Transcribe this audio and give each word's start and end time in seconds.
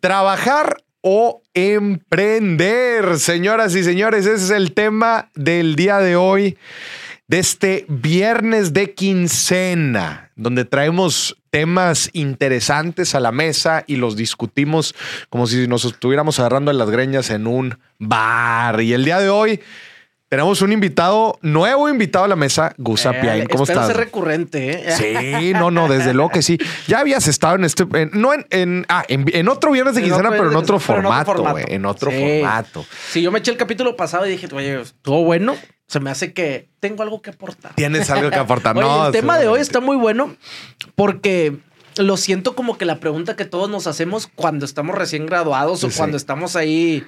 ¿Trabajar 0.00 0.82
o 1.02 1.42
emprender? 1.52 3.18
Señoras 3.18 3.74
y 3.74 3.84
señores, 3.84 4.24
ese 4.24 4.44
es 4.44 4.50
el 4.50 4.72
tema 4.72 5.30
del 5.34 5.76
día 5.76 5.98
de 5.98 6.16
hoy, 6.16 6.56
de 7.28 7.38
este 7.38 7.84
viernes 7.86 8.72
de 8.72 8.94
quincena, 8.94 10.30
donde 10.36 10.64
traemos 10.64 11.36
temas 11.50 12.08
interesantes 12.14 13.14
a 13.14 13.20
la 13.20 13.30
mesa 13.30 13.84
y 13.86 13.96
los 13.96 14.16
discutimos 14.16 14.94
como 15.28 15.46
si 15.46 15.68
nos 15.68 15.84
estuviéramos 15.84 16.40
agarrando 16.40 16.70
en 16.70 16.78
las 16.78 16.88
greñas 16.88 17.28
en 17.28 17.46
un 17.46 17.78
bar. 17.98 18.80
Y 18.80 18.94
el 18.94 19.04
día 19.04 19.18
de 19.18 19.28
hoy 19.28 19.60
tenemos 20.30 20.62
un 20.62 20.72
invitado, 20.72 21.38
nuevo 21.42 21.88
invitado 21.88 22.24
a 22.24 22.28
la 22.28 22.36
mesa, 22.36 22.72
Gusa 22.78 23.10
Eh, 23.10 23.18
Piain. 23.20 23.46
¿Cómo 23.46 23.64
estás? 23.64 23.88
ser 23.88 23.96
recurrente, 23.96 24.88
¿eh? 24.88 24.92
Sí, 25.40 25.52
no, 25.52 25.72
no, 25.72 25.88
desde 25.88 26.14
luego 26.14 26.30
que 26.30 26.40
sí. 26.40 26.56
Ya 26.86 27.00
habías 27.00 27.26
estado 27.26 27.56
en 27.56 27.64
este, 27.64 27.84
en- 27.94 28.10
no 28.14 28.32
en, 28.32 28.46
en, 28.50 28.86
ah, 28.88 29.04
en, 29.08 29.24
en 29.34 29.48
otro 29.48 29.72
viernes 29.72 29.96
de 29.96 30.02
En 30.02 30.06
quincena, 30.06 30.30
pero 30.30 30.48
en 30.50 30.56
otro 30.56 30.76
en 30.76 30.80
formato, 30.80 31.34
güey, 31.34 31.64
en 31.68 31.84
otro 31.84 32.12
Sí. 32.12 32.16
formato. 32.40 32.86
Sí, 33.10 33.22
yo 33.22 33.32
me 33.32 33.40
eché 33.40 33.50
el 33.50 33.56
capítulo 33.56 33.96
pasado 33.96 34.24
y 34.24 34.30
dije, 34.30 34.48
oye, 34.54 34.80
estuvo 34.80 35.24
bueno. 35.24 35.56
Se 35.88 35.98
me 35.98 36.08
hace 36.08 36.32
que 36.32 36.68
tengo 36.78 37.02
algo 37.02 37.20
que 37.20 37.30
aportar. 37.30 37.74
Tienes 37.74 38.08
algo 38.10 38.30
que 38.30 38.36
aportar. 38.36 38.76
Oye, 38.78 38.86
no, 38.86 39.06
el 39.08 39.12
tema 39.12 39.36
de 39.40 39.48
hoy 39.48 39.60
está 39.60 39.80
muy 39.80 39.96
bueno 39.96 40.36
porque 40.94 41.56
lo 42.00 42.16
siento 42.16 42.54
como 42.56 42.76
que 42.78 42.84
la 42.84 42.98
pregunta 43.00 43.36
que 43.36 43.44
todos 43.44 43.68
nos 43.70 43.86
hacemos 43.86 44.28
cuando 44.34 44.64
estamos 44.64 44.96
recién 44.96 45.26
graduados 45.26 45.84
o 45.84 45.90
Sí. 45.90 45.96
cuando 45.96 46.16
estamos 46.16 46.56
ahí 46.56 47.04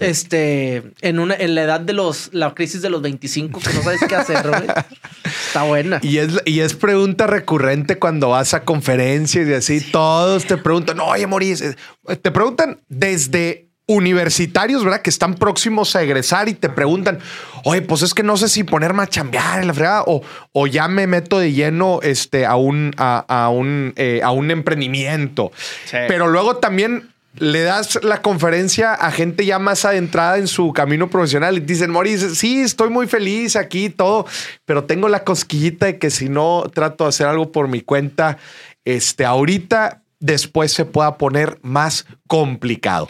este 0.00 0.82
en 1.00 1.18
una 1.18 1.34
en 1.34 1.54
la 1.54 1.62
edad 1.62 1.80
de 1.80 1.92
los 1.92 2.30
la 2.32 2.54
crisis 2.54 2.82
de 2.82 2.90
los 2.90 3.02
25 3.02 3.60
que 3.60 3.72
no 3.72 3.82
sabes 3.82 4.00
qué 4.08 4.14
hacer, 4.16 4.46
güey. 4.48 4.62
Está 5.46 5.62
buena. 5.64 5.98
Y 6.02 6.18
es, 6.18 6.40
y 6.44 6.60
es 6.60 6.74
pregunta 6.74 7.26
recurrente 7.26 7.98
cuando 7.98 8.30
vas 8.30 8.54
a 8.54 8.64
conferencias 8.64 9.46
y 9.48 9.52
así, 9.52 9.80
todos 9.80 10.46
te 10.46 10.56
preguntan, 10.56 10.98
oye, 11.00 11.26
Moris, 11.26 11.60
eh, 11.60 11.76
te 12.20 12.30
preguntan 12.30 12.80
desde 12.88 13.68
universitarios, 13.92 14.84
¿verdad? 14.84 15.02
Que 15.02 15.10
están 15.10 15.34
próximos 15.34 15.94
a 15.96 16.02
egresar 16.02 16.48
y 16.48 16.54
te 16.54 16.68
preguntan, 16.68 17.18
oye, 17.64 17.82
pues 17.82 18.02
es 18.02 18.14
que 18.14 18.22
no 18.22 18.36
sé 18.36 18.48
si 18.48 18.64
ponerme 18.64 19.02
a 19.02 19.06
chambear 19.06 19.60
en 19.60 19.68
la 19.68 19.74
fregada 19.74 20.04
o, 20.06 20.22
o 20.52 20.66
ya 20.66 20.88
me 20.88 21.06
meto 21.06 21.38
de 21.38 21.52
lleno 21.52 22.00
este, 22.02 22.46
a, 22.46 22.56
un, 22.56 22.92
a, 22.96 23.24
a 23.28 23.48
un, 23.48 23.92
eh, 23.96 24.20
a 24.22 24.30
un 24.30 24.50
emprendimiento. 24.50 25.52
Sí. 25.84 25.98
Pero 26.08 26.28
luego 26.28 26.56
también 26.56 27.10
le 27.38 27.62
das 27.62 27.98
la 28.02 28.20
conferencia 28.20 28.92
a 28.92 29.10
gente 29.10 29.46
ya 29.46 29.58
más 29.58 29.84
adentrada 29.84 30.36
en 30.36 30.46
su 30.46 30.72
camino 30.72 31.08
profesional 31.08 31.56
y 31.56 31.60
dicen, 31.60 31.90
Moris, 31.90 32.38
sí, 32.38 32.60
estoy 32.60 32.90
muy 32.90 33.06
feliz 33.06 33.56
aquí 33.56 33.86
y 33.86 33.90
todo, 33.90 34.26
pero 34.66 34.84
tengo 34.84 35.08
la 35.08 35.24
cosquillita 35.24 35.86
de 35.86 35.98
que 35.98 36.10
si 36.10 36.28
no 36.28 36.64
trato 36.74 37.04
de 37.04 37.08
hacer 37.08 37.26
algo 37.26 37.50
por 37.50 37.68
mi 37.68 37.80
cuenta, 37.80 38.36
este, 38.84 39.24
ahorita 39.24 40.01
después 40.22 40.72
se 40.72 40.84
pueda 40.86 41.18
poner 41.18 41.58
más 41.62 42.06
complicado. 42.26 43.08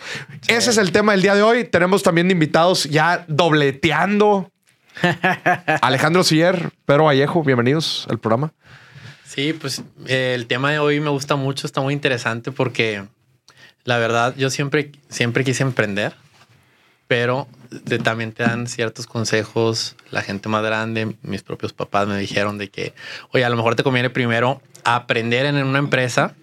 Ese 0.49 0.71
es 0.71 0.79
el 0.79 0.91
tema 0.91 1.13
del 1.13 1.23
día 1.23 1.35
de 1.37 1.43
hoy. 1.43 1.65
Tenemos 1.65 2.03
también 2.03 2.31
invitados 2.31 2.85
ya 2.85 3.25
dobleteando. 3.29 4.51
Alejandro 5.83 6.25
Siller, 6.25 6.71
Pedro 6.85 7.05
Vallejo, 7.05 7.43
bienvenidos 7.43 8.07
al 8.11 8.19
programa. 8.19 8.53
Sí, 9.25 9.53
pues 9.53 9.83
eh, 10.07 10.33
el 10.35 10.47
tema 10.47 10.71
de 10.73 10.79
hoy 10.79 11.01
me 11.01 11.09
gusta 11.11 11.37
mucho, 11.37 11.67
está 11.67 11.81
muy 11.81 11.95
interesante 11.95 12.53
porque 12.53 13.05
la 13.85 13.97
verdad 13.99 14.35
yo 14.37 14.51
siempre, 14.51 14.93
siempre 15.09 15.45
quise 15.45 15.63
emprender, 15.63 16.15
pero 17.09 17.49
de- 17.71 17.99
también 17.99 18.33
te 18.33 18.43
dan 18.43 18.67
ciertos 18.67 19.07
consejos, 19.07 19.97
la 20.11 20.21
gente 20.21 20.51
más 20.51 20.63
grande, 20.63 21.17
mis 21.23 21.43
propios 21.43 21.73
papás 21.73 22.07
me 22.07 22.19
dijeron 22.19 22.59
de 22.59 22.69
que, 22.69 22.93
oye, 23.31 23.45
a 23.45 23.49
lo 23.49 23.57
mejor 23.57 23.75
te 23.75 23.83
conviene 23.83 24.11
primero 24.11 24.61
aprender 24.85 25.47
en 25.47 25.57
una 25.57 25.79
empresa 25.79 26.35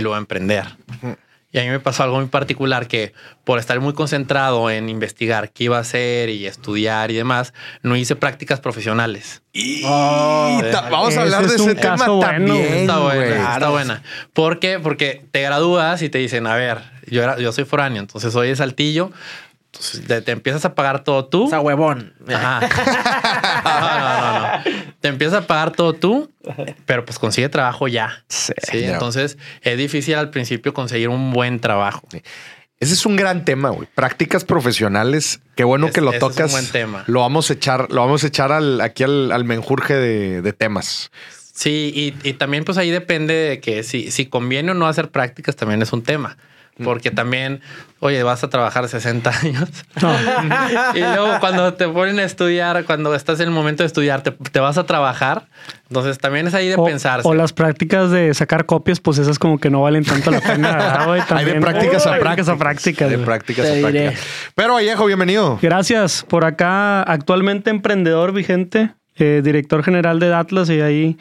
y 0.00 0.02
luego 0.02 0.16
emprender. 0.16 0.64
Y 1.52 1.58
a 1.58 1.62
mí 1.62 1.68
me 1.70 1.80
pasó 1.80 2.02
algo 2.02 2.16
muy 2.16 2.26
particular 2.26 2.86
que 2.86 3.14
por 3.44 3.58
estar 3.58 3.80
muy 3.80 3.94
concentrado 3.94 4.68
en 4.68 4.88
investigar 4.90 5.52
qué 5.52 5.64
iba 5.64 5.78
a 5.78 5.80
hacer 5.80 6.28
y 6.28 6.46
estudiar 6.46 7.10
y 7.10 7.14
demás, 7.14 7.54
no 7.82 7.96
hice 7.96 8.14
prácticas 8.16 8.60
profesionales. 8.60 9.42
Y 9.54 9.82
Oh, 9.86 10.60
vamos 10.90 11.16
a 11.16 11.22
hablar 11.22 11.42
de 11.42 11.46
es 11.46 11.54
ese 11.54 11.62
un 11.62 11.76
tema 11.76 11.96
caso 11.96 12.16
bueno. 12.16 12.30
también. 12.32 12.74
Está 12.74 12.98
buena, 12.98 13.52
está 13.54 13.68
buena. 13.70 14.02
¿Por 14.34 14.58
qué? 14.58 14.80
Porque 14.80 15.24
te 15.30 15.40
gradúas 15.42 16.02
y 16.02 16.10
te 16.10 16.18
dicen, 16.18 16.46
a 16.46 16.56
ver, 16.56 16.78
yo, 17.06 17.22
era, 17.22 17.38
yo 17.38 17.52
soy 17.52 17.64
foráneo, 17.64 18.00
entonces 18.02 18.32
soy 18.34 18.48
de 18.48 18.56
Saltillo, 18.56 19.12
entonces 19.76 20.06
te, 20.06 20.20
te 20.22 20.32
empiezas 20.32 20.64
a 20.64 20.74
pagar 20.74 21.04
todo 21.04 21.26
tú. 21.26 21.44
O 21.46 21.50
sea, 21.50 21.60
huevón. 21.60 22.14
Ajá. 22.28 22.60
No, 23.66 23.80
no, 23.80 24.32
no, 24.32 24.40
no. 24.40 24.92
Te 25.00 25.08
empiezas 25.08 25.42
a 25.42 25.46
pagar 25.46 25.72
todo 25.72 25.92
tú, 25.92 26.30
pero 26.86 27.04
pues 27.04 27.18
consigue 27.18 27.48
trabajo 27.48 27.88
ya. 27.88 28.24
Sí, 28.28 28.52
entonces 28.84 29.38
es 29.62 29.76
difícil 29.78 30.14
al 30.14 30.30
principio 30.30 30.72
conseguir 30.72 31.08
un 31.08 31.32
buen 31.32 31.58
trabajo. 31.60 32.06
Ese 32.78 32.94
es 32.94 33.06
un 33.06 33.16
gran 33.16 33.44
tema, 33.44 33.70
güey. 33.70 33.88
Prácticas 33.94 34.44
profesionales. 34.44 35.40
Qué 35.56 35.64
bueno 35.64 35.86
Es- 35.88 35.92
que 35.94 36.00
lo 36.00 36.10
ese 36.10 36.18
es 36.18 36.22
un 36.22 36.28
tocas. 36.30 36.52
buen 36.52 36.66
tema. 36.68 37.04
Lo 37.06 37.20
vamos 37.20 37.50
a 37.50 37.54
echar, 37.54 37.90
lo 37.90 38.02
vamos 38.02 38.22
a 38.24 38.26
echar 38.28 38.52
al, 38.52 38.80
aquí 38.80 39.02
al, 39.02 39.32
al 39.32 39.44
menjurje 39.44 39.94
de, 39.94 40.42
de 40.42 40.52
temas. 40.52 41.10
Sí, 41.52 41.90
y, 42.22 42.28
y 42.28 42.34
también 42.34 42.64
pues 42.64 42.76
ahí 42.78 42.90
depende 42.90 43.34
de 43.34 43.60
que 43.60 43.82
si, 43.82 44.10
si 44.10 44.26
conviene 44.26 44.72
o 44.72 44.74
no 44.74 44.86
hacer 44.86 45.10
prácticas 45.10 45.56
también 45.56 45.80
es 45.82 45.92
un 45.92 46.02
tema. 46.02 46.36
Porque 46.84 47.10
también, 47.10 47.62
oye, 48.00 48.22
vas 48.22 48.44
a 48.44 48.50
trabajar 48.50 48.86
60 48.86 49.30
años. 49.30 49.68
y 50.94 51.00
luego 51.00 51.40
cuando 51.40 51.72
te 51.72 51.88
ponen 51.88 52.18
a 52.18 52.24
estudiar, 52.24 52.84
cuando 52.84 53.14
estás 53.14 53.40
en 53.40 53.48
el 53.48 53.54
momento 53.54 53.82
de 53.82 53.86
estudiar, 53.86 54.22
te, 54.22 54.30
te 54.32 54.60
vas 54.60 54.76
a 54.76 54.84
trabajar. 54.84 55.46
Entonces 55.88 56.18
también 56.18 56.46
es 56.48 56.54
ahí 56.54 56.68
de 56.68 56.74
O, 56.76 56.84
pensarse. 56.84 57.26
o 57.26 57.32
las 57.34 57.52
prácticas 57.54 58.10
de 58.10 58.34
sacar 58.34 58.66
copias, 58.66 59.00
pues 59.00 59.16
esas 59.18 59.38
como 59.38 59.58
que 59.58 59.70
no 59.70 59.80
valen 59.82 60.04
tanto 60.04 60.30
la 60.30 60.40
pena. 60.40 61.04
Hay 61.30 61.44
de 61.46 61.60
prácticas 61.60 62.06
a 62.06 62.18
prácticas. 62.18 62.48
a 62.48 62.56
prácticas. 62.56 63.10
De 63.10 63.18
prácticas 63.18 63.66
a 63.70 63.80
prácticas. 63.80 64.20
Pero 64.54 64.74
Vallejo, 64.74 65.06
bienvenido. 65.06 65.58
Gracias. 65.62 66.26
Por 66.28 66.44
acá, 66.44 67.02
actualmente 67.02 67.70
emprendedor 67.70 68.32
vigente, 68.32 68.90
eh, 69.16 69.40
director 69.42 69.82
general 69.82 70.18
de 70.20 70.34
Atlas 70.34 70.68
y 70.68 70.80
ahí. 70.82 71.16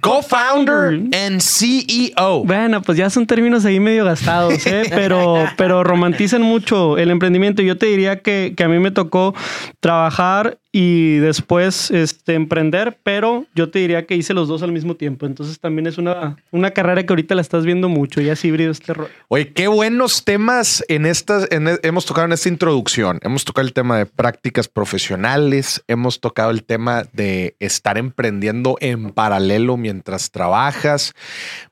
Co-founder 0.00 1.00
and 1.14 1.40
CEO. 1.40 2.44
Bueno, 2.44 2.82
pues 2.82 2.98
ya 2.98 3.08
son 3.08 3.26
términos 3.26 3.64
ahí 3.64 3.80
medio 3.80 4.04
gastados, 4.04 4.66
¿eh? 4.66 4.84
pero, 4.90 5.46
pero 5.56 5.82
romantizan 5.84 6.42
mucho 6.42 6.98
el 6.98 7.10
emprendimiento. 7.10 7.62
Yo 7.62 7.78
te 7.78 7.86
diría 7.86 8.20
que, 8.20 8.52
que 8.56 8.64
a 8.64 8.68
mí 8.68 8.78
me 8.78 8.90
tocó 8.90 9.34
trabajar 9.80 10.58
y 10.78 11.16
después 11.20 11.90
este, 11.90 12.34
emprender, 12.34 12.98
pero 13.02 13.46
yo 13.54 13.70
te 13.70 13.78
diría 13.78 14.04
que 14.04 14.14
hice 14.14 14.34
los 14.34 14.46
dos 14.46 14.62
al 14.62 14.72
mismo 14.72 14.94
tiempo. 14.94 15.24
Entonces 15.24 15.58
también 15.58 15.86
es 15.86 15.96
una, 15.96 16.36
una 16.50 16.72
carrera 16.72 17.02
que 17.02 17.12
ahorita 17.14 17.34
la 17.34 17.40
estás 17.40 17.64
viendo 17.64 17.88
mucho, 17.88 18.20
ya 18.20 18.34
es 18.34 18.44
híbrido 18.44 18.72
este 18.72 18.92
rollo. 18.92 19.08
Oye, 19.28 19.54
qué 19.54 19.68
buenos 19.68 20.26
temas 20.26 20.84
en 20.88 21.06
estas, 21.06 21.48
en, 21.50 21.68
e- 21.68 21.78
hemos 21.82 22.04
tocado 22.04 22.26
en 22.26 22.34
esta 22.34 22.50
introducción. 22.50 23.20
Hemos 23.22 23.46
tocado 23.46 23.66
el 23.66 23.72
tema 23.72 23.96
de 23.96 24.04
prácticas 24.04 24.68
profesionales, 24.68 25.82
hemos 25.88 26.20
tocado 26.20 26.50
el 26.50 26.62
tema 26.62 27.04
de 27.14 27.56
estar 27.58 27.96
emprendiendo 27.96 28.76
en 28.80 29.05
paralelo 29.12 29.76
mientras 29.76 30.30
trabajas. 30.30 31.14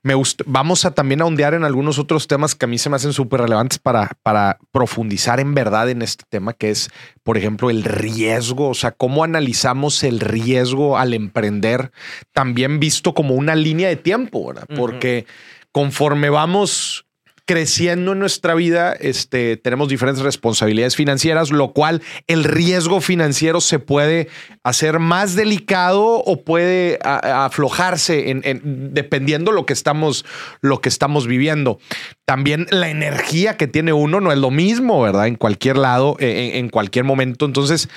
Me 0.02 0.14
vamos 0.46 0.84
a 0.84 0.92
también 0.92 1.22
a 1.22 1.26
ondear 1.26 1.54
en 1.54 1.64
algunos 1.64 1.98
otros 1.98 2.26
temas 2.26 2.54
que 2.54 2.64
a 2.64 2.68
mí 2.68 2.78
se 2.78 2.90
me 2.90 2.96
hacen 2.96 3.12
súper 3.12 3.40
relevantes 3.40 3.78
para, 3.78 4.10
para 4.22 4.58
profundizar 4.72 5.40
en 5.40 5.54
verdad 5.54 5.88
en 5.90 6.02
este 6.02 6.24
tema, 6.28 6.52
que 6.52 6.70
es, 6.70 6.90
por 7.22 7.38
ejemplo, 7.38 7.70
el 7.70 7.84
riesgo, 7.84 8.68
o 8.68 8.74
sea, 8.74 8.92
cómo 8.92 9.24
analizamos 9.24 10.02
el 10.04 10.20
riesgo 10.20 10.98
al 10.98 11.14
emprender, 11.14 11.90
también 12.32 12.80
visto 12.80 13.14
como 13.14 13.34
una 13.34 13.54
línea 13.54 13.88
de 13.88 13.96
tiempo, 13.96 14.48
¿verdad? 14.48 14.66
Porque 14.74 15.26
conforme 15.72 16.30
vamos 16.30 17.03
creciendo 17.46 18.12
en 18.12 18.18
nuestra 18.20 18.54
vida, 18.54 18.94
este, 18.94 19.56
tenemos 19.56 19.88
diferentes 19.88 20.22
responsabilidades 20.24 20.96
financieras, 20.96 21.50
lo 21.50 21.72
cual 21.72 22.00
el 22.26 22.44
riesgo 22.44 23.00
financiero 23.02 23.60
se 23.60 23.78
puede 23.78 24.28
hacer 24.62 24.98
más 24.98 25.34
delicado 25.36 26.04
o 26.06 26.42
puede 26.42 26.98
a- 27.04 27.44
aflojarse 27.44 28.30
en, 28.30 28.40
en- 28.44 28.94
dependiendo 28.94 29.52
lo 29.52 29.66
que 29.66 29.74
estamos, 29.74 30.24
lo 30.62 30.80
que 30.80 30.88
estamos 30.88 31.26
viviendo. 31.26 31.78
También 32.24 32.66
la 32.70 32.88
energía 32.88 33.56
que 33.58 33.66
tiene 33.66 33.92
uno 33.92 34.20
no 34.20 34.32
es 34.32 34.38
lo 34.38 34.50
mismo, 34.50 35.02
¿verdad? 35.02 35.26
En 35.26 35.36
cualquier 35.36 35.76
lado, 35.76 36.16
eh, 36.20 36.52
en, 36.54 36.64
en 36.64 36.70
cualquier 36.70 37.04
momento. 37.04 37.44
Entonces, 37.44 37.88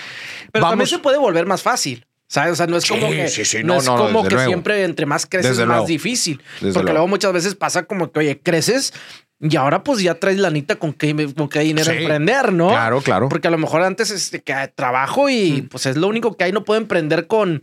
Pero 0.51 0.67
también 0.67 0.88
se 0.88 0.99
puede 0.99 1.17
volver 1.17 1.45
más 1.45 1.61
fácil. 1.61 2.05
¿Sabes? 2.29 2.51
O 2.51 2.55
sea, 2.57 2.67
no 2.67 2.75
es 2.75 2.83
Sí, 2.83 2.89
como 2.89 3.09
que, 3.09 3.29
sí, 3.29 3.45
sí, 3.45 3.59
no, 3.63 3.75
no, 3.75 3.79
es 3.79 3.85
no, 3.85 3.95
como 3.95 4.23
que 4.23 4.31
luego. 4.35 4.49
siempre 4.49 4.83
entre 4.83 5.05
más 5.05 5.25
creces 5.25 5.57
es 5.59 5.65
más 5.65 5.88
difícil. 5.88 6.41
Desde 6.59 6.73
porque 6.73 6.88
luego. 6.88 6.91
luego 6.95 7.07
muchas 7.07 7.31
veces 7.31 7.55
pasa 7.55 7.83
como 7.83 8.11
que, 8.11 8.19
oye, 8.19 8.39
creces 8.41 8.94
y 9.39 9.55
ahora 9.55 9.83
pues 9.83 10.01
ya 10.01 10.15
traes 10.15 10.37
lanita 10.39 10.75
con 10.77 10.93
qué, 10.93 11.31
con 11.35 11.47
qué 11.49 11.59
dinero 11.59 11.91
Sí. 11.91 11.97
emprender, 11.99 12.53
¿no? 12.53 12.69
Claro, 12.69 13.01
claro. 13.01 13.29
Porque 13.29 13.47
a 13.47 13.51
lo 13.51 13.57
mejor 13.57 13.81
antes 13.83 14.09
este, 14.11 14.41
que 14.41 14.53
trabajo 14.75 15.29
y 15.29 15.61
pues 15.69 15.85
es 15.85 15.95
lo 15.97 16.07
único 16.07 16.35
que 16.35 16.45
hay, 16.45 16.51
no 16.51 16.63
puedo 16.63 16.79
emprender 16.79 17.27
con, 17.27 17.61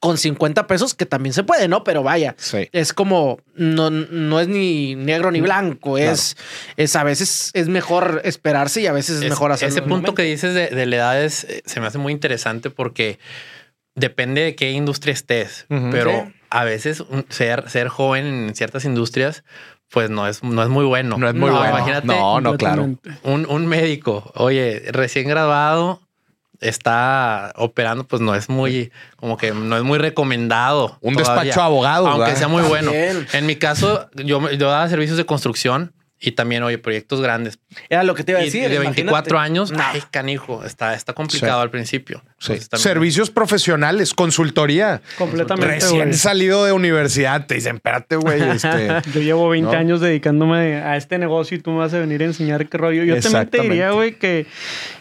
con 0.00 0.18
50 0.18 0.66
pesos, 0.66 0.94
que 0.94 1.06
también 1.06 1.32
se 1.32 1.42
puede, 1.42 1.66
¿no? 1.66 1.82
Pero 1.82 2.02
vaya, 2.02 2.34
Sí. 2.36 2.68
es 2.72 2.92
como, 2.92 3.38
no, 3.54 3.88
no 3.88 4.38
es 4.38 4.48
ni 4.48 4.96
negro 4.96 5.30
ni 5.30 5.40
blanco, 5.40 5.96
es, 5.96 6.36
es 6.76 6.94
a 6.94 7.04
veces 7.04 7.50
es 7.54 7.68
mejor 7.68 8.20
esperarse 8.24 8.82
y 8.82 8.86
a 8.86 8.92
veces 8.92 9.16
es, 9.16 9.22
Es- 9.22 9.30
mejor 9.30 9.50
hacerlo. 9.50 9.72
Ese 9.72 9.80
punto 9.80 9.94
momento. 9.96 10.14
que 10.14 10.24
dices 10.24 10.52
de, 10.52 10.66
de 10.68 10.84
la 10.84 10.96
edad 10.96 11.22
es, 11.24 11.44
eh, 11.44 11.62
se 11.64 11.80
me 11.80 11.86
hace 11.86 11.96
muy 11.96 12.12
interesante 12.12 12.68
porque 12.68 13.18
depende 13.94 14.42
de 14.42 14.54
qué 14.56 14.72
industria 14.72 15.12
estés, 15.14 15.66
pero 15.90 16.10
Sí. 16.26 16.34
a 16.50 16.64
veces 16.64 17.04
ser, 17.28 17.70
ser 17.70 17.88
joven 17.88 18.26
en 18.26 18.54
ciertas 18.54 18.84
industrias 18.84 19.44
pues 19.94 20.10
no 20.10 20.26
es, 20.26 20.42
no 20.42 20.60
es 20.62 20.68
muy 20.68 20.84
bueno. 20.84 21.16
No 21.16 21.28
es 21.28 21.34
muy 21.34 21.50
No, 21.50 21.58
bueno. 21.58 21.70
imagínate 21.76 22.06
no, 22.08 22.40
no, 22.40 22.56
claro. 22.56 22.82
Un, 23.22 23.46
un 23.48 23.66
médico, 23.68 24.32
oye, 24.34 24.82
recién 24.90 25.28
graduado, 25.28 26.00
está 26.60 27.52
operando, 27.56 28.04
pues 28.04 28.20
no 28.20 28.34
es 28.34 28.48
muy, 28.48 28.90
como 29.16 29.36
que 29.36 29.52
no 29.52 29.76
es 29.76 29.84
muy 29.84 29.98
recomendado. 29.98 30.98
Un 31.00 31.14
todavía, 31.14 31.42
despacho 31.44 31.60
de 31.60 31.66
abogados, 31.66 32.08
Aunque 32.08 32.24
¿verdad? 32.24 32.36
sea 32.38 32.48
muy 32.48 32.64
bueno. 32.64 32.90
También. 32.90 33.26
En 33.32 33.46
mi 33.46 33.54
caso, 33.54 34.08
yo, 34.14 34.50
yo 34.50 34.68
daba 34.68 34.88
servicios 34.88 35.16
de 35.16 35.24
construcción 35.26 35.93
y 36.20 36.32
también, 36.32 36.62
oye, 36.62 36.78
proyectos 36.78 37.20
grandes. 37.20 37.58
Era 37.90 38.02
lo 38.02 38.14
que 38.14 38.24
te 38.24 38.32
iba 38.32 38.38
a 38.38 38.42
Y 38.42 38.46
decir. 38.46 38.62
de 38.70 38.78
24 38.78 39.02
imagínate. 39.02 39.36
años, 39.36 39.70
No. 39.72 39.78
ay, 39.82 40.02
canijo, 40.10 40.64
está, 40.64 40.94
está 40.94 41.12
complicado 41.12 41.60
Sí. 41.60 41.62
al 41.64 41.70
principio. 41.70 42.22
Sí. 42.38 42.54
Servicios 42.74 43.30
profesionales, 43.30 44.14
consultoría. 44.14 45.02
Completamente, 45.18 45.74
Recién 45.74 46.02
güey. 46.08 46.14
salido 46.14 46.64
de 46.64 46.72
universidad, 46.72 47.46
te 47.46 47.56
dicen, 47.56 47.76
espérate, 47.76 48.16
güey. 48.16 48.40
Este, 48.54 48.88
Yo 49.12 49.20
llevo 49.20 49.48
20 49.48 49.72
¿No? 49.72 49.78
años 49.78 50.00
dedicándome 50.00 50.76
a 50.76 50.96
este 50.96 51.18
negocio 51.18 51.56
y 51.56 51.60
tú 51.60 51.70
me 51.72 51.78
vas 51.78 51.92
a 51.94 51.98
venir 51.98 52.22
a 52.22 52.26
enseñar 52.26 52.68
qué 52.68 52.78
rollo. 52.78 53.04
Yo 53.04 53.20
también 53.20 53.48
te 53.48 53.60
diría, 53.60 53.90
güey, 53.90 54.14
que, 54.18 54.46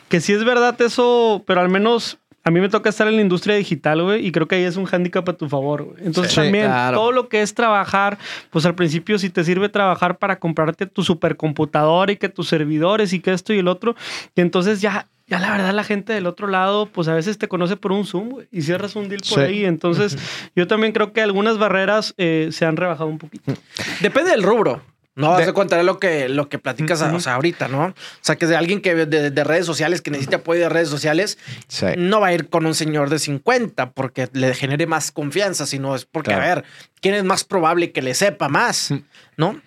que 0.09 0.19
sí 0.19 0.33
es 0.33 0.43
verdad 0.43 0.79
eso, 0.81 1.43
pero 1.47 1.61
al 1.61 1.69
menos 1.69 2.17
a 2.43 2.51
mí 2.51 2.59
me 2.59 2.69
toca 2.69 2.89
estar 2.89 3.07
en 3.07 3.15
la 3.15 3.21
industria 3.21 3.55
digital, 3.55 4.01
güey, 4.03 4.25
y 4.25 4.31
creo 4.31 4.47
que 4.47 4.55
ahí 4.55 4.63
es 4.63 4.75
un 4.77 4.85
hándicap 4.85 5.27
a 5.29 5.33
tu 5.33 5.47
favor, 5.49 5.83
güey. 5.83 5.97
Entonces 6.05 6.33
Sí. 6.33 6.41
también 6.41 6.65
Claro. 6.65 6.97
todo 6.97 7.11
lo 7.11 7.29
que 7.29 7.41
es 7.41 7.53
trabajar, 7.53 8.17
pues 8.49 8.65
al 8.65 8.75
principio 8.75 9.17
si 9.19 9.29
te 9.29 9.43
sirve 9.43 9.69
trabajar 9.69 10.17
para 10.17 10.39
comprarte 10.39 10.85
tu 10.85 11.03
supercomputadora 11.03 12.11
y 12.11 12.17
que 12.17 12.29
tus 12.29 12.49
servidores 12.49 13.13
y 13.13 13.19
que 13.19 13.31
esto 13.33 13.53
y 13.53 13.59
el 13.59 13.67
otro, 13.67 13.95
y 14.35 14.41
entonces 14.41 14.81
ya... 14.81 15.07
Ya 15.25 15.39
la 15.39 15.51
verdad 15.51 15.73
la 15.73 15.85
gente 15.85 16.11
del 16.11 16.27
otro 16.27 16.47
lado, 16.47 16.85
pues 16.87 17.07
a 17.07 17.13
veces 17.13 17.37
te 17.37 17.47
conoce 17.47 17.77
por 17.77 17.93
un 17.93 18.05
Zoom 18.05 18.29
güey, 18.31 18.47
y 18.51 18.61
cierras 18.61 18.93
un 18.97 19.07
deal 19.07 19.21
por 19.21 19.39
Sí. 19.39 19.45
ahí. 19.45 19.65
Entonces 19.65 20.17
yo 20.53 20.67
también 20.67 20.91
creo 20.91 21.13
que 21.13 21.21
algunas 21.21 21.57
barreras 21.57 22.13
eh, 22.17 22.49
se 22.51 22.65
han 22.65 22.75
rebajado 22.75 23.09
un 23.09 23.19
poquito. 23.19 23.53
Depende 24.01 24.31
del 24.31 24.43
rubro. 24.43 24.81
No, 25.15 25.33
De- 25.33 25.41
vas 25.41 25.47
a 25.47 25.53
contar 25.53 25.83
lo 25.85 25.99
que, 25.99 26.27
lo 26.27 26.49
que 26.49 26.57
platicas 26.57 27.01
o 27.01 27.19
sea, 27.19 27.35
ahorita, 27.35 27.67
¿no? 27.67 27.85
O 27.85 27.93
sea, 28.21 28.35
que 28.35 28.47
de 28.47 28.55
alguien 28.55 28.81
que 28.81 28.95
de, 28.95 29.29
de 29.29 29.43
redes 29.43 29.65
sociales, 29.65 30.01
que 30.01 30.09
necesite 30.09 30.37
apoyo 30.37 30.61
de 30.61 30.69
redes 30.69 30.89
sociales, 30.89 31.37
sí. 31.67 31.85
no 31.97 32.19
va 32.19 32.27
a 32.27 32.33
ir 32.33 32.49
con 32.49 32.65
un 32.65 32.73
señor 32.73 33.09
de 33.11 33.19
50 33.19 33.91
porque 33.91 34.27
le 34.33 34.53
genere 34.55 34.87
más 34.87 35.11
confianza, 35.11 35.65
sino 35.67 35.95
es 35.95 36.05
porque, 36.05 36.31
Claro. 36.31 36.43
a 36.43 36.55
ver, 36.55 36.63
¿quién 36.99 37.13
es 37.13 37.23
más 37.23 37.43
probable 37.43 37.91
que 37.91 38.01
le 38.01 38.15
sepa 38.15 38.49
más? 38.49 38.91
¿No? 39.37 39.61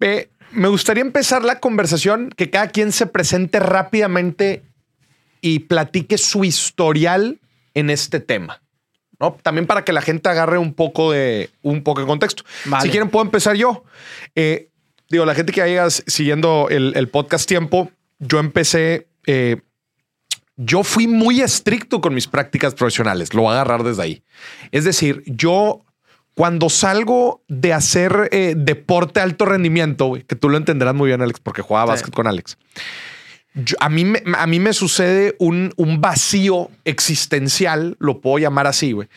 Eh, 0.00 0.28
me 0.50 0.68
gustaría 0.68 1.00
empezar 1.02 1.42
la 1.42 1.58
conversación 1.60 2.28
que 2.36 2.50
cada 2.50 2.68
quien 2.68 2.92
se 2.92 3.06
presente 3.06 3.60
rápidamente 3.60 4.62
y 5.40 5.60
platique 5.60 6.18
su 6.18 6.44
historial 6.44 7.40
en 7.74 7.88
este 7.88 8.20
tema. 8.20 8.60
¿no? 9.18 9.38
También 9.42 9.66
para 9.66 9.84
que 9.84 9.92
la 9.92 10.02
gente 10.02 10.28
agarre 10.28 10.58
un 10.58 10.74
poco 10.74 11.12
de 11.12 11.48
un 11.62 11.82
poco 11.82 12.00
de 12.00 12.06
contexto. 12.06 12.42
Vale. 12.66 12.82
Si 12.82 12.90
quieren, 12.90 13.08
puedo 13.08 13.24
empezar 13.24 13.54
yo. 13.56 13.84
Eh, 14.34 14.68
digo, 15.12 15.24
la 15.24 15.34
gente 15.34 15.52
que 15.52 15.60
vaya 15.60 15.88
siguiendo 15.90 16.66
el, 16.70 16.92
el 16.96 17.08
podcast 17.08 17.48
tiempo, 17.48 17.90
yo 18.18 18.40
empecé. 18.40 19.06
eh, 19.26 19.58
yo 20.56 20.84
fui 20.84 21.06
muy 21.06 21.40
estricto 21.40 22.00
con 22.00 22.14
mis 22.14 22.26
prácticas 22.28 22.74
profesionales. 22.74 23.32
Lo 23.34 23.42
voy 23.42 23.50
a 23.50 23.54
agarrar 23.54 23.84
desde 23.84 24.02
ahí. 24.02 24.22
Es 24.70 24.84
decir, 24.84 25.22
yo 25.26 25.84
cuando 26.34 26.68
salgo 26.68 27.42
de 27.48 27.72
hacer 27.72 28.28
eh, 28.32 28.54
deporte 28.56 29.20
de 29.20 29.24
alto 29.24 29.44
rendimiento, 29.46 30.12
que 30.26 30.36
tú 30.36 30.48
lo 30.50 30.56
entenderás 30.58 30.94
muy 30.94 31.08
bien, 31.08 31.22
Alex, 31.22 31.40
porque 31.40 31.62
jugaba 31.62 31.86
Sí. 31.86 31.90
básquet 32.02 32.14
con 32.14 32.26
Alex. 32.26 32.58
Yo- 33.54 33.76
a, 33.80 33.88
mí 33.88 34.04
me, 34.04 34.22
a 34.36 34.46
mí 34.46 34.60
me 34.60 34.72
sucede 34.72 35.36
un, 35.38 35.72
un 35.76 36.00
vacío 36.00 36.70
existencial, 36.84 37.96
lo 37.98 38.20
puedo 38.20 38.38
llamar 38.38 38.66
así, 38.66 38.92
güey. 38.92 39.08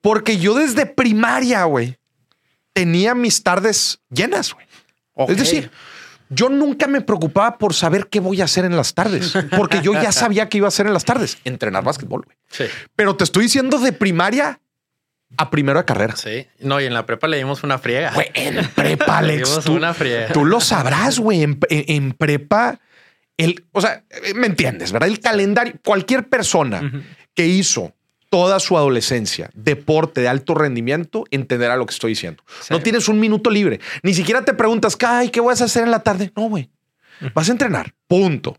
Porque 0.00 0.38
yo 0.38 0.54
desde 0.54 0.86
primaria, 0.86 1.64
güey, 1.64 1.96
tenía 2.72 3.14
mis 3.14 3.42
tardes 3.42 4.00
llenas, 4.10 4.52
güey. 4.54 4.63
Es 5.16 5.36
decir, 5.36 5.70
yo 6.28 6.48
nunca 6.48 6.86
me 6.86 7.00
preocupaba 7.00 7.58
por 7.58 7.74
saber 7.74 8.08
qué 8.08 8.20
voy 8.20 8.40
a 8.40 8.44
hacer 8.44 8.64
en 8.64 8.76
las 8.76 8.94
tardes, 8.94 9.32
porque 9.56 9.80
yo 9.82 9.92
ya 9.92 10.10
sabía 10.12 10.48
qué 10.48 10.58
iba 10.58 10.66
a 10.66 10.68
hacer 10.68 10.86
en 10.86 10.92
las 10.94 11.04
tardes, 11.04 11.38
entrenar 11.44 11.84
básquetbol, 11.84 12.22
güey. 12.24 12.36
Sí, 12.50 12.64
Pero 12.96 13.16
te 13.16 13.24
estoy 13.24 13.44
diciendo 13.44 13.78
de 13.78 13.92
primaria 13.92 14.60
a 15.36 15.50
primero 15.50 15.78
de 15.78 15.84
carrera. 15.84 16.14
sí. 16.16 16.46
No, 16.60 16.80
y 16.80 16.84
en 16.86 16.94
la 16.94 17.06
prepa 17.06 17.26
le 17.28 17.36
dimos 17.38 17.62
una 17.64 17.78
friega. 17.78 18.12
Güey, 18.12 18.28
en 18.34 18.66
prepa, 18.70 19.20
Le 19.22 19.32
Alex, 19.34 19.48
dimos 19.50 19.64
tú, 19.64 19.72
una 19.74 19.92
friega. 19.94 20.32
tú 20.32 20.44
lo 20.44 20.60
sabrás, 20.60 21.18
güey. 21.18 21.42
En, 21.42 21.58
en- 21.68 21.84
en 21.88 22.12
prepa, 22.12 22.80
el, 23.36 23.64
o 23.72 23.80
sea, 23.80 24.04
eh, 24.10 24.34
me 24.34 24.46
entiendes, 24.46 24.92
¿verdad? 24.92 25.08
El 25.08 25.18
calendario, 25.20 25.74
cualquier 25.84 26.28
persona 26.28 27.04
que 27.34 27.46
hizo 27.46 27.92
toda 28.34 28.58
su 28.58 28.76
adolescencia 28.76 29.48
deporte 29.54 30.20
de 30.20 30.26
alto 30.26 30.56
rendimiento 30.56 31.22
entenderá 31.30 31.76
lo 31.76 31.86
que 31.86 31.94
estoy 31.94 32.10
diciendo. 32.10 32.42
No 32.68 32.80
tienes 32.80 33.06
un 33.08 33.20
minuto 33.20 33.48
libre. 33.48 33.78
Ni 34.02 34.12
siquiera 34.12 34.44
te 34.44 34.54
preguntas, 34.54 34.98
ay, 35.06 35.28
¿qué 35.28 35.40
vas 35.40 35.62
a 35.62 35.66
hacer 35.66 35.84
en 35.84 35.92
la 35.92 36.00
tarde? 36.00 36.32
No, 36.34 36.48
güey. 36.48 36.68
Vas 37.32 37.48
a 37.48 37.52
entrenar. 37.52 37.94
Punto. 38.08 38.58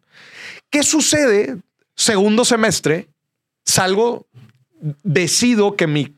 ¿Qué 0.70 0.82
sucede? 0.82 1.58
Segundo 1.94 2.46
semestre, 2.46 3.10
salgo, 3.66 4.28
decido 5.04 5.76
que 5.76 5.88
mi, 5.88 6.16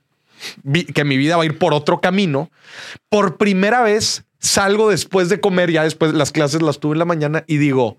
que 0.94 1.04
mi 1.04 1.18
vida 1.18 1.36
va 1.36 1.42
a 1.42 1.48
ir 1.48 1.58
por 1.58 1.74
otro 1.74 2.00
camino. 2.00 2.52
Por 3.10 3.38
primera 3.38 3.82
vez 3.82 4.24
salgo 4.38 4.92
después 4.92 5.30
de 5.30 5.40
comer, 5.40 5.72
ya 5.72 5.82
después 5.82 6.14
las 6.14 6.32
clases 6.32 6.62
las 6.62 6.80
tuve 6.80 6.94
en 6.94 7.00
la 7.00 7.06
mañana 7.06 7.44
y 7.48 7.58
digo, 7.58 7.98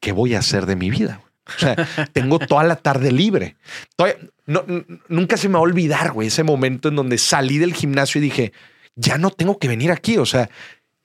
¿qué 0.00 0.10
voy 0.10 0.34
a 0.34 0.40
hacer 0.40 0.66
de 0.66 0.74
mi 0.74 0.90
vida? 0.90 1.20
O 1.46 1.58
sea, 1.58 1.76
tengo 2.12 2.38
toda 2.38 2.62
la 2.64 2.76
tarde 2.76 3.10
libre. 3.12 3.56
Todavía- 3.96 4.18
no, 4.46 4.64
n- 4.68 4.84
nunca 5.08 5.36
se 5.36 5.48
me 5.48 5.54
va 5.54 5.58
a 5.60 5.62
olvidar, 5.62 6.12
güey, 6.12 6.28
ese 6.28 6.42
momento 6.44 6.88
en 6.88 6.96
donde 6.96 7.18
salí 7.18 7.58
del 7.58 7.74
gimnasio 7.74 8.20
y 8.20 8.24
dije, 8.24 8.52
ya 8.94 9.18
no 9.18 9.30
tengo 9.30 9.58
que 9.58 9.68
venir 9.68 9.90
aquí. 9.90 10.18
O 10.18 10.26
sea, 10.26 10.48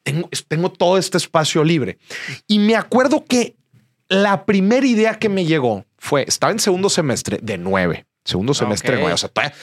tengo, 0.04 0.30
tengo 0.48 0.72
todo 0.72 0.98
este 0.98 1.18
espacio 1.18 1.64
libre. 1.64 1.98
Y 2.48 2.60
me 2.60 2.76
acuerdo 2.76 3.26
que 3.26 3.56
la 4.10 4.46
primera 4.46 4.86
idea 4.86 5.20
que 5.20 5.30
me 5.30 5.46
llegó 5.46 5.86
fue, 5.98 6.24
estaba 6.28 6.52
en 6.52 6.60
segundo 6.60 6.90
semestre 6.90 7.40
de 7.42 7.58
nueve, 7.58 8.06
segundo 8.24 8.54
semestre 8.54 8.92
de 8.92 8.98
Ok. 8.98 9.02
nueve, 9.02 9.14
o 9.16 9.18
sea, 9.18 9.30
todavía 9.30 9.56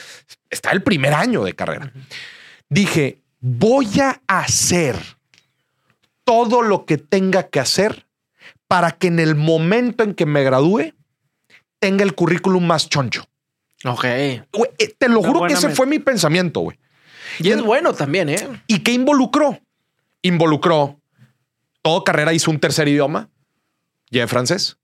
está 0.49 0.71
el 0.71 0.83
primer 0.83 1.13
año 1.13 1.43
de 1.43 1.53
carrera. 1.53 1.91
Dije, 2.69 3.21
voy 3.39 3.87
a 3.99 4.21
hacer 4.27 4.97
todo 6.23 6.61
lo 6.61 6.85
que 6.85 6.97
tenga 6.97 7.43
que 7.47 7.59
hacer 7.59 8.04
para 8.75 8.91
que 8.91 9.07
en 9.07 9.19
el 9.19 9.35
momento 9.35 10.03
en 10.03 10.13
que 10.13 10.25
me 10.25 10.43
gradúe 10.43 10.93
tenga 11.79 12.03
el 12.03 12.13
currículum 12.13 12.67
más 12.67 12.89
choncho. 12.89 13.25
Ok. 13.85 14.03
Güey, 14.51 14.69
eh, 14.79 14.93
te 14.97 15.07
lo 15.07 15.23
juro 15.23 15.47
que 15.47 15.53
ese 15.53 15.69
fue 15.69 15.85
mi 15.85 15.97
pensamiento, 15.99 16.59
güey. 16.59 16.77
Y 17.39 17.51
es 17.51 17.61
bueno 17.61 17.93
también, 17.93 18.27
¿eh? 18.27 18.45
¿Y 18.67 18.79
qué 18.79 18.91
involucró? 18.91 19.61
Involucró 20.23 20.99
todo 21.81 22.03
carrera 22.03 22.33
hizo 22.33 22.51
un 22.51 22.59
tercer 22.59 22.89
idioma, 22.89 23.29
ya 24.11 24.27
francés. 24.27 24.77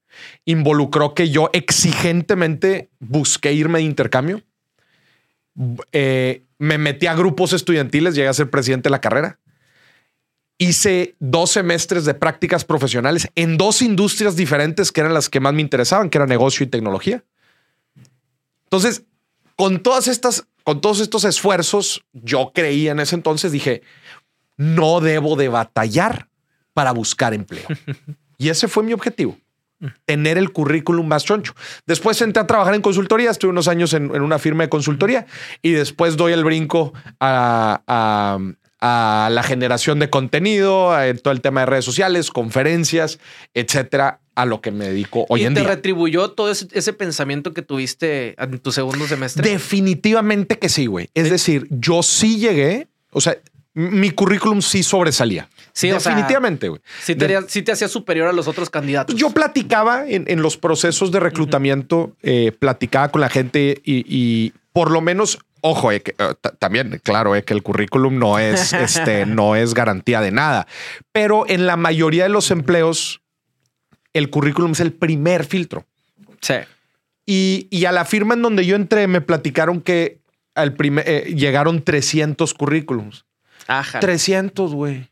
Involucró 0.46 1.14
que 1.14 1.30
yo 1.30 1.50
exigentemente 1.52 2.92
busqué 3.00 3.52
irme 3.52 3.80
de 3.80 3.84
intercambio. 3.84 4.42
Eh, 5.92 6.46
me 6.60 6.78
metí 6.78 7.08
a 7.08 7.14
grupos 7.14 7.52
estudiantiles, 7.52 8.16
llegué 8.16 8.30
a 8.30 8.34
ser 8.34 8.50
presidente 8.50 8.88
de 8.88 8.92
la 8.92 9.02
carrera. 9.02 9.41
Hice 10.62 11.16
dos 11.20 11.50
semestres 11.50 12.06
de 12.06 12.14
prácticas 12.14 12.66
profesionales 12.66 13.28
en 13.34 13.58
dos 13.58 13.82
industrias 13.82 14.36
diferentes 14.36 14.92
que 14.92 15.02
eran 15.02 15.16
las 15.16 15.28
que 15.28 15.40
más 15.40 15.56
me 15.56 15.62
interesaban, 15.62 16.12
que 16.12 16.20
era 16.20 16.28
negocio 16.28 16.64
y 16.64 16.70
tecnología. 16.70 17.24
Entonces, 18.66 19.02
con 19.56 19.82
todas 19.82 20.08
estas, 20.08 20.46
con 20.64 20.80
todos 20.80 21.00
estos 21.00 21.24
esfuerzos, 21.24 22.04
yo 22.14 22.52
creía 22.54 22.92
en 22.92 23.00
ese 23.00 23.16
entonces, 23.16 23.52
dije, 23.52 23.82
no 24.56 25.00
debo 25.00 25.36
de 25.36 25.50
batallar 25.50 26.28
para 26.74 26.92
buscar 26.92 27.34
empleo. 27.34 27.66
y 28.38 28.50
ese 28.50 28.68
fue 28.68 28.84
mi 28.84 28.94
objetivo. 28.94 29.40
Tener 30.06 30.38
el 30.38 30.52
currículum 30.52 31.08
más 31.08 31.26
choncho. 31.26 31.56
Después 31.88 32.22
entré 32.22 32.40
a 32.44 32.46
trabajar 32.46 32.76
en 32.76 32.84
consultoría, 32.84 33.32
estuve 33.32 33.50
unos 33.50 33.68
años 33.68 33.94
en, 33.96 34.14
en 34.14 34.22
una 34.22 34.38
firma 34.38 34.62
de 34.62 34.70
consultoría 34.70 35.26
y 35.64 35.72
después 35.72 36.18
doy 36.18 36.34
el 36.34 36.44
brinco 36.44 36.94
a, 37.20 37.82
a- 37.88 38.38
a 38.82 39.30
la 39.32 39.44
generación 39.44 40.00
de 40.00 40.10
contenido, 40.10 40.92
a 40.92 41.14
todo 41.14 41.32
el 41.34 41.42
tema 41.42 41.62
de 41.62 41.68
redes 41.68 41.86
sociales, 41.86 42.32
conferencias, 42.32 43.20
etcétera, 43.54 44.20
a 44.36 44.46
lo 44.46 44.60
que 44.62 44.72
me 44.72 44.88
dedico 44.88 45.26
hoy 45.30 45.44
y 45.44 45.46
en 45.46 45.54
te 45.54 45.60
día. 45.60 45.70
retribuyó 45.70 46.32
todo 46.32 46.50
ese, 46.50 46.68
ese 46.72 46.92
pensamiento 46.94 47.54
que 47.54 47.62
tuviste 47.62 48.36
en 48.42 48.60
tu 48.60 48.72
segundo 48.72 49.08
semestre. 49.08 49.48
Definitivamente 49.48 50.58
que 50.58 50.70
sí, 50.70 50.88
güey. 50.88 51.10
Es 51.14 51.30
decir, 51.30 51.68
yo 51.70 52.02
sí 52.02 52.40
llegué, 52.40 52.88
o 53.12 53.22
sea, 53.22 53.38
mi 53.74 54.12
currículum 54.12 54.62
sí 54.62 54.84
sobresalía. 54.84 55.48
Sí, 55.74 55.90
Definitivamente, 55.90 56.68
güey. 56.68 56.82
Sí 57.02 57.16
te, 57.16 57.40
sí 57.48 57.62
te 57.62 57.72
hacía 57.72 57.88
superior 57.88 58.28
a 58.28 58.34
los 58.34 58.48
otros 58.48 58.70
candidatos. 58.70 59.16
Yo 59.16 59.30
platicaba 59.30 60.10
en, 60.10 60.26
en 60.28 60.42
los 60.42 60.58
procesos 60.58 61.12
de 61.12 61.22
reclutamiento, 61.22 62.16
eh, 62.22 62.52
platicaba 62.58 63.10
con 63.10 63.22
la 63.22 63.30
gente 63.30 63.82
y, 63.86 64.04
y 64.08 64.54
por 64.74 64.92
lo 64.92 65.00
menos, 65.02 65.40
ojo, 65.62 65.92
eh, 65.92 66.02
que, 66.02 66.12
eh, 66.18 66.34
ta- 66.42 66.52
también, 66.52 67.00
claro, 67.04 67.36
eh, 67.36 67.44
que 67.44 67.54
el 67.54 67.64
currículum 67.64 68.18
no 68.20 68.40
es, 68.40 68.74
este, 68.74 69.26
no 69.26 69.56
es 69.56 69.74
garantía 69.74 70.22
de 70.22 70.32
nada, 70.32 70.68
pero 71.12 71.46
en 71.48 71.66
la 71.68 71.78
mayoría 71.78 72.24
de 72.24 72.30
los 72.30 72.52
empleos, 72.52 73.22
el 74.14 74.30
currículum 74.30 74.72
es 74.74 74.80
el 74.80 74.92
primer 74.94 75.46
filtro. 75.46 75.86
Sí. 76.42 76.56
Y, 77.26 77.68
y 77.70 77.86
a 77.86 77.92
la 77.92 78.04
firma 78.06 78.34
en 78.34 78.42
donde 78.42 78.66
yo 78.66 78.76
entré 78.76 79.08
me 79.08 79.22
platicaron 79.22 79.80
que 79.82 80.20
al 80.56 80.74
primer, 80.74 81.08
eh, 81.08 81.34
llegaron 81.36 81.82
300 81.84 82.54
currículums. 82.54 83.26
Ajá. 83.68 84.00
300, 84.00 84.74
güey. 84.74 85.10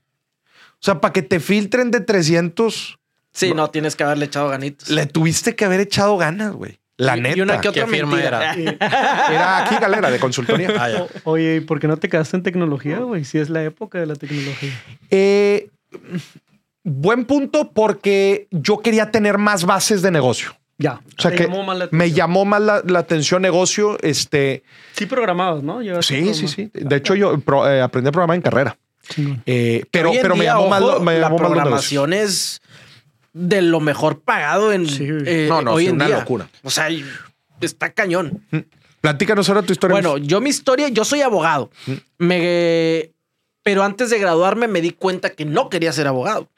O 0.73 0.81
sea, 0.81 0.99
para 0.99 1.13
que 1.13 1.21
te 1.21 1.39
filtren 1.39 1.91
de 1.91 2.01
300, 2.01 2.97
Sí, 3.31 3.53
no, 3.53 3.69
tienes 3.69 3.95
que 3.95 4.03
haberle 4.03 4.25
echado 4.25 4.49
ganitos. 4.49 4.89
le 4.89 5.05
tuviste 5.05 5.55
que 5.55 5.63
haber 5.63 5.79
echado 5.81 6.17
ganas, 6.17 6.51
güey. 6.53 6.78
La 6.99 7.17
Y- 7.17 7.21
neta. 7.21 7.37
Y 7.37 7.41
una 7.41 7.59
que 7.61 7.69
otra 7.69 7.85
¿Qué 7.85 7.91
firma 7.91 8.15
mentira. 8.15 8.53
Era 8.79 9.65
aquí, 9.65 9.75
galera, 9.81 10.11
de 10.11 10.19
consultoría. 10.19 10.69
Ah, 10.77 10.89
ya. 10.89 11.03
O- 11.03 11.09
Oye, 11.31 11.55
¿y 11.55 11.59
por 11.61 11.79
qué 11.79 11.87
no 11.87 11.97
te 11.97 12.09
quedaste 12.09 12.37
en 12.37 12.43
tecnología, 12.43 12.99
güey? 12.99 13.23
Si 13.25 13.37
es 13.37 13.49
la 13.49 13.63
época 13.63 13.99
de 13.99 14.05
la 14.05 14.15
tecnología. 14.15 14.71
Eh, 15.09 15.69
buen 16.83 17.25
punto 17.25 17.71
porque 17.71 18.47
yo 18.51 18.79
quería 18.79 19.11
tener 19.11 19.37
más 19.37 19.65
bases 19.65 20.01
de 20.01 20.11
negocio. 20.11 20.55
Ya. 20.77 21.01
O 21.17 21.21
sea 21.21 21.31
que 21.31 21.43
llamó 21.43 21.63
más 21.63 21.77
la 21.77 21.87
me 21.91 22.11
llamó 22.11 22.45
más 22.45 22.61
la, 22.61 22.81
la 22.85 22.99
atención 22.99 23.41
negocio. 23.41 23.97
Este, 24.01 24.63
Sí 24.93 25.05
programabas, 25.05 25.61
¿no? 25.63 25.81
Sí, 26.01 26.33
sí, 26.33 26.47
sí. 26.47 26.69
De 26.73 26.95
hecho, 26.95 27.15
yo 27.15 27.37
pro- 27.41 27.69
eh, 27.69 27.81
aprendí 27.81 28.07
a 28.09 28.11
programar 28.11 28.35
en 28.35 28.41
carrera. 28.41 28.77
Chingón. 29.09 29.41
Eh, 29.45 29.83
pero, 29.91 30.11
pero 30.21 30.35
me 30.35 30.45
llamó 30.45 30.67
más, 30.69 30.81
ojo, 30.81 30.91
lo- 30.93 30.99
me 31.01 31.13
la 31.19 31.27
llamó 31.29 31.37
más 31.37 31.49
negocios. 31.49 31.51
programación 31.63 32.13
es 32.13 32.61
de 33.33 33.61
lo 33.61 33.79
mejor 33.79 34.21
pagado 34.21 34.71
en 34.73 34.87
Sí, 34.87 35.07
eh, 35.25 35.47
No, 35.49 35.61
no, 35.61 35.73
hoy 35.73 35.83
sí, 35.85 35.89
en 35.89 35.95
una 35.95 36.07
día. 36.07 36.19
locura. 36.19 36.49
O 36.63 36.69
sea, 36.69 36.87
está 37.61 37.91
cañón. 37.93 38.43
Platícanos 39.01 39.47
ahora 39.49 39.61
tu 39.61 39.71
historia. 39.73 39.93
Bueno, 39.93 40.17
yo 40.17 40.41
mi 40.41 40.49
historia, 40.49 40.89
yo 40.89 41.05
soy 41.05 41.21
abogado. 41.21 41.69
Me, 42.17 43.11
pero 43.63 43.83
antes 43.83 44.09
de 44.09 44.19
graduarme 44.19 44.67
me 44.67 44.81
di 44.81 44.91
cuenta 44.91 45.29
que 45.29 45.45
no 45.45 45.69
quería 45.69 45.93
ser 45.93 46.07
abogado. 46.07 46.49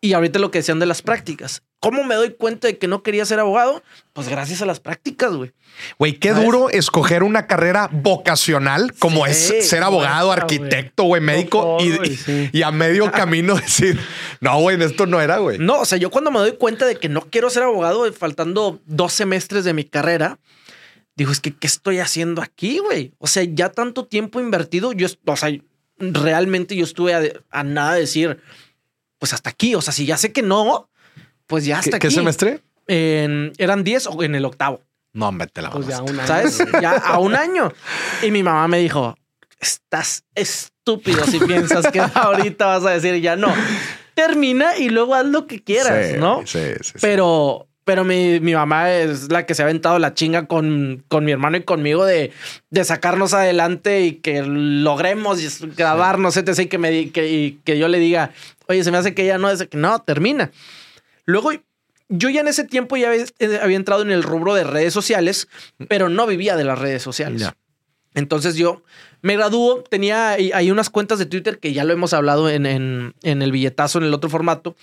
Y 0.00 0.14
ahorita 0.14 0.38
lo 0.38 0.50
que 0.50 0.58
decían 0.58 0.78
de 0.78 0.86
las 0.86 1.02
prácticas. 1.02 1.62
¿Cómo 1.78 2.04
me 2.04 2.14
doy 2.14 2.32
cuenta 2.34 2.68
de 2.68 2.76
que 2.78 2.88
no 2.88 3.02
quería 3.02 3.24
ser 3.24 3.38
abogado? 3.38 3.82
Pues 4.12 4.28
gracias 4.28 4.60
a 4.60 4.66
las 4.66 4.80
prácticas, 4.80 5.32
güey. 5.32 5.52
Güey, 5.98 6.14
qué 6.14 6.30
¿Sabes? 6.30 6.44
duro 6.44 6.70
escoger 6.70 7.22
una 7.22 7.46
carrera 7.46 7.88
vocacional 7.90 8.94
como 8.98 9.26
Sí, 9.26 9.54
es 9.56 9.68
ser 9.68 9.82
abogado, 9.82 10.30
arquitecto, 10.30 11.04
güey, 11.04 11.22
médico 11.22 11.78
y, 11.80 12.16
sí. 12.16 12.62
a 12.62 12.70
medio 12.70 13.10
camino 13.12 13.54
decir, 13.54 13.98
no, 14.40 14.60
güey, 14.60 14.82
esto 14.82 15.06
no 15.06 15.20
era, 15.20 15.38
güey. 15.38 15.58
No, 15.58 15.80
o 15.80 15.84
sea, 15.86 15.96
yo 15.96 16.10
cuando 16.10 16.30
me 16.30 16.38
doy 16.38 16.52
cuenta 16.52 16.86
de 16.86 16.96
que 16.96 17.08
no 17.08 17.22
quiero 17.22 17.48
ser 17.48 17.62
abogado, 17.62 18.10
faltando 18.12 18.80
dos 18.84 19.14
semestres 19.14 19.64
de 19.64 19.72
mi 19.72 19.84
carrera, 19.84 20.38
digo, 21.16 21.32
es 21.32 21.40
que, 21.40 21.54
¿qué 21.54 21.66
estoy 21.66 21.98
haciendo 21.98 22.42
aquí, 22.42 22.78
güey? 22.78 23.12
O 23.18 23.26
sea, 23.26 23.42
ya 23.42 23.70
tanto 23.70 24.06
tiempo 24.06 24.40
invertido, 24.40 24.92
yo, 24.92 25.08
o 25.26 25.36
sea, 25.36 25.50
realmente 25.98 26.76
yo 26.76 26.84
estuve 26.84 27.14
a, 27.14 27.22
a 27.50 27.62
nada 27.62 27.94
de 27.94 28.00
decir, 28.00 28.40
pues 29.20 29.32
hasta 29.32 29.50
aquí, 29.50 29.76
o 29.76 29.80
sea, 29.80 29.92
si 29.92 30.04
ya 30.06 30.16
sé 30.16 30.32
que 30.32 30.42
no, 30.42 30.90
pues 31.46 31.64
ya 31.64 31.78
hasta 31.78 31.92
¿Qué, 31.92 31.98
qué 32.00 32.06
aquí. 32.08 32.16
semestre? 32.16 32.60
En- 32.88 33.52
eran 33.58 33.84
10 33.84 34.08
o 34.08 34.22
en 34.24 34.34
el 34.34 34.44
octavo, 34.44 34.82
No, 35.12 35.28
hombre, 35.28 35.46
te 35.46 35.62
la 35.62 35.70
Pues 35.70 35.86
ya 35.86 36.02
un 36.02 36.18
año. 36.18 36.26
¿sabes? 36.26 36.58
ya 36.82 36.92
a 36.96 37.20
un 37.20 37.36
año. 37.36 37.72
Y 38.22 38.32
mi 38.32 38.42
mamá 38.42 38.66
me 38.66 38.78
dijo, 38.78 39.16
estás 39.60 40.24
estúpido 40.34 41.24
si 41.26 41.38
piensas 41.38 41.86
que 41.92 42.00
ahorita 42.14 42.66
vas 42.66 42.84
a 42.86 42.90
decir 42.90 43.20
ya 43.20 43.36
no. 43.36 43.52
Termina 44.14 44.76
y 44.76 44.88
luego 44.90 45.14
haz 45.14 45.26
lo 45.26 45.46
que 45.46 45.62
quieras, 45.62 46.10
Sí, 46.12 46.16
¿no? 46.18 46.40
Sí, 46.46 46.58
sí, 46.80 46.84
sí. 46.84 46.92
Pero, 47.00 47.68
pero 47.90 48.04
mi, 48.04 48.38
mi 48.38 48.54
mamá 48.54 48.92
es 48.92 49.32
la 49.32 49.46
que 49.46 49.52
se 49.56 49.62
ha 49.62 49.64
aventado 49.64 49.98
la 49.98 50.14
chinga 50.14 50.46
con, 50.46 51.02
con 51.08 51.24
mi 51.24 51.32
hermano 51.32 51.56
y 51.56 51.64
conmigo 51.64 52.04
de, 52.04 52.30
de 52.70 52.84
sacarnos 52.84 53.34
adelante 53.34 54.02
y 54.02 54.12
que 54.12 54.44
logremos 54.44 55.40
grabarnos, 55.74 56.36
etc. 56.36 56.56
Y 56.60 56.66
que, 56.66 56.78
me, 56.78 57.10
que, 57.10 57.28
y 57.28 57.52
que 57.64 57.80
yo 57.80 57.88
le 57.88 57.98
diga, 57.98 58.30
oye, 58.68 58.84
se 58.84 58.92
me 58.92 58.98
hace 58.98 59.12
que 59.12 59.26
ya 59.26 59.38
no, 59.38 59.50
es 59.50 59.66
que 59.66 59.76
no, 59.76 59.98
termina. 60.02 60.52
Luego, 61.24 61.50
yo 62.08 62.28
ya 62.28 62.42
en 62.42 62.46
ese 62.46 62.62
tiempo 62.62 62.96
ya 62.96 63.08
había, 63.08 63.24
eh, 63.40 63.58
había 63.60 63.76
entrado 63.76 64.02
en 64.02 64.12
el 64.12 64.22
rubro 64.22 64.54
de 64.54 64.62
redes 64.62 64.94
sociales, 64.94 65.48
pero 65.88 66.08
no 66.08 66.28
vivía 66.28 66.54
de 66.54 66.62
las 66.62 66.78
redes 66.78 67.02
sociales. 67.02 67.50
Entonces 68.14 68.54
yo 68.54 68.84
me 69.20 69.34
graduó, 69.34 69.82
tenía 69.82 70.28
ahí 70.30 70.52
hay 70.54 70.70
unas 70.70 70.90
cuentas 70.90 71.18
de 71.18 71.26
Twitter 71.26 71.58
que 71.58 71.72
ya 71.72 71.82
lo 71.82 71.92
hemos 71.92 72.12
hablado 72.12 72.48
en, 72.48 72.66
en, 72.66 73.14
en 73.24 73.42
el 73.42 73.50
billetazo, 73.50 73.98
en 73.98 74.04
el 74.04 74.14
otro 74.14 74.30
formato, 74.30 74.76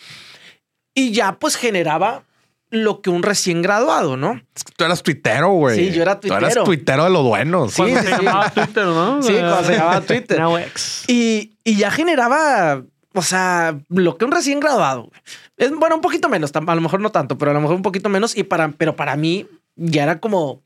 y 0.94 1.12
ya 1.14 1.40
pues 1.40 1.56
generaba 1.56 2.27
lo 2.70 3.02
que 3.02 3.10
un 3.10 3.24
recién 3.24 3.62
graduado, 3.62 4.18
¿no? 4.18 4.42
Tú 4.76 4.84
eras 4.84 5.02
tuitero, 5.02 5.50
güey. 5.52 5.78
Sí, 5.78 5.96
yo 5.96 6.02
era 6.02 6.20
Tú 6.20 6.28
eras 6.28 6.40
tuitero. 6.42 6.64
tuitero 6.66 7.04
de 7.06 7.10
los 7.10 7.24
buenos. 7.24 7.72
Sí, 7.74 7.82
Cuando 7.84 8.02
sí, 8.02 8.08
se 8.08 8.16
sí. 8.18 8.24
llamaba 8.24 8.50
Twitter, 8.50 8.86
¿no? 8.86 9.24
Sí, 9.24 9.34
cuando 9.34 9.64
se 9.64 9.74
llamaba 9.74 10.02
Twitter. 10.02 10.40
Now 10.40 10.58
X. 10.58 11.04
Y, 11.08 11.54
y 11.64 11.76
ya 11.78 11.92
generaba, 11.92 12.84
o 13.14 13.22
sea, 13.22 13.78
lo 13.90 14.18
que 14.18 14.26
un 14.26 14.32
recién 14.32 14.60
graduado. 14.60 15.04
güey. 15.04 15.22
Es 15.58 15.72
bueno, 15.72 15.96
un 15.96 16.02
poquito 16.02 16.28
menos, 16.30 16.52
a 16.54 16.76
lo 16.76 16.82
mejor 16.82 17.00
no 17.00 17.10
tanto, 17.12 17.38
pero 17.38 17.52
a 17.52 17.54
lo 17.54 17.62
mejor 17.62 17.76
un 17.78 17.82
poquito 17.82 18.10
menos. 18.10 18.36
Y 18.38 18.44
para, 18.44 18.70
pero 18.72 18.96
para 18.96 19.16
mí 19.16 19.48
ya 19.76 20.04
era 20.04 20.20
como 20.20 20.62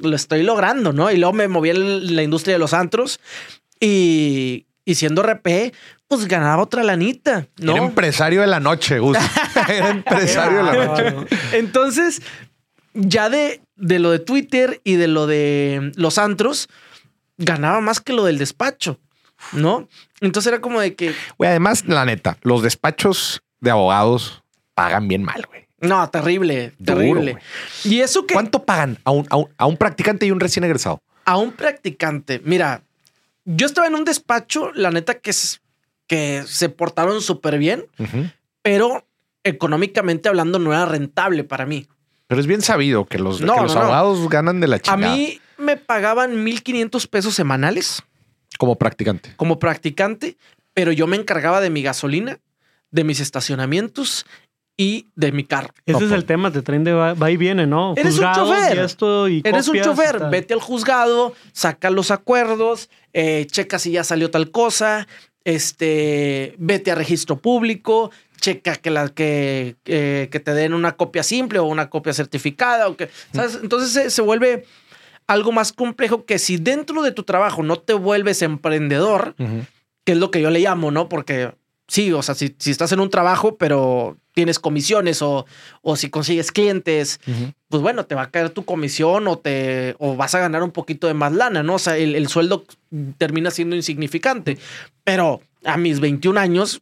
lo 0.00 0.16
estoy 0.16 0.42
logrando, 0.42 0.92
¿no? 0.94 1.10
Y 1.10 1.18
luego 1.18 1.34
me 1.34 1.46
moví 1.48 1.70
en 1.70 2.16
la 2.16 2.22
industria 2.22 2.54
de 2.54 2.58
los 2.58 2.72
antros 2.72 3.20
y, 3.78 4.66
y 4.84 4.94
siendo 4.94 5.22
RP, 5.22 5.72
pues 6.10 6.26
ganaba 6.26 6.60
otra 6.64 6.82
lanita, 6.82 7.46
¿no? 7.58 7.76
Era 7.76 7.84
empresario 7.84 8.40
de 8.40 8.48
la 8.48 8.58
noche, 8.58 8.98
Gus. 8.98 9.16
Era 9.68 9.90
empresario 9.90 10.58
de 10.58 10.62
la 10.64 10.84
noche. 10.86 11.36
Entonces, 11.52 12.20
ya 12.94 13.30
de, 13.30 13.60
de 13.76 14.00
lo 14.00 14.10
de 14.10 14.18
Twitter 14.18 14.80
y 14.82 14.96
de 14.96 15.06
lo 15.06 15.28
de 15.28 15.92
los 15.94 16.18
antros, 16.18 16.68
ganaba 17.38 17.80
más 17.80 18.00
que 18.00 18.12
lo 18.12 18.24
del 18.24 18.38
despacho, 18.38 18.98
¿no? 19.52 19.88
Entonces 20.20 20.52
era 20.52 20.60
como 20.60 20.80
de 20.80 20.94
que, 20.96 21.14
Güey, 21.38 21.48
además, 21.50 21.84
la 21.86 22.04
neta, 22.04 22.36
los 22.42 22.62
despachos 22.62 23.40
de 23.60 23.70
abogados 23.70 24.42
pagan 24.74 25.06
bien 25.06 25.22
mal, 25.22 25.46
güey. 25.48 25.68
no, 25.80 26.10
terrible, 26.10 26.72
terrible. 26.84 27.38
y 27.84 28.00
eso 28.00 28.26
que 28.26 28.34
¿Cuánto 28.34 28.64
pagan 28.64 28.98
a 29.04 29.12
un, 29.12 29.26
a 29.30 29.36
un- 29.36 29.48
a 29.56 29.66
un 29.66 29.76
practicante 29.76 30.26
y 30.26 30.32
un 30.32 30.40
recién 30.40 30.64
egresado? 30.64 31.00
a 31.24 31.36
un 31.36 31.52
practicante, 31.52 32.40
mira, 32.44 32.82
yo 33.44 33.66
estaba 33.66 33.86
en 33.86 33.94
un 33.94 34.04
despacho, 34.04 34.72
la 34.74 34.90
neta 34.90 35.14
que, 35.14 35.30
es, 35.30 35.60
que 36.10 36.42
se 36.44 36.68
portaron 36.68 37.20
súper 37.22 37.56
bien, 37.56 37.84
pero 38.62 39.06
económicamente 39.44 40.28
hablando 40.28 40.58
no 40.58 40.72
era 40.72 40.84
rentable 40.84 41.44
para 41.44 41.66
mí. 41.66 41.86
Pero 42.26 42.40
es 42.40 42.48
bien 42.48 42.62
sabido 42.62 43.04
que 43.06 43.18
los, 43.20 43.40
No, 43.40 43.54
que 43.54 43.62
los 43.62 43.74
no, 43.74 43.80
no. 43.80 43.86
abogados 43.86 44.28
ganan 44.28 44.58
de 44.60 44.66
la 44.66 44.76
A 44.76 44.80
chingada 44.80 45.14
mí 45.14 45.40
me 45.56 45.76
pagaban 45.76 46.44
1.500 46.44 47.06
pesos 47.08 47.34
semanales. 47.36 48.02
como 48.58 48.76
practicante. 48.76 49.32
como 49.36 49.60
practicante, 49.60 50.36
pero 50.74 50.90
yo 50.90 51.06
me 51.06 51.16
encargaba 51.16 51.60
de 51.60 51.70
mi 51.70 51.82
gasolina, 51.82 52.40
de 52.90 53.04
mis 53.04 53.20
estacionamientos 53.20 54.26
y 54.76 55.06
de 55.14 55.30
mi 55.30 55.44
carro. 55.44 55.72
Ese 55.86 55.92
No, 55.92 55.98
es 55.98 56.04
pues. 56.06 56.12
el 56.18 56.24
tema, 56.24 56.50
te 56.50 56.62
traen 56.62 56.82
de 56.82 56.92
va, 56.92 57.14
va 57.14 57.30
y 57.30 57.36
viene, 57.36 57.66
¿no? 57.68 57.94
Eres 57.96 58.18
un 58.18 58.32
chofer. 58.34 58.76
Y 58.76 58.80
esto 58.80 59.28
y 59.28 59.42
Eres 59.44 59.68
un 59.68 59.78
copias 59.78 59.86
chofer, 59.86 60.28
vete 60.30 60.54
al 60.54 60.60
juzgado, 60.60 61.34
saca 61.52 61.90
los 61.90 62.10
acuerdos, 62.10 62.88
eh, 63.12 63.46
checa 63.50 63.78
si 63.78 63.92
ya 63.92 64.02
salió 64.04 64.30
tal 64.30 64.50
cosa, 64.50 65.06
este, 65.44 66.54
vete 66.58 66.90
a 66.90 66.94
registro 66.94 67.36
público, 67.36 68.10
checa 68.40 68.76
que, 68.76 68.90
la, 68.90 69.08
que, 69.08 69.76
que- 69.84 70.28
que 70.30 70.40
te 70.40 70.54
den 70.54 70.72
una 70.74 70.96
copia 70.96 71.22
simple 71.22 71.58
o 71.58 71.64
una 71.64 71.90
copia 71.90 72.12
certificada. 72.12 72.88
O 72.88 72.96
que, 72.96 73.08
¿sabes? 73.32 73.58
Entonces 73.62 73.90
se, 73.92 74.10
se 74.10 74.22
vuelve 74.22 74.64
algo 75.26 75.52
más 75.52 75.72
complejo 75.72 76.24
que 76.24 76.38
si 76.38 76.56
dentro 76.56 77.02
de 77.02 77.12
tu 77.12 77.22
trabajo 77.22 77.62
no 77.62 77.76
te 77.76 77.92
vuelves 77.92 78.42
emprendedor, 78.42 79.34
que 80.04 80.12
es 80.12 80.18
lo 80.18 80.30
que 80.30 80.40
yo 80.40 80.50
le 80.50 80.60
llamo, 80.60 80.90
¿no? 80.90 81.08
Porque 81.08 81.52
sí, 81.90 82.12
o 82.12 82.22
sea, 82.22 82.36
si, 82.36 82.54
si 82.56 82.70
estás 82.70 82.92
en 82.92 83.00
un 83.00 83.10
trabajo, 83.10 83.56
pero 83.56 84.16
tienes 84.32 84.60
comisiones 84.60 85.22
o, 85.22 85.44
o 85.82 85.96
si 85.96 86.08
consigues 86.08 86.52
clientes, 86.52 87.18
pues 87.68 87.82
bueno, 87.82 88.06
te 88.06 88.14
va 88.14 88.22
a 88.22 88.30
caer 88.30 88.50
tu 88.50 88.64
comisión 88.64 89.26
o 89.26 89.38
te 89.38 89.96
o 89.98 90.14
vas 90.14 90.36
a 90.36 90.38
ganar 90.38 90.62
un 90.62 90.70
poquito 90.70 91.08
de 91.08 91.14
más 91.14 91.32
lana, 91.32 91.64
¿no? 91.64 91.74
O 91.74 91.78
sea, 91.80 91.96
el, 91.96 92.14
el 92.14 92.28
sueldo 92.28 92.64
termina 93.18 93.50
siendo 93.50 93.74
insignificante. 93.74 94.56
Pero 95.02 95.40
a 95.64 95.76
mis 95.76 95.98
21 95.98 96.38
años 96.38 96.80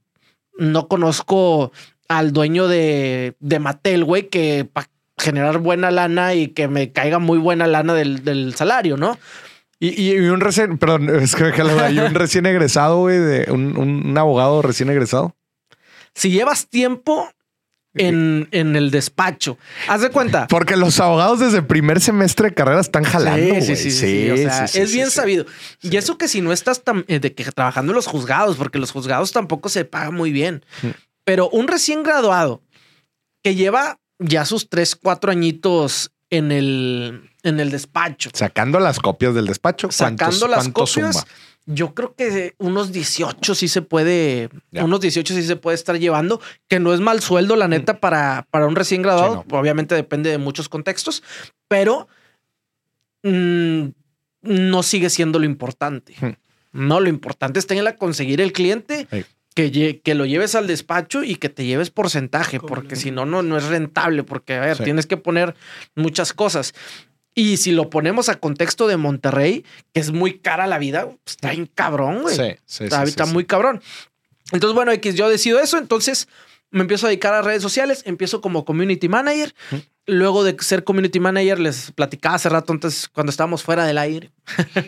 no 0.58 0.88
conozco 0.88 1.72
al 2.08 2.34
dueño 2.34 2.68
de, 2.68 3.34
de 3.40 3.58
Mattel, 3.60 4.04
güey, 4.04 4.28
que 4.28 4.68
para 4.70 4.90
generar 5.16 5.58
buena 5.58 5.90
lana 5.90 6.34
y 6.34 6.48
que 6.48 6.68
me 6.68 6.92
caiga 6.92 7.18
muy 7.18 7.38
buena 7.38 7.66
lana 7.66 7.94
del, 7.94 8.24
del 8.24 8.54
salario, 8.54 8.98
¿no? 8.98 9.18
Y, 9.80 10.12
y 10.12 10.18
un 10.28 10.40
recién, 10.40 10.78
perdón, 10.78 11.08
es 11.22 11.34
que 11.34 11.52
y 11.92 11.98
un 11.98 12.14
recién 12.14 12.46
egresado, 12.46 12.98
güey, 13.00 13.18
de 13.18 13.50
un, 13.52 13.76
un- 13.76 14.18
abogado 14.18 14.62
recién 14.62 14.90
egresado. 14.90 15.36
Si 16.14 16.30
llevas 16.30 16.68
tiempo 16.68 17.30
en, 17.94 18.48
en 18.50 18.74
el 18.76 18.90
despacho, 18.90 19.56
haz 19.86 20.00
de 20.00 20.10
cuenta. 20.10 20.46
Porque 20.48 20.76
los 20.76 20.98
abogados 20.98 21.38
desde 21.40 21.62
primer 21.62 22.00
semestre 22.00 22.48
de 22.48 22.54
carrera 22.54 22.80
están 22.80 23.04
jalando. 23.04 23.40
Sí, 23.40 23.48
güey. 23.50 23.62
sí, 23.62 23.76
sí, 23.76 23.90
sí. 23.90 24.30
O 24.30 24.36
sea, 24.36 24.66
sí, 24.66 24.80
es 24.80 24.92
bien 24.92 25.10
sabido. 25.10 25.46
Y 25.80 25.96
eso 25.96 26.18
que 26.18 26.26
si 26.28 26.40
no 26.40 26.52
estás 26.52 26.82
eh, 27.06 27.20
de 27.20 27.34
que 27.34 27.44
trabajando 27.44 27.92
en 27.92 27.96
los 27.96 28.06
juzgados, 28.06 28.56
porque 28.56 28.78
los 28.78 28.90
juzgados 28.90 29.32
tampoco 29.32 29.68
se 29.68 29.84
pagan 29.84 30.14
muy 30.14 30.32
bien. 30.32 30.64
Pero 31.24 31.48
un 31.50 31.68
recién 31.68 32.02
graduado 32.02 32.62
que 33.44 33.54
lleva 33.54 34.00
ya 34.18 34.44
sus 34.44 34.68
tres, 34.68 34.96
cuatro 34.96 35.30
añitos 35.30 36.10
en 36.30 36.50
el, 36.50 37.30
en 37.48 37.60
el 37.60 37.70
despacho, 37.70 38.30
Sacando 38.32 38.78
las 38.80 38.98
copias 39.00 39.34
del 39.34 39.46
despacho. 39.46 39.88
¿cuántos- 39.88 39.96
sacando 39.96 40.48
las 40.48 40.68
copias, 40.68 41.16
suma? 41.16 41.24
yo 41.66 41.94
creo 41.94 42.14
que 42.14 42.54
unos 42.58 42.92
18 42.92 43.54
sí 43.54 43.68
se 43.68 43.82
puede, 43.82 44.48
Ya. 44.70 44.84
unos 44.84 45.00
18 45.00 45.34
sí 45.34 45.42
se 45.42 45.56
puede 45.56 45.74
estar 45.74 45.98
llevando, 45.98 46.40
que 46.68 46.78
no 46.80 46.94
es 46.94 47.00
mal 47.00 47.20
sueldo, 47.20 47.56
la 47.56 47.68
neta, 47.68 48.00
para, 48.00 48.46
para 48.50 48.66
un 48.66 48.74
recién 48.76 49.02
graduado. 49.02 49.44
Sí, 49.48 49.54
Obviamente 49.54 49.94
depende 49.94 50.30
de 50.30 50.38
muchos 50.38 50.68
contextos, 50.68 51.22
pero 51.68 52.08
mm, 53.22 53.88
no 54.42 54.82
sigue 54.82 55.10
siendo 55.10 55.38
lo 55.38 55.44
importante. 55.44 56.14
Hmm. 56.20 56.32
No, 56.72 57.00
lo 57.00 57.08
importante 57.08 57.58
está 57.58 57.74
en 57.74 57.84
la 57.84 57.96
conseguir 57.96 58.40
el 58.40 58.52
cliente 58.52 59.06
Sí. 59.10 59.24
que, 59.54 59.72
lle- 59.72 60.00
que 60.02 60.14
lo 60.14 60.24
lleves 60.26 60.54
al 60.54 60.66
despacho 60.66 61.24
y 61.24 61.34
que 61.36 61.48
te 61.48 61.64
lleves 61.64 61.90
porcentaje, 61.90 62.60
porque 62.60 62.94
si 62.94 63.10
no, 63.10 63.24
no, 63.26 63.42
no 63.42 63.56
es 63.56 63.64
rentable, 63.64 64.22
porque 64.22 64.54
a 64.54 64.60
ver, 64.60 64.76
Sí. 64.76 64.84
tienes 64.84 65.06
que 65.06 65.16
poner 65.16 65.54
muchas 65.96 66.32
cosas. 66.32 66.74
Y 67.38 67.56
si 67.58 67.70
lo 67.70 67.88
ponemos 67.88 68.28
a 68.28 68.40
contexto 68.40 68.88
de 68.88 68.96
Monterrey, 68.96 69.64
que 69.94 70.00
es 70.00 70.10
muy 70.10 70.40
cara 70.40 70.66
la 70.66 70.76
vida, 70.76 71.04
pues, 71.04 71.36
está 71.36 71.52
bien 71.52 71.70
cabrón, 71.72 72.22
güey. 72.22 72.34
Sí, 72.34 72.56
sí, 72.66 72.82
está 72.82 73.04
sí, 73.04 73.10
está 73.10 73.26
muy 73.26 73.44
cabrón. 73.44 73.80
Entonces, 74.50 74.74
bueno, 74.74 74.90
X, 74.90 75.14
yo 75.14 75.28
decido 75.28 75.60
eso, 75.60 75.78
entonces 75.78 76.26
me 76.72 76.80
empiezo 76.80 77.06
a 77.06 77.10
dedicar 77.10 77.34
a 77.34 77.42
redes 77.42 77.62
sociales, 77.62 78.02
empiezo 78.06 78.40
como 78.40 78.64
community 78.64 79.08
manager. 79.08 79.54
Luego 80.04 80.42
de 80.42 80.56
ser 80.58 80.82
community 80.82 81.20
manager, 81.20 81.60
les 81.60 81.92
platicaba 81.92 82.34
hace 82.34 82.48
rato, 82.48 82.72
antes 82.72 83.08
cuando 83.08 83.30
estábamos 83.30 83.62
fuera 83.62 83.86
del 83.86 83.98
aire, 83.98 84.32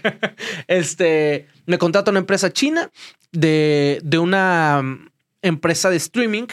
este, 0.66 1.46
me 1.66 1.78
contrata 1.78 2.10
una 2.10 2.18
empresa 2.18 2.52
china 2.52 2.90
de, 3.30 4.00
de 4.02 4.18
una 4.18 4.82
mm, 4.82 5.08
empresa 5.42 5.88
de 5.88 5.98
streaming 5.98 6.48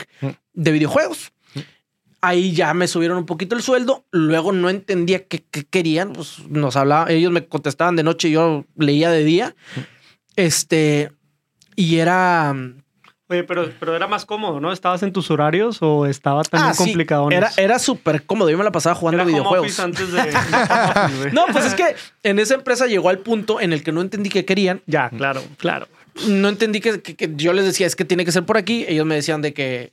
de 0.53 0.71
videojuegos. 0.71 1.31
Ahí 2.21 2.53
ya 2.53 2.73
me 2.73 2.87
subieron 2.87 3.17
un 3.17 3.25
poquito 3.25 3.55
el 3.55 3.61
sueldo. 3.61 4.03
Luego 4.11 4.51
no 4.51 4.69
entendía 4.69 5.25
qué, 5.25 5.43
qué 5.51 5.63
querían. 5.65 6.13
Pues 6.13 6.39
nos 6.49 6.75
hablaba, 6.75 7.11
ellos 7.11 7.31
me 7.31 7.45
contestaban 7.45 7.95
de 7.95 8.03
noche 8.03 8.29
y 8.29 8.31
yo 8.31 8.65
leía 8.75 9.11
de 9.11 9.23
día. 9.23 9.55
Este, 10.35 11.11
y 11.75 11.97
era. 11.97 12.55
Oye, 13.29 13.43
pero, 13.43 13.69
pero 13.79 13.93
era 13.95 14.07
más 14.07 14.25
cómodo, 14.25 14.59
¿no? 14.61 14.71
¿Estabas 14.71 15.03
en 15.03 15.11
tus 15.11 15.29
horarios 15.29 15.79
o 15.81 16.05
estaba 16.05 16.43
también 16.43 16.71
Ah, 16.71 16.73
sí, 16.73 16.85
complicado? 16.85 17.29
Era, 17.29 17.51
era 17.57 17.77
súper 17.77 18.23
cómodo. 18.23 18.49
Yo 18.49 18.57
me 18.57 18.63
la 18.63 18.71
pasaba 18.71 18.95
jugando 18.95 19.21
Era 19.21 19.29
videojuegos. 19.29 19.77
antes 19.81 20.11
de... 20.13 20.21
No, 21.33 21.45
pues 21.51 21.65
es 21.65 21.73
que 21.75 21.95
en 22.23 22.39
esa 22.39 22.53
empresa 22.55 22.87
llegó 22.87 23.09
al 23.09 23.19
punto 23.19 23.59
en 23.59 23.73
el 23.73 23.83
que 23.83 23.91
no 23.91 23.99
entendí 24.01 24.29
qué 24.29 24.45
querían. 24.45 24.81
Ya, 24.85 25.09
claro, 25.09 25.43
claro. 25.57 25.87
No 26.27 26.47
entendí 26.47 26.79
que, 26.79 27.01
que- 27.01 27.15
que 27.17 27.33
yo 27.35 27.51
les 27.53 27.65
decía, 27.65 27.85
es 27.85 27.95
que 27.97 28.05
tiene 28.05 28.23
que 28.23 28.31
ser 28.31 28.45
por 28.45 28.57
aquí. 28.57 28.85
Ellos 28.87 29.05
me 29.05 29.15
decían 29.15 29.41
de 29.41 29.53
que 29.53 29.91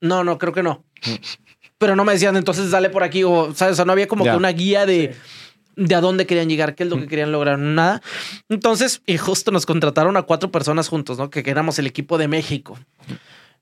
no, 0.00 0.22
no, 0.22 0.38
creo 0.38 0.52
que 0.52 0.62
no. 0.62 0.84
Pero 1.80 1.96
no 1.96 2.04
me 2.04 2.12
decían, 2.12 2.36
entonces 2.36 2.70
dale 2.70 2.90
por 2.90 3.02
aquí. 3.02 3.24
O, 3.24 3.54
¿sabes? 3.54 3.72
O 3.72 3.76
sea, 3.76 3.84
no 3.86 3.92
había 3.92 4.06
como 4.06 4.24
Ya. 4.24 4.32
que 4.32 4.36
una 4.36 4.50
guía 4.50 4.84
de, 4.84 5.16
de 5.76 5.94
a 5.94 6.02
dónde 6.02 6.26
querían 6.26 6.48
llegar, 6.50 6.74
qué 6.74 6.82
es 6.82 6.90
lo 6.90 6.98
que 7.00 7.06
querían 7.08 7.32
lograr, 7.32 7.58
nada. 7.58 8.02
Entonces, 8.50 9.00
y 9.06 9.16
justo 9.16 9.50
nos 9.50 9.64
contrataron 9.64 10.16
a 10.18 10.22
cuatro 10.22 10.52
personas 10.52 10.88
juntos, 10.88 11.16
¿no? 11.16 11.30
Que 11.30 11.40
éramos 11.46 11.78
el 11.78 11.86
equipo 11.86 12.18
de 12.18 12.28
México. 12.28 12.78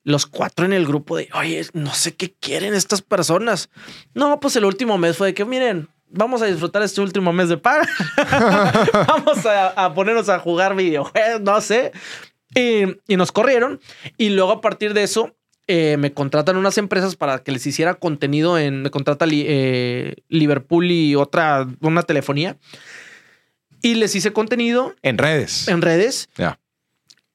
Los 0.02 0.26
cuatro 0.26 0.66
en 0.66 0.72
el 0.72 0.84
grupo 0.84 1.16
de, 1.16 1.28
oye, 1.32 1.64
no 1.74 1.94
sé 1.94 2.16
qué 2.16 2.34
quieren 2.40 2.74
estas 2.74 3.02
personas. 3.02 3.70
No, 4.14 4.40
pues 4.40 4.56
el 4.56 4.64
último 4.64 4.98
mes 4.98 5.16
fue 5.16 5.28
de 5.28 5.34
que, 5.34 5.44
miren, 5.44 5.88
vamos 6.08 6.42
a 6.42 6.46
disfrutar 6.46 6.82
este 6.82 7.00
último 7.00 7.32
mes 7.32 7.48
de 7.50 7.56
paga. 7.58 7.86
vamos 9.06 9.46
a, 9.46 9.68
a 9.68 9.94
ponernos 9.94 10.28
a 10.28 10.40
jugar 10.40 10.74
videojuegos, 10.74 11.40
no 11.42 11.60
sé. 11.60 11.92
Y, 12.54 12.84
y 13.06 13.16
nos 13.16 13.30
corrieron. 13.30 13.80
Y 14.16 14.30
luego 14.30 14.50
a 14.52 14.60
partir 14.60 14.92
de 14.94 15.02
eso, 15.04 15.36
eh, 15.68 15.96
me 15.98 16.12
contratan 16.12 16.56
unas 16.56 16.76
empresas 16.78 17.14
para 17.14 17.38
que 17.44 17.52
les 17.52 17.64
hiciera 17.66 17.94
contenido 17.94 18.58
en. 18.58 18.82
Me 18.82 18.90
contrata 18.90 19.26
Li- 19.26 19.44
eh, 19.46 20.16
Liverpool 20.28 20.90
y 20.90 21.14
otra, 21.14 21.68
una 21.80 22.02
telefonía. 22.02 22.56
Y 23.80 23.94
les 23.94 24.14
hice 24.16 24.32
contenido 24.32 24.94
En 25.02 25.18
redes. 25.18 25.68
en 25.68 25.82
redes. 25.82 26.28
Ya. 26.36 26.58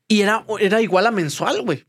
Y 0.07 0.21
era, 0.21 0.45
era 0.59 0.81
igual 0.81 1.07
a 1.07 1.11
mensual, 1.11 1.61
güey. 1.61 1.85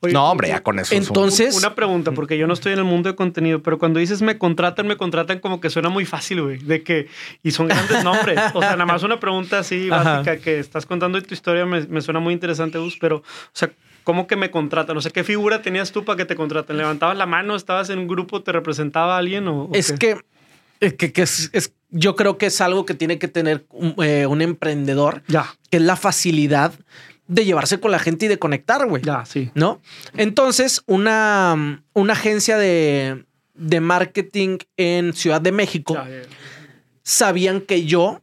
Oye, 0.00 0.12
no, 0.12 0.28
hombre, 0.32 0.48
ya 0.48 0.64
con 0.64 0.80
eso. 0.80 0.92
Entonces- 0.96 1.54
Una 1.56 1.76
pregunta, 1.76 2.10
porque 2.10 2.36
yo 2.36 2.48
no 2.48 2.54
estoy 2.54 2.72
en 2.72 2.80
el 2.80 2.84
mundo 2.84 3.08
de 3.08 3.14
contenido, 3.14 3.62
pero 3.62 3.78
cuando 3.78 4.00
dices 4.00 4.20
me 4.20 4.36
contratan, 4.36 4.88
me 4.88 4.96
contratan 4.96 5.38
como 5.38 5.60
que 5.60 5.70
suena 5.70 5.90
muy 5.90 6.04
fácil, 6.04 6.42
güey. 6.42 6.58
De 6.58 6.82
que, 6.82 7.06
y 7.44 7.52
son 7.52 7.68
grandes 7.68 8.02
nombres. 8.04 8.40
O 8.52 8.60
sea, 8.60 8.72
nada 8.72 8.84
más 8.86 9.04
una 9.04 9.20
pregunta 9.20 9.60
así 9.60 9.88
Ajá. 9.92 10.02
básica 10.16 10.38
que 10.38 10.58
estás 10.58 10.86
contando 10.86 11.20
de 11.20 11.26
tu 11.26 11.34
historia 11.34 11.64
me, 11.66 11.86
me 11.86 12.00
suena 12.00 12.18
muy 12.18 12.34
interesante, 12.34 12.78
Gus, 12.78 12.96
pero, 13.00 13.18
o 13.18 13.22
sea, 13.52 13.70
¿cómo 14.04 14.26
que 14.26 14.36
me 14.36 14.50
contratan? 14.50 14.96
O 14.96 15.00
sea, 15.00 15.10
¿qué 15.10 15.24
figura 15.24 15.60
tenías 15.62 15.90
tú 15.92 16.04
para 16.04 16.16
que 16.16 16.24
te 16.24 16.36
contraten? 16.36 16.76
¿Levantabas 16.76 17.16
la 17.16 17.26
mano? 17.26 17.56
¿Estabas 17.56 17.90
en 17.90 17.98
un 17.98 18.06
grupo? 18.08 18.42
¿Te 18.42 18.52
representaba 18.52 19.16
alguien? 19.18 19.48
O, 19.48 19.64
o 19.64 19.70
Es 19.74 19.92
qué? 19.92 20.18
que, 20.78 20.94
que, 20.96 21.12
que 21.12 21.22
es, 21.22 21.50
es- 21.52 21.72
yo 21.90 22.16
creo 22.16 22.38
que 22.38 22.46
es 22.46 22.60
algo 22.60 22.84
que 22.86 22.94
tiene 22.94 23.18
que 23.18 23.28
tener 23.28 23.64
un, 23.70 23.94
eh, 24.04 24.26
un 24.26 24.42
emprendedor, 24.42 25.22
Ya, 25.28 25.54
que 25.70 25.76
es 25.78 25.82
la 25.82 25.96
facilidad 25.96 26.72
de 27.28 27.44
llevarse 27.44 27.78
con 27.80 27.90
la 27.92 27.98
gente 27.98 28.26
y 28.26 28.28
de 28.28 28.38
conectar, 28.38 28.86
güey. 28.86 29.02
ya, 29.02 29.24
sí. 29.24 29.50
¿No? 29.54 29.80
Entonces, 30.16 30.82
una, 30.86 31.82
una 31.94 32.12
agencia 32.12 32.58
de, 32.58 33.24
de 33.54 33.80
marketing 33.80 34.58
en 34.76 35.12
Ciudad 35.14 35.40
de 35.40 35.52
México 35.52 35.94
Ya, 35.94 36.08
ya, 36.08 36.22
ya. 36.22 36.28
sabían 37.04 37.60
que 37.60 37.84
yo 37.86 38.20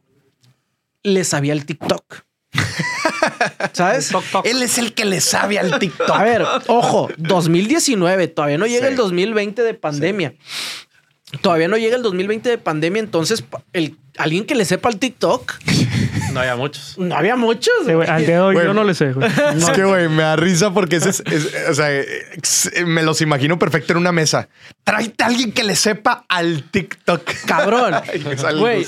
le 1.02 1.24
sabía 1.24 1.52
el 1.54 1.64
TikTok. 1.66 2.22
¿Sabes? 3.72 4.08
Toc, 4.08 4.24
toc. 4.30 4.46
Él 4.46 4.62
es 4.62 4.78
el 4.78 4.94
que 4.94 5.04
le 5.04 5.20
sabe 5.20 5.58
al 5.58 5.78
TikTok. 5.78 6.10
A 6.10 6.22
ver, 6.24 6.42
ojo, 6.66 7.08
2019, 7.16 8.28
todavía 8.28 8.58
no 8.58 8.66
llega 8.66 8.86
Sí. 8.86 8.92
el 8.92 8.96
2020 8.96 9.62
de 9.62 9.74
pandemia. 9.74 10.34
Todavía 11.40 11.66
no 11.68 11.78
llega 11.78 11.96
el 11.96 12.02
2020 12.02 12.50
de 12.50 12.58
pandemia, 12.58 13.00
entonces 13.00 13.42
el, 13.72 13.96
alguien 14.18 14.44
que 14.44 14.54
le 14.54 14.66
sepa 14.66 14.90
el 14.90 14.98
TikTok, 14.98 15.50
No 16.34 16.40
había 16.40 16.56
muchos. 16.56 16.98
no 16.98 17.14
había 17.16 17.36
muchos. 17.36 17.72
Sí, 17.86 17.92
güey, 17.94 18.06
al 18.06 18.26
día 18.26 18.34
de 18.34 18.40
hoy 18.42 18.54
Güey. 18.54 18.66
yo 18.66 18.74
no 18.74 18.84
le 18.84 18.92
sé, 18.94 19.12
güey. 19.14 19.30
Es 19.56 19.70
que, 19.70 19.82
güey, 19.84 20.10
me 20.10 20.22
da 20.24 20.36
risa 20.36 20.74
porque 20.74 20.96
ese 20.96 21.08
es, 21.08 21.22
es- 21.24 21.54
o 21.70 21.74
sea, 21.74 21.88
me 22.84 23.02
los 23.02 23.22
imagino 23.22 23.58
perfecto 23.58 23.94
en 23.94 23.98
una 24.00 24.12
mesa. 24.12 24.50
Tráete 24.84 25.24
a 25.24 25.28
alguien 25.28 25.52
que 25.52 25.62
le 25.64 25.74
sepa 25.74 26.26
al 26.28 26.64
TikTok. 26.70 27.22
Cabrón. 27.46 27.94
Güey, 28.58 28.84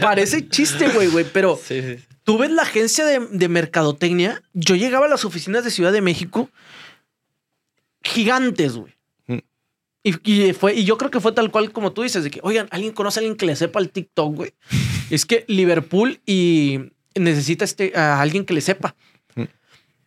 parece 0.00 0.48
chiste, 0.48 0.88
güey, 0.88 1.08
güey, 1.08 1.26
pero 1.30 1.60
Sí, 1.62 1.82
sí. 1.82 2.04
Tú 2.26 2.38
ves 2.38 2.50
la 2.50 2.62
agencia 2.62 3.06
de, 3.06 3.20
de 3.20 3.48
mercadotecnia. 3.48 4.42
Yo 4.52 4.74
llegaba 4.74 5.06
a 5.06 5.08
las 5.08 5.24
oficinas 5.24 5.62
de 5.62 5.70
Ciudad 5.70 5.92
de 5.92 6.00
México 6.02 6.50
gigantes, 8.02 8.76
güey. 8.76 8.92
Mm. 9.28 9.38
Y, 10.02 10.32
y 10.32 10.52
fue, 10.52 10.74
y 10.74 10.84
yo 10.84 10.98
creo 10.98 11.10
que 11.10 11.20
fue 11.20 11.32
tal 11.32 11.50
cual 11.52 11.72
como 11.72 11.92
tú 11.92 12.02
dices, 12.02 12.24
de 12.24 12.30
que, 12.30 12.40
oigan, 12.42 12.66
alguien 12.72 12.92
conoce 12.92 13.20
a 13.20 13.20
alguien 13.20 13.36
que 13.36 13.46
le 13.46 13.54
sepa 13.54 13.78
el 13.78 13.90
TikTok, 13.90 14.34
güey. 14.34 14.54
es 15.10 15.24
que 15.24 15.44
Liverpool 15.46 16.20
y 16.26 16.80
necesita 17.14 17.64
este, 17.64 17.92
a 17.96 18.20
alguien 18.20 18.44
que 18.44 18.54
le 18.54 18.60
sepa. 18.60 18.96
Mm. 19.36 19.44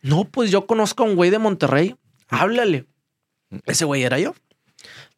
No, 0.02 0.24
pues 0.24 0.50
yo 0.50 0.66
conozco 0.66 1.02
a 1.04 1.06
un 1.06 1.16
güey 1.16 1.30
de 1.30 1.38
Monterrey. 1.38 1.96
Háblale. 2.28 2.84
Ese 3.64 3.86
güey 3.86 4.02
era 4.02 4.18
yo. 4.18 4.34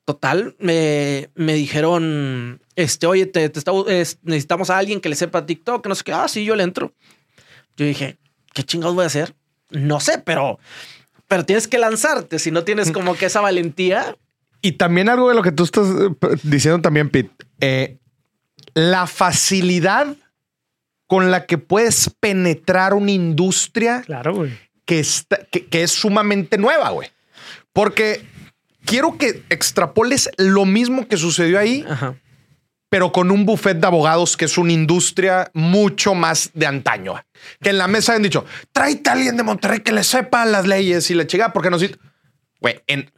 Total, 0.05 0.55
me, 0.61 1.31
me 1.35 1.55
dijeron, 1.55 2.62
este, 2.76 3.06
oye, 3.06 3.26
te, 3.26 3.48
te 3.48 3.58
está- 3.58 3.72
es- 3.88 4.18
necesitamos 4.22 4.70
a 4.70 4.78
alguien 4.78 5.00
que 5.00 5.08
le 5.08 5.14
sepa 5.16 5.44
TikTok, 5.46 5.82
que 5.82 5.88
no 5.88 5.94
sé 5.94 6.04
qué. 6.04 6.12
Ah, 6.12 6.28
sí, 6.28 6.44
yo 6.44 6.56
le 6.56 6.62
entro. 6.64 6.94
Yo 7.76 7.87
dije, 7.87 8.18
¿qué 8.54 8.62
chingados 8.62 8.94
voy 8.94 9.04
a 9.04 9.06
hacer? 9.06 9.35
No 9.70 10.00
sé, 10.00 10.18
pero, 10.18 10.58
pero 11.28 11.44
tienes 11.44 11.66
que 11.68 11.78
lanzarte. 11.78 12.38
Si 12.38 12.50
no 12.50 12.64
tienes 12.64 12.90
como 12.92 13.14
que 13.16 13.26
esa 13.26 13.40
valentía, 13.40 14.16
Y 14.61 14.72
también 14.72 15.08
algo 15.08 15.28
de 15.28 15.35
lo 15.35 15.42
que 15.42 15.50
tú 15.52 15.64
estás 15.64 15.87
eh, 15.88 16.37
diciendo 16.44 16.80
también, 16.80 17.08
Pete. 17.11 17.32
eh, 17.61 17.98
la 18.74 19.06
facilidad 19.06 20.16
con 21.06 21.30
la 21.30 21.46
que 21.46 21.58
puedes 21.58 22.11
penetrar 22.20 22.94
una 22.94 23.11
industria 23.11 24.02
Claro, 24.02 24.35
güey. 24.35 24.52
que, 24.87 25.00
está, 25.00 25.44
que, 25.50 25.66
que 25.66 25.82
es 25.82 25.90
sumamente 25.90 26.58
nueva, 26.58 26.90
güey. 26.90 27.08
Porque 27.72 28.22
quiero 28.85 29.18
que 29.18 29.42
extrapoles 29.50 30.30
lo 30.38 30.64
mismo 30.64 31.08
que 31.08 31.16
sucedió 31.16 31.58
ahí, 31.58 31.85
ajá. 31.88 32.14
Pero 32.92 33.11
con 33.11 33.31
un 33.31 33.46
buffet 33.46 33.78
de 33.78 33.87
abogados 33.87 34.37
que 34.37 34.44
es 34.44 34.59
una 34.59 34.70
industria 34.72 35.50
mucho 35.55 36.12
más 36.14 36.50
de 36.52 36.66
antaño. 36.66 37.14
Que 37.62 37.70
en 37.70 37.78
la 37.78 37.88
mesa 37.88 38.12
han 38.14 38.22
dicho, 38.22 38.44
tráete 38.70 39.09
a 39.09 39.14
alguien 39.14 39.35
de 39.38 39.42
Monterrey 39.42 39.81
que 39.81 39.92
le 39.92 40.05
sepa 40.05 40.44
las 40.44 40.66
leyes 40.66 41.11
y 41.11 41.14
le 41.14 41.26
chica, 41.26 41.55
porque 41.55 41.70
no 41.70 41.78
Güey, 42.61 42.83
en- 42.87 43.11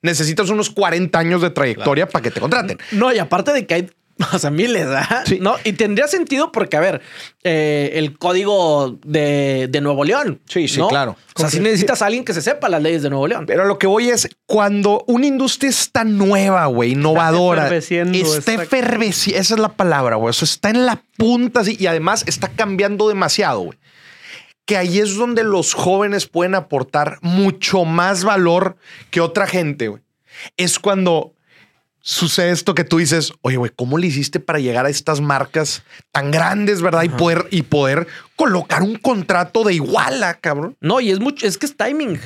necesitas 0.00 0.48
unos 0.48 0.70
40 0.70 1.18
años 1.18 1.42
de 1.42 1.50
trayectoria 1.50 2.08
para 2.08 2.22
que 2.22 2.30
te 2.30 2.40
contraten. 2.40 2.78
No, 2.92 3.12
y 3.12 3.18
aparte 3.18 3.52
de 3.52 3.66
que 3.66 3.74
hay, 3.74 3.90
o 4.32 4.38
sea, 4.38 4.50
miles, 4.50 4.86
¿ah? 4.88 5.22
Sí. 5.26 5.38
No, 5.40 5.56
y 5.64 5.72
tendría 5.74 6.08
sentido 6.08 6.50
porque, 6.50 6.76
a 6.76 6.80
ver, 6.80 7.00
eh, 7.44 7.92
el 7.94 8.18
código 8.18 8.98
de, 9.04 9.68
de 9.70 9.80
Nuevo 9.80 10.04
León. 10.04 10.40
Sí, 10.46 10.66
sí, 10.66 10.80
¿no? 10.80 10.88
claro. 10.88 11.16
O 11.36 11.40
sea, 11.40 11.50
sí 11.50 11.60
necesitas 11.60 12.02
a 12.02 12.06
alguien 12.06 12.24
que 12.24 12.34
se 12.34 12.42
sepa 12.42 12.68
las 12.68 12.82
leyes 12.82 13.02
de 13.02 13.10
Nuevo 13.10 13.28
León. 13.28 13.46
Pero 13.46 13.64
lo 13.64 13.78
que 13.78 13.86
voy 13.86 14.08
es 14.08 14.28
cuando 14.46 15.04
una 15.06 15.26
industria 15.26 15.70
está 15.70 16.02
nueva, 16.02 16.66
güey, 16.66 16.92
innovadora, 16.92 17.72
está 17.72 17.76
está-. 17.76 19.38
Esa 19.38 19.54
es 19.54 19.60
la 19.60 19.68
palabra, 19.68 20.16
güey. 20.16 20.30
Eso 20.30 20.44
está 20.44 20.70
en 20.70 20.84
la 20.84 21.02
punta 21.16 21.60
así 21.60 21.76
y 21.78 21.86
además 21.86 22.24
está 22.26 22.48
cambiando 22.48 23.08
demasiado, 23.08 23.60
güey. 23.60 23.78
Que 24.64 24.76
ahí 24.76 24.98
es 24.98 25.14
donde 25.14 25.44
los 25.44 25.74
jóvenes 25.74 26.26
pueden 26.26 26.56
aportar 26.56 27.18
mucho 27.22 27.84
más 27.84 28.24
valor 28.24 28.76
que 29.10 29.20
otra 29.20 29.46
gente, 29.46 29.88
güey. 29.88 30.02
Es 30.56 30.78
cuando 30.78 31.34
sucede 32.08 32.52
esto 32.52 32.74
que 32.74 32.84
tú 32.84 32.96
dices, 32.96 33.34
oye, 33.42 33.58
güey, 33.58 33.70
¿cómo 33.76 33.98
le 33.98 34.06
hiciste 34.06 34.40
para 34.40 34.58
llegar 34.58 34.86
a 34.86 34.88
estas 34.88 35.20
marcas 35.20 35.82
tan 36.10 36.30
grandes, 36.30 36.80
verdad? 36.80 37.02
Y 37.02 37.10
poder, 37.10 37.46
y 37.50 37.62
poder 37.62 38.06
colocar 38.34 38.82
un 38.82 38.96
contrato 38.96 39.62
de 39.62 39.74
iguala, 39.74 40.32
cabrón. 40.40 40.74
No, 40.80 41.00
y 41.00 41.10
es 41.10 41.20
mucho, 41.20 41.46
es 41.46 41.58
que 41.58 41.66
es 41.66 41.76
timing. 41.76 42.18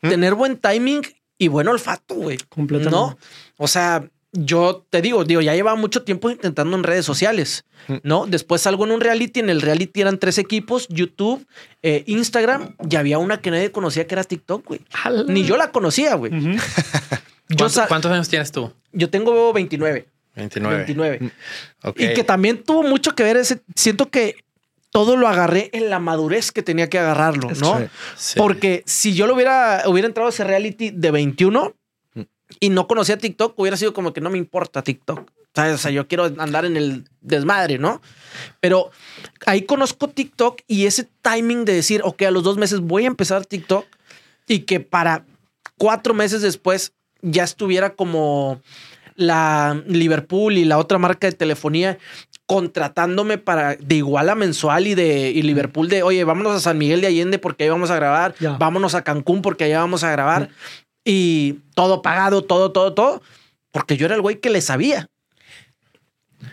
¿Mm? 0.00 0.08
Tener 0.08 0.34
buen 0.34 0.56
timing 0.56 1.02
y 1.36 1.48
buen 1.48 1.68
olfato, 1.68 2.14
güey. 2.14 2.38
Completamente. 2.48 2.96
No. 2.96 3.18
O 3.58 3.68
sea, 3.68 4.08
yo 4.32 4.86
te 4.88 5.02
digo, 5.02 5.24
digo, 5.24 5.42
ya 5.42 5.54
llevaba 5.54 5.76
mucho 5.76 6.02
tiempo 6.02 6.30
intentando 6.30 6.74
en 6.74 6.82
redes 6.82 7.04
sociales, 7.04 7.66
¿no? 8.02 8.24
Después 8.24 8.62
salgo 8.62 8.86
en 8.86 8.92
un 8.92 9.02
reality, 9.02 9.40
en 9.40 9.50
el 9.50 9.60
reality 9.60 10.00
eran 10.00 10.18
tres 10.18 10.38
equipos, 10.38 10.88
YouTube, 10.88 11.46
eh, 11.82 12.04
Instagram, 12.06 12.74
y 12.88 12.96
había 12.96 13.18
una 13.18 13.42
que 13.42 13.50
nadie 13.50 13.70
conocía 13.70 14.06
que 14.06 14.14
era 14.14 14.24
TikTok, 14.24 14.66
güey. 14.66 14.80
Ni 15.26 15.44
yo 15.44 15.58
la 15.58 15.72
conocía, 15.72 16.14
güey. 16.14 16.32
¿Cuántos, 17.56 18.12
años 18.12 18.28
tienes 18.28 18.52
tú? 18.52 18.72
Yo 18.92 19.10
tengo 19.10 19.52
29. 19.52 20.06
29. 20.36 20.76
29. 20.76 21.32
Ok. 21.82 22.00
Y 22.00 22.14
que 22.14 22.24
también 22.24 22.62
tuvo 22.62 22.82
mucho 22.82 23.14
que 23.14 23.22
ver 23.22 23.36
ese. 23.36 23.60
Siento 23.74 24.10
que 24.10 24.36
todo 24.90 25.16
lo 25.16 25.28
agarré 25.28 25.70
en 25.72 25.90
la 25.90 25.98
madurez 25.98 26.52
que 26.52 26.62
tenía 26.62 26.88
que 26.88 26.98
agarrarlo, 26.98 27.50
¿no? 27.60 27.78
Sí. 27.78 27.84
Sí. 28.16 28.38
Porque 28.38 28.82
si 28.86 29.14
yo 29.14 29.26
lo 29.26 29.34
hubiera, 29.34 29.82
hubiera 29.86 30.06
entrado 30.06 30.28
a 30.28 30.30
ese 30.30 30.44
reality 30.44 30.90
de 30.90 31.10
21 31.10 31.74
y 32.58 32.68
no 32.70 32.86
conocía 32.86 33.16
TikTok, 33.16 33.58
hubiera 33.58 33.76
sido 33.76 33.92
como 33.92 34.12
que 34.12 34.20
no 34.20 34.30
me 34.30 34.38
importa 34.38 34.82
TikTok. 34.82 35.30
¿Sabes? 35.54 35.74
O 35.74 35.78
sea, 35.78 35.90
yo 35.90 36.06
quiero 36.06 36.24
andar 36.38 36.64
en 36.64 36.76
el 36.76 37.08
desmadre, 37.20 37.78
¿no? 37.78 38.00
Pero 38.60 38.90
ahí 39.46 39.62
conozco 39.62 40.08
TikTok 40.08 40.60
y 40.68 40.86
ese 40.86 41.08
timing 41.22 41.64
de 41.64 41.74
decir, 41.74 42.02
ok, 42.04 42.22
a 42.22 42.30
los 42.30 42.44
dos 42.44 42.56
meses 42.56 42.80
voy 42.80 43.04
a 43.04 43.08
empezar 43.08 43.44
TikTok 43.44 43.84
y 44.46 44.60
que 44.60 44.78
para 44.78 45.24
cuatro 45.76 46.14
meses 46.14 46.42
después 46.42 46.92
ya 47.22 47.44
estuviera 47.44 47.90
como 47.90 48.60
la 49.16 49.82
Liverpool 49.86 50.56
y 50.56 50.64
la 50.64 50.78
otra 50.78 50.98
marca 50.98 51.26
de 51.26 51.32
telefonía 51.32 51.98
contratándome 52.46 53.38
para 53.38 53.76
de 53.76 53.96
igual 53.96 54.28
a 54.28 54.34
mensual 54.34 54.86
y 54.86 54.94
de 54.94 55.30
y 55.30 55.42
Liverpool 55.42 55.88
de 55.88 56.02
oye 56.02 56.24
vámonos 56.24 56.54
a 56.56 56.60
San 56.60 56.78
Miguel 56.78 57.00
de 57.00 57.08
Allende 57.08 57.38
porque 57.38 57.64
ahí 57.64 57.70
vamos 57.70 57.90
a 57.90 57.96
grabar 57.96 58.34
vámonos 58.58 58.94
a 58.94 59.02
Cancún 59.02 59.42
porque 59.42 59.64
allá 59.64 59.80
vamos 59.80 60.04
a 60.04 60.10
grabar 60.10 60.48
y 61.04 61.58
todo 61.74 62.02
pagado 62.02 62.42
todo 62.42 62.72
todo 62.72 62.94
todo 62.94 63.22
porque 63.72 63.96
yo 63.96 64.06
era 64.06 64.14
el 64.14 64.20
güey 64.20 64.40
que 64.40 64.50
le 64.50 64.60
sabía. 64.60 65.06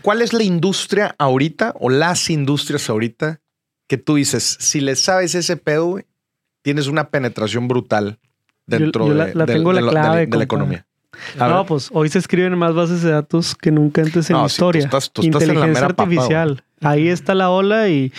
¿Cuál 0.02 0.22
es 0.22 0.34
la 0.34 0.44
industria 0.44 1.16
ahorita 1.18 1.74
o 1.80 1.90
las 1.90 2.30
industrias 2.30 2.90
ahorita 2.90 3.42
que 3.88 3.98
tú 3.98 4.16
dices, 4.16 4.58
si 4.60 4.82
le 4.82 4.96
sabes 4.96 5.34
ese 5.34 5.56
pedo, 5.56 5.86
güey, 5.86 6.06
tienes 6.62 6.88
una 6.88 7.10
penetración 7.10 7.68
brutal 7.68 8.20
dentro 8.68 9.08
yo 9.08 9.14
la- 9.14 9.26
de, 9.28 9.36
la 9.36 9.46
de- 9.46 9.54
tengo 9.54 9.74
de 9.74 9.82
la 9.82 9.86
de 9.86 9.92
clave, 9.92 10.28
de 10.28 10.38
la 10.38 10.44
economía? 10.44 10.86
A 11.40 11.48
No, 11.48 11.58
ver. 11.58 11.66
pues 11.66 11.90
hoy 11.94 12.10
se 12.10 12.20
escriben 12.20 12.56
más 12.58 12.76
bases 12.76 13.02
de 13.02 13.10
datos 13.12 13.56
que 13.56 13.72
nunca 13.72 14.02
antes 14.04 14.30
en 14.30 14.36
No, 14.36 14.42
la 14.42 14.48
historia. 14.48 14.82
tú 14.82 14.86
estás- 14.88 15.12
tú 15.12 15.22
estás 15.24 15.42
en 15.42 15.48
la 15.48 15.54
Inteligencia 15.56 15.88
papa, 15.90 16.04
artificial. 16.04 16.64
Ahí 16.82 17.08
está 17.08 17.34
la 17.34 17.50
ola 17.50 17.90
y 17.90 18.12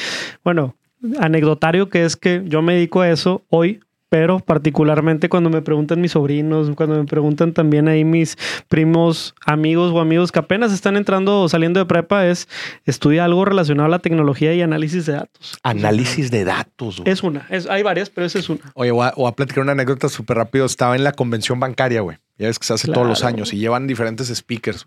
bueno, 0.43 0.75
anecdotario 1.21 1.89
que 1.89 2.05
es 2.05 2.17
que 2.17 2.43
yo 2.47 2.61
me 2.63 2.75
dedico 2.75 3.01
a 3.03 3.09
eso 3.11 3.45
hoy, 3.51 3.81
pero 4.09 4.41
particularmente 4.41 5.29
cuando 5.29 5.51
me 5.51 5.63
preguntan 5.63 6.01
mis 6.01 6.13
sobrinos, 6.13 6.71
cuando 6.77 6.97
me 6.97 7.05
preguntan 7.05 7.53
también 7.53 7.89
ahí 7.89 8.05
mis 8.05 8.37
primos, 8.69 9.35
amigos 9.45 9.93
o 9.93 10.01
amigos 10.01 10.33
que 10.33 10.39
apenas 10.39 10.73
están 10.73 10.97
entrando 10.97 11.43
o 11.43 11.49
saliendo 11.49 11.81
de 11.81 11.87
prepa, 11.87 12.27
es 12.27 12.49
estudia 12.85 13.25
algo 13.25 13.45
relacionado 13.45 13.87
a 13.87 13.91
la 13.91 13.99
tecnología 13.99 14.55
y 14.55 14.63
análisis 14.63 15.07
de 15.07 15.15
datos. 15.15 15.59
Análisis 15.63 16.31
de 16.31 16.45
datos. 16.45 17.01
güey. 17.01 17.13
Es 17.13 17.23
una, 17.23 17.47
es, 17.51 17.69
hay 17.69 17.83
varias, 17.83 18.11
pero 18.11 18.27
esa 18.27 18.39
es 18.39 18.49
una. 18.49 18.73
Oye, 18.75 18.91
voy 18.91 19.07
a, 19.07 19.13
voy 19.17 19.29
a 19.29 19.33
platicar 19.33 19.63
una 19.63 19.73
anécdota 19.73 20.09
súper 20.09 20.39
rápido. 20.39 20.67
Estaba 20.67 20.97
en 20.97 21.05
la 21.05 21.13
convención 21.13 21.61
bancaria, 21.61 22.01
güey. 22.01 22.19
Ya 22.39 22.47
ves 22.47 22.59
que 22.59 22.67
se 22.67 22.73
hace 22.75 22.87
todos 22.93 23.07
los 23.07 23.19
Claro. 23.21 23.35
años 23.37 23.53
y 23.53 23.59
llevan 23.59 23.87
diferentes 23.89 24.29
speakers. 24.29 24.87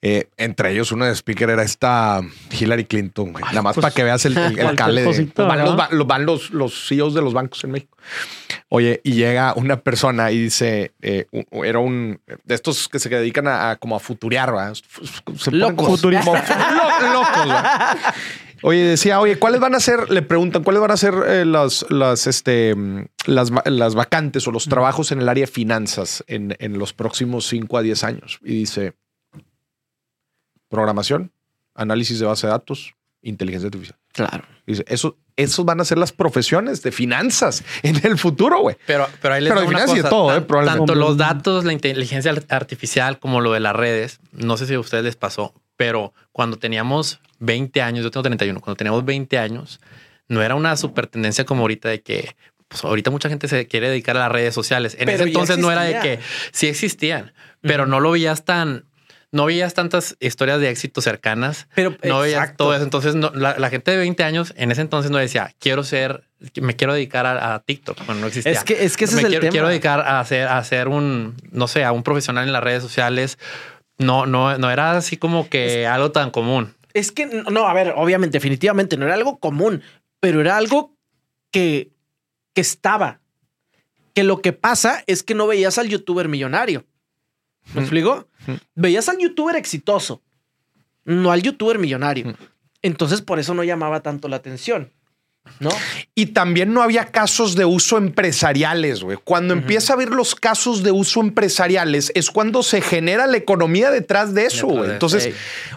Eh, 0.00 0.28
entre 0.38 0.72
ellos, 0.72 0.90
uno 0.92 1.04
de 1.04 1.12
speaker 1.14 1.50
era 1.50 1.62
esta 1.62 2.20
Hillary 2.58 2.84
Clinton, 2.86 3.32
güey. 3.32 3.44
Nada 3.44 3.60
más 3.62 3.74
pues, 3.74 3.82
para 3.82 3.94
que 3.94 4.04
veas 4.04 4.24
el, 4.24 4.38
el, 4.38 4.58
el 4.58 4.74
cale 4.76 5.02
de- 5.02 5.32
van, 5.36 5.58
los, 5.64 5.76
ba- 5.76 5.88
los- 5.90 6.06
van 6.06 6.24
los, 6.24 6.50
los 6.50 6.88
CEOs 6.88 7.12
de 7.14 7.20
los 7.20 7.34
bancos 7.34 7.62
en 7.64 7.72
México. 7.72 7.96
Oye, 8.70 9.00
y 9.04 9.12
llega 9.12 9.52
una 9.54 9.80
persona 9.80 10.30
y 10.30 10.38
dice, 10.38 10.92
eh, 11.02 11.26
un- 11.30 11.64
era 11.64 11.78
un 11.78 12.20
de 12.44 12.54
estos 12.54 12.88
que 12.88 12.98
se 12.98 13.08
dedican 13.10 13.48
a, 13.48 13.70
a 13.70 13.76
como 13.76 13.96
a 13.96 14.00
futurear, 14.00 14.50
¿verdad? 14.52 14.74
Se 15.36 15.50
Locos. 15.50 16.00
como- 16.00 16.10
lo- 16.10 16.20
locos, 17.12 17.46
¿verdad? 17.46 17.96
Oye, 18.62 18.80
decía, 18.84 19.20
oye, 19.20 19.38
¿cuáles 19.38 19.60
van 19.60 19.74
a 19.74 19.80
ser? 19.80 20.10
Le 20.10 20.22
preguntan, 20.22 20.62
¿cuáles 20.64 20.80
van 20.82 20.90
a 20.90 20.96
ser 20.96 21.14
eh, 21.26 21.44
las, 21.44 21.86
las, 21.90 22.26
este, 22.26 22.74
las, 23.26 23.50
las 23.66 23.94
vacantes 23.94 24.46
o 24.48 24.50
los 24.52 24.66
trabajos 24.66 25.12
en 25.12 25.20
el 25.20 25.28
área 25.28 25.42
de 25.46 25.52
finanzas 25.52 26.24
en, 26.26 26.56
en 26.58 26.78
los 26.78 26.92
próximos 26.92 27.46
5 27.46 27.78
a 27.78 27.82
10 27.82 28.04
años? 28.04 28.38
Y 28.42 28.54
dice, 28.54 28.94
programación, 30.68 31.32
análisis 31.74 32.18
de 32.18 32.26
base 32.26 32.46
de 32.46 32.52
datos, 32.52 32.94
inteligencia 33.22 33.66
artificial. 33.66 33.98
claro 34.12 34.44
Y 34.66 34.72
dice, 34.72 34.84
eso, 34.88 35.16
esos 35.36 35.64
van 35.64 35.80
a 35.80 35.84
ser 35.84 35.98
las 35.98 36.12
profesiones 36.12 36.82
de 36.82 36.92
finanzas 36.92 37.64
en 37.82 38.04
el 38.04 38.18
futuro, 38.18 38.60
güey. 38.60 38.76
Pero, 38.86 39.06
pero 39.22 39.34
ahí 39.34 39.42
les 39.42 39.52
Pero 39.52 39.66
una 39.66 39.86
sí 39.86 39.94
de 39.96 39.98
cosa, 40.02 40.08
todo, 40.10 40.28
tan- 40.28 40.38
eh, 40.42 40.44
probablemente. 40.46 40.86
Tanto 40.86 40.94
los 40.94 41.16
datos, 41.16 41.64
la 41.64 41.72
inteligencia 41.72 42.30
ar- 42.32 42.44
artificial 42.48 43.18
como 43.18 43.40
lo 43.40 43.52
de 43.52 43.60
las 43.60 43.74
redes, 43.74 44.20
no 44.32 44.56
sé 44.56 44.66
si 44.66 44.74
a 44.74 44.80
ustedes 44.80 45.04
les 45.04 45.16
pasó, 45.16 45.54
pero 45.78 46.12
cuando 46.32 46.58
teníamos 46.58 47.20
20 47.38 47.80
años, 47.80 48.04
yo 48.04 48.10
tengo 48.10 48.24
31, 48.24 48.60
cuando 48.60 48.76
teníamos 48.76 49.06
20 49.06 49.38
años, 49.38 49.80
no 50.28 50.42
era 50.42 50.54
una 50.54 50.76
super 50.76 51.06
tendencia 51.06 51.46
como 51.46 51.62
ahorita 51.62 51.88
de 51.88 52.02
que 52.02 52.36
pues 52.68 52.84
ahorita 52.84 53.10
mucha 53.10 53.30
gente 53.30 53.48
se 53.48 53.66
quiere 53.66 53.88
dedicar 53.88 54.14
a 54.18 54.20
las 54.20 54.32
redes 54.32 54.52
sociales. 54.54 54.94
En 54.98 55.06
Pero 55.06 55.12
ese 55.16 55.24
entonces 55.24 55.56
no 55.56 55.72
era 55.72 55.84
de 55.84 56.00
que 56.00 56.18
sí 56.52 56.66
existían, 56.66 57.32
pero 57.62 57.86
no 57.86 57.98
lo 58.00 58.10
veías 58.10 58.44
tan, 58.44 58.84
no 59.32 59.46
veías 59.46 59.72
tantas 59.72 60.16
historias 60.20 60.60
de 60.60 60.68
éxito 60.68 61.00
cercanas. 61.00 61.66
pero 61.74 61.96
No 62.04 62.20
veías 62.20 62.40
exacto. 62.40 62.64
todo 62.64 62.74
eso. 62.74 62.84
Entonces, 62.84 63.14
no- 63.14 63.30
la, 63.34 63.56
la 63.58 63.70
gente 63.70 63.90
de 63.92 63.96
20 63.96 64.22
años 64.22 64.52
en 64.58 64.70
ese 64.70 64.82
entonces 64.82 65.10
no 65.10 65.16
decía, 65.16 65.54
quiero 65.58 65.82
ser, 65.82 66.24
me 66.60 66.76
quiero 66.76 66.92
dedicar 66.92 67.24
a, 67.24 67.54
a 67.54 67.60
TikTok. 67.60 68.04
Bueno, 68.04 68.20
no 68.20 68.26
existía. 68.26 68.52
Es 68.52 68.64
que- 68.64 68.84
es 68.84 68.98
que 68.98 69.04
ese 69.06 69.14
me 69.14 69.20
es 69.22 69.24
el 69.26 69.30
quiero, 69.30 69.40
tema. 69.42 69.50
quiero 69.52 69.68
dedicar 69.68 70.00
a 70.00 70.20
hacer, 70.20 70.46
a 70.48 70.62
ser 70.62 70.88
un, 70.88 71.36
no 71.50 71.68
sé, 71.68 71.84
a 71.84 71.92
un 71.92 72.02
profesional 72.02 72.46
en 72.46 72.52
las 72.52 72.62
redes 72.62 72.82
sociales. 72.82 73.38
No, 73.98 74.26
no, 74.26 74.56
no 74.58 74.70
era 74.70 74.96
así 74.96 75.16
como 75.16 75.48
que 75.48 75.86
algo 75.86 76.12
tan 76.12 76.30
común. 76.30 76.74
Es 76.94 77.12
que 77.12 77.26
no, 77.26 77.66
a 77.66 77.74
ver, 77.74 77.92
obviamente, 77.96 78.38
definitivamente 78.38 78.96
no 78.96 79.04
era 79.04 79.14
algo 79.14 79.38
común, 79.38 79.82
pero 80.20 80.40
era 80.40 80.56
algo 80.56 80.96
que, 81.50 81.92
que 82.54 82.60
estaba. 82.60 83.20
Que 84.14 84.24
lo 84.24 84.40
que 84.40 84.52
pasa 84.52 85.04
es 85.06 85.22
que 85.22 85.34
no 85.34 85.46
veías 85.46 85.78
al 85.78 85.88
youtuber 85.88 86.28
millonario. 86.28 86.84
¿Me 87.74 87.82
explico? 87.82 88.26
Veías 88.74 89.08
al 89.08 89.18
youtuber 89.18 89.56
exitoso, 89.56 90.22
no 91.04 91.30
al 91.30 91.42
youtuber 91.42 91.78
millonario. 91.78 92.34
Entonces, 92.82 93.20
por 93.20 93.38
eso 93.38 93.54
no 93.54 93.62
llamaba 93.62 94.00
tanto 94.02 94.28
la 94.28 94.36
atención. 94.36 94.92
¿No? 95.60 95.70
Y 96.14 96.26
también 96.26 96.72
no 96.72 96.82
había 96.82 97.06
casos 97.06 97.56
de 97.56 97.64
uso 97.64 97.98
empresariales, 97.98 99.02
güey. 99.02 99.18
Cuando 99.22 99.54
empieza 99.54 99.92
a 99.92 99.96
haber 99.96 100.10
los 100.10 100.34
casos 100.34 100.82
de 100.82 100.92
uso 100.92 101.20
empresariales 101.20 102.12
es 102.14 102.30
cuando 102.30 102.62
se 102.62 102.80
genera 102.80 103.26
la 103.26 103.36
economía 103.36 103.90
detrás 103.90 104.34
de 104.34 104.46
eso, 104.46 104.66
güey. 104.68 104.90
Entonces, 104.90 105.30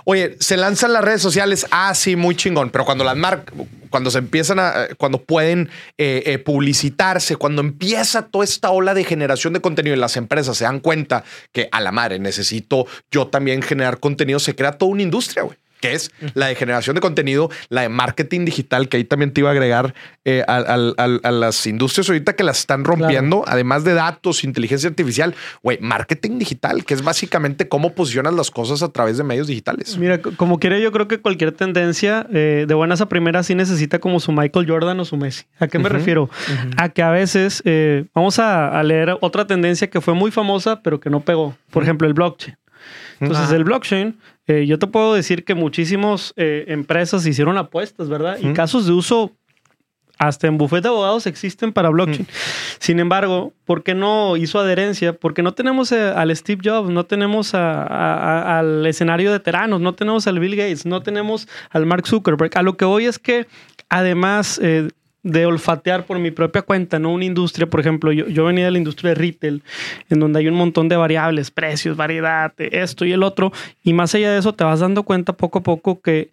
oye, 0.06 0.36
se 0.40 0.58
lanzan 0.58 0.94
las 0.94 1.04
redes 1.04 1.22
sociales, 1.22 1.66
ah, 1.72 1.94
sí, 1.96 2.16
muy 2.16 2.36
chingón, 2.36 2.70
pero 2.70 2.86
cuando 2.86 3.04
las 3.04 3.18
marcas, 3.18 3.56
cuando 3.90 4.12
se 4.12 4.20
empiezan 4.20 4.60
a, 4.60 4.88
cuando 4.98 5.22
pueden 5.24 5.70
eh, 5.98 6.24
eh, 6.26 6.38
publicitarse, 6.38 7.36
cuando 7.36 7.62
empieza 7.62 8.24
toda 8.24 8.46
esta 8.46 8.72
ola 8.72 8.94
de 8.94 9.04
generación 9.04 9.54
de 9.54 9.62
contenido 9.62 9.96
y 9.96 10.00
las 10.00 10.18
empresas 10.18 10.58
se 10.58 10.64
dan 10.64 10.80
cuenta 10.80 11.24
que 11.52 11.70
a 11.72 11.82
la 11.82 11.92
madre 11.92 12.20
necesito 12.20 12.88
yo 13.12 13.28
también 13.28 13.62
generar 13.62 14.00
contenido, 14.00 14.40
se 14.40 14.56
crea 14.56 14.74
toda 14.74 14.92
una 14.92 15.04
industria, 15.04 15.44
güey 15.44 15.58
que 15.82 15.94
es 15.94 16.12
la 16.34 16.48
de 16.48 16.56
generación 16.56 16.96
de 16.96 17.02
contenido, 17.02 17.50
la 17.70 17.82
de 17.82 17.90
marketing 17.90 18.46
digital, 18.46 18.88
que 18.88 18.98
ahí 18.98 19.04
también 19.04 19.34
te 19.34 19.42
iba 19.42 19.50
a 19.50 19.52
agregar 19.52 19.94
eh, 20.24 20.44
a, 20.48 20.78
las 21.32 21.68
industrias 21.68 22.08
ahorita 22.08 22.36
que 22.36 22.44
las 22.44 22.60
están 22.60 22.86
rompiendo, 22.86 23.44
además 23.48 23.84
de 23.84 23.94
datos, 23.94 24.44
inteligencia 24.44 24.90
artificial, 24.90 25.36
güey, 25.64 25.80
marketing 25.82 26.38
digital, 26.38 26.86
que 26.86 26.94
es 26.94 27.04
básicamente 27.04 27.68
cómo 27.68 27.94
posicionas 27.94 28.34
las 28.34 28.52
cosas 28.52 28.84
a 28.84 28.90
través 28.90 29.18
de 29.18 29.24
medios 29.24 29.48
digitales. 29.48 29.98
Mira, 29.98 30.22
como 30.22 30.60
quiera, 30.60 30.78
yo 30.80 30.92
creo 30.92 31.08
que 31.08 31.20
cualquier 31.20 31.52
tendencia 31.52 32.28
eh, 32.32 32.66
de 32.68 32.74
buenas 32.74 33.02
a 33.02 33.10
primeras 33.10 33.48
sí 33.48 33.56
necesita 33.56 34.00
como 34.00 34.20
su 34.20 34.32
Michael 34.32 34.70
Jordan 34.70 35.00
o 35.00 35.06
su 35.06 35.18
Messi. 35.18 35.46
¿A 35.60 35.68
qué 35.68 35.80
me 35.80 35.90
refiero? 35.90 36.30
A 36.78 36.90
que 36.90 37.02
a 37.02 37.10
veces, 37.10 37.62
eh, 37.66 38.06
vamos 38.14 38.40
a, 38.40 38.82
leer 38.84 39.18
otra 39.22 39.46
tendencia 39.46 39.90
que 39.90 40.02
fue 40.02 40.14
muy 40.14 40.32
famosa, 40.32 40.82
pero 40.82 41.00
que 41.00 41.10
no 41.10 41.22
pegó. 41.22 41.56
Por 41.72 41.84
ejemplo, 41.84 42.08
el 42.08 42.14
blockchain. 42.14 42.58
Entonces, 43.20 43.52
el 43.52 43.64
blockchain, 43.64 44.18
eh, 44.52 44.66
yo 44.68 44.78
te 44.80 44.88
puedo 44.88 45.14
decir 45.14 45.44
que 45.46 45.56
muchísimas 45.56 46.34
empresas 46.38 47.26
hicieron 47.26 47.58
apuestas, 47.58 48.10
¿verdad? 48.10 48.38
Y 48.42 48.54
casos 48.54 48.86
de 48.86 48.92
uso 48.94 49.32
hasta 50.18 50.46
en 50.46 50.58
bufete 50.60 50.84
de 50.84 50.90
abogados 50.90 51.26
existen 51.26 51.74
para 51.74 51.90
blockchain. 51.90 52.28
Sin 52.80 53.00
embargo, 53.00 53.54
¿por 53.66 53.82
qué 53.82 53.96
no 53.96 54.38
hizo 54.38 54.60
adherencia? 54.60 55.14
Porque 55.14 55.42
no 55.42 55.54
tenemos 55.56 55.92
eh, 55.92 56.00
al 56.16 56.36
Steve 56.36 56.62
Jobs, 56.64 56.92
no 56.92 57.06
tenemos 57.08 57.56
a- 57.56 57.82
a- 57.82 58.18
a- 58.22 58.60
al 58.60 58.86
escenario 58.86 59.32
de 59.32 59.40
veteranos, 59.40 59.82
no 59.82 59.96
tenemos 59.96 60.28
al 60.28 60.38
Bill 60.40 60.56
Gates, 60.56 60.86
no 60.86 61.02
tenemos 61.02 61.48
al 61.72 61.88
Mark 61.88 62.06
Zuckerberg. 62.08 62.56
A 62.56 62.62
lo 62.62 62.78
que 62.78 62.86
voy 62.86 63.06
es 63.06 63.18
que 63.18 63.48
además 63.90 64.60
eh, 64.62 64.90
de 65.24 65.46
olfatear 65.46 66.06
por 66.06 66.20
mi 66.20 66.32
propia 66.32 66.64
cuenta, 66.64 67.00
no 67.00 67.12
una 67.12 67.26
industria, 67.26 67.68
por 67.68 67.80
ejemplo, 67.80 68.12
yo, 68.12 68.28
yo 68.28 68.46
venía 68.46 68.66
de 68.66 68.72
la 68.72 68.78
industria 68.78 69.10
de 69.10 69.16
retail, 69.16 69.64
en 70.10 70.20
donde 70.20 70.40
hay 70.40 70.48
un 70.48 70.56
montón 70.56 70.90
de 70.90 70.96
variables, 70.96 71.52
precios, 71.52 71.96
variedad, 71.96 72.54
esto 72.58 73.06
y 73.06 73.12
el 73.12 73.24
otro, 73.24 73.52
y 73.84 73.94
más 73.94 74.16
allá 74.16 74.32
de 74.32 74.40
eso 74.40 74.54
te 74.54 74.64
vas 74.64 74.80
dando 74.80 75.04
cuenta 75.04 75.34
poco 75.34 75.60
a 75.60 75.64
poco 75.64 76.02
que, 76.02 76.32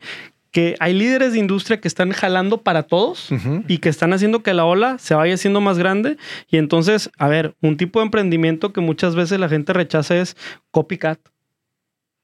que 0.50 0.76
hay 0.80 0.94
líderes 0.94 1.34
de 1.34 1.38
industria 1.38 1.80
que 1.80 1.88
están 1.88 2.12
jalando 2.12 2.62
para 2.62 2.82
todos 2.84 3.28
y 3.68 3.78
que 3.78 3.88
están 3.88 4.12
haciendo 4.12 4.42
que 4.42 4.54
la 4.54 4.64
ola 4.64 4.98
se 4.98 5.14
vaya 5.14 5.34
haciendo 5.34 5.60
más 5.60 5.78
grande. 5.78 6.16
Y 6.48 6.56
entonces, 6.56 7.10
a 7.18 7.28
ver, 7.28 7.54
un 7.60 7.76
tipo 7.76 7.98
de 7.98 8.06
emprendimiento 8.06 8.72
que 8.72 8.80
muchas 8.80 9.14
veces 9.14 9.38
la 9.38 9.48
gente 9.48 9.72
rechaza 9.72 10.16
es 10.16 10.36
copycat. 10.70 11.20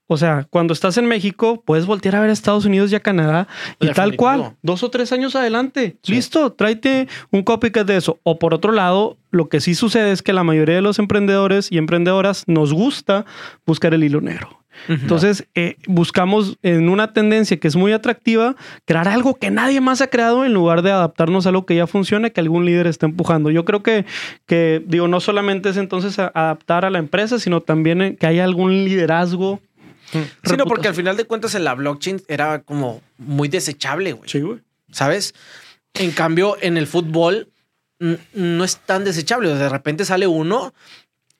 O 0.07 0.17
sea, 0.17 0.47
cuando 0.51 0.75
estás 0.75 0.99
en 0.99 1.07
México, 1.07 1.62
puedes 1.64 1.87
voltear 1.87 2.17
a 2.17 2.21
ver 2.21 2.31
a 2.31 2.33
Estados 2.33 2.67
Unidos 2.67 2.93
y 2.93 2.95
a 2.95 3.01
Canadá 3.01 3.49
y 3.81 3.88
tal 3.88 4.17
cual, 4.17 4.55
dos 4.62 4.83
o 4.83 4.90
tres 4.90 5.12
años 5.12 5.35
adelante. 5.35 5.97
Listo, 6.07 6.53
tráete 6.53 7.09
un 7.31 7.43
copycat 7.43 7.87
de 7.87 7.97
eso. 7.97 8.19
O 8.23 8.38
por 8.38 8.53
otro 8.53 8.73
lado, 8.73 9.17
lo 9.31 9.49
que 9.49 9.61
sí 9.61 9.75
sucede 9.75 10.12
es 10.12 10.23
que 10.23 10.33
la 10.33 10.45
mayoría 10.45 10.77
de 10.77 10.83
los 10.83 10.99
emprendedores 10.99 11.73
y 11.73 11.79
emprendedoras 11.79 12.45
nos 12.47 12.73
gusta 12.73 13.25
buscar 13.64 13.95
el 13.95 14.05
hilo 14.05 14.21
negro. 14.21 14.64
Entonces, 14.88 15.47
eh, 15.55 15.77
buscamos 15.87 16.59
en 16.62 16.88
una 16.88 17.12
tendencia 17.12 17.59
que 17.59 17.69
es 17.69 17.77
muy 17.77 17.93
atractiva, 17.93 18.57
crear 18.85 19.09
algo 19.09 19.35
que 19.35 19.51
nadie 19.51 19.81
más 19.81 20.01
ha 20.01 20.09
creado 20.09 20.45
en 20.45 20.53
lugar 20.53 20.83
de 20.83 20.90
adaptarnos 20.90 21.47
a 21.47 21.51
algo 21.51 21.64
que 21.64 21.77
ya 21.77 21.87
funciona, 21.87 22.31
que 22.31 22.40
algún 22.40 22.67
líder 22.67 22.87
está 22.87 23.07
empujando. 23.07 23.51
Yo 23.51 23.64
creo 23.64 23.83
que, 23.83 24.05
que 24.47 24.83
digo, 24.87 25.09
no 25.09 25.21
solamente 25.21 25.71
es 25.71 25.77
entonces 25.77 26.19
adaptar 26.19 26.85
a 26.85 26.90
la 26.90 26.99
empresa, 26.99 27.38
sino 27.38 27.61
también 27.61 28.03
eh, 28.03 28.17
que 28.17 28.27
haya 28.27 28.45
algún 28.45 28.85
liderazgo. 28.85 29.61
Sí, 30.44 30.57
no, 30.57 30.64
porque 30.66 30.88
al 30.88 30.94
final 30.94 31.16
de 31.16 31.24
cuentas 31.24 31.55
en 31.55 31.64
la 31.64 31.74
blockchain 31.74 32.22
era 32.29 32.62
como 32.62 33.03
muy 33.18 33.48
desechable, 33.48 34.12
güey. 34.12 34.29
Sí, 34.29 34.40
güey. 34.40 34.61
¿Sabes? 34.92 35.35
En 35.94 36.11
cambio, 36.12 36.57
en 36.61 36.77
el 36.77 36.87
fútbol 36.87 37.50
no 38.33 38.64
es 38.64 38.77
tan 38.79 39.05
desechable. 39.05 39.48
De 39.55 39.68
repente 39.68 40.05
sale 40.05 40.27
uno 40.27 40.74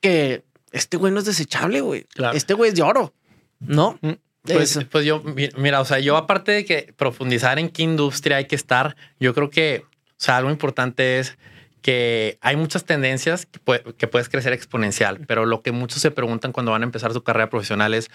que 0.01 0.43
este 0.71 0.97
güey 0.97 1.11
no 1.13 1.19
es 1.19 1.25
desechable, 1.25 1.81
güey. 1.81 2.05
Claro. 2.13 2.35
Este 2.37 2.53
güey 2.53 2.69
es 2.69 2.75
de 2.75 2.81
oro, 2.81 3.13
¿no? 3.59 3.99
Pues, 4.43 4.75
Es- 4.75 4.85
pues 4.85 5.05
yo, 5.05 5.21
mi- 5.23 5.49
mira, 5.57 5.81
o 5.81 5.85
sea, 5.85 5.99
yo 5.99 6.17
aparte 6.17 6.51
de 6.51 6.65
que 6.65 6.93
profundizar 6.97 7.57
en 7.59 7.69
qué 7.69 7.83
industria 7.83 8.37
hay 8.37 8.45
que 8.45 8.55
estar, 8.55 8.95
yo 9.19 9.33
creo 9.33 9.49
que, 9.49 9.83
o 9.87 10.13
sea, 10.17 10.37
algo 10.37 10.51
importante 10.51 11.19
es 11.19 11.37
que 11.81 12.37
hay 12.41 12.55
muchas 12.55 12.85
tendencias 12.85 13.45
que, 13.45 13.59
que 13.97 14.07
puedes 14.07 14.27
crecer 14.29 14.53
exponencial, 14.53 15.19
pero 15.27 15.45
lo 15.45 15.61
que 15.61 15.71
muchos 15.71 16.01
se 16.01 16.09
preguntan 16.11 16.51
cuando 16.51 16.71
van 16.71 16.81
a 16.81 16.85
empezar 16.85 17.13
su 17.13 17.23
carrera 17.23 17.49
profesional 17.49 17.93
es, 17.93 18.09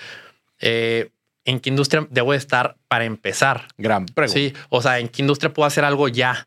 eh, 0.61 1.11
¿en 1.45 1.61
qué 1.61 1.71
industria 1.71 2.07
debo 2.11 2.33
de 2.33 2.39
estar 2.39 2.77
para 2.89 3.05
empezar? 3.05 3.69
Gran 3.79 4.07
pregunta. 4.07 4.39
Sí, 4.39 4.55
o 4.69 4.83
sea, 4.83 4.99
¿en 4.99 5.09
qué 5.09 5.23
industria 5.23 5.53
puedo 5.53 5.67
hacer 5.67 5.85
algo 5.85 6.09
ya? 6.09 6.47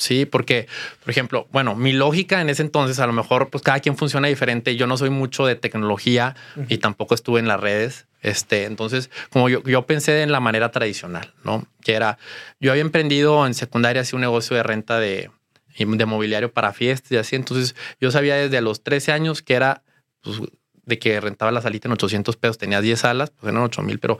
Sí, 0.00 0.24
porque, 0.24 0.66
por 1.04 1.10
ejemplo, 1.10 1.46
bueno, 1.52 1.76
mi 1.76 1.92
lógica 1.92 2.40
en 2.40 2.48
ese 2.48 2.62
entonces, 2.62 2.98
a 3.00 3.06
lo 3.06 3.12
mejor, 3.12 3.50
pues 3.50 3.62
cada 3.62 3.80
quien 3.80 3.98
funciona 3.98 4.28
diferente. 4.28 4.74
Yo 4.74 4.86
no 4.86 4.96
soy 4.96 5.10
mucho 5.10 5.44
de 5.44 5.56
tecnología 5.56 6.36
y 6.68 6.78
tampoco 6.78 7.14
estuve 7.14 7.38
en 7.38 7.46
las 7.46 7.60
redes. 7.60 8.06
Este, 8.22 8.64
entonces, 8.64 9.10
como 9.30 9.50
yo, 9.50 9.62
yo 9.64 9.84
pensé 9.84 10.22
en 10.22 10.32
la 10.32 10.40
manera 10.40 10.70
tradicional, 10.70 11.34
¿no? 11.44 11.66
Que 11.82 11.92
era, 11.92 12.16
yo 12.60 12.70
había 12.70 12.80
emprendido 12.80 13.46
en 13.46 13.52
secundaria 13.52 14.00
así 14.00 14.14
un 14.16 14.22
negocio 14.22 14.56
de 14.56 14.62
renta 14.62 14.98
de, 14.98 15.30
de 15.76 16.06
mobiliario 16.06 16.50
para 16.50 16.72
fiestas 16.72 17.12
y 17.12 17.16
así. 17.18 17.36
Entonces, 17.36 17.76
yo 18.00 18.10
sabía 18.10 18.36
desde 18.36 18.62
los 18.62 18.82
13 18.82 19.12
años 19.12 19.42
que 19.42 19.52
era, 19.52 19.82
pues, 20.22 20.40
de 20.84 20.98
que 20.98 21.20
rentaba 21.20 21.50
la 21.52 21.62
salita 21.62 21.88
en 21.88 21.92
800 21.92 22.36
pesos, 22.36 22.58
tenía 22.58 22.80
10 22.80 23.00
salas, 23.00 23.30
pues 23.30 23.52
eran 23.52 23.62
8 23.62 23.82
mil, 23.82 23.98
pero 23.98 24.18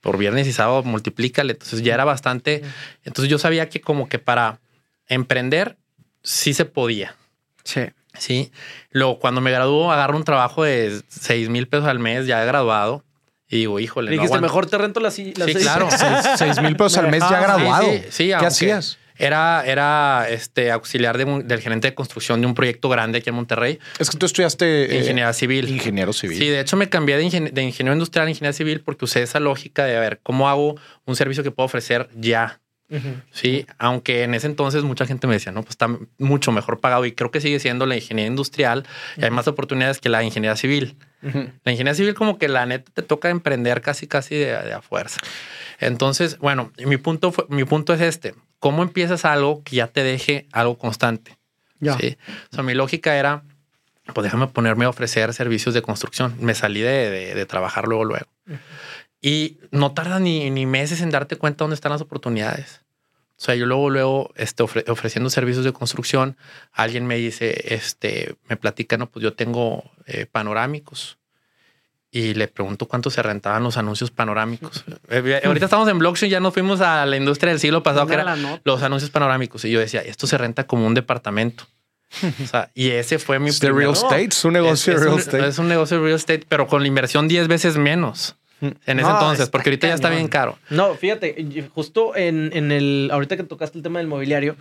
por 0.00 0.18
viernes 0.18 0.46
y 0.46 0.52
sábado 0.52 0.82
multiplícale. 0.82 1.52
Entonces 1.54 1.82
ya 1.82 1.94
era 1.94 2.04
bastante. 2.04 2.62
Entonces 3.04 3.30
yo 3.30 3.38
sabía 3.38 3.68
que 3.68 3.80
como 3.80 4.08
que 4.08 4.18
para 4.18 4.60
emprender 5.08 5.76
sí 6.22 6.54
se 6.54 6.64
podía. 6.64 7.14
Sí. 7.64 7.82
Sí. 8.18 8.50
Luego, 8.92 9.18
cuando 9.18 9.40
me 9.40 9.50
graduó, 9.50 9.92
agarro 9.92 10.16
un 10.16 10.24
trabajo 10.24 10.64
de 10.64 11.02
6 11.08 11.48
mil 11.50 11.68
pesos 11.68 11.86
al 11.86 11.98
mes, 11.98 12.26
ya 12.26 12.42
graduado. 12.44 13.04
Y 13.48 13.58
digo, 13.58 13.78
híjole, 13.78 14.06
no 14.10 14.12
Dijiste, 14.12 14.28
aguanto. 14.36 14.46
mejor 14.48 14.66
te 14.66 14.78
rento 14.78 15.00
las 15.00 15.14
si- 15.14 15.34
las 15.34 15.46
Sí, 15.46 15.52
seis. 15.52 15.64
claro. 15.64 15.88
Seis, 15.90 16.26
seis 16.36 16.60
mil 16.62 16.74
pesos 16.76 16.96
al 16.98 17.10
mes 17.10 17.20
ya 17.20 17.26
Ah, 17.28 17.30
sí, 17.38 17.42
graduado. 17.44 17.86
Sí, 17.92 18.02
sí, 18.10 18.24
¿Qué 18.26 18.34
aunque 18.34 18.46
hacías? 18.46 18.98
Era, 19.18 19.64
era 19.66 20.26
este 20.28 20.70
auxiliar 20.70 21.16
de 21.18 21.24
un- 21.24 21.46
del 21.48 21.60
gerente 21.60 21.88
de 21.88 21.94
construcción 21.94 22.40
de 22.40 22.46
un 22.46 22.54
proyecto 22.54 22.88
grande 22.88 23.18
aquí 23.18 23.30
en 23.30 23.36
Monterrey, 23.36 23.78
Es 23.98 24.10
que 24.10 24.18
tú 24.18 24.26
estudiaste 24.26 24.84
eh, 24.94 24.98
ingeniería 24.98 25.32
civil. 25.32 25.68
ingeniero 25.68 26.12
civil. 26.12 26.38
Sí, 26.38 26.48
de 26.48 26.60
hecho 26.60 26.76
me 26.76 26.88
cambié 26.88 27.16
de, 27.16 27.24
ingen- 27.24 27.50
de 27.52 27.62
ingeniero 27.62 27.94
industrial 27.94 28.26
a 28.26 28.30
ingeniería 28.30 28.52
civil 28.52 28.80
porque 28.80 29.04
usé 29.06 29.22
esa 29.22 29.40
lógica 29.40 29.84
de 29.84 29.96
a 29.96 30.00
ver 30.00 30.20
cómo 30.22 30.48
hago 30.48 30.76
un 31.06 31.16
servicio 31.16 31.42
que 31.42 31.50
puedo 31.50 31.64
ofrecer 31.66 32.08
ya. 32.14 32.60
Sí, 33.32 33.66
aunque 33.78 34.22
en 34.22 34.32
ese 34.34 34.46
entonces 34.46 34.84
mucha 34.84 35.06
gente 35.06 35.26
me 35.26 35.32
decía, 35.32 35.50
no, 35.50 35.62
pues 35.62 35.70
está 35.72 35.88
mucho 36.18 36.52
mejor 36.52 36.78
pagado 36.78 37.04
y 37.04 37.10
creo 37.10 37.32
que 37.32 37.40
sigue 37.40 37.58
siendo 37.58 37.84
la 37.84 37.96
ingeniería 37.96 38.28
industrial 38.30 38.84
y 39.16 39.24
hay 39.24 39.30
más 39.32 39.48
oportunidades 39.48 39.98
que 39.98 40.08
la 40.08 40.22
ingeniería 40.22 40.54
civil. 40.54 40.96
La 41.20 41.72
ingeniería 41.72 41.94
civil 41.94 42.14
como 42.14 42.38
que 42.38 42.46
la 42.46 42.64
neta 42.64 42.92
te 42.94 43.02
toca 43.02 43.28
emprender 43.30 43.80
casi 43.80 44.06
casi 44.06 44.36
de, 44.36 44.46
de 44.62 44.72
a 44.72 44.82
fuerza. 44.82 45.18
Entonces, 45.80 46.38
bueno, 46.38 46.70
mi 46.86 46.96
punto 46.96 47.32
fue, 47.32 47.44
mi 47.48 47.64
punto 47.64 47.92
es 47.92 48.00
este, 48.00 48.34
¿cómo 48.66 48.82
empiezas 48.82 49.24
algo 49.24 49.62
que 49.62 49.76
ya 49.76 49.86
te 49.86 50.02
deje 50.02 50.48
algo 50.50 50.76
constante? 50.76 51.38
Ya. 51.78 51.96
Sí. 51.98 52.16
O 52.50 52.54
sea, 52.56 52.64
mi 52.64 52.74
lógica 52.74 53.14
era, 53.16 53.44
pues 54.12 54.24
déjame 54.24 54.48
ponerme 54.48 54.86
a 54.86 54.88
ofrecer 54.88 55.32
servicios 55.34 55.72
de 55.72 55.82
construcción. 55.82 56.34
Me 56.40 56.52
salí 56.54 56.80
de, 56.80 57.10
de- 57.10 57.34
de 57.36 57.46
trabajar 57.46 57.86
luego, 57.86 58.04
luego. 58.04 58.26
Y 59.20 59.58
no 59.70 59.92
tarda 59.92 60.18
ni, 60.18 60.50
ni 60.50 60.66
meses 60.66 61.00
en 61.00 61.10
darte 61.10 61.36
cuenta 61.36 61.62
dónde 61.62 61.74
están 61.74 61.92
las 61.92 62.00
oportunidades. 62.00 62.80
O 63.38 63.40
sea, 63.44 63.54
yo 63.54 63.66
luego, 63.66 63.88
luego, 63.88 64.32
este, 64.34 64.64
ofre- 64.64 64.88
ofreciendo 64.90 65.30
servicios 65.30 65.64
de 65.64 65.72
construcción, 65.72 66.36
alguien 66.72 67.06
me 67.06 67.16
dice, 67.16 67.74
este, 67.74 68.34
me 68.48 68.56
platica, 68.56 68.96
no, 68.96 69.08
pues 69.08 69.22
yo 69.22 69.34
tengo 69.34 69.84
eh, 70.06 70.26
panorámicos. 70.26 71.18
Y 72.10 72.34
le 72.34 72.48
pregunto 72.48 72.86
cuánto 72.86 73.10
se 73.10 73.20
rentaban 73.22 73.62
los 73.62 73.76
anuncios 73.76 74.10
panorámicos. 74.10 74.84
Eh, 75.10 75.40
ahorita 75.44 75.66
estamos 75.66 75.88
en 75.88 75.98
blockchain, 75.98 76.30
ya 76.30 76.40
nos 76.40 76.54
fuimos 76.54 76.80
a 76.80 77.04
la 77.04 77.16
industria 77.16 77.50
del 77.50 77.60
siglo 77.60 77.82
pasado, 77.82 78.06
que 78.06 78.12
Mira 78.12 78.22
era 78.22 78.36
la 78.36 78.42
nota. 78.42 78.62
los 78.64 78.82
anuncios 78.82 79.10
panorámicos. 79.10 79.64
Y 79.64 79.70
yo 79.70 79.80
decía, 79.80 80.00
esto 80.00 80.26
se 80.26 80.38
renta 80.38 80.64
como 80.66 80.86
un 80.86 80.94
departamento. 80.94 81.66
O 82.42 82.46
sea, 82.46 82.70
y 82.74 82.90
ese 82.90 83.18
fue 83.18 83.38
mi 83.40 83.50
primer- 83.52 83.74
real 83.76 83.92
estate, 83.92 84.24
es 84.30 84.44
un 84.44 84.52
negocio 84.52 84.72
es, 84.72 84.86
de 84.86 84.92
es 84.94 85.00
real 85.00 85.12
un, 85.14 85.18
estate. 85.20 85.48
es 85.48 85.58
un 85.58 85.68
negocio 85.68 85.96
de 85.98 86.04
real 86.04 86.16
estate, 86.16 86.46
pero 86.48 86.68
con 86.68 86.80
la 86.80 86.88
inversión 86.88 87.26
10 87.28 87.48
veces 87.48 87.76
menos 87.76 88.36
en 88.60 88.76
ese 88.86 89.02
No, 89.02 89.10
entonces, 89.10 89.50
porque 89.50 89.68
ahorita 89.70 89.88
ya 89.88 89.94
está 89.94 90.08
bien 90.08 90.28
caro. 90.28 90.56
No, 90.70 90.94
fíjate, 90.94 91.68
justo 91.74 92.16
en, 92.16 92.50
en 92.54 92.70
el, 92.72 93.10
ahorita 93.12 93.36
que 93.36 93.42
tocaste 93.42 93.76
el 93.76 93.82
tema 93.82 93.98
del 93.98 94.06
mobiliario, 94.08 94.56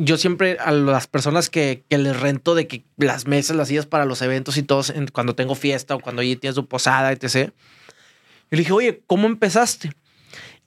yo 0.00 0.16
siempre 0.16 0.56
a 0.60 0.70
las 0.70 1.06
personas 1.08 1.50
que, 1.50 1.82
que 1.88 1.98
les 1.98 2.18
rento 2.18 2.54
de 2.54 2.66
que 2.66 2.84
las 2.96 3.26
mesas, 3.26 3.56
las 3.56 3.68
sillas 3.68 3.84
para 3.86 4.04
los 4.06 4.22
eventos 4.22 4.56
y 4.56 4.62
todos, 4.62 4.88
en- 4.90 5.08
cuando 5.08 5.34
tengo 5.34 5.54
fiesta 5.54 5.94
o 5.94 6.00
cuando 6.00 6.22
allí 6.22 6.36
tienes 6.36 6.54
tu 6.54 6.66
posada, 6.66 7.12
etc. 7.12 7.34
Yo 7.34 7.50
le 8.52 8.58
dije, 8.58 8.72
oye, 8.72 9.02
¿cómo 9.06 9.26
empezaste? 9.26 9.90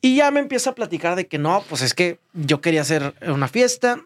Y 0.01 0.17
ya 0.17 0.29
me 0.31 0.39
empieza 0.41 0.71
a 0.71 0.75
platicar 0.75 1.15
de 1.15 1.27
que 1.27 1.37
no, 1.37 1.63
pues 1.69 1.81
es 1.81 1.93
que 1.93 2.19
yo 2.33 2.59
quería 2.61 2.81
hacer 2.81 3.13
una 3.25 3.47
fiesta, 3.47 4.03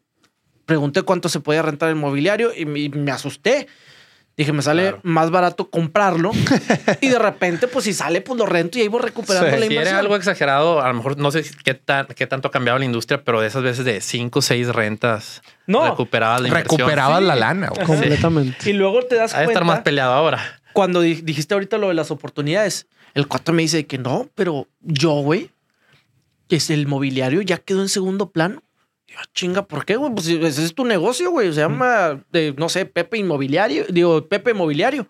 pregunté 0.65 1.01
cuánto 1.01 1.27
se 1.27 1.39
podía 1.39 1.61
rentar 1.61 1.89
el 1.89 1.95
mobiliario 1.95 2.51
y 2.55 2.65
me, 2.65 2.79
y 2.79 2.89
me 2.89 3.11
asusté. 3.11 3.67
Dije, 4.37 4.51
me 4.51 4.61
sale 4.61 4.81
Claro. 4.83 4.99
más 5.03 5.31
barato 5.31 5.69
comprarlo. 5.69 6.31
y 7.01 7.07
de 7.07 7.17
repente, 7.19 7.67
pues 7.69 7.85
si 7.85 7.93
sale, 7.93 8.19
pues 8.19 8.37
lo 8.37 8.45
rento 8.45 8.77
y 8.77 8.81
ahí 8.81 8.87
voy 8.89 9.01
recuperando 9.01 9.47
Sí. 9.49 9.55
la 9.55 9.59
Si 9.59 9.71
inversión. 9.71 9.87
era 9.87 9.99
algo 9.99 10.15
exagerado, 10.17 10.81
a 10.81 10.87
lo 10.89 10.93
mejor 10.93 11.17
no 11.17 11.31
sé 11.31 11.43
si- 11.43 11.53
qué, 11.63 11.73
tan, 11.73 12.07
qué 12.07 12.27
tanto 12.27 12.49
ha 12.49 12.51
cambiado 12.51 12.77
la 12.77 12.83
industria, 12.85 13.23
pero 13.23 13.39
de 13.39 13.47
esas 13.47 13.63
veces 13.63 13.85
de 13.85 14.01
5 14.01 14.39
o 14.39 14.41
6 14.41 14.67
rentas 14.67 15.41
No. 15.67 15.89
recuperadas 15.89 16.41
la 16.41 16.49
inversión. 16.49 16.77
Recuperabas 16.79 17.19
Sí. 17.19 17.25
la 17.27 17.35
lana. 17.35 17.67
güey. 17.69 17.85
Completamente. 17.87 18.69
Y 18.69 18.73
luego 18.73 19.03
te 19.03 19.15
das 19.15 19.33
Ha 19.33 19.39
de 19.39 19.45
cuenta, 19.45 19.59
estar 19.61 19.65
más 19.75 19.83
peleado 19.83 20.13
ahora. 20.13 20.59
cuando 20.73 20.99
di- 20.99 21.21
dijiste 21.21 21.53
ahorita 21.53 21.77
lo 21.77 21.87
de 21.87 21.93
las 21.93 22.11
oportunidades, 22.11 22.87
el 23.13 23.27
cuatro 23.29 23.53
me 23.53 23.61
dice 23.61 23.85
que 23.87 23.97
no, 23.97 24.27
pero 24.35 24.67
yo, 24.81 25.11
güey, 25.21 25.49
es 26.49 26.69
el 26.69 26.87
mobiliario 26.87 27.41
ya 27.41 27.57
quedó 27.57 27.81
en 27.81 27.89
segundo 27.89 28.31
plano. 28.31 28.61
Yo, 29.15 29.21
"Ah, 29.21 29.29
chinga, 29.33 29.65
¿por 29.67 29.85
qué, 29.85 29.95
güey? 29.95 30.11
Pues 30.13 30.27
ese 30.27 30.63
es 30.63 30.75
tu 30.75 30.83
negocio, 30.85 31.31
güey. 31.31 31.53
Se 31.53 31.61
llama, 31.61 32.21
eh, 32.33 32.53
no 32.57 32.67
sé, 32.69 32.85
Pepe 32.85 33.17
Inmobiliario. 33.17 33.85
Digo, 33.89 34.27
Pepe 34.27 34.53
Mobiliario. 34.53 35.07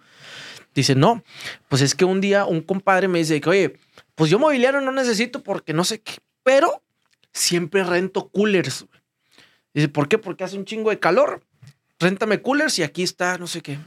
Dice, 0.76 0.94
no, 0.94 1.24
pues 1.70 1.82
es 1.82 1.96
que 1.96 2.06
un 2.06 2.22
día 2.22 2.46
un 2.46 2.62
compadre 2.62 3.08
me 3.08 3.20
dice 3.20 3.39
que, 3.41 3.50
oye, 3.50 3.80
pues 4.13 4.30
yo 4.30 4.38
mobiliario 4.39 4.82
no 4.82 4.91
necesito 4.91 5.41
porque 5.41 5.74
no 5.74 5.84
sé 5.86 6.02
qué, 6.02 6.15
pero 6.44 6.84
siempre 7.34 7.84
rento 7.84 8.28
coolers. 8.30 8.82
güey". 8.88 9.02
Dice, 9.74 9.88
¿por 9.89 10.08
qué? 10.08 10.18
Porque 10.18 10.44
hace 10.44 10.58
un 10.58 10.65
chingo 10.65 10.89
de 10.89 11.00
calor. 11.00 11.41
Réntame 12.00 12.41
coolers 12.41 12.78
y 12.80 12.84
aquí 12.84 13.04
está, 13.04 13.38
no 13.38 13.48
sé 13.48 13.62
qué. 13.62 13.78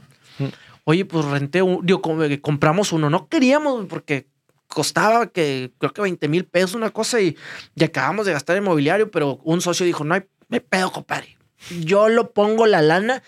Oye, 0.83 1.05
pues 1.05 1.25
renté 1.25 1.61
un, 1.61 1.85
digo, 1.85 2.01
compramos 2.41 2.91
uno. 2.91 3.09
No 3.09 3.27
queríamos 3.27 3.85
porque 3.85 4.27
costaba 4.69 5.27
que 5.27 5.73
creo 5.77 5.91
que 5.91 6.01
20 6.01 6.27
mil 6.29 6.45
pesos 6.45 6.75
una 6.75 6.91
cosa 6.91 7.19
y, 7.19 7.35
y 7.75 7.83
acabamos 7.83 8.25
de 8.25 8.33
gastar 8.33 8.55
en 8.55 8.63
mobiliario, 8.63 9.11
pero 9.11 9.39
un 9.43 9.59
socio 9.59 9.85
dijo, 9.85 10.05
no 10.05 10.13
hay, 10.13 10.21
no 10.47 10.55
hay 10.55 10.61
pedo, 10.61 10.91
compadre. 10.91 11.37
Yo 11.81 12.07
lo 12.07 12.31
pongo 12.31 12.65
la 12.67 12.81
lana 12.81 13.21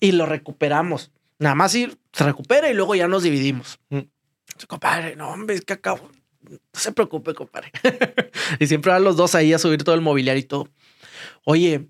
y 0.00 0.12
lo 0.12 0.26
recuperamos. 0.26 1.12
Nada 1.38 1.54
más 1.54 1.74
ir, 1.74 1.98
se 2.12 2.24
recupera 2.24 2.68
y 2.70 2.74
luego 2.74 2.94
ya 2.94 3.06
nos 3.06 3.22
dividimos. 3.22 3.78
Dice, 3.88 4.66
Compadre, 4.66 5.14
no, 5.14 5.30
hombre, 5.30 5.54
es 5.54 5.64
que 5.64 5.74
acabo. 5.74 6.10
No 6.42 6.58
se 6.72 6.92
preocupe, 6.92 7.34
compadre. 7.34 7.70
y 8.58 8.66
siempre 8.66 8.90
van 8.90 9.04
los 9.04 9.16
dos 9.16 9.34
ahí 9.34 9.52
a 9.52 9.58
subir 9.58 9.84
todo 9.84 9.94
el 9.94 10.00
mobiliario 10.00 10.40
y 10.40 10.44
todo. 10.44 10.68
Oye, 11.44 11.88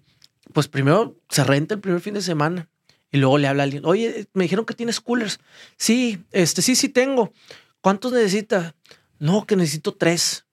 pues 0.53 0.69
primero 0.69 1.17
se 1.29 1.45
renta 1.45 1.75
el 1.75 1.81
primer 1.81 2.01
fin 2.01 2.15
de 2.15 2.23
semana. 2.23 2.69
Y 3.13 3.19
luego 3.19 3.39
le 3.39 3.49
habla 3.49 3.63
a 3.63 3.65
alguien, 3.65 3.85
oye, 3.85 4.29
me 4.35 4.45
dijeron 4.45 4.65
que 4.65 4.75
tienes 4.75 5.01
coolers. 5.01 5.41
Sí, 5.77 6.23
este, 6.31 6.63
sí, 6.63 6.77
sí 6.77 6.89
tengo. 6.89 7.33
¿Cuántos 7.81 8.13
necesita? 8.13 8.75
No, 9.19 9.47
que 9.47 9.57
necesito 9.57 9.93
tres. 9.95 10.47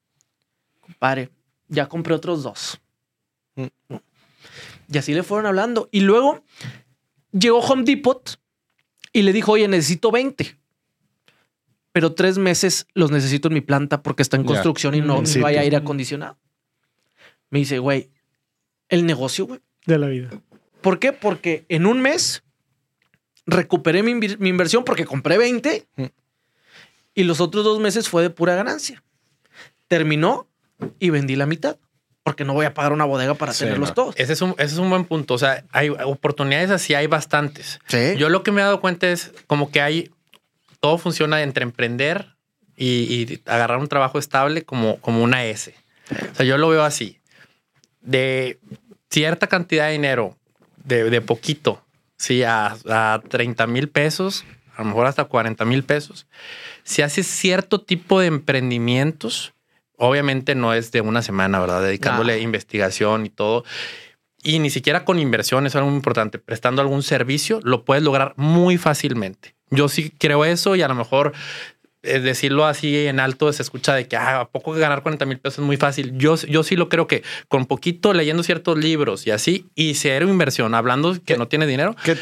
Compadre, 0.82 1.30
ya 1.68 1.88
compré 1.88 2.14
otros 2.14 2.44
dos. 2.44 2.80
Y 4.90 4.98
así 4.98 5.14
le 5.14 5.24
fueron 5.24 5.46
hablando. 5.48 5.90
Y 5.92 6.02
luego 6.02 6.44
llegó 7.32 7.60
Home 7.60 7.84
Depot 7.84 8.40
y 9.12 9.22
le 9.24 9.34
dijo, 9.34 9.54
oye, 9.54 9.68
necesito 9.68 10.12
20. 10.12 10.58
pero 11.94 12.14
tres 12.14 12.38
meses 12.38 12.86
los 12.94 13.10
necesito 13.10 13.48
en 13.48 13.56
mi 13.56 13.62
planta 13.62 14.04
porque 14.04 14.22
está 14.22 14.38
en 14.38 14.44
Ya. 14.44 14.50
construcción 14.50 14.94
y 14.94 15.02
no 15.02 15.20
Mm, 15.22 15.42
vaya 15.42 15.58
tú. 15.58 15.64
aire 15.64 15.78
acondicionado. 15.78 16.38
Me 17.50 17.58
dice, 17.58 17.80
güey, 17.80 18.12
el 18.90 19.08
negocio, 19.08 19.48
güey. 19.48 19.62
De 19.88 19.98
la 19.98 20.06
vida. 20.08 20.30
¿Por 20.82 21.00
qué? 21.00 21.12
Porque 21.12 21.66
en 21.70 21.88
un 21.88 22.00
mes 22.00 22.44
recuperé 23.48 24.04
mi, 24.04 24.12
inversión 24.48 24.84
porque 24.84 25.06
compré 25.06 25.40
20 25.40 25.88
Mm. 25.96 26.04
Y 27.18 27.24
los 27.24 27.42
otros 27.42 27.64
dos 27.64 27.80
meses 27.80 28.08
fue 28.10 28.22
de 28.22 28.30
pura 28.30 28.54
ganancia. 28.56 29.04
Terminó 29.88 30.48
y 31.00 31.10
vendí 31.10 31.36
la 31.36 31.46
mitad 31.48 31.78
porque 32.24 32.44
no 32.46 32.54
voy 32.54 32.66
a 32.66 32.74
pagar 32.74 32.92
una 32.94 33.06
bodega 33.06 33.34
para 33.34 33.54
Sí, 33.54 33.64
tenerlos 33.64 33.90
no. 33.90 33.96
todos. 33.96 34.16
Ese 34.18 34.34
es, 34.34 34.42
un, 34.42 34.52
ese 34.58 34.74
es 34.74 34.78
un 34.78 34.90
buen 34.90 35.06
punto. 35.06 35.34
O 35.34 35.38
sea, 35.38 35.64
hay 35.72 35.90
oportunidades 35.90 36.70
así, 36.70 36.94
hay 36.94 37.08
bastantes. 37.08 37.80
Sí. 37.88 38.16
Yo 38.18 38.30
lo 38.30 38.44
que 38.44 38.52
me 38.52 38.62
he 38.62 38.64
dado 38.66 38.82
cuenta 38.82 39.10
es 39.10 39.32
como 39.48 39.72
que 39.72 39.82
hay, 39.82 40.12
todo 40.80 40.98
funciona 40.98 41.42
entre 41.42 41.64
emprender 41.64 42.36
y, 42.76 42.86
y 42.88 43.42
agarrar 43.46 43.80
un 43.80 43.88
trabajo 43.88 44.20
estable 44.20 44.64
como, 44.64 44.98
como 45.00 45.24
una 45.24 45.46
S. 45.46 45.74
O 46.34 46.36
sea, 46.36 46.46
yo 46.46 46.58
lo 46.58 46.70
veo 46.70 46.84
así. 46.84 47.18
De 48.02 48.60
cierta 49.10 49.48
cantidad 49.48 49.88
de 49.88 49.94
dinero, 49.94 50.38
de, 50.84 51.10
de 51.10 51.22
poquito, 51.22 51.82
sí, 52.18 52.44
a, 52.44 52.76
a 52.90 53.22
30 53.28 53.66
mil 53.68 53.90
pesos, 53.90 54.44
a 54.78 54.84
lo 54.84 54.90
mejor 54.90 55.08
hasta 55.08 55.26
40 55.26 55.66
mil 55.66 55.84
pesos. 55.84 56.28
Si 56.84 57.02
haces 57.02 57.28
cierto 57.28 57.82
tipo 57.82 58.20
de 58.20 58.28
emprendimientos, 58.28 59.54
obviamente 59.98 60.56
no 60.56 60.74
es 60.74 60.92
de 60.92 61.02
una 61.02 61.22
semana, 61.22 61.60
¿verdad? 61.60 61.82
Dedicándole 61.82 62.36
No. 62.38 62.42
investigación 62.44 63.26
y 63.26 63.30
todo. 63.30 63.66
Y 64.44 64.60
ni 64.60 64.70
siquiera 64.70 65.04
con 65.04 65.20
inversión, 65.20 65.66
eso 65.66 65.72
es 65.74 65.76
algo 65.78 65.90
muy 65.90 65.98
importante. 65.98 66.38
Prestando 66.40 66.82
algún 66.82 67.04
servicio, 67.04 67.60
lo 67.64 67.84
puedes 67.84 68.04
lograr 68.04 68.34
muy 68.38 68.78
fácilmente. 68.78 69.56
Yo 69.72 69.90
sí 69.90 70.12
creo 70.18 70.46
eso 70.46 70.76
y 70.76 70.82
a 70.84 70.88
lo 70.88 70.96
mejor 70.96 71.34
eh, 72.04 72.20
decirlo 72.20 72.66
así 72.66 73.08
en 73.08 73.20
alto 73.20 73.52
se 73.52 73.64
escucha 73.64 73.96
de 73.96 74.08
que 74.08 74.16
ah, 74.16 74.42
¿a 74.42 74.48
poco 74.50 74.72
ganar 74.74 75.02
40 75.02 75.26
mil 75.26 75.40
pesos 75.40 75.60
es 75.60 75.66
muy 75.66 75.76
fácil. 75.78 76.18
Yo, 76.18 76.36
yo 76.36 76.64
sí 76.64 76.76
lo 76.76 76.88
creo 76.88 77.08
que 77.08 77.24
con 77.50 77.66
poquito 77.66 78.14
leyendo 78.14 78.44
ciertos 78.44 78.78
libros 78.78 79.26
y 79.28 79.32
así, 79.32 79.66
y 79.76 79.96
cero 79.96 80.30
inversión, 80.30 80.76
hablando 80.76 81.18
que 81.26 81.36
no 81.36 81.48
tiene 81.48 81.66
dinero, 81.68 81.96
¿Qué, 82.06 82.16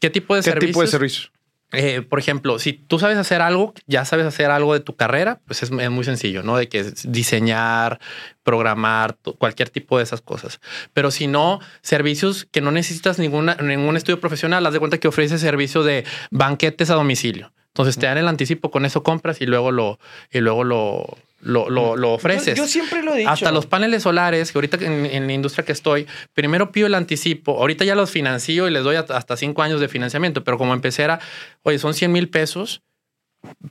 ¿qué 0.00 0.10
tipo 0.10 0.34
de 0.34 0.40
qué 0.40 0.50
servicios? 0.50 0.70
tipo 0.72 0.80
de 0.80 0.86
servicio? 0.88 1.30
Eh, 1.72 2.02
por 2.02 2.18
ejemplo, 2.20 2.58
si 2.60 2.72
tú 2.72 2.98
sabes 2.98 3.18
hacer 3.18 3.42
algo, 3.42 3.74
ya 3.86 4.04
sabes 4.04 4.24
hacer 4.24 4.50
algo 4.50 4.72
de 4.72 4.80
tu 4.80 4.94
carrera, 4.94 5.40
pues 5.46 5.62
es, 5.64 5.70
muy 5.72 6.04
sencillo, 6.04 6.42
¿no? 6.42 6.56
De 6.56 6.68
que 6.68 6.78
es 6.78 7.10
diseñar, 7.10 7.98
programar, 8.44 9.16
cualquier 9.38 9.70
tipo 9.70 9.98
de 9.98 10.04
esas 10.04 10.20
cosas. 10.20 10.60
Pero 10.92 11.10
si 11.10 11.26
no, 11.26 11.60
servicios 11.82 12.46
que 12.50 12.60
no 12.60 12.70
necesitas 12.70 13.18
ninguna, 13.18 13.56
ningún 13.56 13.96
estudio 13.96 14.20
profesional, 14.20 14.64
haz 14.64 14.74
de 14.74 14.78
cuenta 14.78 14.98
que 14.98 15.08
ofrece 15.08 15.38
servicio 15.38 15.82
de 15.82 16.04
banquetes 16.30 16.90
a 16.90 16.94
domicilio. 16.94 17.52
Entonces 17.68 17.98
te 17.98 18.06
dan 18.06 18.16
el 18.16 18.28
anticipo, 18.28 18.70
con 18.70 18.86
eso 18.86 19.02
compras 19.02 19.42
y 19.42 19.46
luego 19.46 19.70
lo, 19.70 19.98
y 20.30 20.38
luego 20.38 20.64
lo, 20.64 21.18
lo, 21.46 21.70
lo, 21.70 21.96
lo 21.96 22.12
ofreces. 22.12 22.56
Yo, 22.56 22.64
yo 22.64 22.68
siempre 22.68 23.02
lo 23.02 23.14
he 23.14 23.18
dicho. 23.18 23.30
Hasta 23.30 23.52
los 23.52 23.66
paneles 23.66 24.02
solares, 24.02 24.50
que 24.50 24.58
ahorita 24.58 24.78
en, 24.84 25.06
en 25.06 25.26
la 25.26 25.32
industria 25.32 25.64
que 25.64 25.72
estoy, 25.72 26.06
primero 26.34 26.72
pido 26.72 26.88
el 26.88 26.94
anticipo. 26.94 27.58
Ahorita 27.58 27.84
ya 27.84 27.94
los 27.94 28.10
financio 28.10 28.66
y 28.66 28.70
les 28.70 28.82
doy 28.82 28.96
hasta 28.96 29.16
hasta 29.16 29.36
cinco 29.36 29.62
años 29.62 29.80
de 29.80 29.88
financiamiento, 29.88 30.42
pero 30.42 30.58
como 30.58 30.74
empecé 30.74 31.04
era, 31.04 31.20
oye, 31.62 31.78
son 31.78 31.94
100 31.94 32.10
mil 32.10 32.28
pesos, 32.28 32.82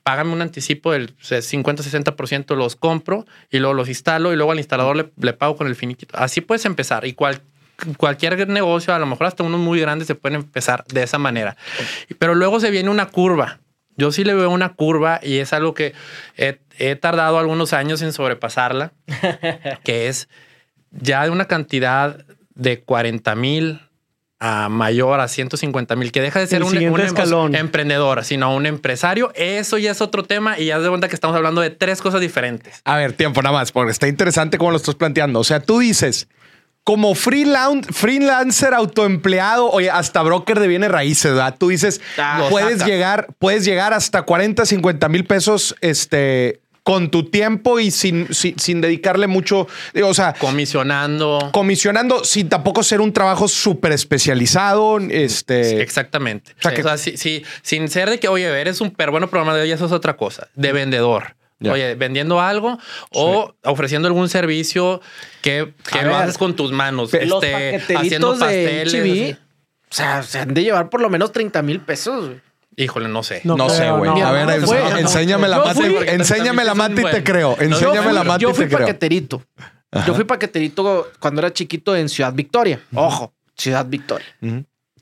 págame 0.03 0.31
un 0.31 0.41
anticipo 0.41 0.93
del 0.93 1.15
50-60%, 1.17 2.55
los 2.55 2.75
compro 2.75 3.25
y 3.51 3.59
luego 3.59 3.73
los 3.73 3.89
instalo 3.89 4.31
y 4.31 4.37
luego 4.37 4.51
al 4.53 4.57
instalador 4.57 4.95
le, 4.95 5.11
le 5.17 5.33
pago 5.33 5.57
con 5.57 5.67
el 5.67 5.75
finiquito. 5.75 6.17
Así 6.17 6.41
puedes 6.41 6.65
empezar 6.65 7.05
y 7.05 7.13
cual, 7.13 7.41
cualquier 7.97 8.47
negocio, 8.47 8.93
a 8.93 8.99
lo 8.99 9.05
mejor 9.05 9.27
hasta 9.27 9.43
unos 9.43 9.59
muy 9.59 9.79
grandes, 9.81 10.07
se 10.07 10.15
pueden 10.15 10.41
empezar 10.41 10.85
de 10.85 11.03
esa 11.03 11.17
manera. 11.17 11.57
Pero 12.19 12.35
luego 12.35 12.59
se 12.59 12.71
viene 12.71 12.89
una 12.89 13.07
curva. 13.07 13.59
Yo 13.97 14.11
sí 14.11 14.23
le 14.23 14.33
veo 14.33 14.49
una 14.49 14.73
curva 14.73 15.19
y 15.23 15.37
es 15.37 15.53
algo 15.53 15.73
que 15.73 15.93
he, 16.37 16.59
he 16.77 16.95
tardado 16.95 17.39
algunos 17.39 17.73
años 17.73 18.01
en 18.01 18.13
sobrepasarla, 18.13 18.93
que 19.83 20.07
es 20.07 20.27
ya 20.91 21.23
de 21.23 21.29
una 21.29 21.45
cantidad 21.45 22.25
de 22.55 22.81
40 22.81 23.35
mil 23.35 23.81
a 24.39 24.69
mayor 24.69 25.21
a 25.21 25.27
150 25.27 25.95
mil, 25.95 26.11
que 26.11 26.21
deja 26.21 26.39
de 26.39 26.47
ser 26.47 26.63
un, 26.63 26.69
siguiente 26.69 27.01
un 27.01 27.05
escalón. 27.05 27.55
emprendedor, 27.55 28.23
sino 28.23 28.53
un 28.53 28.65
empresario. 28.65 29.31
Eso 29.35 29.77
ya 29.77 29.91
es 29.91 30.01
otro 30.01 30.23
tema 30.23 30.59
y 30.59 30.65
ya 30.65 30.79
de 30.79 30.89
cuenta 30.89 31.07
que 31.07 31.15
estamos 31.15 31.35
hablando 31.35 31.61
de 31.61 31.69
tres 31.69 32.01
cosas 32.01 32.21
diferentes. 32.21 32.81
A 32.83 32.97
ver, 32.97 33.13
tiempo 33.13 33.41
nada 33.41 33.53
más, 33.53 33.71
porque 33.71 33.91
está 33.91 34.07
interesante 34.07 34.57
cómo 34.57 34.71
lo 34.71 34.77
estás 34.77 34.95
planteando. 34.95 35.39
O 35.39 35.43
sea, 35.43 35.61
tú 35.61 35.79
dices, 35.79 36.27
como 36.85 37.13
freelan- 37.15 37.83
freelancer 37.83 38.73
autoempleado, 38.73 39.69
oye, 39.71 39.89
hasta 39.89 40.21
broker 40.21 40.59
de 40.59 40.67
bienes 40.67 40.89
raíces, 40.91 41.31
¿verdad? 41.33 41.55
Tú 41.59 41.67
dices, 41.69 41.99
Ah, 42.17 42.45
puedes 42.49 42.85
llegar, 42.85 43.27
puedes 43.39 43.65
llegar 43.65 43.91
hasta 43.93 44.21
40, 44.21 44.65
50 44.65 45.09
mil 45.09 45.25
pesos, 45.25 45.75
este, 45.81 46.61
con 46.83 47.09
tu 47.09 47.27
tiempo 47.31 47.79
y 47.79 47.89
sin, 47.89 48.31
sin, 48.31 48.59
sin 48.59 48.79
dedicarle 48.81 49.25
mucho, 49.25 49.67
o 50.03 50.13
sea, 50.13 50.33
Comisionando. 50.33 51.49
comisionando, 51.51 52.23
sin 52.23 52.47
tampoco 52.49 52.83
ser 52.83 53.01
un 53.01 53.11
trabajo 53.11 53.47
súper 53.47 53.91
especializado, 53.91 54.99
este... 54.99 55.81
Exactamente. 55.81 56.51
O 56.59 56.61
sea, 56.61 56.73
que- 56.75 56.81
O 56.81 56.83
sea, 56.83 56.97
sí, 56.99 57.17
sí, 57.17 57.43
sin 57.63 57.89
ser 57.89 58.11
de 58.11 58.19
que, 58.19 58.27
oye, 58.27 58.45
eres 58.61 58.79
un 58.81 58.91
per 58.91 59.09
bueno 59.09 59.27
programador, 59.27 59.65
ya 59.65 59.73
eso 59.73 59.87
es 59.87 59.91
otra 59.91 60.15
cosa. 60.15 60.47
De 60.53 60.71
vendedor. 60.71 61.35
Oye, 61.63 61.95
vendiendo 61.95 62.41
algo 62.41 62.77
o 63.11 63.53
ofreciendo 63.63 64.07
algún 64.07 64.27
servicio 64.29 65.01
que, 65.41 65.73
que 65.89 65.99
A 65.99 66.03
lo 66.03 66.09
ver, 66.09 66.21
haces 66.23 66.37
con 66.37 66.55
tus 66.55 66.71
manos. 66.71 67.11
los 67.13 67.43
este, 67.43 67.95
haciendo 67.95 68.33
de 68.33 68.39
pasteles. 68.39 69.37
O 69.89 69.93
sea, 69.95 70.23
se 70.23 70.39
han 70.39 70.53
de 70.53 70.63
llevar 70.63 70.89
por 70.89 71.01
lo 71.01 71.09
menos 71.09 71.31
30 71.31 71.61
mil 71.61 71.79
pesos. 71.79 72.31
Híjole, 72.75 73.07
no 73.07 73.23
sé. 73.23 73.39
No 73.45 73.55
No, 73.55 73.69
sé, 73.69 73.89
güey. 73.91 74.11
no. 74.11 74.25
A 74.27 74.31
ver, 74.33 74.45
No, 74.59 74.97
enséñame 74.97 75.47
la 75.47 75.57
Yo 75.57 75.65
mata, 75.65 75.73
fui- 75.81 75.95
enséñame 76.07 76.63
la 76.65 76.75
mata 76.75 77.01
y 77.01 77.05
te 77.05 77.23
creo. 77.23 77.55
Yo 77.57 77.63
Enséñame 77.63 78.01
fui- 78.07 78.13
la 78.13 78.23
mata 78.25 78.39
Yo 78.39 78.49
y 78.49 78.53
fui 78.53 78.65
te 78.65 78.75
creo. 78.75 78.79
paqueterito. 78.87 79.43
Yo 80.05 80.13
fui 80.13 80.25
paqueterito 80.25 81.09
cuando 81.19 81.39
era 81.39 81.53
chiquito 81.53 81.95
en 81.95 82.09
Ciudad 82.09 82.33
Victoria. 82.33 82.81
Ojo, 82.93 83.33
Ciudad 83.55 83.85
Victoria. 83.87 84.25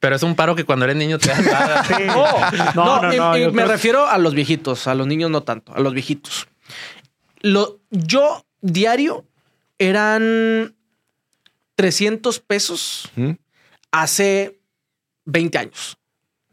Pero 0.04 0.18
es 0.18 0.24
un 0.24 0.36
paro 0.36 0.54
que 0.54 0.66
cuando 0.66 0.84
eres 0.84 0.98
niño 0.98 1.18
te 1.18 1.30
dan. 1.30 1.46
No, 2.76 3.02
no, 3.02 3.14
y- 3.14 3.18
no, 3.18 3.38
y 3.38 3.46
me 3.46 3.52
creo- 3.54 3.68
refiero 3.68 4.06
a 4.06 4.18
los 4.18 4.34
viejitos, 4.34 4.86
a 4.88 4.96
los 4.96 5.08
niños 5.08 5.32
no 5.32 5.44
tanto, 5.44 5.74
a 5.74 5.80
los 5.80 5.94
viejitos. 5.94 6.46
Lo, 7.40 7.80
yo 7.90 8.46
diario 8.60 9.26
eran 9.80 10.76
300 11.76 12.40
pesos 12.42 13.10
hace 13.94 14.60
20 15.24 15.58
años. 15.58 15.98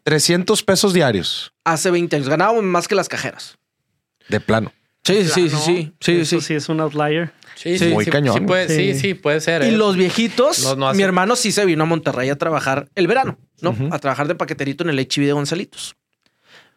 300 0.05 0.63
pesos 0.63 0.93
diarios, 0.93 1.53
Hace 1.65 1.91
20 1.91 2.15
años. 2.17 2.29
Ganábamos 2.29 2.63
más 2.63 2.87
que 2.87 2.95
las 2.95 3.09
cajeras. 3.09 3.59
de 4.29 4.39
plano. 4.39 4.73
Sí, 5.05 5.25
sí, 5.25 5.49
sí, 5.49 5.57
sí, 5.57 5.93
sí, 6.01 6.13
Eso 6.21 6.41
sí. 6.41 6.47
sí 6.49 6.55
es 6.55 6.69
un 6.69 6.81
outlier. 6.81 7.33
Sí, 7.57 7.79
Sí, 7.79 7.89
muy 7.89 8.07
cañón. 8.07 8.35
Sí, 8.35 8.41
puede, 8.43 8.69
sí. 8.69 8.95
Sí. 8.95 9.01
sí, 9.01 9.15
puede 9.15 9.41
ser. 9.41 9.63
Y 9.63 9.67
¿eh? 9.67 9.73
los 9.73 9.97
viejitos, 9.97 10.63
No, 10.65 10.77
no 10.77 10.89
hace- 10.89 10.97
mi 10.97 11.03
hermano 11.03 11.37
sí 11.37 11.53
se 11.53 11.65
vino 11.65 11.83
a 11.83 11.87
Monterrey 11.87 12.29
a 12.31 12.37
trabajar 12.37 12.89
el 12.95 13.07
verano, 13.07 13.39
¿no? 13.61 13.75
A 13.91 13.99
trabajar 13.99 14.29
de 14.29 14.35
paqueterito 14.35 14.85
en 14.85 14.91
el 14.91 14.99
HB 14.99 15.27
de 15.27 15.33
Gonzalitos. 15.33 15.97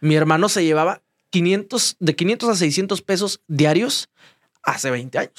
Mi 0.02 0.16
hermano 0.16 0.50
se 0.50 0.64
llevaba 0.66 1.02
500, 1.30 1.96
de 2.00 2.16
500 2.16 2.50
a 2.50 2.56
600 2.56 3.02
pesos 3.02 3.42
diarios 3.48 4.10
hace 4.64 4.92
20 4.92 5.18
años. 5.20 5.34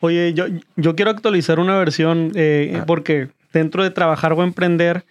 Oye, 0.00 0.32
yo, 0.34 0.46
yo 0.76 0.96
quiero 0.96 1.10
actualizar 1.10 1.58
una 1.58 1.78
versión 1.78 2.32
eh, 2.34 2.72
Ah. 2.80 2.84
porque 2.86 3.28
dentro 3.52 3.82
de 3.82 3.90
trabajar 3.90 4.32
o 4.32 4.42
emprender, 4.42 5.04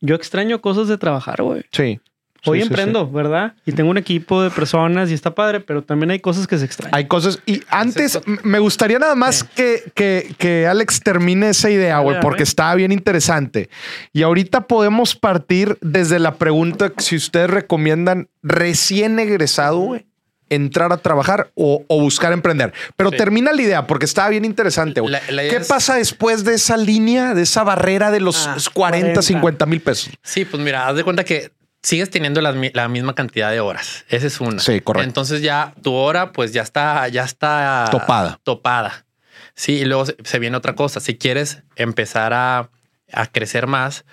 yo 0.00 0.14
extraño 0.14 0.60
cosas 0.60 0.88
de 0.88 0.98
trabajar, 0.98 1.42
güey. 1.42 1.64
Sí. 1.72 2.00
Hoy 2.46 2.58
Sí, 2.60 2.62
sí, 2.66 2.68
emprendo, 2.68 3.10
¿verdad? 3.10 3.54
Y 3.66 3.72
tengo 3.72 3.90
un 3.90 3.98
equipo 3.98 4.42
de 4.42 4.50
personas 4.50 5.10
y 5.10 5.14
está 5.14 5.34
padre, 5.34 5.60
pero 5.60 5.82
también 5.82 6.10
hay 6.10 6.20
cosas 6.20 6.46
que 6.46 6.56
se 6.58 6.64
extrañan. 6.64 6.94
Hay 6.94 7.06
cosas. 7.06 7.38
Y 7.46 7.62
antes 7.68 8.18
me 8.42 8.58
gustaría 8.58 8.98
nada 8.98 9.14
más 9.14 9.44
que, 9.44 9.82
que, 9.94 10.34
que 10.38 10.66
Alex 10.66 11.00
termine 11.00 11.50
esa 11.50 11.70
idea, 11.70 11.98
güey, 12.00 12.20
porque 12.20 12.42
está 12.42 12.74
bien 12.74 12.92
interesante. 12.92 13.68
Y 14.12 14.22
ahorita 14.22 14.62
podemos 14.62 15.14
partir 15.16 15.78
desde 15.80 16.18
la 16.18 16.34
pregunta 16.36 16.92
si 16.98 17.16
ustedes 17.16 17.50
recomiendan 17.50 18.28
recién 18.42 19.18
egresado, 19.18 19.78
güey, 19.78 20.06
entrar 20.48 20.92
a 20.92 20.98
trabajar 20.98 21.50
o, 21.56 21.82
o 21.88 22.00
buscar 22.00 22.32
emprender. 22.32 22.72
Pero 22.96 23.10
Sí. 23.10 23.16
termina 23.16 23.52
la 23.52 23.60
idea 23.62 23.86
porque 23.88 24.04
estaba 24.04 24.28
bien 24.28 24.44
interesante. 24.44 25.02
La- 25.02 25.20
¿Qué 25.42 25.56
es- 25.56 25.66
pasa 25.66 25.96
después 25.96 26.44
de 26.44 26.54
esa 26.54 26.76
línea, 26.76 27.34
de 27.34 27.42
esa 27.42 27.64
barrera 27.64 28.12
de 28.12 28.20
los 28.20 28.46
Ah, 28.46 28.56
40, 28.72 28.74
40. 28.74 29.22
50 29.22 29.66
mil 29.66 29.80
pesos? 29.80 30.10
Sí, 30.22 30.44
pues 30.44 30.62
mira, 30.62 30.86
haz 30.86 30.94
de 30.94 31.02
cuenta 31.02 31.24
que 31.24 31.50
sigues 31.86 32.10
teniendo 32.10 32.40
la, 32.40 32.52
misma 32.88 33.14
cantidad 33.14 33.52
de 33.52 33.60
horas. 33.60 34.04
Esa 34.08 34.26
es 34.26 34.40
una. 34.40 34.58
Sí, 34.58 34.80
correcto. 34.80 35.08
Entonces 35.08 35.40
ya 35.40 35.72
tu 35.82 35.94
hora, 35.94 36.32
pues 36.32 36.52
ya 36.52 36.62
está, 36.62 37.06
ya 37.08 37.22
está 37.22 37.86
Topada. 37.92 38.40
Topada. 38.42 39.06
Sí, 39.54 39.74
y 39.74 39.84
luego 39.84 40.04
se, 40.04 40.38
viene 40.40 40.56
otra 40.56 40.74
cosa. 40.74 40.98
Si 40.98 41.16
quieres 41.16 41.62
empezar 41.76 42.32
a, 42.32 42.70
a 43.12 43.26
crecer 43.26 43.68
más, 43.68 44.04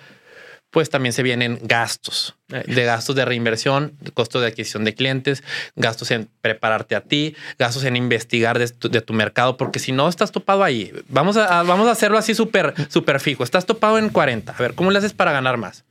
pues 0.70 0.88
también 0.88 1.12
se 1.12 1.24
vienen 1.24 1.58
gastos 1.62 2.36
de 2.46 2.84
gastos 2.84 3.16
de 3.16 3.24
reinversión, 3.24 3.96
costos 4.14 4.42
de 4.42 4.48
adquisición 4.48 4.84
de 4.84 4.94
clientes, 4.94 5.42
gastos 5.74 6.12
en 6.12 6.28
prepararte 6.42 6.94
a 6.94 7.00
ti, 7.00 7.34
gastos 7.58 7.82
en 7.84 7.96
investigar 7.96 8.58
de 8.58 8.68
tu, 8.68 8.88
de 8.88 9.00
tu 9.00 9.12
mercado, 9.14 9.56
porque 9.56 9.80
si 9.80 9.90
no 9.90 10.08
estás 10.08 10.30
topado 10.30 10.62
ahí, 10.62 10.92
vamos 11.08 11.36
a, 11.36 11.58
a- 11.60 11.62
vamos 11.64 11.88
a 11.88 11.90
hacerlo 11.90 12.18
así 12.18 12.36
súper 12.36 12.72
súper 12.88 13.18
fijo. 13.18 13.42
Estás 13.42 13.66
topado 13.66 13.98
en 13.98 14.10
40. 14.10 14.52
A 14.52 14.58
ver, 14.58 14.74
¿cómo 14.74 14.92
le 14.92 14.98
haces 14.98 15.12
para 15.12 15.32
ganar 15.32 15.56
más? 15.56 15.84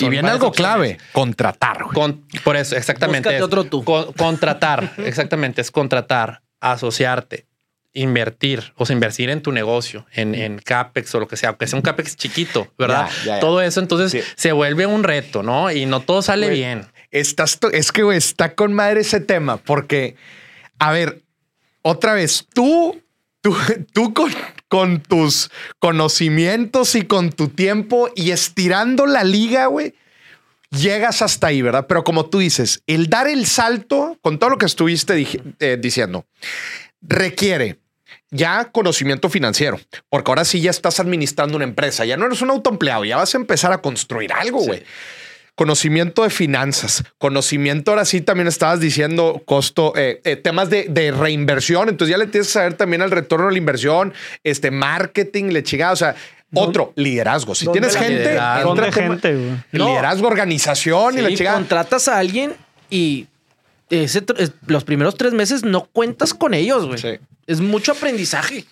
Y 0.00 0.08
viene 0.08 0.28
algo 0.30 0.48
opciones. 0.48 0.72
clave, 0.72 0.98
contratar. 1.12 1.78
Con- 1.94 2.24
por 2.44 2.56
eso, 2.56 2.76
exactamente. 2.76 3.34
Es 3.36 3.42
otro 3.42 3.64
tú. 3.64 3.84
con- 3.84 4.12
contratar, 4.14 4.92
exactamente, 4.98 5.60
es 5.60 5.70
contratar, 5.70 6.42
asociarte, 6.60 7.46
invertir, 7.94 8.72
o 8.76 8.86
sea, 8.86 8.94
invertir 8.94 9.28
en 9.28 9.42
tu 9.42 9.52
negocio, 9.52 10.06
en, 10.12 10.34
en 10.34 10.58
CAPEX 10.58 11.14
o 11.14 11.20
lo 11.20 11.28
que 11.28 11.36
sea, 11.36 11.50
aunque 11.50 11.66
sea 11.66 11.76
un 11.76 11.82
CAPEX 11.82 12.16
chiquito, 12.16 12.72
¿verdad? 12.78 13.08
Ya, 13.18 13.24
ya, 13.24 13.34
ya. 13.34 13.40
Todo 13.40 13.60
eso, 13.60 13.80
entonces 13.80 14.10
Sí. 14.12 14.32
se 14.34 14.52
vuelve 14.52 14.86
un 14.86 15.04
reto, 15.04 15.42
¿no? 15.42 15.70
Y 15.70 15.84
no 15.86 16.00
todo 16.00 16.22
sale 16.22 16.46
Güey, 16.46 16.58
bien. 16.58 16.86
Estás 17.10 17.58
es 17.72 17.92
que 17.92 18.02
güey, 18.02 18.16
está 18.16 18.54
con 18.54 18.72
madre 18.72 19.02
ese 19.02 19.20
tema, 19.20 19.58
porque, 19.58 20.16
a 20.78 20.90
ver, 20.92 21.22
otra 21.82 22.14
vez, 22.14 22.46
tú, 22.54 22.98
tú, 23.42 23.54
tú 23.92 24.14
con, 24.14 24.32
con 24.68 25.02
tus 25.02 25.50
conocimientos 25.78 26.94
y 26.94 27.02
con 27.02 27.30
tu 27.30 27.48
tiempo 27.48 28.08
y 28.16 28.30
estirando 28.30 29.04
la 29.04 29.24
liga, 29.24 29.66
güey, 29.66 29.94
llegas 30.70 31.20
hasta 31.20 31.48
ahí, 31.48 31.60
¿verdad? 31.60 31.86
Pero 31.86 32.04
como 32.04 32.26
tú 32.26 32.38
dices, 32.38 32.82
el 32.86 33.10
dar 33.10 33.28
el 33.28 33.46
salto 33.46 34.18
con 34.22 34.38
todo 34.38 34.50
lo 34.50 34.58
que 34.58 34.66
estuviste 34.66 35.26
eh, 35.60 35.78
diciendo 35.78 36.24
requiere 37.02 37.78
ya 38.30 38.70
conocimiento 38.72 39.28
financiero, 39.28 39.78
porque 40.08 40.30
ahora 40.30 40.44
sí 40.46 40.60
ya 40.60 40.70
estás 40.70 41.00
administrando 41.00 41.56
una 41.56 41.64
empresa, 41.64 42.06
ya 42.06 42.16
no 42.16 42.24
eres 42.24 42.40
un 42.40 42.50
autoempleado, 42.50 43.04
ya 43.04 43.18
vas 43.18 43.34
a 43.34 43.38
empezar 43.38 43.72
a 43.72 43.82
construir 43.82 44.32
algo, 44.32 44.60
güey. 44.60 44.82
Conocimiento 45.54 46.22
de 46.22 46.30
finanzas, 46.30 47.04
conocimiento, 47.18 47.90
ahora 47.90 48.06
sí 48.06 48.22
también 48.22 48.48
estabas 48.48 48.80
diciendo 48.80 49.42
costo, 49.44 49.92
eh, 49.96 50.20
eh, 50.24 50.36
temas 50.36 50.70
de, 50.70 50.86
de 50.88 51.10
reinversión, 51.12 51.90
entonces 51.90 52.10
ya 52.10 52.16
le 52.18 52.26
tienes 52.26 52.46
que 52.48 52.54
saber 52.54 52.72
también 52.74 53.02
al 53.02 53.10
retorno 53.10 53.46
de 53.46 53.52
la 53.52 53.58
inversión, 53.58 54.14
este 54.44 54.70
marketing, 54.70 55.50
le 55.52 55.62
chingada, 55.62 55.92
o 55.92 55.96
sea, 55.96 56.16
otro, 56.54 56.92
liderazgo. 56.96 57.54
Si 57.54 57.66
¿Dónde 57.66 57.80
tienes 57.80 57.96
gente, 57.96 58.18
liderazgo? 58.30 58.70
entra 58.70 58.86
¿Dónde 58.86 58.98
tema- 58.98 59.18
gente? 59.20 59.64
No. 59.72 59.88
liderazgo, 59.88 60.26
organización 60.26 61.18
y 61.18 61.22
la 61.22 61.28
chingada. 61.34 61.56
contratas 61.58 62.08
a 62.08 62.18
alguien 62.18 62.54
y 62.88 63.26
ese 63.90 64.22
los 64.66 64.84
primeros 64.84 65.16
tres 65.16 65.34
meses 65.34 65.64
no 65.64 65.84
cuentas 65.92 66.32
con 66.32 66.54
ellos, 66.54 66.86
güey. 66.86 66.98
Sí. 66.98 67.18
Es 67.46 67.60
mucho 67.60 67.92
aprendizaje. 67.92 68.64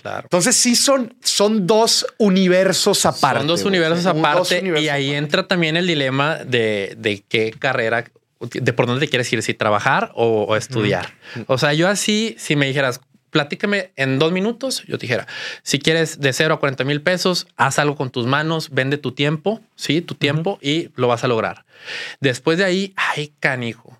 Claro. 0.00 0.22
Entonces 0.24 0.54
sí 0.56 0.76
son, 0.76 1.14
son 1.22 1.66
dos 1.66 2.06
universos 2.18 3.06
aparte. 3.06 3.38
Son 3.38 3.46
dos 3.46 3.62
güey. 3.62 3.74
universos 3.74 4.04
dos 4.04 4.16
aparte 4.16 4.60
universos 4.60 4.84
y 4.84 4.88
ahí 4.88 5.08
aparte. 5.08 5.16
entra 5.18 5.48
también 5.48 5.76
el 5.76 5.86
dilema 5.86 6.36
de, 6.36 6.94
de 6.96 7.24
qué 7.28 7.52
carrera, 7.58 8.04
de 8.40 8.72
por 8.72 8.86
dónde 8.86 9.06
te 9.06 9.10
quieres 9.10 9.32
ir, 9.32 9.42
si 9.42 9.54
trabajar 9.54 10.12
o, 10.14 10.44
o 10.44 10.56
estudiar. 10.56 11.14
O 11.46 11.58
sea, 11.58 11.72
yo 11.72 11.88
así, 11.88 12.36
si 12.38 12.56
me 12.56 12.66
dijeras, 12.66 13.00
platícame 13.34 13.90
en 13.96 14.20
dos 14.20 14.30
minutos, 14.30 14.84
yo 14.86 14.96
te 14.96 15.06
dijera, 15.06 15.26
si 15.64 15.80
quieres 15.80 16.20
de 16.20 16.32
cero 16.32 16.54
a 16.54 16.60
40 16.60 16.84
mil 16.84 17.02
pesos, 17.02 17.48
haz 17.56 17.80
algo 17.80 17.96
con 17.96 18.10
tus 18.10 18.26
manos, 18.26 18.68
vende 18.70 18.96
tu 18.96 19.10
tiempo, 19.10 19.60
sí, 19.74 20.00
tu 20.02 20.14
tiempo 20.14 20.60
y 20.62 20.90
lo 20.94 21.08
vas 21.08 21.24
a 21.24 21.28
lograr. 21.28 21.64
Después 22.20 22.58
de 22.58 22.64
ahí, 22.64 22.92
ay, 22.94 23.32
canijo. 23.40 23.98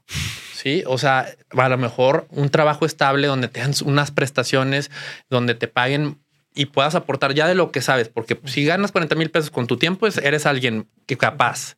Sí, 0.65 0.83
o 0.87 0.97
sea, 0.97 1.29
a 1.51 1.69
lo 1.69 1.77
mejor 1.77 2.27
un 2.31 2.49
trabajo 2.49 2.87
estable 2.87 3.27
donde 3.27 3.49
te 3.49 3.61
dan 3.61 3.75
unas 3.85 4.11
prestaciones, 4.11 4.91
donde 5.29 5.55
te 5.55 5.69
paguen 5.69 6.17
y 6.55 6.65
puedas 6.67 6.95
aportar 6.95 7.35
ya 7.35 7.47
de 7.47 7.55
lo 7.55 7.71
que 7.71 7.83
sabes, 7.83 8.09
porque 8.09 8.41
si 8.47 8.65
ganas 8.65 8.91
40 8.91 9.15
mil 9.15 9.31
pesos 9.31 9.51
con 9.51 9.67
tu 9.67 9.77
tiempo, 9.77 10.07
es- 10.07 10.17
eres 10.17 10.47
alguien 10.47 10.89
que 11.05 11.19
capaz. 11.19 11.77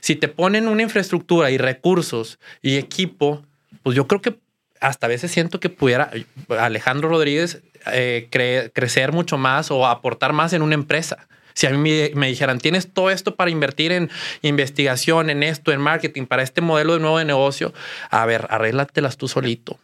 Si 0.00 0.14
te 0.14 0.28
ponen 0.28 0.68
una 0.68 0.82
infraestructura 0.82 1.50
y 1.50 1.58
recursos 1.58 2.38
y 2.62 2.76
equipo, 2.76 3.42
pues 3.82 3.96
yo 3.96 4.06
creo 4.06 4.22
que 4.22 4.38
hasta 4.80 5.06
a 5.06 5.08
veces 5.08 5.32
siento 5.32 5.58
que 5.58 5.68
pudiera 5.68 6.10
Alejandro 6.48 7.08
Rodríguez 7.08 7.60
eh, 7.92 8.28
cre- 8.30 8.70
crecer 8.72 9.10
mucho 9.10 9.36
más 9.36 9.72
o 9.72 9.84
aportar 9.88 10.32
más 10.32 10.52
en 10.52 10.62
una 10.62 10.74
empresa. 10.74 11.26
Si 11.54 11.66
a 11.66 11.70
mí 11.70 11.76
me, 11.78 12.10
me 12.14 12.28
dijeran, 12.28 12.58
tienes 12.58 12.92
todo 12.92 13.10
esto 13.10 13.34
para 13.36 13.50
invertir 13.50 13.92
en 13.92 14.10
investigación, 14.42 15.30
en 15.30 15.42
esto, 15.42 15.72
en 15.72 15.80
marketing, 15.80 16.26
para 16.26 16.42
este 16.42 16.60
modelo 16.60 16.94
de 16.94 17.00
nuevo 17.00 17.18
de 17.18 17.24
negocio, 17.24 17.72
a 18.10 18.24
ver, 18.26 18.46
arréglatelas 18.50 19.16
tú 19.16 19.28
solito. 19.28 19.78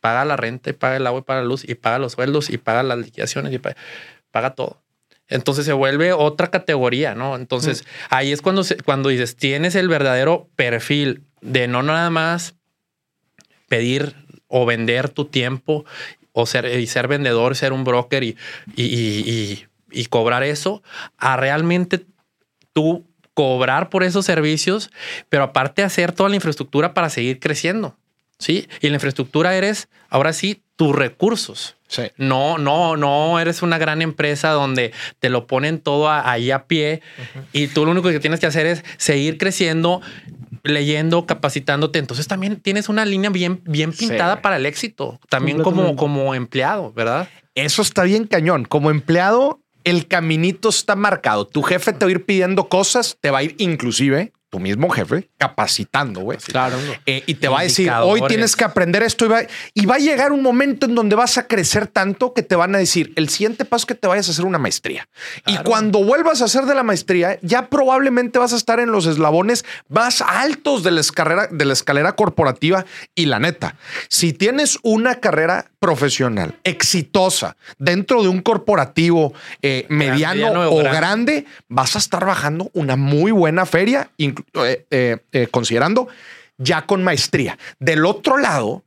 Paga 0.00 0.24
la 0.24 0.36
renta 0.36 0.70
y 0.70 0.74
paga 0.74 0.96
el 0.96 1.06
agua 1.06 1.20
y 1.20 1.22
paga 1.24 1.40
la 1.40 1.46
luz 1.46 1.64
y 1.68 1.74
paga 1.74 1.98
los 1.98 2.12
sueldos 2.12 2.50
y 2.50 2.58
paga 2.58 2.82
las 2.82 2.98
liquidaciones 2.98 3.52
y 3.52 3.58
paga, 3.58 3.76
paga 4.30 4.54
todo. 4.54 4.80
Entonces 5.30 5.64
se 5.66 5.72
vuelve 5.72 6.12
otra 6.12 6.46
categoría, 6.50 7.14
¿no? 7.14 7.34
Entonces 7.36 7.84
ahí 8.08 8.32
es 8.32 8.40
cuando, 8.40 8.64
se- 8.64 8.76
cuando 8.76 9.08
dices, 9.10 9.36
tienes 9.36 9.74
el 9.74 9.88
verdadero 9.88 10.48
perfil 10.56 11.22
de 11.42 11.68
no 11.68 11.82
nada 11.82 12.08
más 12.10 12.54
pedir 13.68 14.14
o 14.46 14.64
vender 14.66 15.08
tu 15.10 15.26
tiempo 15.26 15.84
o 16.32 16.46
ser, 16.46 16.78
y 16.78 16.86
ser 16.86 17.08
vendedor, 17.08 17.56
ser 17.56 17.72
un 17.72 17.84
broker 17.84 18.22
y, 18.22 18.36
y, 18.76 18.84
y- 18.84 19.30
y- 19.30 19.66
y 19.90 20.06
cobrar 20.06 20.42
eso, 20.42 20.82
a 21.16 21.36
realmente 21.36 22.06
tú 22.72 23.04
cobrar 23.34 23.88
por 23.90 24.02
esos 24.02 24.24
servicios, 24.24 24.90
pero 25.28 25.44
aparte 25.44 25.82
hacer 25.82 26.12
toda 26.12 26.28
la 26.28 26.36
infraestructura 26.36 26.92
para 26.94 27.08
seguir 27.08 27.38
creciendo. 27.38 27.96
Sí, 28.38 28.68
y 28.80 28.88
la 28.88 28.94
infraestructura 28.94 29.54
eres 29.56 29.88
ahora 30.10 30.32
sí 30.32 30.62
tus 30.76 30.94
recursos. 30.94 31.76
Sí. 31.88 32.02
No, 32.18 32.58
no, 32.58 32.96
no 32.96 33.40
eres 33.40 33.62
una 33.62 33.78
gran 33.78 34.00
empresa 34.02 34.50
donde 34.50 34.92
te 35.18 35.28
lo 35.28 35.46
ponen 35.46 35.80
todo 35.80 36.08
a- 36.08 36.30
ahí 36.30 36.50
a 36.52 36.66
pie 36.66 37.00
y 37.52 37.66
tú 37.68 37.84
lo 37.84 37.90
único 37.92 38.10
que 38.10 38.20
tienes 38.20 38.38
que 38.38 38.46
hacer 38.46 38.66
es 38.66 38.84
seguir 38.96 39.38
creciendo, 39.38 40.02
leyendo, 40.62 41.26
capacitándote. 41.26 41.98
Entonces 41.98 42.28
también 42.28 42.56
tienes 42.60 42.88
una 42.88 43.04
línea 43.04 43.30
bien, 43.30 43.60
bien 43.64 43.92
Sí. 43.92 44.06
pintada 44.06 44.42
para 44.42 44.56
el 44.56 44.66
éxito, 44.66 45.18
también 45.28 45.62
como, 45.62 45.96
como 45.96 46.34
empleado, 46.34 46.92
¿verdad? 46.92 47.28
Eso 47.54 47.82
está 47.82 48.02
bien 48.04 48.26
cañón. 48.26 48.64
Como 48.64 48.90
empleado, 48.90 49.60
el 49.88 50.06
caminito 50.06 50.68
está 50.68 50.96
marcado. 50.96 51.46
Tu 51.46 51.62
jefe 51.62 51.92
te 51.92 52.04
va 52.04 52.08
a 52.08 52.12
ir 52.12 52.24
pidiendo 52.24 52.68
cosas, 52.68 53.16
te 53.20 53.30
va 53.30 53.38
a 53.38 53.42
ir 53.42 53.54
inclusive 53.58 54.32
tu 54.50 54.58
mismo 54.58 54.88
jefe 54.88 55.28
capacitando, 55.36 56.20
güey. 56.20 56.38
Claro. 56.38 56.76
Eh, 57.06 57.22
y 57.26 57.34
te 57.34 57.48
va 57.48 57.60
a 57.60 57.62
decir, 57.64 57.90
hoy 57.90 58.22
tienes 58.28 58.56
que 58.56 58.64
aprender 58.64 59.02
esto 59.02 59.26
y 59.26 59.28
va, 59.28 59.42
y 59.74 59.86
va 59.86 59.96
a 59.96 59.98
llegar 59.98 60.32
un 60.32 60.42
momento 60.42 60.86
en 60.86 60.94
donde 60.94 61.16
vas 61.16 61.38
a 61.38 61.46
crecer 61.46 61.86
tanto 61.86 62.32
que 62.32 62.42
te 62.42 62.56
van 62.56 62.74
a 62.74 62.78
decir, 62.78 63.12
el 63.16 63.28
siguiente 63.28 63.64
paso 63.64 63.82
es 63.82 63.86
que 63.86 63.94
te 63.94 64.08
vayas 64.08 64.28
a 64.28 64.32
hacer 64.32 64.44
una 64.44 64.58
maestría. 64.58 65.08
Y 65.46 65.56
cuando 65.58 66.02
vuelvas 66.02 66.42
a 66.42 66.46
hacer 66.46 66.64
de 66.64 66.74
la 66.74 66.82
maestría, 66.82 67.38
ya 67.42 67.68
probablemente 67.68 68.38
vas 68.38 68.52
a 68.52 68.56
estar 68.56 68.80
en 68.80 68.90
los 68.90 69.06
eslabones 69.06 69.64
más 69.88 70.22
altos 70.22 70.82
de 70.82 70.92
la 70.92 71.00
escalera, 71.00 71.48
de 71.50 71.64
la 71.64 71.72
escalera 71.72 72.12
corporativa. 72.12 72.84
Y 73.14 73.26
la 73.26 73.38
neta, 73.38 73.76
si 74.08 74.32
tienes 74.32 74.78
una 74.82 75.16
carrera 75.16 75.70
profesional 75.78 76.56
exitosa 76.64 77.56
dentro 77.78 78.22
de 78.22 78.28
un 78.28 78.40
corporativo 78.40 79.32
eh, 79.62 79.86
mediano, 79.88 80.34
mediano 80.52 80.70
o 80.70 80.76
grande. 80.78 80.96
grande, 80.98 81.46
vas 81.68 81.96
a 81.96 81.98
estar 81.98 82.24
bajando 82.24 82.70
una 82.72 82.96
muy 82.96 83.30
buena 83.30 83.64
feria, 83.66 84.10
inclu- 84.18 84.37
eh, 84.54 84.86
eh, 84.90 85.16
eh, 85.32 85.46
considerando 85.50 86.08
ya 86.56 86.86
con 86.86 87.02
maestría. 87.02 87.58
Del 87.78 88.04
otro 88.04 88.36
lado, 88.36 88.84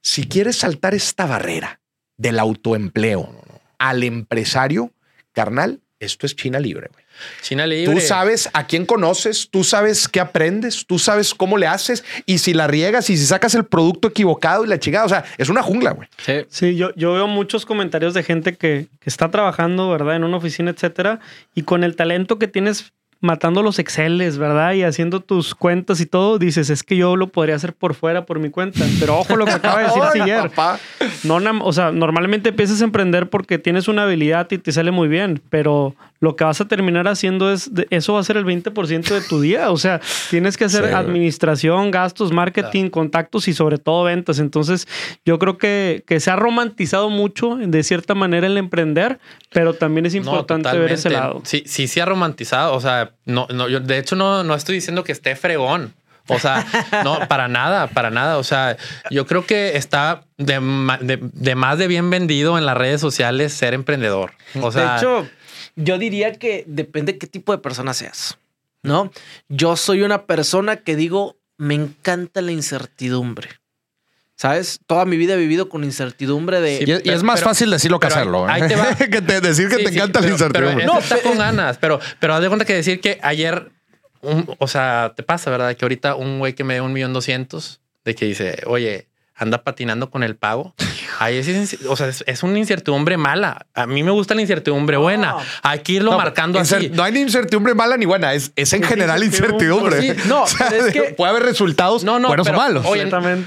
si 0.00 0.26
quieres 0.26 0.56
saltar 0.56 0.94
esta 0.94 1.26
barrera 1.26 1.80
del 2.16 2.38
autoempleo 2.38 3.42
al 3.78 4.02
empresario, 4.02 4.92
carnal, 5.32 5.80
esto 5.98 6.26
es 6.26 6.36
China 6.36 6.58
libre. 6.58 6.88
güey. 6.92 7.04
China 7.40 7.66
libre. 7.66 7.94
Tú 7.94 8.00
sabes 8.00 8.50
a 8.52 8.66
quién 8.66 8.84
conoces, 8.84 9.48
tú 9.50 9.64
sabes 9.64 10.08
qué 10.08 10.20
aprendes, 10.20 10.84
tú 10.86 10.98
sabes 10.98 11.34
cómo 11.34 11.56
le 11.56 11.66
haces 11.66 12.04
y 12.26 12.38
si 12.38 12.52
la 12.52 12.66
riegas 12.66 13.08
y 13.08 13.16
si 13.16 13.24
sacas 13.24 13.54
el 13.54 13.64
producto 13.64 14.08
equivocado 14.08 14.64
y 14.64 14.68
la 14.68 14.78
chingada, 14.78 15.06
o 15.06 15.08
sea, 15.08 15.24
es 15.38 15.48
una 15.48 15.62
jungla, 15.62 15.92
güey. 15.92 16.08
Sí. 16.18 16.44
Sí, 16.48 16.76
yo, 16.76 16.94
yo 16.96 17.14
veo 17.14 17.26
muchos 17.26 17.64
comentarios 17.64 18.12
de 18.12 18.22
gente 18.22 18.56
que, 18.56 18.88
que 19.00 19.10
está 19.10 19.30
trabajando, 19.30 19.88
¿verdad? 19.90 20.16
En 20.16 20.24
una 20.24 20.36
oficina, 20.36 20.70
etcétera, 20.70 21.20
y 21.54 21.62
con 21.62 21.84
el 21.84 21.96
talento 21.96 22.38
que 22.38 22.48
tienes 22.48 22.92
matando 23.20 23.62
los 23.62 23.78
Exceles, 23.78 24.38
¿verdad? 24.38 24.74
Y 24.74 24.82
haciendo 24.82 25.20
tus 25.20 25.54
cuentas 25.54 26.00
y 26.00 26.06
todo, 26.06 26.38
dices, 26.38 26.70
es 26.70 26.82
que 26.82 26.96
yo 26.96 27.16
lo 27.16 27.28
podría 27.28 27.56
hacer 27.56 27.72
por 27.72 27.94
fuera, 27.94 28.26
por 28.26 28.38
mi 28.38 28.50
cuenta. 28.50 28.84
Pero 29.00 29.18
ojo 29.18 29.36
lo 29.36 29.44
que 29.44 29.52
acaba 29.52 29.78
de 29.80 29.84
decir 29.86 30.02
Siller. 30.12 30.50
No, 31.24 31.38
o 31.64 31.72
sea, 31.72 31.92
normalmente 31.92 32.50
empiezas 32.50 32.80
a 32.80 32.84
emprender 32.84 33.28
porque 33.28 33.58
tienes 33.58 33.88
una 33.88 34.02
habilidad 34.04 34.50
y 34.50 34.58
te 34.58 34.72
sale 34.72 34.90
muy 34.90 35.08
bien, 35.08 35.40
pero 35.50 35.94
lo 36.20 36.34
que 36.36 36.44
vas 36.44 36.60
a 36.60 36.66
terminar 36.66 37.08
haciendo 37.08 37.52
es, 37.52 37.70
eso 37.90 38.14
va 38.14 38.20
a 38.20 38.24
ser 38.24 38.36
el 38.36 38.44
20% 38.44 39.02
de 39.08 39.20
tu 39.20 39.40
día. 39.40 39.70
O 39.70 39.76
sea, 39.76 40.00
tienes 40.30 40.56
que 40.56 40.64
hacer 40.64 40.86
Sí, 40.86 40.92
administración, 40.92 41.90
gastos, 41.90 42.32
marketing, 42.32 42.88
contactos 42.88 43.48
y 43.48 43.52
sobre 43.54 43.78
todo 43.78 44.04
ventas. 44.04 44.38
Entonces, 44.38 44.86
yo 45.24 45.38
creo 45.38 45.58
que, 45.58 46.04
que 46.06 46.20
se 46.20 46.30
ha 46.30 46.36
romantizado 46.36 47.10
mucho 47.10 47.56
de 47.56 47.82
cierta 47.82 48.14
manera 48.14 48.46
el 48.46 48.56
emprender, 48.56 49.18
pero 49.50 49.74
también 49.74 50.06
es 50.06 50.14
No, 50.14 50.20
importante 50.20 50.76
ver 50.78 50.92
ese 50.92 51.10
lado. 51.10 51.40
Sí, 51.44 51.62
sí, 51.66 51.86
sí 51.86 52.00
ha 52.00 52.04
romantizado. 52.06 52.74
O 52.74 52.80
sea, 52.80 53.05
no, 53.24 53.46
no, 53.52 53.68
yo 53.68 53.80
de 53.80 53.98
hecho 53.98 54.16
no, 54.16 54.44
no 54.44 54.54
estoy 54.54 54.76
diciendo 54.76 55.04
que 55.04 55.12
esté 55.12 55.36
fregón. 55.36 55.94
O 56.28 56.38
sea, 56.38 56.66
no, 57.04 57.20
para 57.28 57.48
nada, 57.48 57.86
para 57.88 58.10
nada. 58.10 58.38
O 58.38 58.44
sea, 58.44 58.76
yo 59.10 59.26
creo 59.26 59.46
que 59.46 59.76
está 59.76 60.24
de, 60.38 60.58
de 61.32 61.54
más 61.54 61.78
de 61.78 61.86
bien 61.86 62.10
vendido 62.10 62.58
en 62.58 62.66
las 62.66 62.76
redes 62.76 63.00
sociales 63.00 63.52
ser 63.52 63.74
emprendedor. 63.74 64.32
O 64.60 64.72
sea, 64.72 64.92
de 64.92 64.96
hecho, 64.98 65.28
yo 65.76 65.98
diría 65.98 66.32
que 66.32 66.64
depende 66.66 67.18
qué 67.18 67.26
tipo 67.26 67.52
de 67.52 67.58
persona 67.58 67.94
seas, 67.94 68.38
¿no? 68.82 69.12
Yo 69.48 69.76
soy 69.76 70.02
una 70.02 70.24
persona 70.24 70.76
que 70.76 70.96
digo, 70.96 71.36
me 71.58 71.74
encanta 71.74 72.40
la 72.40 72.52
incertidumbre. 72.52 73.50
¿Sabes? 74.36 74.80
Toda 74.86 75.06
mi 75.06 75.16
vida 75.16 75.32
he 75.34 75.36
vivido 75.38 75.68
con 75.70 75.82
incertidumbre 75.82 76.60
de... 76.60 76.78
Sí, 76.78 76.84
Y, 76.86 76.92
es- 76.92 77.02
y 77.06 77.08
es 77.10 77.22
más 77.22 77.40
Pero- 77.40 77.50
fácil 77.50 77.70
decirlo 77.70 77.98
que 77.98 78.06
ahí- 78.08 78.12
hacerlo. 78.12 78.46
¿eh? 78.46 78.52
ahí 78.52 78.68
te 78.68 78.76
va. 78.76 78.94
que 78.96 79.22
te- 79.22 79.40
decir 79.40 79.68
que 79.68 79.76
Sí, 79.76 79.84
te 79.84 79.90
sí, 79.90 79.96
encanta 79.96 80.20
pero- 80.20 80.28
la 80.28 80.32
incertidumbre. 80.34 80.76
Pero 80.84 80.92
No, 80.92 80.98
está 81.00 81.18
con 81.22 81.38
ganas, 81.38 81.78
pero, 81.78 81.98
pero 82.20 82.34
haz 82.34 82.42
de 82.42 82.48
cuenta 82.48 82.64
que 82.66 82.74
decir 82.74 83.00
que 83.00 83.18
ayer 83.22 83.70
un- 84.20 84.54
o 84.58 84.68
sea, 84.68 85.14
te 85.16 85.22
pasa, 85.22 85.50
¿verdad? 85.50 85.74
Que 85.74 85.84
ahorita 85.86 86.16
un 86.16 86.38
güey 86.38 86.52
que 86.54 86.64
me 86.64 86.74
dé 86.74 86.80
un 86.82 86.92
millón 86.92 87.14
doscientos 87.14 87.80
de 88.04 88.14
que 88.14 88.26
dice, 88.26 88.58
oye, 88.66 89.08
anda 89.38 89.62
patinando 89.62 90.10
con 90.10 90.22
el 90.22 90.34
pago. 90.36 90.74
Ahí 91.18 91.36
es, 91.36 91.78
o 91.88 91.94
sea, 91.96 92.08
es, 92.08 92.24
es 92.26 92.42
una 92.42 92.58
incertidumbre 92.58 93.16
mala. 93.18 93.66
A 93.74 93.86
mí 93.86 94.02
me 94.02 94.10
gusta 94.10 94.34
la 94.34 94.40
incertidumbre 94.40 94.96
buena. 94.96 95.36
Hay 95.62 95.80
que 95.80 95.92
irlo 95.92 96.12
No, 96.12 96.16
marcando 96.18 96.58
así. 96.58 96.90
No 96.92 97.02
hay 97.02 97.12
ni 97.12 97.20
incertidumbre 97.20 97.74
mala 97.74 97.96
ni 97.98 98.06
buena, 98.06 98.32
es, 98.32 98.52
es 98.56 98.72
en 98.72 98.82
general 98.82 99.22
incertidumbre. 99.22 100.00
Sí, 100.00 100.20
no, 100.26 100.42
O 100.44 100.46
sea, 100.46 100.68
pero 100.70 100.86
es 100.86 100.92
que- 100.92 101.02
puede 101.14 101.30
haber 101.30 101.42
resultados 101.42 102.02
No, 102.02 102.18
no, 102.18 102.28
buenos 102.28 102.46
pero- 102.46 102.58
o 102.58 102.62
malos. 102.62 102.86
oye. 102.86 103.04
Bueno, 103.10 103.46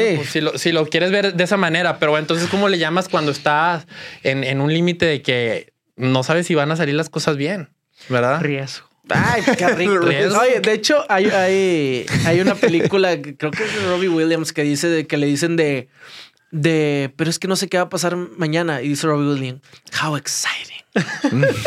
Sí. 0.00 0.16
pues 0.16 0.28
si 0.28 0.40
lo, 0.42 0.58
si 0.58 0.72
lo 0.72 0.86
quieres 0.86 1.10
ver 1.10 1.32
de 1.34 1.44
esa 1.44 1.56
manera, 1.56 1.98
pero 1.98 2.18
entonces, 2.18 2.46
¿cómo 2.50 2.68
le 2.68 2.78
llamas 2.78 3.08
cuando 3.08 3.32
estás 3.32 3.86
en, 4.22 4.44
en 4.44 4.60
un 4.60 4.72
límite 4.72 5.06
de 5.06 5.22
que 5.22 5.72
no 5.96 6.22
sabes 6.22 6.46
si 6.46 6.54
van 6.54 6.70
a 6.70 6.76
salir 6.76 6.94
las 6.94 7.08
cosas 7.08 7.36
bien? 7.38 7.70
¿Verdad? 8.10 8.40
Riesgo. 8.42 8.89
Ay, 9.14 9.42
qué 9.56 9.68
rico. 9.68 9.92
Oye, 10.40 10.60
de 10.60 10.72
hecho, 10.72 11.04
hay, 11.08 11.26
hay, 11.26 12.06
hay 12.26 12.40
una 12.40 12.54
película, 12.54 13.20
que 13.20 13.36
creo 13.36 13.50
que 13.50 13.64
es 13.64 13.74
de 13.74 13.88
Robbie 13.88 14.08
Williams, 14.08 14.52
que 14.52 14.62
dice 14.62 14.88
de 14.88 15.06
que 15.06 15.16
le 15.16 15.26
dicen 15.26 15.56
de, 15.56 15.88
de, 16.50 17.12
pero 17.16 17.30
es 17.30 17.38
que 17.38 17.48
no 17.48 17.56
sé 17.56 17.68
qué 17.68 17.76
va 17.76 17.84
a 17.84 17.88
pasar 17.88 18.16
mañana. 18.16 18.82
Y 18.82 18.88
dice 18.88 19.06
Robbie 19.06 19.28
Williams, 19.28 19.60
how 20.02 20.16
exciting. 20.16 20.84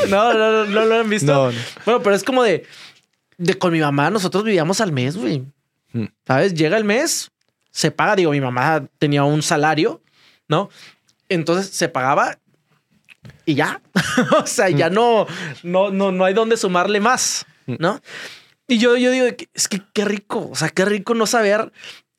no, 0.09 0.33
no, 0.33 0.51
no, 0.51 0.65
no 0.65 0.85
lo 0.85 0.99
han 0.99 1.09
visto. 1.09 1.31
No, 1.31 1.51
no. 1.51 1.59
Bueno, 1.85 2.03
pero 2.03 2.15
es 2.15 2.23
como 2.23 2.43
de, 2.43 2.65
de 3.37 3.57
con 3.57 3.71
mi 3.73 3.79
mamá, 3.79 4.09
nosotros 4.09 4.43
vivíamos 4.43 4.81
al 4.81 4.91
mes, 4.91 5.17
güey. 5.17 5.45
Mm. 5.93 6.05
¿Sabes? 6.25 6.53
Llega 6.53 6.77
el 6.77 6.83
mes, 6.83 7.31
se 7.71 7.91
paga. 7.91 8.15
Digo, 8.15 8.31
mi 8.31 8.41
mamá 8.41 8.85
tenía 8.99 9.23
un 9.23 9.41
salario, 9.41 10.01
¿no? 10.47 10.69
Entonces 11.29 11.75
se 11.75 11.89
pagaba 11.89 12.39
y 13.45 13.55
ya. 13.55 13.81
o 14.37 14.45
sea, 14.45 14.69
ya 14.69 14.89
no, 14.89 15.27
no, 15.63 15.91
no, 15.91 16.11
no 16.11 16.25
hay 16.25 16.33
dónde 16.33 16.57
sumarle 16.57 16.99
más, 16.99 17.45
¿no? 17.65 17.99
Y 18.67 18.77
yo, 18.77 18.95
yo 18.95 19.11
digo, 19.11 19.25
es 19.53 19.67
que 19.67 19.81
qué 19.93 20.05
rico, 20.05 20.49
o 20.51 20.55
sea, 20.55 20.69
qué 20.69 20.85
rico 20.85 21.13
no 21.13 21.25
saber 21.25 21.71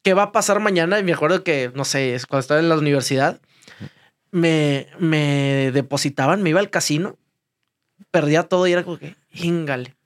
qué 0.05 0.15
va 0.15 0.25
a 0.25 0.33
pasar 0.33 0.61
mañana. 0.61 0.99
Y 1.01 1.03
me 1.03 1.15
acuerdo 1.15 1.43
que, 1.43 1.73
no 1.75 1.85
sé, 1.85 2.15
es 2.15 2.27
cuando 2.27 2.41
estaba 2.41 2.61
en 2.61 2.69
la 2.69 2.77
universidad, 2.77 3.41
me, 4.31 4.87
me 4.99 5.71
depositaban, 5.73 6.43
me 6.43 6.51
iba 6.51 6.61
al 6.61 6.71
casino, 6.71 7.17
perdía 8.11 8.45
todo 8.45 8.67
y 8.67 8.73
era 8.73 8.85
como 8.85 8.99
que, 8.99 9.17
híngale. 9.33 9.97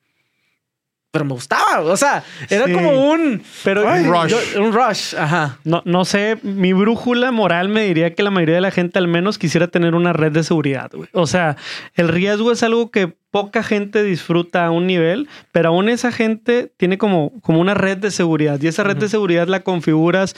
Pero 1.10 1.24
me 1.24 1.32
gustaba, 1.32 1.80
o 1.80 1.96
sea, 1.96 2.22
era 2.50 2.66
Sí. 2.66 2.72
como 2.74 3.10
un, 3.10 3.42
Pero 3.64 3.88
Ay, 3.88 4.04
rush. 4.04 4.28
yo- 4.28 4.62
un 4.62 4.74
rush, 4.74 5.14
ajá. 5.16 5.58
no, 5.64 5.80
no 5.86 6.04
sé, 6.04 6.38
mi 6.42 6.74
brújula 6.74 7.30
moral 7.32 7.70
me 7.70 7.82
diría 7.84 8.14
que 8.14 8.22
la 8.22 8.30
mayoría 8.30 8.56
de 8.56 8.60
la 8.60 8.70
gente 8.70 8.98
al 8.98 9.08
menos 9.08 9.38
quisiera 9.38 9.68
tener 9.68 9.94
una 9.94 10.12
red 10.12 10.32
de 10.32 10.42
seguridad. 10.44 10.90
güey. 10.92 11.08
O 11.14 11.26
sea, 11.26 11.56
el 11.94 12.08
riesgo 12.08 12.52
es 12.52 12.62
algo 12.62 12.90
que 12.90 13.14
poca 13.30 13.62
gente 13.62 14.02
disfruta 14.02 14.66
a 14.66 14.70
un 14.70 14.86
nivel, 14.86 15.28
pero 15.50 15.70
aún 15.70 15.88
esa 15.88 16.12
gente 16.12 16.70
tiene 16.76 16.98
como, 16.98 17.32
como 17.40 17.58
una 17.60 17.72
red 17.72 17.96
de 17.96 18.10
seguridad 18.10 18.60
y 18.60 18.66
esa 18.68 18.84
red 18.84 18.96
de 18.98 19.08
seguridad 19.08 19.48
la 19.48 19.60
configuras. 19.60 20.36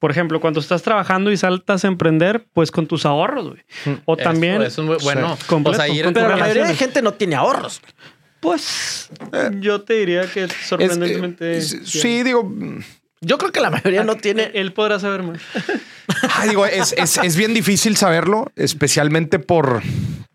Por 0.00 0.10
ejemplo, 0.10 0.40
cuando 0.40 0.58
estás 0.60 0.82
trabajando 0.82 1.30
y 1.30 1.36
saltas 1.36 1.84
a 1.84 1.88
emprender, 1.88 2.44
pues 2.52 2.70
con 2.72 2.86
tus 2.86 3.06
ahorros, 3.06 3.50
güey. 3.50 3.62
O 4.04 4.14
Eso- 4.14 4.22
también, 4.24 4.62
eso 4.62 4.82
es 4.82 4.88
muy 4.88 4.96
bueno. 5.02 5.38
completo, 5.46 5.78
o 5.78 5.80
sea, 5.80 5.88
ir- 5.88 6.04
con 6.04 6.12
Pero 6.12 6.28
la 6.28 6.36
mayoría 6.36 6.48
de 6.64 6.68
relaciones. 6.68 6.78
gente 6.78 7.02
no 7.02 7.14
tiene 7.14 7.34
ahorros. 7.36 7.80
Pues 8.46 9.10
yo 9.60 9.82
te 9.82 9.94
diría 9.94 10.30
que 10.32 10.44
Es- 10.44 10.52
sorprendentemente. 10.68 11.58
eh, 11.58 11.62
sí, 11.62 12.22
digo, 12.22 12.48
Yo 13.20 13.38
creo 13.38 13.50
que 13.50 13.60
la 13.60 13.70
mayoría 13.70 14.04
no 14.04 14.14
tiene. 14.16 14.50
Él 14.54 14.72
podrá 14.72 15.00
saber 15.00 15.24
más. 15.24 15.40
ay, 16.36 16.50
digo, 16.50 16.64
es, 16.64 16.94
es- 16.96 17.18
es 17.18 17.34
bien 17.36 17.54
difícil 17.54 17.96
saberlo, 17.96 18.52
especialmente 18.54 19.40
por, 19.40 19.82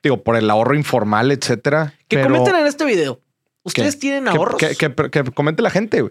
digo, 0.03 0.23
por 0.23 0.35
el 0.35 0.49
ahorro 0.49 0.75
informal, 0.75 1.31
etcétera. 1.31 1.93
Que 2.09 2.17
pero- 2.17 2.29
comenten 2.29 2.55
en 2.57 2.67
este 2.67 2.83
video. 2.83 3.15
¿Qué? 3.17 3.21
¿Ustedes 3.63 3.97
tienen 3.99 4.27
ahorros? 4.27 4.57
Que, 4.57 4.75
que- 4.75 4.93
que 5.09 5.23
comente 5.31 5.61
la 5.61 5.69
gente. 5.69 6.03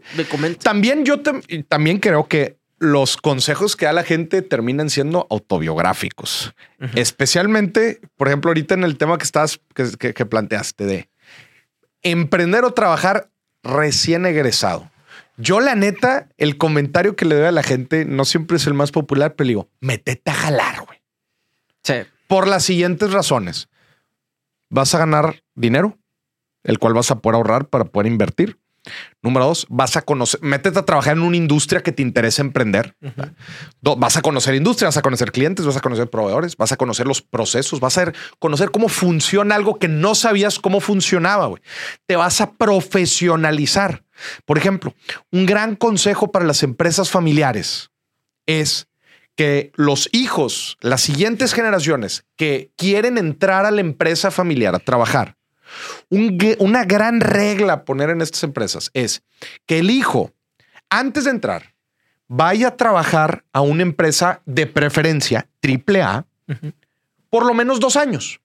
También 0.62 1.04
yo 1.04 1.20
también 1.68 1.98
creo 1.98 2.26
que 2.28 2.56
los 2.78 3.18
consejos 3.18 3.76
que 3.76 3.84
da 3.84 3.92
la 3.92 4.04
gente 4.04 4.40
terminan 4.40 4.88
siendo 4.88 5.26
autobiográficos. 5.28 6.54
Especialmente, 6.94 8.00
por 8.16 8.28
ejemplo, 8.28 8.48
ahorita 8.50 8.72
en 8.74 8.84
el 8.84 8.96
tema 8.96 9.18
que 9.18 9.24
estás, 9.24 9.60
que, 9.74 9.90
que- 9.98 10.14
que 10.14 10.24
planteaste 10.24 10.86
de 10.86 11.09
emprender 12.02 12.64
o 12.64 12.72
trabajar 12.72 13.30
recién 13.62 14.26
egresado. 14.26 14.90
Yo, 15.36 15.60
la 15.60 15.74
neta, 15.74 16.28
el 16.36 16.58
comentario 16.58 17.16
que 17.16 17.24
le 17.24 17.34
doy 17.34 17.46
a 17.46 17.52
la 17.52 17.62
gente 17.62 18.04
no 18.04 18.24
siempre 18.24 18.58
es 18.58 18.66
el 18.66 18.74
más 18.74 18.92
popular, 18.92 19.34
pero 19.34 19.48
digo, 19.48 19.68
métete 19.80 20.30
a 20.30 20.34
jalar, 20.34 20.84
güey. 20.84 21.00
Sí. 21.82 21.94
Por 22.28 22.46
las 22.46 22.64
siguientes 22.64 23.12
razones. 23.12 23.68
Vas 24.68 24.94
a 24.94 24.98
ganar 24.98 25.42
dinero, 25.54 25.98
el 26.62 26.78
cual 26.78 26.94
vas 26.94 27.10
a 27.10 27.20
poder 27.20 27.36
ahorrar 27.36 27.68
para 27.68 27.86
poder 27.86 28.12
invertir. 28.12 28.59
Número 29.22 29.44
dos, 29.46 29.66
vas 29.68 29.96
a 29.96 30.02
conocer, 30.02 30.40
métete 30.42 30.78
a 30.78 30.84
trabajar 30.84 31.16
en 31.16 31.22
una 31.22 31.36
industria 31.36 31.82
que 31.82 31.92
te 31.92 32.02
interesa 32.02 32.40
emprender. 32.40 32.96
Vas 33.82 34.16
a 34.16 34.22
conocer 34.22 34.54
industria, 34.54 34.88
vas 34.88 34.96
a 34.96 35.02
conocer 35.02 35.32
clientes, 35.32 35.66
vas 35.66 35.76
a 35.76 35.80
conocer 35.80 36.08
proveedores, 36.08 36.56
vas 36.56 36.72
a 36.72 36.76
conocer 36.76 37.06
los 37.06 37.20
procesos, 37.20 37.80
vas 37.80 37.98
a 37.98 38.12
conocer 38.38 38.70
cómo 38.70 38.88
funciona 38.88 39.54
algo 39.54 39.78
que 39.78 39.88
no 39.88 40.14
sabías 40.14 40.58
cómo 40.58 40.80
funcionaba. 40.80 41.46
güey. 41.46 41.62
Te 42.06 42.16
vas 42.16 42.40
a 42.40 42.52
profesionalizar. 42.52 44.04
Por 44.46 44.56
ejemplo, 44.56 44.94
un 45.30 45.46
gran 45.46 45.76
consejo 45.76 46.32
para 46.32 46.46
las 46.46 46.62
empresas 46.62 47.10
familiares 47.10 47.90
es 48.46 48.88
que 49.36 49.72
los 49.74 50.08
hijos, 50.12 50.76
las 50.80 51.00
siguientes 51.00 51.54
generaciones 51.54 52.24
que 52.36 52.72
quieren 52.76 53.16
entrar 53.16 53.64
a 53.64 53.70
la 53.70 53.80
empresa 53.80 54.30
familiar 54.30 54.74
a 54.74 54.78
trabajar, 54.80 55.36
un 56.08 56.38
una 56.58 56.84
gran 56.84 57.20
regla 57.20 57.72
a 57.74 57.84
poner 57.84 58.10
en 58.10 58.20
estas 58.20 58.42
empresas 58.44 58.90
es 58.94 59.22
que 59.66 59.78
el 59.78 59.90
hijo, 59.90 60.32
antes 60.88 61.24
de 61.24 61.30
entrar, 61.30 61.74
vaya 62.28 62.68
a 62.68 62.76
trabajar 62.76 63.44
a 63.52 63.60
una 63.60 63.82
empresa 63.82 64.40
de 64.46 64.66
preferencia 64.66 65.48
triple 65.60 66.02
A 66.02 66.24
por 67.28 67.44
lo 67.46 67.54
menos 67.54 67.80
dos 67.80 67.96
años. 67.96 68.40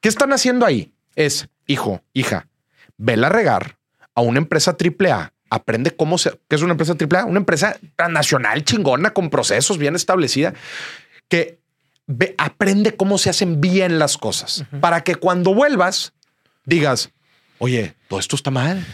¿Qué 0.00 0.08
están 0.08 0.32
haciendo 0.32 0.66
ahí? 0.66 0.92
Es, 1.14 1.48
hijo, 1.66 2.02
hija, 2.12 2.48
vela 2.96 3.26
a 3.28 3.30
regar 3.30 3.78
a 4.14 4.20
una 4.20 4.38
empresa 4.38 4.76
triple 4.76 5.10
A. 5.12 5.32
Aprende 5.50 5.94
cómo 5.94 6.18
se, 6.18 6.30
qué 6.48 6.56
es 6.56 6.62
una 6.62 6.72
empresa 6.72 6.94
triple 6.94 7.18
A, 7.18 7.24
una 7.26 7.38
empresa 7.38 7.76
nacional 8.10 8.64
chingona 8.64 9.12
con 9.12 9.30
procesos 9.30 9.78
bien 9.78 9.94
establecida 9.94 10.52
que 11.28 11.58
ve- 12.06 12.34
aprende 12.38 12.96
cómo 12.96 13.18
se 13.18 13.30
hacen 13.30 13.60
bien 13.60 13.98
las 13.98 14.18
cosas 14.18 14.64
para 14.80 15.02
que 15.04 15.14
cuando 15.14 15.54
vuelvas 15.54 16.13
digas, 16.64 17.10
oye, 17.58 17.94
todo 18.08 18.20
esto 18.20 18.36
está 18.36 18.50
mal, 18.50 18.84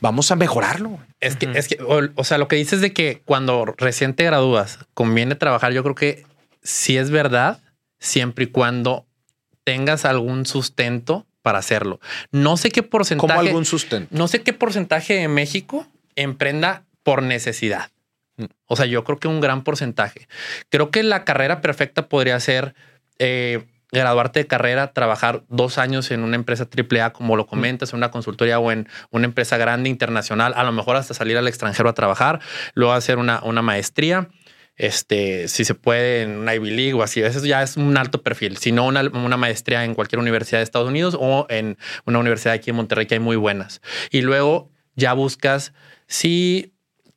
vamos 0.00 0.30
a 0.30 0.36
mejorarlo. 0.36 0.98
Es 1.20 1.36
que, 1.36 1.50
es 1.54 1.68
que, 1.68 1.82
o, 1.82 2.00
o 2.14 2.24
sea, 2.24 2.38
lo 2.38 2.48
que 2.48 2.56
dices 2.56 2.80
de 2.80 2.92
que 2.92 3.22
cuando 3.24 3.64
recién 3.76 4.14
te 4.14 4.24
gradúas 4.24 4.78
conviene 4.94 5.34
trabajar, 5.34 5.72
yo 5.72 5.82
creo 5.82 5.94
que 5.94 6.24
sí 6.62 6.96
es 6.96 7.10
verdad, 7.10 7.62
siempre 7.98 8.44
y 8.44 8.48
cuando 8.48 9.06
tengas 9.64 10.04
algún 10.04 10.46
sustento 10.46 11.26
para 11.42 11.58
hacerlo. 11.58 12.00
No 12.32 12.56
sé 12.56 12.70
qué 12.70 12.82
porcentaje, 12.82 13.28
Como 13.28 13.40
algún 13.40 13.64
sustento. 13.64 14.08
no 14.14 14.28
sé 14.28 14.42
qué 14.42 14.52
porcentaje 14.52 15.14
de 15.14 15.28
México 15.28 15.86
emprenda 16.16 16.84
por 17.02 17.22
necesidad. 17.22 17.90
Mm. 18.36 18.44
O 18.66 18.76
sea, 18.76 18.86
yo 18.86 19.04
creo 19.04 19.18
que 19.18 19.28
un 19.28 19.40
gran 19.40 19.64
porcentaje. 19.64 20.28
Creo 20.68 20.90
que 20.90 21.02
la 21.02 21.24
carrera 21.24 21.60
perfecta 21.60 22.08
podría 22.08 22.38
ser 22.40 22.74
eh, 23.18 23.64
graduarte 23.92 24.40
de 24.40 24.46
carrera, 24.46 24.92
trabajar 24.92 25.42
dos 25.48 25.78
años 25.78 26.10
en 26.10 26.22
una 26.22 26.36
empresa 26.36 26.66
AAA, 26.66 27.12
como 27.12 27.36
lo 27.36 27.46
comentas, 27.46 27.92
en 27.92 27.98
una 27.98 28.10
consultoría 28.10 28.58
o 28.58 28.70
en 28.72 28.88
una 29.10 29.26
empresa 29.26 29.56
grande 29.56 29.88
internacional, 29.88 30.52
a 30.56 30.64
lo 30.64 30.72
mejor 30.72 30.96
hasta 30.96 31.14
salir 31.14 31.36
al 31.36 31.48
extranjero 31.48 31.88
a 31.88 31.94
trabajar, 31.94 32.40
luego 32.74 32.92
hacer 32.92 33.18
una, 33.18 33.40
una 33.42 33.62
maestría. 33.62 34.28
Este, 34.76 35.48
si 35.48 35.66
se 35.66 35.74
puede 35.74 36.22
en 36.22 36.38
una 36.38 36.54
Ivy 36.54 36.70
League 36.70 36.94
o 36.94 37.02
así, 37.02 37.20
eso 37.20 37.44
ya 37.44 37.62
es 37.62 37.76
un 37.76 37.98
alto 37.98 38.22
perfil. 38.22 38.56
Si 38.56 38.72
no, 38.72 38.86
una, 38.86 39.02
una 39.02 39.36
maestría 39.36 39.84
en 39.84 39.94
cualquier 39.94 40.20
universidad 40.20 40.60
de 40.60 40.64
Estados 40.64 40.88
Unidos 40.88 41.18
o 41.20 41.44
en 41.50 41.76
una 42.06 42.18
universidad 42.18 42.54
aquí 42.54 42.70
en 42.70 42.76
Monterrey 42.76 43.04
que 43.04 43.16
hay 43.16 43.20
muy 43.20 43.36
buenas. 43.36 43.82
Y 44.10 44.22
luego 44.22 44.70
ya 44.96 45.12
buscas 45.12 45.74
si 46.06 46.72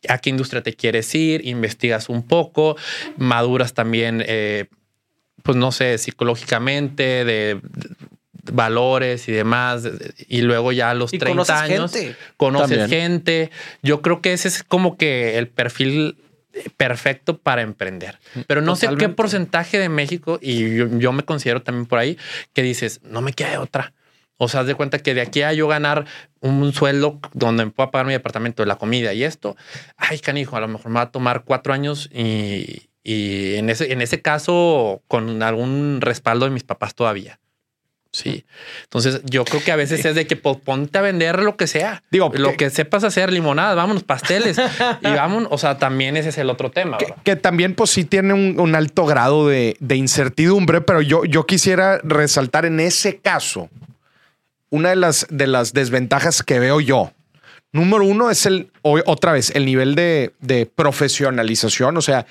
a 0.10 0.18
qué 0.18 0.30
industria 0.30 0.62
te 0.62 0.74
quieres 0.74 1.14
ir, 1.16 1.46
investigas 1.48 2.10
un 2.10 2.28
poco, 2.28 2.76
maduras 3.18 3.74
también, 3.74 4.24
eh, 4.28 4.66
pues 5.44 5.58
no 5.58 5.72
sé, 5.72 5.98
psicológicamente, 5.98 7.26
de, 7.26 7.60
de 7.62 8.52
valores 8.52 9.28
y 9.30 9.32
demás. 9.32 9.88
Y 10.28 10.41
luego 10.41 10.72
ya 10.72 10.89
a 10.89 10.94
los 10.94 11.14
Y 11.14 11.20
30 11.20 11.32
conoces 11.32 11.56
años 11.56 11.91
gente. 11.91 12.16
conoces 12.38 12.78
También. 12.80 12.89
gente. 12.89 13.52
Yo 13.82 14.02
creo 14.02 14.22
que 14.22 14.34
ese 14.34 14.48
es 14.48 14.64
como 14.64 14.98
que 14.98 15.38
el 15.38 15.48
perfil 15.48 16.18
perfecto 16.78 17.38
para 17.38 17.62
emprender. 17.62 18.20
Pero 18.48 18.62
no 18.62 18.76
sé 18.76 18.89
qué 18.98 19.10
porcentaje 19.10 19.80
de 19.80 19.89
México, 19.89 20.39
y 20.41 20.76
yo, 20.76 20.88
yo 21.00 21.12
me 21.12 21.24
considero 21.24 21.64
también 21.64 21.88
por 21.88 22.00
ahí, 22.00 22.18
que 22.54 22.62
dices, 22.62 23.02
no 23.04 23.22
me 23.22 23.34
queda 23.34 23.52
de 23.52 23.58
otra. 23.58 23.94
O 24.38 24.48
sea, 24.48 24.62
haz 24.62 24.68
de 24.68 24.76
cuenta 24.76 25.00
que 25.00 25.14
de 25.14 25.22
aquí 25.22 25.41
a 25.41 25.54
yo 25.54 25.68
ganar 25.68 26.06
un 26.41 26.74
sueldo 26.74 27.20
donde 27.34 27.66
me 27.66 27.72
pueda 27.72 27.91
pagar 27.91 28.06
mi 28.08 28.14
departamento, 28.14 28.66
la 28.66 28.76
comida 28.76 29.14
y 29.14 29.24
esto, 29.24 29.56
ay, 29.98 30.20
canijo, 30.20 30.56
a 30.58 30.60
lo 30.60 30.68
mejor 30.68 30.89
me 30.89 30.96
va 30.96 31.02
a 31.04 31.12
tomar 31.12 31.44
cuatro 31.44 31.74
años 31.74 32.10
y, 32.14 32.89
y 33.04 33.56
en, 33.56 33.70
ese, 33.70 33.91
en 33.91 34.01
ese 34.01 34.22
caso 34.22 35.01
con 35.08 35.41
algún 35.43 35.99
respaldo 36.01 36.45
de 36.45 36.51
mis 36.51 36.64
papás 36.64 36.95
todavía. 36.95 37.39
Sí. 38.16 38.45
Entonces, 38.84 39.22
yo 39.24 39.43
creo 39.43 39.64
que 39.64 39.72
a 39.72 39.76
veces 39.76 40.06
es 40.06 40.14
de 40.14 40.28
que 40.28 40.36
pues, 40.36 40.58
ponte 40.58 40.99
a 40.99 41.01
vender 41.01 41.39
lo 41.41 41.58
que 41.58 41.66
sea. 41.66 42.04
Digo, 42.12 42.32
lo 42.36 42.51
que- 42.51 42.58
que, 42.58 42.70
sepas 42.70 43.04
hacer, 43.04 43.34
limonadas, 43.34 43.76
vámonos, 43.76 44.04
pasteles. 44.04 44.58
y 45.01 45.08
vamos, 45.08 45.47
o 45.49 45.58
sea, 45.58 45.80
también 45.80 46.16
ese 46.16 46.30
es 46.30 46.38
el 46.38 46.51
otro 46.51 46.70
tema. 46.70 46.99
que, 46.99 47.12
que 47.24 47.36
también 47.36 47.74
pues 47.74 47.89
sí 47.89 48.04
tiene 48.06 48.34
un, 48.34 48.60
un 48.60 48.76
alto 48.76 49.08
grado 49.08 49.47
de, 49.47 49.76
de 49.80 49.95
incertidumbre, 49.95 50.82
pero 50.82 51.01
yo, 51.01 51.26
yo 51.26 51.47
quisiera 51.47 51.97
resaltar 52.04 52.66
en 52.66 52.80
ese 52.80 53.18
caso 53.18 53.70
una 54.70 54.89
de 54.89 54.95
las, 54.95 55.26
de 55.32 55.47
las 55.47 55.74
desventajas 55.74 56.43
que 56.43 56.60
veo 56.60 56.82
yo. 56.82 57.12
Número 57.72 58.04
uno 58.06 58.30
es 58.30 58.45
el, 58.45 58.70
otra 58.84 59.32
vez, 59.32 59.49
el 59.56 59.66
nivel 59.66 59.95
de, 59.95 60.34
de 60.39 60.68
profesionalización, 60.68 61.97
o 61.97 62.01
sea, 62.04 62.28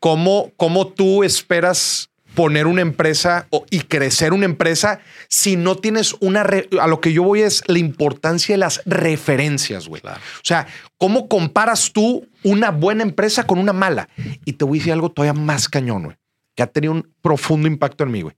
cómo, 0.00 0.52
cómo 0.56 0.88
tú 0.88 1.24
esperas 1.24 2.10
poner 2.34 2.68
una 2.68 2.82
empresa 2.82 3.48
y 3.68 3.80
crecer 3.80 4.32
una 4.32 4.44
empresa 4.44 5.00
si 5.28 5.56
no 5.56 5.74
tienes 5.76 6.14
una... 6.20 6.44
re- 6.44 6.68
a 6.80 6.86
lo 6.86 7.00
que 7.00 7.12
yo 7.12 7.24
voy 7.24 7.42
es 7.42 7.64
la 7.66 7.78
importancia 7.78 8.52
de 8.54 8.58
las 8.58 8.80
referencias, 8.84 9.88
güey. 9.88 10.00
O 10.04 10.44
sea, 10.44 10.68
¿cómo 10.98 11.28
comparas 11.28 11.92
tú 11.92 12.28
una 12.44 12.70
buena 12.70 13.02
empresa 13.02 13.44
con 13.44 13.58
una 13.58 13.72
mala? 13.72 14.08
Y 14.44 14.52
te 14.52 14.64
voy 14.64 14.78
a 14.78 14.80
decir 14.80 14.92
algo 14.92 15.10
todavía 15.10 15.32
más 15.40 15.68
cañón, 15.68 16.04
güey, 16.04 16.16
que 16.54 16.62
ha 16.62 16.68
tenido 16.68 16.92
un 16.92 17.12
profundo 17.22 17.66
impacto 17.66 18.04
en 18.04 18.12
mí, 18.12 18.22
güey. 18.22 18.36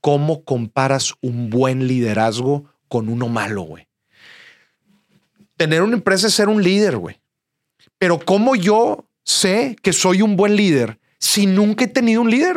¿Cómo 0.00 0.42
comparas 0.44 1.12
un 1.20 1.50
buen 1.50 1.86
liderazgo 1.88 2.64
con 2.88 3.08
uno 3.08 3.28
malo, 3.28 3.62
güey? 3.62 3.86
Tener 5.56 5.82
una 5.82 5.96
empresa 5.96 6.28
es 6.28 6.34
ser 6.34 6.48
un 6.48 6.62
líder, 6.62 6.96
güey. 6.96 7.20
Pero 7.98 8.18
¿cómo 8.18 8.56
yo 8.56 9.04
sé 9.26 9.76
que 9.82 9.92
soy 9.92 10.22
un 10.22 10.36
buen 10.36 10.56
líder 10.56 10.98
si 11.18 11.46
nunca 11.46 11.84
he 11.84 11.88
tenido 11.88 12.22
un 12.22 12.30
líder? 12.30 12.56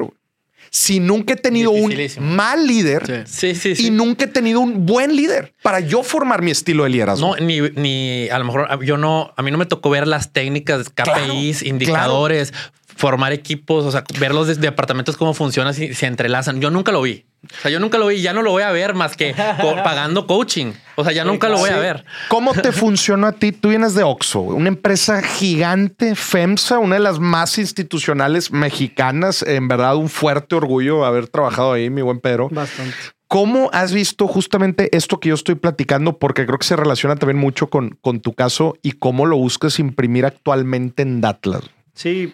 Si 0.72 1.00
nunca 1.00 1.34
he 1.34 1.36
tenido 1.36 1.72
un 1.72 1.92
mal 2.20 2.68
líder 2.68 3.26
Sí, 3.28 3.56
sí, 3.56 3.76
sí. 3.76 3.88
y 3.88 3.90
nunca 3.90 4.26
he 4.26 4.28
tenido 4.28 4.60
un 4.60 4.86
buen 4.86 5.16
líder 5.16 5.56
para 5.64 5.80
yo 5.80 6.04
formar 6.04 6.44
mi 6.44 6.52
estilo 6.52 6.84
de 6.84 6.92
liderazgo. 6.92 7.36
No, 7.36 7.44
ni, 7.44 7.60
ni 7.60 8.30
a 8.30 8.38
lo 8.38 8.46
mejor 8.46 8.86
yo 8.86 8.96
no, 8.96 9.34
a 9.36 9.42
mí 9.42 9.50
no 9.50 9.58
me 9.58 9.66
tocó 9.66 9.90
ver 9.90 10.08
las 10.08 10.32
técnicas, 10.32 10.90
KPIs, 10.90 11.64
indicadores, 11.64 12.54
formar 13.00 13.32
equipos, 13.32 13.86
o 13.86 13.92
sea, 13.92 14.04
ver 14.20 14.34
los 14.34 14.60
departamentos 14.60 15.16
cómo 15.16 15.34
funcionan, 15.34 15.74
si 15.74 15.94
se 15.94 16.06
entrelazan. 16.06 16.60
Yo 16.60 16.70
nunca 16.70 16.92
lo 16.92 17.02
vi. 17.02 17.26
O 17.46 17.62
sea, 17.62 17.72
yo 17.72 17.80
nunca 17.80 17.98
lo 17.98 18.08
vi, 18.08 18.22
ya 18.22 18.34
no 18.34 18.42
lo 18.42 18.52
voy 18.52 18.64
a 18.64 18.72
ver 18.72 18.94
más 18.94 19.16
que 19.16 19.34
co- 19.34 19.76
pagando 19.84 20.28
coaching. 20.28 20.74
O 20.96 21.06
sea, 21.06 21.14
ya 21.14 21.24
nunca 21.24 21.48
lo 21.48 21.58
voy 21.58 21.70
a 21.70 21.78
ver. 21.78 22.04
¿Cómo 22.28 22.54
te 22.54 22.74
funcionó 22.74 23.28
a 23.28 23.32
ti? 23.32 23.54
Tú 23.54 23.70
vienes 23.70 23.94
de 23.96 24.04
Oxxo, 24.04 24.42
una 24.42 24.68
empresa 24.68 25.22
gigante, 25.22 26.14
FEMSA, 26.16 26.80
una 26.80 26.96
de 26.96 27.02
las 27.02 27.20
más 27.20 27.58
institucionales 27.58 28.52
mexicanas. 28.52 29.44
En 29.44 29.70
verdad, 29.70 29.96
un 29.96 30.10
fuerte 30.10 30.56
orgullo 30.56 31.06
haber 31.06 31.28
trabajado 31.30 31.72
ahí, 31.72 31.90
mi 31.90 32.02
buen 32.02 32.20
Pedro. 32.20 32.50
Bastante. 32.52 32.94
¿Cómo 33.30 33.70
has 33.72 33.94
visto 33.94 34.28
justamente 34.28 34.90
esto 34.98 35.20
que 35.22 35.30
yo 35.30 35.36
estoy 35.36 35.56
platicando? 35.56 36.18
Porque 36.18 36.46
creo 36.46 36.58
que 36.58 36.66
se 36.68 36.76
relaciona 36.76 37.16
también 37.16 37.38
mucho 37.38 37.70
con, 37.70 37.98
con 38.02 38.20
tu 38.20 38.34
caso 38.34 38.76
y 38.82 38.94
cómo 38.94 39.26
lo 39.26 39.38
buscas 39.38 39.80
imprimir 39.80 40.26
actualmente 40.26 41.04
en 41.04 41.22
Datlas. 41.22 41.62
Sí, 41.94 42.34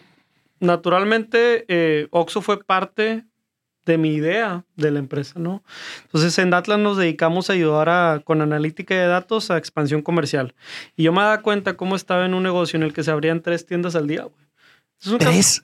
naturalmente 0.65 1.65
eh, 1.67 2.07
Oxo 2.11 2.41
fue 2.41 2.63
parte 2.63 3.25
de 3.85 3.97
mi 3.99 4.13
idea 4.15 4.65
de 4.75 4.89
la 4.91 4.97
empresa, 4.99 5.39
¿no? 5.39 5.63
Entonces 6.05 6.37
en 6.39 6.53
Atlas 6.55 6.79
nos 6.79 6.97
dedicamos 6.97 7.49
a 7.49 7.53
ayudar 7.53 7.87
a, 7.89 8.19
con 8.23 8.41
analítica 8.41 8.95
de 8.95 9.05
datos 9.05 9.51
a 9.51 9.57
expansión 9.57 10.01
comercial. 10.01 10.55
Y 10.95 11.03
yo 11.03 11.11
me 11.13 11.21
daba 11.21 11.41
cuenta 11.43 11.75
cómo 11.77 11.95
estaba 11.95 12.25
en 12.25 12.33
un 12.33 12.41
negocio 12.43 12.77
en 12.77 12.83
el 12.83 12.93
que 12.93 13.03
se 13.03 13.11
abrían 13.11 13.41
tres 13.41 13.65
tiendas 13.67 13.95
al 13.95 14.07
día, 14.07 14.23
güey. 14.23 14.45
Es 14.99 15.07
un 15.07 15.19
Tres. 15.19 15.63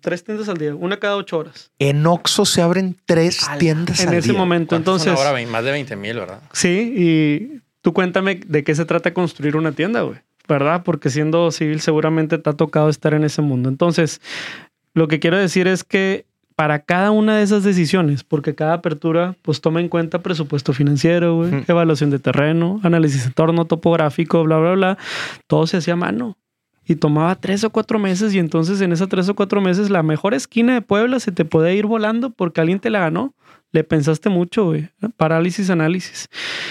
tres 0.00 0.22
tiendas 0.22 0.48
al 0.48 0.58
día, 0.58 0.74
una 0.76 0.98
cada 0.98 1.16
ocho 1.16 1.38
horas. 1.38 1.72
En 1.80 2.06
Oxxo 2.06 2.44
se 2.44 2.62
abren 2.62 2.96
tres 3.04 3.48
Ala. 3.48 3.58
tiendas 3.58 4.00
En 4.00 4.08
al 4.10 4.14
ese 4.14 4.28
día. 4.30 4.38
momento, 4.38 4.68
¿Cuántos 4.70 5.02
son 5.02 5.08
entonces... 5.08 5.26
ahora 5.26 5.46
más 5.48 5.64
de 5.64 5.72
20 5.72 5.96
mil, 5.96 6.16
¿verdad? 6.18 6.40
Sí, 6.52 6.94
y 6.96 7.60
tú 7.80 7.92
cuéntame 7.92 8.40
de 8.46 8.62
qué 8.62 8.74
se 8.76 8.84
trata 8.84 9.12
construir 9.12 9.56
una 9.56 9.72
tienda, 9.72 10.02
güey. 10.02 10.18
¿Verdad? 10.50 10.82
Porque 10.84 11.10
siendo 11.10 11.52
civil 11.52 11.80
seguramente 11.80 12.36
te 12.36 12.50
ha 12.50 12.54
tocado 12.54 12.88
estar 12.88 13.14
en 13.14 13.22
ese 13.22 13.40
mundo. 13.40 13.68
Entonces, 13.68 14.20
lo 14.94 15.06
que 15.06 15.20
quiero 15.20 15.38
decir 15.38 15.68
es 15.68 15.84
que 15.84 16.26
para 16.56 16.80
cada 16.80 17.12
una 17.12 17.36
de 17.36 17.44
esas 17.44 17.62
decisiones, 17.62 18.24
porque 18.24 18.56
cada 18.56 18.74
apertura 18.74 19.36
pues 19.42 19.60
toma 19.60 19.80
en 19.80 19.88
cuenta 19.88 20.18
presupuesto 20.18 20.72
financiero, 20.72 21.46
evaluación 21.68 22.10
de 22.10 22.18
terreno, 22.18 22.80
análisis 22.82 23.22
de 23.22 23.28
entorno 23.28 23.64
topográfico, 23.64 24.42
bla, 24.42 24.58
bla, 24.58 24.72
bla, 24.72 24.98
todo 25.46 25.68
se 25.68 25.76
hacía 25.76 25.94
a 25.94 25.96
mano. 25.96 26.36
Y 26.90 26.96
tomaba 26.96 27.36
tres 27.36 27.62
o 27.62 27.70
cuatro 27.70 28.00
meses 28.00 28.34
y 28.34 28.40
entonces 28.40 28.80
en 28.80 28.90
esas 28.90 29.08
tres 29.08 29.28
o 29.28 29.36
cuatro 29.36 29.60
meses 29.60 29.90
la 29.90 30.02
mejor 30.02 30.34
esquina 30.34 30.74
de 30.74 30.82
Puebla 30.82 31.20
se 31.20 31.30
te 31.30 31.44
puede 31.44 31.76
ir 31.76 31.86
volando 31.86 32.30
porque 32.30 32.60
alguien 32.60 32.80
te 32.80 32.90
la 32.90 32.98
ganó. 32.98 33.32
Le 33.70 33.84
pensaste 33.84 34.28
mucho, 34.28 34.64
güey. 34.64 34.88
Parálisis, 35.16 35.70
análisis. 35.70 36.28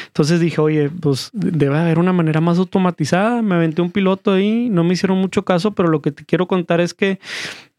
Entonces 0.07 0.41
dije, 0.41 0.59
oye, 0.59 0.89
pues 0.89 1.29
debe 1.31 1.77
haber 1.77 1.99
una 1.99 2.11
manera 2.11 2.41
más 2.41 2.57
automatizada. 2.57 3.41
Me 3.41 3.55
aventé 3.55 3.81
un 3.81 3.91
piloto 3.91 4.33
ahí, 4.33 4.67
no 4.69 4.83
me 4.83 4.91
hicieron 4.95 5.17
mucho 5.19 5.45
caso, 5.45 5.71
pero 5.71 5.87
lo 5.87 6.01
que 6.01 6.11
te 6.11 6.25
quiero 6.25 6.49
contar 6.49 6.81
es 6.81 6.93
que 6.93 7.17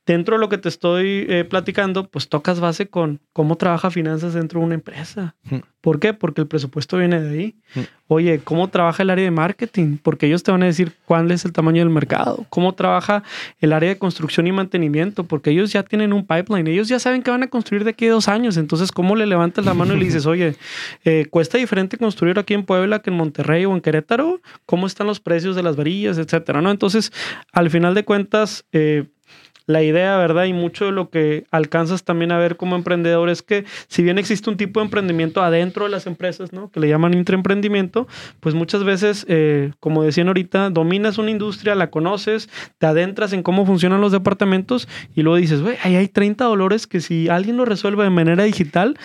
dentro 0.06 0.36
de 0.36 0.40
lo 0.40 0.48
que 0.48 0.58
te 0.58 0.68
estoy 0.68 1.26
eh, 1.28 1.44
platicando, 1.44 2.08
pues 2.08 2.28
tocas 2.28 2.60
base 2.60 2.88
con 2.88 3.20
cómo 3.32 3.56
trabaja 3.56 3.90
finanzas 3.90 4.34
dentro 4.34 4.60
de 4.60 4.66
una 4.66 4.74
empresa. 4.74 5.36
Mm. 5.44 5.58
¿Por 5.80 5.98
qué? 5.98 6.12
Porque 6.12 6.42
el 6.42 6.46
presupuesto 6.46 6.98
viene 6.98 7.20
de 7.20 7.30
ahí. 7.30 7.54
Mm. 7.74 7.80
Oye, 8.08 8.40
¿cómo 8.40 8.68
trabaja 8.68 9.02
el 9.02 9.10
área 9.10 9.24
de 9.24 9.30
marketing? 9.30 9.98
Porque 10.02 10.26
ellos 10.26 10.42
te 10.42 10.50
van 10.50 10.62
a 10.62 10.66
decir 10.66 10.92
cuál 11.04 11.30
es 11.30 11.44
el 11.44 11.52
tamaño 11.52 11.80
del 11.80 11.90
mercado. 11.90 12.44
¿Cómo 12.50 12.74
trabaja 12.74 13.22
el 13.60 13.72
área 13.72 13.88
de 13.88 13.98
construcción 13.98 14.46
y 14.46 14.52
mantenimiento? 14.52 15.24
Porque 15.24 15.50
ellos 15.50 15.72
ya 15.72 15.82
tienen 15.84 16.12
un 16.12 16.26
pipeline. 16.26 16.66
Ellos 16.66 16.88
ya 16.88 16.98
saben 16.98 17.22
que 17.22 17.30
van 17.30 17.44
a 17.44 17.48
construir 17.48 17.84
de 17.84 17.90
aquí 17.90 18.08
a 18.08 18.12
dos 18.12 18.28
años. 18.28 18.56
Entonces, 18.56 18.90
¿cómo 18.92 19.16
le 19.16 19.26
levantas 19.26 19.64
la 19.64 19.74
mano 19.74 19.94
y 19.94 19.98
le 19.98 20.04
dices, 20.06 20.26
oye, 20.26 20.56
eh, 21.04 21.26
cuesta 21.30 21.56
diferente 21.56 21.98
construir 21.98 22.38
aquí 22.38 22.54
en 22.54 22.64
Puebla 22.64 22.98
que 22.98 23.10
en 23.10 23.16
Monterrey 23.16 23.64
o 23.64 23.72
en 23.72 23.80
Querétaro? 23.80 24.40
¿Cómo 24.66 24.86
están 24.86 25.06
los 25.06 25.20
precios 25.20 25.54
de 25.56 25.62
las 25.62 25.76
varillas, 25.76 26.18
etcétera? 26.18 26.60
¿no? 26.60 26.70
Entonces, 26.70 27.12
al 27.52 27.70
final 27.70 27.94
de 27.94 28.04
cuentas, 28.04 28.66
eh, 28.72 29.06
la 29.66 29.82
idea, 29.82 30.16
¿verdad? 30.16 30.44
Y 30.44 30.52
mucho 30.52 30.86
de 30.86 30.92
lo 30.92 31.10
que 31.10 31.44
alcanzas 31.50 32.04
también 32.04 32.32
a 32.32 32.38
ver 32.38 32.56
como 32.56 32.76
emprendedor 32.76 33.28
es 33.28 33.42
que 33.42 33.64
si 33.88 34.02
bien 34.02 34.18
existe 34.18 34.50
un 34.50 34.56
tipo 34.56 34.80
de 34.80 34.86
emprendimiento 34.86 35.42
adentro 35.42 35.84
de 35.84 35.90
las 35.90 36.06
empresas, 36.06 36.52
¿no? 36.52 36.70
Que 36.70 36.80
le 36.80 36.88
llaman 36.88 37.14
intraemprendimiento, 37.14 38.08
pues 38.40 38.54
muchas 38.54 38.84
veces, 38.84 39.24
eh, 39.28 39.72
como 39.80 40.02
decían 40.02 40.28
ahorita, 40.28 40.70
dominas 40.70 41.18
una 41.18 41.30
industria, 41.30 41.74
la 41.74 41.90
conoces, 41.90 42.48
te 42.78 42.86
adentras 42.86 43.32
en 43.32 43.42
cómo 43.42 43.66
funcionan 43.66 44.00
los 44.00 44.12
departamentos 44.12 44.88
y 45.14 45.22
luego 45.22 45.36
dices, 45.36 45.62
güey, 45.62 45.76
ahí 45.82 45.96
hay 45.96 46.08
30 46.08 46.44
dolores 46.44 46.86
que 46.86 47.00
si 47.00 47.28
alguien 47.28 47.56
lo 47.56 47.64
resuelve 47.64 48.04
de 48.04 48.10
manera 48.10 48.44
digital, 48.44 48.98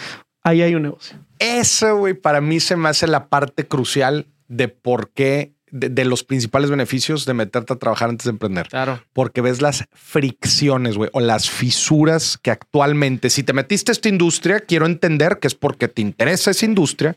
ahí 0.44 0.62
hay 0.62 0.76
un 0.76 0.84
negocio. 0.84 1.18
Eso, 1.40 1.98
güey, 1.98 2.14
para 2.14 2.42
mí 2.42 2.60
se 2.60 2.76
me 2.76 2.90
hace 2.90 3.08
la 3.08 3.28
parte 3.28 3.68
crucial 3.68 4.28
de 4.48 4.68
por 4.68 5.10
qué, 5.12 5.55
de, 5.78 5.90
de 5.90 6.06
los 6.06 6.24
principales 6.24 6.70
beneficios 6.70 7.26
de 7.26 7.34
meterte 7.34 7.74
a 7.74 7.76
trabajar 7.76 8.10
antes 8.10 8.26
de 8.26 8.32
emprender. 8.32 8.68
Claro. 8.70 9.02
Porque 9.14 9.42
ves 9.42 9.62
las 9.62 9.86
fricciones, 9.94 10.96
güey, 10.96 11.10
o 11.14 11.20
las 11.20 11.50
fisuras 11.50 12.38
que 12.42 12.52
actualmente, 12.52 13.30
si 13.30 13.44
te 13.44 13.54
metiste 13.54 13.92
a 13.92 13.94
esta 13.94 14.08
industria, 14.10 14.62
quiero 14.62 14.86
entender 14.86 15.40
que 15.40 15.48
es 15.48 15.56
porque 15.56 15.88
te 15.88 16.02
interesa 16.02 16.52
esa 16.52 16.66
industria, 16.66 17.16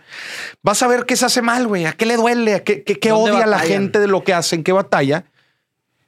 vas 0.63 0.83
a 0.83 0.89
ver 0.89 1.05
qué 1.07 1.15
se 1.17 1.27
hace 1.27 1.43
mal, 1.43 1.67
güey, 1.67 1.87
a 1.87 1.93
qué 1.93 2.07
le 2.07 2.17
duele, 2.17 2.55
a 2.55 2.65
qué, 2.65 2.83
qué- 2.83 2.99
qué 2.99 3.11
¿Dónde 3.11 3.31
odia 3.33 3.47
la 3.47 3.61
gente 3.61 4.01
de 4.01 4.09
lo 4.09 4.25
que 4.25 4.35
hacen, 4.35 4.65
qué 4.65 4.73
batalla. 4.73 5.25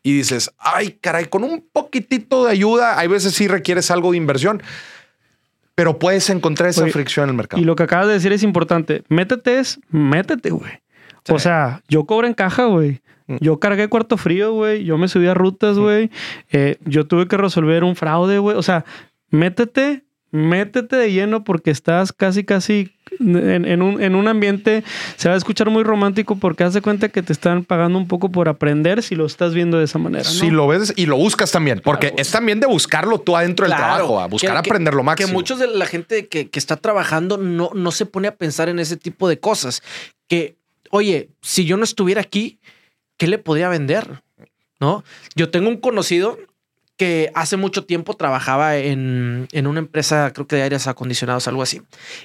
Y 0.03 0.14
dices, 0.16 0.51
ay, 0.59 0.98
caray, 1.01 1.26
con 1.26 1.44
un 1.44 1.64
poquitito 1.72 2.46
de 2.46 2.53
ayuda, 2.53 2.98
hay 2.98 3.07
veces 3.07 3.34
sí 3.34 3.46
requieres 3.48 3.90
algo 3.90 4.11
de 4.12 4.16
inversión, 4.16 4.62
pero 5.74 5.98
puedes 5.98 6.28
encontrar 6.30 6.70
esa 6.70 6.82
Oye, 6.82 6.92
fricción 6.92 7.24
en 7.24 7.30
el 7.30 7.36
mercado. 7.36 7.62
Y 7.62 7.64
lo 7.64 7.76
que 7.76 7.82
acabas 7.84 8.07
de 8.07 8.14
decir 8.14 8.32
es 8.32 8.42
importante. 8.42 9.03
Métete 9.09 9.59
es, 9.61 9.78
métete, 9.90 10.51
güey. 10.51 10.72
O 11.28 11.38
sea, 11.38 11.82
yo 11.88 12.04
cobro 12.04 12.26
en 12.26 12.34
caja, 12.34 12.64
güey. 12.66 13.00
Mm. 13.26 13.36
Yo 13.40 13.60
cargué 13.60 13.88
cuarto 13.88 14.16
frío, 14.16 14.52
güey. 14.52 14.84
Yo 14.84 14.98
me 14.98 15.08
subí 15.08 15.26
a 15.26 15.34
rutas, 15.34 15.78
güey. 15.78 16.10
Eh, 16.50 16.78
yo 16.84 17.06
tuve 17.06 17.28
que 17.28 17.36
resolver 17.36 17.84
un 17.84 17.94
fraude, 17.96 18.38
güey. 18.38 18.56
O 18.56 18.62
sea, 18.62 18.84
métete, 19.30 20.04
métete 20.32 20.96
de 20.96 21.12
lleno 21.12 21.44
porque 21.44 21.70
estás 21.70 22.12
casi, 22.12 22.44
casi 22.44 22.92
en, 23.18 23.64
en 23.64 23.82
un, 23.82 24.00
en 24.02 24.14
un 24.14 24.28
ambiente, 24.28 24.84
se 25.16 25.28
va 25.28 25.34
a 25.34 25.38
escuchar 25.38 25.70
muy 25.70 25.82
romántico 25.82 26.36
porque 26.36 26.64
haz 26.64 26.74
de 26.74 26.80
cuenta 26.82 27.08
que 27.08 27.22
te 27.22 27.32
están 27.32 27.64
pagando 27.64 27.98
un 27.98 28.06
poco 28.08 28.30
por 28.30 28.48
aprender 28.48 29.02
si 29.02 29.14
lo 29.16 29.26
estás 29.26 29.54
viendo 29.54 29.78
de 29.78 29.84
esa 29.84 29.98
manera. 29.98 30.24
¿no? 30.24 30.30
Si 30.30 30.50
lo 30.50 30.66
ves 30.68 30.92
y 30.96 31.06
lo 31.06 31.16
buscas 31.16 31.50
también, 31.50 31.80
porque 31.84 32.08
Claro, 32.08 32.22
es 32.22 32.30
también 32.30 32.60
de 32.60 32.66
buscarlo 32.66 33.18
tú 33.20 33.36
adentro 33.36 33.66
del 33.66 33.74
Claro, 33.76 33.94
trabajo, 33.94 34.20
a 34.20 34.26
buscar 34.26 34.52
que- 34.52 34.58
aprender 34.58 34.94
lo 34.94 35.02
máximo. 35.02 35.28
Que 35.28 35.32
muchos 35.34 35.58
de 35.58 35.66
la 35.68 35.86
gente 35.86 36.28
que, 36.28 36.48
que 36.48 36.58
está 36.58 36.76
trabajando 36.76 37.36
no, 37.36 37.70
no 37.74 37.90
se 37.90 38.06
pone 38.06 38.28
a 38.28 38.34
pensar 38.36 38.68
en 38.68 38.78
ese 38.78 38.96
tipo 38.96 39.28
de 39.28 39.38
cosas. 39.40 39.82
Que, 40.28 40.56
oye, 40.91 41.30
si 41.41 41.64
yo 41.64 41.76
no 41.76 41.84
estuviera 41.84 42.20
aquí, 42.20 42.61
¿qué 43.16 43.26
le 43.26 43.38
podía 43.38 43.68
vender? 43.68 44.22
¿No? 44.78 45.05
Yo 45.34 45.51
tengo 45.51 45.68
un 45.68 45.78
conocido 45.78 46.38
que 46.97 47.30
hace 47.34 47.57
mucho 47.57 47.86
tiempo 47.86 48.14
trabajaba 48.14 48.76
en, 48.76 49.49
en 49.53 49.66
una 49.66 49.78
empresa, 49.78 50.32
creo 50.34 50.47
que 50.47 50.57
de 50.57 50.62
aires 50.62 50.86
acondicionados, 50.86 51.49
algo 51.49 51.62
así. 51.62 51.80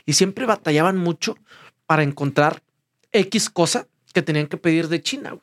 Y 0.05 0.13
siempre 0.13 0.45
batallaban 0.45 0.97
mucho 0.97 1.37
para 1.85 2.03
encontrar 2.03 2.61
X 3.11 3.49
cosa 3.49 3.87
que 4.13 4.21
tenían 4.21 4.47
que 4.47 4.57
pedir 4.57 4.89
de 4.89 5.01
China, 5.01 5.37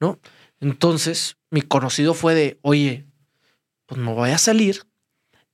¿no? 0.00 0.20
Entonces, 0.60 1.36
mi 1.50 1.62
conocido 1.62 2.14
fue 2.14 2.34
de, 2.34 2.58
oye, 2.62 3.04
pues 3.86 4.00
me 4.00 4.12
voy 4.12 4.30
a 4.30 4.38
salir 4.38 4.82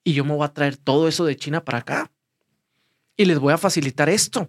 y 0.04 0.14
yo 0.14 0.24
me 0.24 0.34
voy 0.34 0.44
a 0.44 0.52
traer 0.52 0.76
todo 0.76 1.08
eso 1.08 1.24
de 1.24 1.36
China 1.36 1.64
para 1.64 1.78
acá. 1.78 2.10
y 3.16 3.24
les 3.24 3.38
voy 3.38 3.52
a 3.52 3.58
facilitar 3.58 4.08
esto. 4.08 4.48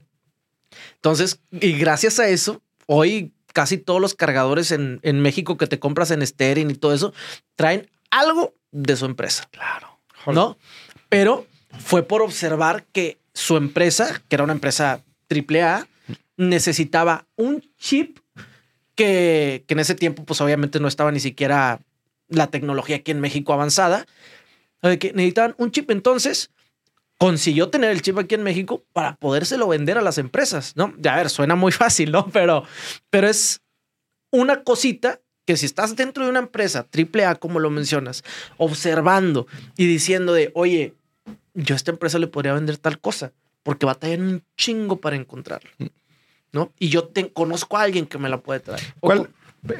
Entonces, 0.95 1.39
y 1.51 1.73
gracias 1.73 2.19
a 2.19 2.27
eso, 2.27 2.61
hoy 2.85 3.33
casi 3.53 3.77
todos 3.77 4.01
los 4.01 4.15
cargadores 4.15 4.71
en, 4.71 4.99
en 5.03 5.21
México 5.21 5.57
que 5.57 5.67
te 5.67 5.79
compras 5.79 6.11
en 6.11 6.25
Stering 6.25 6.71
y 6.71 6.75
todo 6.75 6.93
eso, 6.93 7.13
traen 7.55 7.89
algo 8.09 8.55
de 8.71 8.95
su 8.95 9.05
empresa. 9.05 9.47
Claro. 9.51 9.99
¿No? 10.25 10.57
Pero 11.09 11.45
fue 11.79 12.03
por 12.03 12.21
observar 12.21 12.85
que 12.91 13.19
su 13.33 13.57
empresa, 13.57 14.21
que 14.27 14.35
era 14.35 14.43
una 14.43 14.53
empresa 14.53 15.03
AAA, 15.29 15.87
necesitaba 16.37 17.27
un 17.35 17.63
chip 17.77 18.19
que, 18.95 19.63
que 19.67 19.73
en 19.73 19.79
ese 19.79 19.95
tiempo, 19.95 20.23
pues 20.25 20.41
obviamente 20.41 20.79
no 20.79 20.87
estaba 20.87 21.11
ni 21.11 21.19
siquiera 21.19 21.79
la 22.29 22.47
tecnología 22.47 22.97
aquí 22.97 23.11
en 23.11 23.21
México 23.21 23.53
avanzada, 23.53 24.05
de 24.81 24.99
que 24.99 25.13
necesitaban 25.13 25.55
un 25.57 25.71
chip. 25.71 25.89
Entonces, 25.91 26.51
consiguió 27.17 27.69
tener 27.69 27.91
el 27.91 28.01
chip 28.01 28.17
aquí 28.17 28.35
en 28.35 28.43
México 28.43 28.83
para 28.93 29.15
podérselo 29.15 29.67
vender 29.67 29.97
a 29.97 30.01
las 30.01 30.17
empresas, 30.17 30.73
¿no? 30.75 30.93
Ya 30.97 31.13
a 31.13 31.17
ver, 31.17 31.29
suena 31.29 31.55
muy 31.55 31.71
fácil, 31.71 32.11
¿no? 32.11 32.27
Pero, 32.27 32.65
pero 33.09 33.27
es 33.27 33.61
una 34.31 34.63
cosita 34.63 35.21
que 35.45 35.57
si 35.57 35.65
estás 35.65 35.95
dentro 35.95 36.23
de 36.23 36.29
una 36.29 36.39
empresa 36.39 36.87
AAA, 36.91 37.35
como 37.35 37.59
lo 37.59 37.69
mencionas, 37.69 38.23
observando 38.57 39.47
y 39.77 39.85
diciendo 39.85 40.33
de, 40.33 40.51
oye, 40.55 40.95
yo 41.53 41.75
a 41.75 41.77
esta 41.77 41.91
empresa 41.91 42.17
le 42.19 42.27
podría 42.27 42.53
vender 42.53 42.77
tal 42.77 42.99
cosa, 42.99 43.33
porque 43.61 43.85
batallan 43.85 44.21
un 44.21 44.43
chingo 44.57 44.97
para 44.97 45.15
encontrarlo, 45.15 45.69
¿no? 46.51 46.71
Y 46.79 46.89
yo 46.89 47.05
te, 47.05 47.31
conozco 47.31 47.77
a 47.77 47.83
alguien 47.83 48.05
que 48.05 48.17
me 48.17 48.29
la 48.29 48.39
puede 48.39 48.61
traer. 48.61 48.81
¿Cuál? 48.99 49.29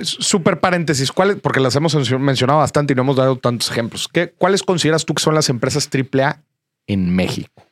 Super 0.02 0.62
paréntesis, 0.62 1.12
¿cuál, 1.12 1.38
porque 1.40 1.60
las 1.60 1.76
hemos 1.76 1.94
mencionado 2.18 2.60
bastante 2.60 2.94
y 2.94 2.96
no 2.96 3.02
hemos 3.02 3.18
dado 3.18 3.38
tantos 3.38 3.70
ejemplos. 3.70 4.08
¿Qué, 4.08 4.32
¿Cuáles 4.32 4.64
consideras 4.64 5.04
tú 5.04 5.14
que 5.14 5.22
son 5.22 5.36
las 5.36 5.50
empresas 5.50 5.90
AAA 5.92 6.42
en 6.88 7.14
México? 7.16 7.64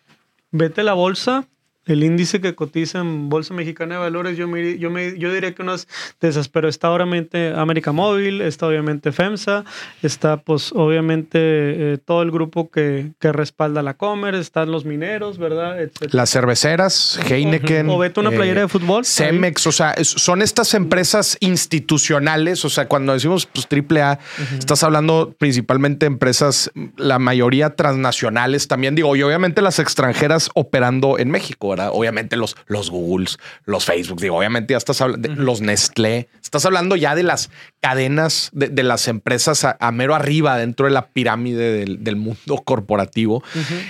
Vete 0.52 0.84
la 0.84 0.94
bolsa, 0.94 1.48
el 1.86 2.04
índice 2.04 2.42
que 2.42 2.54
cotiza 2.54 3.00
en 3.00 3.30
Bolsa 3.30 3.54
Mexicana 3.54 3.96
de 3.96 4.02
Valores, 4.02 4.38
yo, 4.38 4.48
me, 4.48 4.78
yo, 4.78 4.92
me, 4.92 5.18
yo 5.18 5.34
diría 5.34 5.54
que 5.56 5.64
unas 5.64 5.88
de 6.20 6.28
esas, 6.28 6.48
pero 6.48 6.70
está 6.70 6.92
obviamente 6.92 7.54
América 7.56 7.92
Móvil, 7.92 8.42
está 8.42 8.68
obviamente 8.68 9.12
FEMSA, 9.12 9.66
está 10.04 10.38
pues 10.38 10.72
obviamente 10.74 11.40
eh, 11.40 11.98
todo 12.04 12.22
el 12.22 12.32
grupo 12.32 12.70
que, 12.70 13.12
que 13.20 13.32
respalda 13.32 13.82
la 13.82 13.96
Comer, 13.96 14.36
están 14.36 14.72
los 14.72 14.86
mineros, 14.86 15.38
¿verdad? 15.38 15.82
Etcétera. 15.82 16.12
Las 16.14 16.30
cerveceras, 16.30 17.20
Heineken. 17.30 17.90
O 17.90 17.98
vete 17.98 18.20
una 18.20 18.32
playera 18.32 18.62
de 18.62 18.68
fútbol. 18.68 19.04
Cemex, 19.04 19.66
o 19.68 19.72
sea, 19.72 19.96
son 20.04 20.42
estas 20.42 20.74
empresas 20.74 21.38
institucionales, 21.40 22.64
o 22.64 22.70
sea, 22.70 22.88
cuando 22.88 23.14
decimos 23.14 23.48
pues 23.48 23.68
triple 23.68 24.02
A, 24.02 24.20
estás 24.58 24.84
hablando 24.84 25.36
principalmente 25.38 26.06
de 26.06 26.08
empresas, 26.08 26.72
la 26.98 27.18
mayoría 27.20 27.76
transnacionales 27.76 28.68
también, 28.68 28.96
digo, 28.96 29.16
y 29.16 29.24
obviamente 29.24 29.62
las 29.62 29.80
extranjeras 29.80 30.50
operando 30.54 31.18
en 31.18 31.30
México, 31.32 31.71
¿verdad? 31.72 31.90
Obviamente 31.92 32.38
los, 32.38 32.56
los 32.68 32.90
Googles, 32.90 33.40
los 33.66 33.86
Facebook, 33.86 34.22
digo, 34.22 34.38
obviamente 34.38 34.74
ya 34.74 34.78
estás 34.78 35.02
hablando 35.02 35.28
de 35.28 35.36
los 35.36 35.62
Nestlé, 35.62 36.30
estás 36.44 36.66
hablando 36.66 36.96
ya 36.96 37.16
de 37.16 37.24
las 37.24 37.50
cadenas 37.80 38.50
de, 38.54 38.70
de 38.70 38.84
las 38.84 39.08
empresas 39.08 39.66
a, 39.66 39.78
a 39.80 39.92
mero 39.92 40.14
arriba 40.14 40.58
dentro 40.58 40.86
de 40.86 40.92
la 40.92 41.08
pirámide 41.08 41.72
del, 41.80 42.04
del 42.04 42.16
mundo 42.16 42.62
corporativo, 42.64 43.44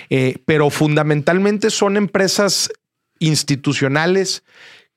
Eh, 0.09 0.37
pero 0.45 0.69
fundamentalmente 0.69 1.69
son 1.69 1.97
empresas 1.97 2.69
institucionales 3.19 4.43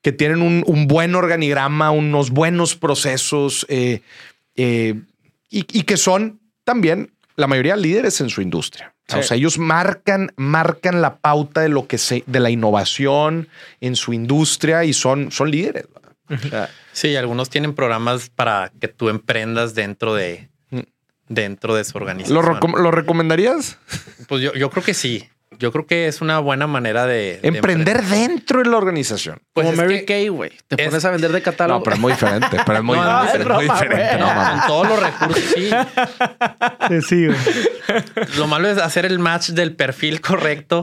que 0.02 0.12
tienen 0.12 0.42
un, 0.42 0.62
un 0.66 0.86
buen 0.86 1.14
organigrama, 1.14 1.90
unos 1.90 2.30
buenos 2.30 2.76
procesos 2.76 3.66
eh, 3.68 4.00
eh, 4.56 4.94
y, 5.50 5.66
y 5.78 5.82
que 5.82 5.96
son 5.96 6.40
también 6.64 7.12
la 7.36 7.46
mayoría 7.46 7.76
líderes 7.76 8.20
en 8.20 8.28
su 8.28 8.40
industria. 8.40 8.93
O 9.12 9.22
sea, 9.22 9.36
ellos 9.36 9.58
marcan, 9.58 10.32
marcan 10.36 11.02
la 11.02 11.16
pauta 11.16 11.60
de 11.60 11.68
lo 11.68 11.86
que 11.86 11.98
se, 11.98 12.24
de 12.26 12.40
la 12.40 12.50
innovación 12.50 13.48
en 13.80 13.96
su 13.96 14.12
industria 14.12 14.84
y 14.84 14.94
son, 14.94 15.30
son 15.30 15.50
líderes. 15.50 15.86
¿verdad? 15.92 16.12
O 16.30 16.48
sea, 16.48 16.70
Sí, 16.92 17.14
algunos 17.16 17.50
tienen 17.50 17.74
programas 17.74 18.30
para 18.30 18.72
que 18.80 18.88
tú 18.88 19.08
emprendas 19.08 19.74
dentro 19.74 20.14
de 20.14 20.48
dentro 21.28 21.74
de 21.74 21.84
su 21.84 21.96
organización. 21.96 22.44
¿Lo, 22.44 22.78
lo 22.78 22.90
recomendarías? 22.90 23.78
Pues 24.28 24.42
yo, 24.42 24.52
yo 24.54 24.70
creo 24.70 24.84
que 24.84 24.94
sí. 24.94 25.28
Yo 25.58 25.72
creo 25.72 25.86
que 25.86 26.06
es 26.08 26.20
una 26.20 26.38
buena 26.38 26.66
manera 26.66 27.06
de, 27.06 27.38
de 27.40 27.48
Emprender 27.48 28.02
dentro 28.02 28.62
de 28.62 28.68
la 28.70 28.76
organización. 28.76 29.40
Pues 29.52 29.64
Como 29.66 29.72
es 29.72 29.76
Mary 29.78 29.98
que- 30.00 30.04
Kay, 30.04 30.28
güey. 30.28 30.50
Te 30.68 30.82
es- 30.82 30.88
pones 30.88 31.04
a 31.04 31.10
vender 31.10 31.32
de 31.32 31.42
catálogo. 31.42 31.78
No, 31.80 31.82
pero 31.84 31.96
es 31.96 32.00
muy 32.02 32.12
diferente. 32.12 32.56
Pero 32.64 32.78
es 32.78 32.84
muy, 32.84 32.96
No, 33.44 33.54
muy 33.54 33.64
diferente. 33.64 34.18
No, 34.18 34.26
Con 34.26 34.66
todos 34.66 34.88
los 34.88 35.00
recursos, 35.02 35.44
sí. 35.54 35.70
Sí, 37.08 37.26
güey. 37.26 37.38
Lo 38.38 38.46
malo 38.46 38.68
es 38.68 38.78
hacer 38.78 39.04
el 39.06 39.18
match 39.18 39.50
del 39.50 39.74
perfil 39.74 40.20
correcto 40.20 40.82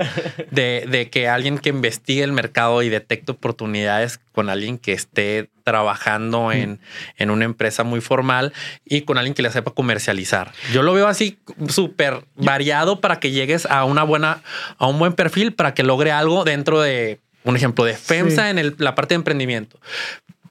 de, 0.51 0.85
de 0.89 1.09
que 1.09 1.27
alguien 1.27 1.57
que 1.57 1.69
investigue 1.69 2.23
el 2.23 2.31
mercado 2.31 2.81
y 2.83 2.89
detecte 2.89 3.31
oportunidades 3.31 4.19
con 4.31 4.49
alguien 4.49 4.77
que 4.77 4.93
esté 4.93 5.49
trabajando 5.63 6.51
en, 6.51 6.79
en 7.17 7.29
una 7.31 7.45
empresa 7.45 7.83
muy 7.83 8.01
formal 8.01 8.53
y 8.85 9.01
con 9.01 9.17
alguien 9.17 9.33
que 9.33 9.41
le 9.41 9.49
sepa 9.51 9.71
comercializar. 9.71 10.51
Yo 10.73 10.81
lo 10.83 10.93
veo 10.93 11.07
así 11.07 11.39
súper 11.69 12.25
variado 12.35 12.99
para 13.01 13.19
que 13.19 13.31
llegues 13.31 13.65
a 13.65 13.85
una 13.85 14.03
buena, 14.03 14.41
a 14.77 14.87
un 14.87 14.99
buen 14.99 15.13
perfil 15.13 15.53
para 15.53 15.73
que 15.73 15.83
logre 15.83 16.11
algo 16.11 16.43
dentro 16.43 16.81
de 16.81 17.19
un 17.43 17.55
ejemplo 17.55 17.83
de 17.85 17.93
FEMSA 17.95 18.43
Sí. 18.45 18.49
en 18.51 18.59
el- 18.59 18.75
la 18.77 18.93
parte 18.95 19.13
de 19.13 19.17
emprendimiento. 19.17 19.79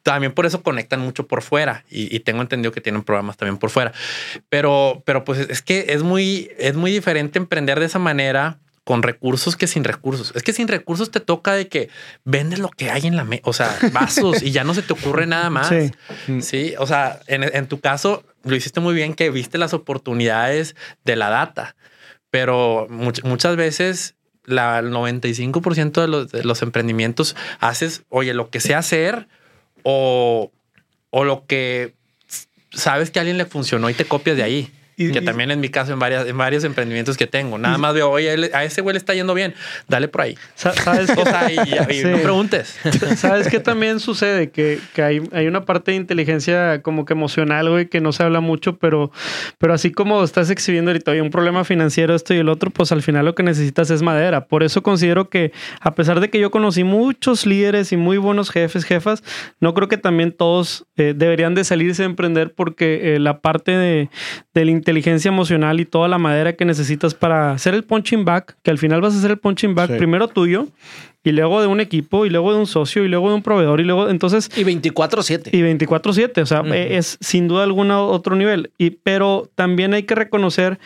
También 0.03 0.33
por 0.33 0.47
eso 0.47 0.63
conectan 0.63 1.01
mucho 1.01 1.27
por 1.27 1.43
fuera 1.43 1.85
y, 1.91 2.15
y 2.15 2.21
tengo 2.21 2.41
entendido 2.41 2.73
que 2.73 2.81
tienen 2.81 3.03
programas 3.03 3.37
también 3.37 3.59
por 3.59 3.69
fuera. 3.69 3.93
Pero, 4.49 5.03
pero 5.05 5.25
pues 5.25 5.39
es 5.51 5.61
que 5.61 5.87
es 5.91 6.03
muy, 6.03 6.51
es 6.59 6.75
muy 6.75 6.91
diferente 6.91 7.39
emprender 7.39 7.79
de 7.79 7.87
esa 7.87 7.99
manera 7.99 8.59
con 8.91 9.05
recursos 9.05 9.55
que 9.55 9.68
sin 9.68 9.84
recursos. 9.84 10.32
Es 10.34 10.43
que 10.43 10.53
sin 10.53 10.66
recursos 10.66 11.12
te 11.12 11.20
toca 11.20 11.53
de 11.55 11.68
que 11.68 11.91
vendes 12.24 12.59
lo 12.59 12.70
que 12.70 12.91
hay 12.91 13.07
en 13.07 13.14
la 13.14 13.22
mesa, 13.22 13.43
o 13.45 13.53
sea, 13.53 13.78
vasos 13.93 14.43
y 14.43 14.51
ya 14.51 14.64
no 14.64 14.74
se 14.74 14.82
te 14.82 14.93
ocurre 14.95 15.26
nada 15.28 15.49
más. 15.49 15.68
Sí. 15.68 15.93
Sí, 16.43 16.74
o 16.76 16.88
sea, 16.88 17.20
en, 17.28 17.45
en 17.45 17.68
tu 17.68 17.78
caso 17.78 18.24
lo 18.43 18.57
hiciste 18.57 18.80
muy 18.80 18.93
bien 18.95 19.14
que 19.14 19.30
viste 19.30 19.59
las 19.59 19.74
oportunidades 19.74 20.74
de 21.05 21.14
la 21.14 21.30
data, 21.30 21.76
pero 22.32 22.88
much- 22.88 23.22
muchas 23.22 23.55
veces 23.55 24.16
la 24.45 24.80
el 24.80 24.91
95% 24.91 26.01
de 26.01 26.09
los, 26.09 26.32
de 26.32 26.43
los 26.43 26.61
emprendimientos 26.62 27.36
haces, 27.61 28.03
oye, 28.09 28.34
lo 28.34 28.51
que 28.51 28.59
sé 28.59 28.74
hacer 28.74 29.28
o, 29.84 30.51
o 31.11 31.24
lo 31.24 31.47
que 31.47 31.95
sabes 32.72 33.12
que 33.12 33.20
a 33.20 33.22
alguien 33.22 33.38
le 33.38 33.47
funcionó 33.47 33.88
y 33.88 33.95
te 33.95 34.05
copias 34.05 34.36
de 34.36 34.43
ahí. 34.43 34.72
Y- 35.09 35.13
que 35.13 35.21
también 35.21 35.51
en 35.51 35.61
mi 35.61 35.69
caso, 35.69 35.93
en, 35.93 35.99
varias, 35.99 36.27
en 36.27 36.37
varios 36.37 36.65
emprendimientos 36.65 37.17
que 37.17 37.27
tengo, 37.27 37.59
nada 37.59 37.79
más 37.79 37.95
veo, 37.95 38.11
oye, 38.11 38.51
a 38.53 38.65
ese 38.65 38.81
güey 38.83 38.95
le 38.95 38.99
está 38.99 39.15
yendo 39.15 39.35
bien, 39.35 39.55
dale 39.89 40.09
por 40.09 40.23
ahí. 40.23 40.37
Sa- 40.55 40.73
¿Sabes? 40.73 41.11
O 41.11 41.25
sea, 41.25 41.51
y, 41.53 41.57
y 41.93 42.01
Sí. 42.03 42.07
no 42.09 42.19
preguntes. 42.19 42.79
¿Sabes 43.17 43.49
qué 43.49 43.61
también 43.61 44.01
sucede? 44.01 44.51
Que, 44.51 44.79
que 44.95 45.03
hay, 45.03 45.23
hay 45.33 45.47
una 45.47 45.65
parte 45.65 45.93
de 45.93 45.97
inteligencia 45.97 46.83
como 46.83 47.05
que 47.05 47.13
emocional, 47.15 47.69
güey, 47.71 47.87
que 47.87 48.01
no 48.01 48.13
se 48.13 48.23
habla 48.23 48.41
mucho, 48.41 48.77
pero, 48.79 49.11
pero 49.59 49.75
así 49.75 49.91
como 49.91 50.23
estás 50.23 50.51
exhibiendo 50.51 50.91
ahorita 50.91 51.11
hay 51.13 51.21
un 51.21 51.31
problema 51.31 51.65
financiero, 51.65 52.15
esto 52.15 52.35
y 52.35 52.39
el 52.39 52.49
otro, 52.49 52.71
pues 52.71 52.93
al 52.93 53.03
final 53.03 53.25
lo 53.25 53.35
que 53.35 53.43
necesitas 53.43 53.91
es 53.91 54.03
madera. 54.03 54.47
Por 54.47 54.63
eso 54.63 54.83
considero 54.83 55.29
que, 55.29 55.53
a 55.81 55.95
pesar 55.95 56.21
de 56.21 56.31
que 56.31 56.39
yo 56.39 56.51
conocí 56.51 56.85
muchos 56.85 57.47
líderes 57.47 57.93
y 57.93 57.97
muy 57.97 58.19
buenos 58.19 58.51
jefes, 58.51 58.85
jefas, 58.85 59.23
no 59.61 59.75
creo 59.75 59.89
que 59.89 59.97
también 59.97 60.33
todos 60.33 60.87
eh, 60.97 61.15
deberían 61.17 61.55
de 61.55 61.65
salirse 61.65 62.03
a 62.03 62.07
emprender 62.07 62.53
porque 62.55 63.15
eh, 63.15 63.19
la 63.19 63.41
parte 63.41 63.73
de, 63.73 64.09
de 64.55 64.65
la 64.65 64.71
inteligencia 64.91 65.28
emocional 65.28 65.78
y 65.78 65.84
toda 65.84 66.09
la 66.09 66.18
madera 66.18 66.55
que 66.55 66.64
necesitas 66.64 67.14
para 67.14 67.53
hacer 67.53 67.74
el 67.74 67.84
punching 67.84 68.24
back, 68.24 68.57
que 68.62 68.70
al 68.72 68.78
final 68.78 69.01
vas 69.01 69.14
a 69.14 69.18
hacer 69.18 69.30
el 69.30 69.38
punching 69.38 69.74
back 69.74 69.91
Sí. 69.93 69.97
primero 69.99 70.26
tuyo 70.28 70.66
y 71.22 71.30
luego 71.32 71.61
de 71.61 71.68
un 71.68 71.80
equipo 71.80 72.26
y 72.26 72.30
luego 72.30 72.53
de 72.53 72.59
un 72.59 72.66
socio 72.66 73.05
y 73.05 73.09
luego 73.09 73.28
de 73.28 73.36
un 73.36 73.43
proveedor 73.43 73.80
y 73.80 73.84
luego 73.84 74.09
entonces 74.09 74.51
Y 74.57 74.64
24-7. 74.64 75.51
y 75.53 75.62
24/7, 75.62 76.43
o 76.43 76.47
sea, 76.47 76.62
eh, 76.66 76.97
es 76.97 77.18
sin 77.20 77.47
duda 77.47 77.62
alguna 77.62 78.01
otro 78.01 78.34
nivel 78.34 78.72
y 78.78 78.91
pero 78.91 79.49
también 79.55 79.95
hay 79.95 80.03
que 80.03 80.14
reconocer 80.16 80.78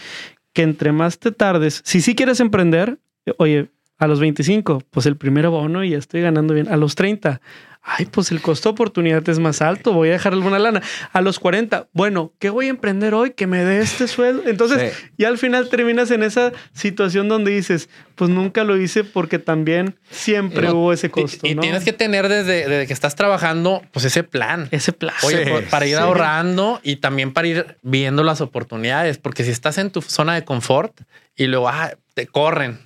que 0.52 0.62
entre 0.62 0.92
más 0.92 1.18
te 1.18 1.32
tardes, 1.32 1.80
si 1.84 2.00
sí 2.00 2.14
quieres 2.14 2.40
emprender, 2.40 2.98
oye, 3.38 3.68
a 3.96 4.06
los 4.06 4.20
25, 4.20 4.82
pues 4.90 5.06
el 5.06 5.16
primer 5.16 5.48
bono 5.48 5.82
y 5.82 5.90
ya 5.90 5.98
estoy 5.98 6.20
ganando 6.20 6.52
bien. 6.52 6.68
A 6.68 6.76
los 6.76 6.94
30, 6.94 7.40
ay, 7.86 8.06
pues 8.06 8.32
el 8.32 8.40
costo 8.40 8.70
de 8.70 8.72
oportunidad 8.72 9.28
es 9.28 9.38
más 9.38 9.60
alto, 9.60 9.92
voy 9.92 10.08
a 10.08 10.12
dejar 10.12 10.32
alguna 10.32 10.58
lana. 10.58 10.82
A 11.12 11.20
los 11.20 11.38
40, 11.38 11.88
bueno, 11.92 12.32
¿qué 12.38 12.48
voy 12.48 12.66
a 12.66 12.70
emprender 12.70 13.12
hoy? 13.12 13.32
Que 13.32 13.46
me 13.46 13.62
dé 13.62 13.80
este 13.80 14.08
sueldo. 14.08 14.42
Entonces, 14.46 14.94
Sí. 14.96 15.06
y 15.18 15.24
al 15.24 15.36
final 15.36 15.68
terminas 15.68 16.10
en 16.10 16.22
esa 16.22 16.52
situación 16.72 17.28
donde 17.28 17.50
dices, 17.50 17.90
pues 18.14 18.30
nunca 18.30 18.64
lo 18.64 18.76
hice 18.80 19.04
porque 19.04 19.38
también 19.38 19.98
siempre 20.10 20.68
No, 20.68 20.74
hubo 20.76 20.92
ese 20.94 21.08
Y- 21.08 21.10
costo. 21.10 21.46
Y, 21.46 21.54
¿no? 21.54 21.60
tienes 21.60 21.84
que 21.84 21.92
tener 21.92 22.28
desde, 22.28 22.68
desde 22.68 22.86
que 22.86 22.92
estás 22.94 23.16
trabajando, 23.16 23.82
pues 23.92 24.06
ese 24.06 24.22
plan. 24.22 24.68
ese 24.70 24.92
plan. 24.92 25.14
Oye, 25.22 25.44
Sí, 25.44 25.50
por- 25.50 25.64
para 25.64 25.86
ir 25.86 25.96
sí. 25.96 26.02
ahorrando 26.02 26.80
y 26.82 26.96
también 26.96 27.32
para 27.32 27.48
ir 27.48 27.76
viendo 27.82 28.22
las 28.24 28.40
oportunidades, 28.40 29.18
porque 29.18 29.44
si 29.44 29.50
estás 29.50 29.76
en 29.78 29.90
tu 29.90 30.00
zona 30.00 30.34
de 30.34 30.44
confort 30.44 31.00
y 31.36 31.48
luego 31.48 31.68
ah, 31.68 31.92
te 32.14 32.26
corren. 32.26 32.78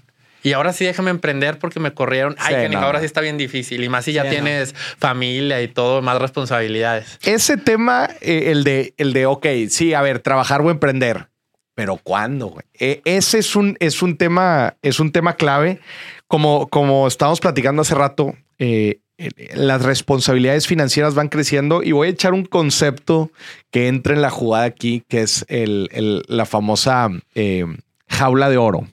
Y 0.42 0.52
ahora 0.52 0.72
sí 0.72 0.84
déjame 0.84 1.10
emprender 1.10 1.58
porque 1.58 1.80
me 1.80 1.92
corrieron. 1.92 2.36
Ay, 2.38 2.54
Sí, 2.54 2.60
que 2.62 2.68
no, 2.68 2.78
ahora 2.80 3.00
sí 3.00 3.06
está 3.06 3.20
bien 3.20 3.36
difícil. 3.38 3.82
Y 3.82 3.88
más 3.88 4.04
si 4.04 4.12
ya 4.12 4.22
Sí, 4.24 4.30
tienes 4.30 4.74
familia 4.98 5.60
y 5.62 5.68
todo, 5.68 6.00
más 6.02 6.18
responsabilidades. 6.20 7.18
Ese 7.22 7.56
tema, 7.56 8.08
eh, 8.20 8.50
el 8.52 8.64
de, 8.64 8.94
el 8.96 9.12
de, 9.12 9.26
ok, 9.26 9.46
sí, 9.68 9.94
a 9.94 10.00
ver, 10.02 10.20
trabajar 10.20 10.60
o 10.62 10.70
emprender, 10.70 11.28
pero 11.74 11.96
¿cuándo? 11.96 12.46
güey? 12.48 12.64
Eh, 12.78 13.00
ese 13.04 13.38
es 13.38 13.56
un, 13.56 13.76
es 13.80 14.02
un 14.02 14.16
tema, 14.16 14.76
es 14.82 15.00
un 15.00 15.12
tema 15.12 15.34
clave. 15.34 15.80
como, 16.26 16.68
como 16.68 17.06
estábamos 17.08 17.40
platicando 17.40 17.82
hace 17.82 17.94
rato, 17.94 18.34
eh, 18.58 19.00
eh, 19.16 19.30
las 19.54 19.82
responsabilidades 19.82 20.66
financieras 20.66 21.14
van 21.14 21.28
creciendo 21.28 21.82
y 21.82 21.92
voy 21.92 22.08
a 22.08 22.10
echar 22.10 22.32
un 22.34 22.44
concepto 22.44 23.30
que 23.72 23.88
entra 23.88 24.14
en 24.14 24.22
la 24.22 24.30
jugada 24.30 24.64
aquí, 24.64 25.02
que 25.08 25.22
es 25.22 25.44
el, 25.48 25.88
el- 25.92 26.22
la 26.28 26.44
famosa 26.46 27.08
eh, 27.34 27.64
jaula 28.08 28.48
de 28.50 28.56
oro. 28.58 28.86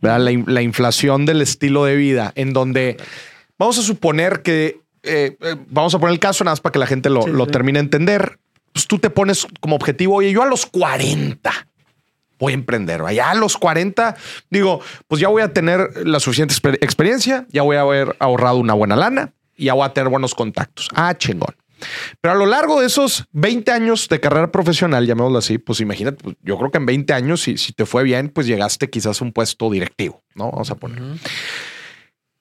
La, 0.00 0.30
in- 0.30 0.44
la 0.46 0.62
inflación 0.62 1.26
del 1.26 1.42
estilo 1.42 1.84
de 1.84 1.96
vida, 1.96 2.32
en 2.36 2.52
donde 2.52 2.96
vamos 3.58 3.78
a 3.78 3.82
suponer 3.82 4.42
que, 4.42 4.80
eh, 5.02 5.36
eh, 5.40 5.56
vamos 5.70 5.94
a 5.94 5.98
poner 5.98 6.12
el 6.14 6.20
caso 6.20 6.44
nada 6.44 6.52
más 6.52 6.60
para 6.60 6.72
que 6.72 6.78
la 6.78 6.86
gente 6.86 7.10
lo, 7.10 7.22
Sí, 7.22 7.30
lo 7.30 7.44
sí. 7.46 7.50
termine 7.50 7.78
de 7.78 7.84
entender. 7.84 8.38
Pues 8.72 8.86
tú 8.86 8.98
te 8.98 9.10
pones 9.10 9.46
como 9.60 9.76
objetivo, 9.76 10.14
oye, 10.16 10.32
yo 10.32 10.42
a 10.42 10.46
los 10.46 10.64
40 10.66 11.50
voy 12.38 12.52
a 12.52 12.54
emprender. 12.54 13.02
Allá 13.02 13.30
a 13.30 13.34
los 13.34 13.56
40, 13.56 14.16
digo, 14.50 14.80
pues 15.08 15.20
ya 15.20 15.28
voy 15.28 15.42
a 15.42 15.52
tener 15.52 16.06
la 16.06 16.18
suficiente 16.20 16.54
exper- 16.54 16.78
experiencia, 16.80 17.46
ya 17.50 17.62
voy 17.62 17.76
a 17.76 17.82
haber 17.82 18.16
ahorrado 18.18 18.56
una 18.56 18.74
buena 18.74 18.96
lana 18.96 19.32
y 19.56 19.66
ya 19.66 19.74
voy 19.74 19.84
a 19.84 19.92
tener 19.92 20.08
buenos 20.08 20.34
contactos. 20.34 20.88
Ah, 20.94 21.14
chingón. 21.16 21.54
Pero 22.20 22.32
a 22.32 22.36
lo 22.36 22.46
largo 22.46 22.80
de 22.80 22.86
esos 22.86 23.24
20 23.32 23.70
años 23.70 24.08
de 24.08 24.20
carrera 24.20 24.50
profesional, 24.50 25.06
llamémoslo 25.06 25.38
así, 25.38 25.58
pues 25.58 25.80
imagínate, 25.80 26.22
pues, 26.22 26.36
yo 26.42 26.58
creo 26.58 26.70
que 26.70 26.78
en 26.78 26.86
20 26.86 27.12
años, 27.12 27.42
si, 27.42 27.56
si 27.58 27.72
te 27.72 27.86
fue 27.86 28.02
bien, 28.02 28.28
pues 28.28 28.46
llegaste 28.46 28.90
quizás 28.90 29.20
a 29.20 29.24
un 29.24 29.32
puesto 29.32 29.70
directivo, 29.70 30.22
¿no? 30.34 30.50
Vamos 30.50 30.70
a 30.70 30.76
poner. 30.76 31.02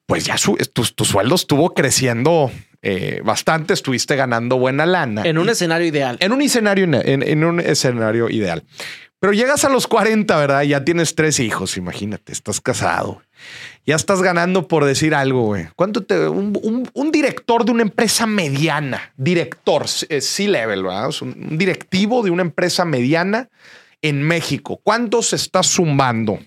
Pues 0.06 0.26
ya 0.26 0.38
su, 0.38 0.58
tu, 0.74 0.84
tu 0.84 1.06
sueldo 1.06 1.36
estuvo 1.36 1.74
creciendo 1.74 2.52
eh, 2.82 3.22
bastante, 3.24 3.74
estuviste 3.74 4.16
ganando 4.16 4.58
buena 4.58 4.86
lana. 4.86 5.22
En 5.24 5.38
un 5.38 5.50
escenario 5.50 5.88
ideal. 5.88 6.18
En 6.20 6.32
un 6.32 6.42
escenario, 6.42 6.84
en, 6.86 7.24
en 7.24 7.44
un 7.44 7.60
escenario 7.60 8.30
ideal. 8.30 8.64
Pero 9.22 9.34
llegas 9.34 9.64
a 9.66 9.70
los 9.70 9.86
40, 9.88 10.36
¿verdad? 10.36 10.64
Ya 10.64 10.84
tienes 10.84 11.14
tres 11.16 11.40
hijos, 11.40 11.78
imagínate, 11.78 12.32
estás 12.34 12.60
casado. 12.60 13.22
Ya 13.86 13.96
estás 13.96 14.22
ganando 14.24 14.68
por 14.68 14.84
decir 14.84 15.14
algo, 15.16 15.44
güey. 15.46 15.68
¿Cuánto 15.76 16.02
te... 16.04 16.28
Un, 16.28 16.58
un- 16.62 16.90
un 16.92 17.12
director 17.12 17.64
de 17.64 17.72
una 17.72 17.84
empresa 17.84 18.26
mediana, 18.26 19.14
director, 19.18 19.86
eh, 20.10 20.22
C-level, 20.22 20.84
¿verdad? 20.84 21.08
O 21.08 21.12
sea, 21.12 21.28
un 21.28 21.50
un 21.52 21.58
directivo 21.60 22.24
de 22.24 22.32
una 22.32 22.42
empresa 22.42 22.84
mediana 22.84 23.48
en 24.02 24.24
México. 24.24 24.80
¿Cuánto 24.84 25.22
se 25.22 25.36
está 25.36 25.62
sumando? 25.62 26.40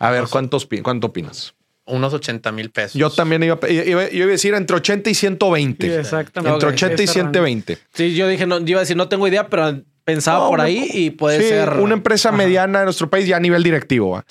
A 0.00 0.10
ver, 0.10 0.24
¿cuántos, 0.28 0.68
¿cuánto 0.82 1.06
opinas? 1.06 1.54
Unos 1.84 2.12
80 2.12 2.50
mil 2.50 2.70
pesos. 2.70 2.94
Yo 2.94 3.10
también 3.10 3.44
iba, 3.44 3.60
iba- 3.68 3.84
iba- 3.84 4.08
yo 4.10 4.16
iba 4.16 4.24
a 4.26 4.30
decir 4.30 4.54
entre 4.54 4.76
80 4.76 5.08
y 5.10 5.14
120. 5.14 5.86
Sí, 5.86 5.92
exactamente. 5.92 6.52
Entre 6.54 6.68
Ok, 6.68 6.74
80 6.74 7.02
y 7.02 7.04
ese 7.04 7.20
rango. 7.20 7.30
120. 7.32 7.78
Sí, 7.94 8.14
yo 8.16 8.26
dije, 8.26 8.44
no, 8.44 8.58
yo 8.58 8.70
iba 8.70 8.80
a 8.80 8.82
decir, 8.82 8.96
no 8.96 9.08
tengo 9.08 9.28
idea, 9.28 9.48
pero 9.48 9.80
pensaba 10.06 10.38
No, 10.44 10.48
por 10.50 10.60
una- 10.60 10.68
ahí 10.68 10.88
y 10.94 11.10
puede 11.10 11.42
sí, 11.42 11.48
ser. 11.50 11.68
una 11.80 11.92
empresa 11.94 12.32
mediana 12.32 12.78
en 12.78 12.84
nuestro 12.86 13.10
país 13.10 13.26
ya 13.26 13.36
a 13.36 13.40
nivel 13.40 13.62
directivo. 13.62 14.22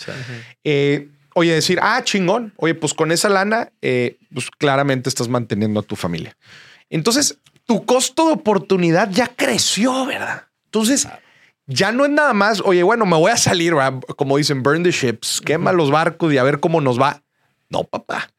Eh, 0.63 1.09
oye, 1.35 1.53
decir, 1.53 1.77
ah, 1.81 2.01
chingón. 2.03 2.53
Oye, 2.57 2.73
pues 2.73 2.93
con 2.95 3.11
esa 3.11 3.29
lana, 3.29 3.71
eh, 3.81 4.17
pues 4.33 4.49
claramente 4.49 5.09
estás 5.09 5.27
manteniendo 5.27 5.81
a 5.81 5.83
tu 5.83 5.95
familia. 5.95 6.35
Entonces, 6.89 7.37
tu 7.65 7.85
costo 7.85 8.27
de 8.27 8.33
oportunidad 8.33 9.09
ya 9.11 9.27
creció, 9.27 10.05
¿verdad? 10.05 10.43
Entonces, 10.65 11.07
ya 11.67 11.91
no 11.91 12.05
es 12.05 12.11
nada 12.11 12.33
más, 12.33 12.61
oye, 12.63 12.83
bueno, 12.83 13.05
me 13.05 13.17
voy 13.17 13.31
a 13.31 13.37
salir, 13.37 13.73
¿verdad? 13.75 13.99
como 14.17 14.37
dicen, 14.37 14.63
burn 14.63 14.83
the 14.83 14.91
ships, 14.91 15.41
quema 15.43 15.71
los 15.73 15.91
barcos 15.91 16.31
y 16.33 16.37
a 16.37 16.43
ver 16.43 16.59
cómo 16.59 16.79
nos 16.79 16.99
va. 16.99 17.21
No, 17.69 17.83
papá. 17.83 18.29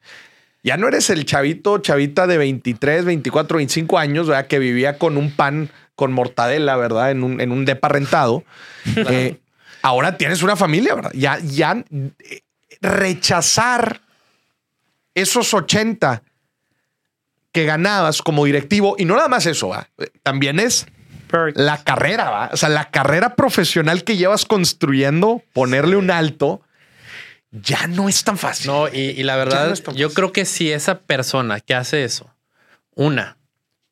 Ya 0.63 0.75
no 0.77 0.87
eres 0.87 1.09
el 1.09 1.23
chavito, 1.25 1.77
chavita 1.77 2.25
de 2.25 2.37
23, 2.37 3.05
24, 3.05 3.57
25 3.57 3.97
años, 3.99 4.27
¿verdad? 4.27 4.47
Que 4.47 4.59
vivía 4.59 4.97
con 4.97 5.17
un 5.17 5.31
pan 5.31 5.69
con 5.97 6.13
mortadela, 6.13 6.77
¿verdad? 6.77 7.11
En 7.11 7.23
un, 7.23 7.41
en 7.41 7.51
un 7.51 7.65
depa 7.65 7.89
rentado. 7.89 8.45
Eh, 9.09 9.37
ahora 9.81 10.17
tienes 10.17 10.41
una 10.43 10.55
familia, 10.55 10.95
¿verdad? 10.95 11.11
Ya, 11.13 11.39
ya 11.39 11.83
eh, 11.91 12.41
rechazar 12.79 13.99
esos 15.13 15.53
80 15.53 16.23
que 17.51 17.65
ganabas 17.65 18.21
como 18.21 18.45
directivo, 18.45 18.95
y 18.97 19.03
no 19.03 19.17
nada 19.17 19.27
más 19.27 19.45
eso, 19.45 19.67
¿va? 19.67 19.89
Eh, 19.97 20.07
también 20.23 20.61
es 20.61 20.87
la 21.55 21.83
carrera, 21.83 22.29
¿va? 22.29 22.49
O 22.53 22.57
sea, 22.57 22.69
la 22.69 22.89
carrera 22.91 23.35
profesional 23.35 24.05
que 24.05 24.15
llevas 24.15 24.45
construyendo, 24.45 25.43
ponerle 25.51 25.97
un 25.97 26.09
alto, 26.09 26.61
ya 27.51 27.87
no 27.87 28.07
es 28.07 28.23
tan 28.23 28.37
fácil. 28.37 28.67
No, 28.67 28.87
y, 28.87 28.99
y 28.99 29.23
la 29.23 29.35
verdad, 29.35 29.75
no 29.85 29.93
yo 29.93 30.13
creo 30.13 30.31
que 30.31 30.45
si 30.45 30.71
esa 30.71 30.99
persona 30.99 31.59
que 31.59 31.73
hace 31.73 32.05
eso, 32.05 32.33
una, 32.95 33.36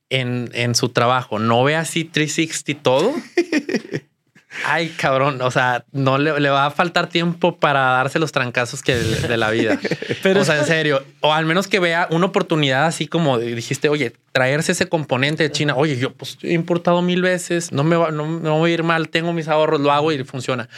en, 0.09 0.49
en 0.53 0.75
su 0.75 0.89
trabajo, 0.89 1.39
no 1.39 1.63
ve 1.63 1.75
así 1.75 2.03
360 2.03 2.81
todo, 2.83 3.13
ay, 4.65 4.89
cabrón, 4.89 5.41
o 5.41 5.51
sea, 5.51 5.85
no 5.91 6.17
le, 6.17 6.39
le 6.39 6.49
va 6.49 6.67
a 6.67 6.71
faltar 6.71 7.07
tiempo 7.07 7.57
para 7.57 7.81
darse 7.81 8.19
los 8.19 8.31
trancazos 8.31 8.81
que 8.81 8.95
de, 8.95 9.27
de 9.27 9.37
la 9.37 9.49
vida. 9.51 9.79
Pero 10.23 10.41
o 10.41 10.45
sea, 10.45 10.57
en 10.57 10.65
serio, 10.65 11.03
o 11.21 11.33
al 11.33 11.45
menos 11.45 11.67
que 11.67 11.79
vea 11.79 12.07
una 12.11 12.27
oportunidad 12.27 12.85
así 12.85 13.07
como 13.07 13.37
dijiste, 13.37 13.89
oye, 13.89 14.13
traerse 14.31 14.71
ese 14.71 14.87
componente 14.87 15.43
de 15.43 15.51
China, 15.51 15.75
oye, 15.75 15.97
yo 15.97 16.13
pues 16.13 16.37
he 16.41 16.53
importado 16.53 17.01
mil 17.01 17.21
veces, 17.21 17.71
no 17.71 17.83
me 17.83 17.95
va, 17.95 18.11
no, 18.11 18.27
no 18.39 18.57
voy 18.59 18.71
a 18.71 18.73
ir 18.75 18.83
mal, 18.83 19.09
tengo 19.09 19.33
mis 19.33 19.47
ahorros, 19.47 19.81
lo 19.81 19.91
hago 19.91 20.11
y 20.11 20.23
funciona. 20.23 20.69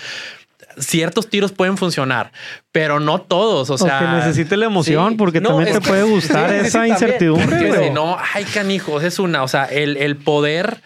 Ciertos 0.80 1.30
tiros 1.30 1.52
pueden 1.52 1.78
funcionar, 1.78 2.32
pero 2.72 3.00
no 3.00 3.22
todos. 3.22 3.70
O 3.70 3.74
O 3.74 3.78
sea, 3.78 4.00
que 4.00 4.06
necesite 4.06 4.58
la 4.58 4.66
emoción, 4.68 5.12
sí. 5.12 5.18
porque 5.18 5.42
No, 5.42 5.50
también 5.50 5.74
te 5.74 5.80
que- 5.82 5.88
puede 5.88 6.04
gustar 6.04 6.50
sí, 6.52 6.68
esa 6.68 6.88
incertidumbre. 6.88 7.46
porque 7.48 7.68
güey. 7.70 7.88
si 7.88 7.94
no, 7.94 8.18
ay, 8.34 8.44
canijos, 8.46 9.04
es 9.04 9.18
una. 9.20 9.44
O 9.44 9.48
sea, 9.48 9.66
el, 9.66 9.98
el 9.98 10.16
poder, 10.18 10.82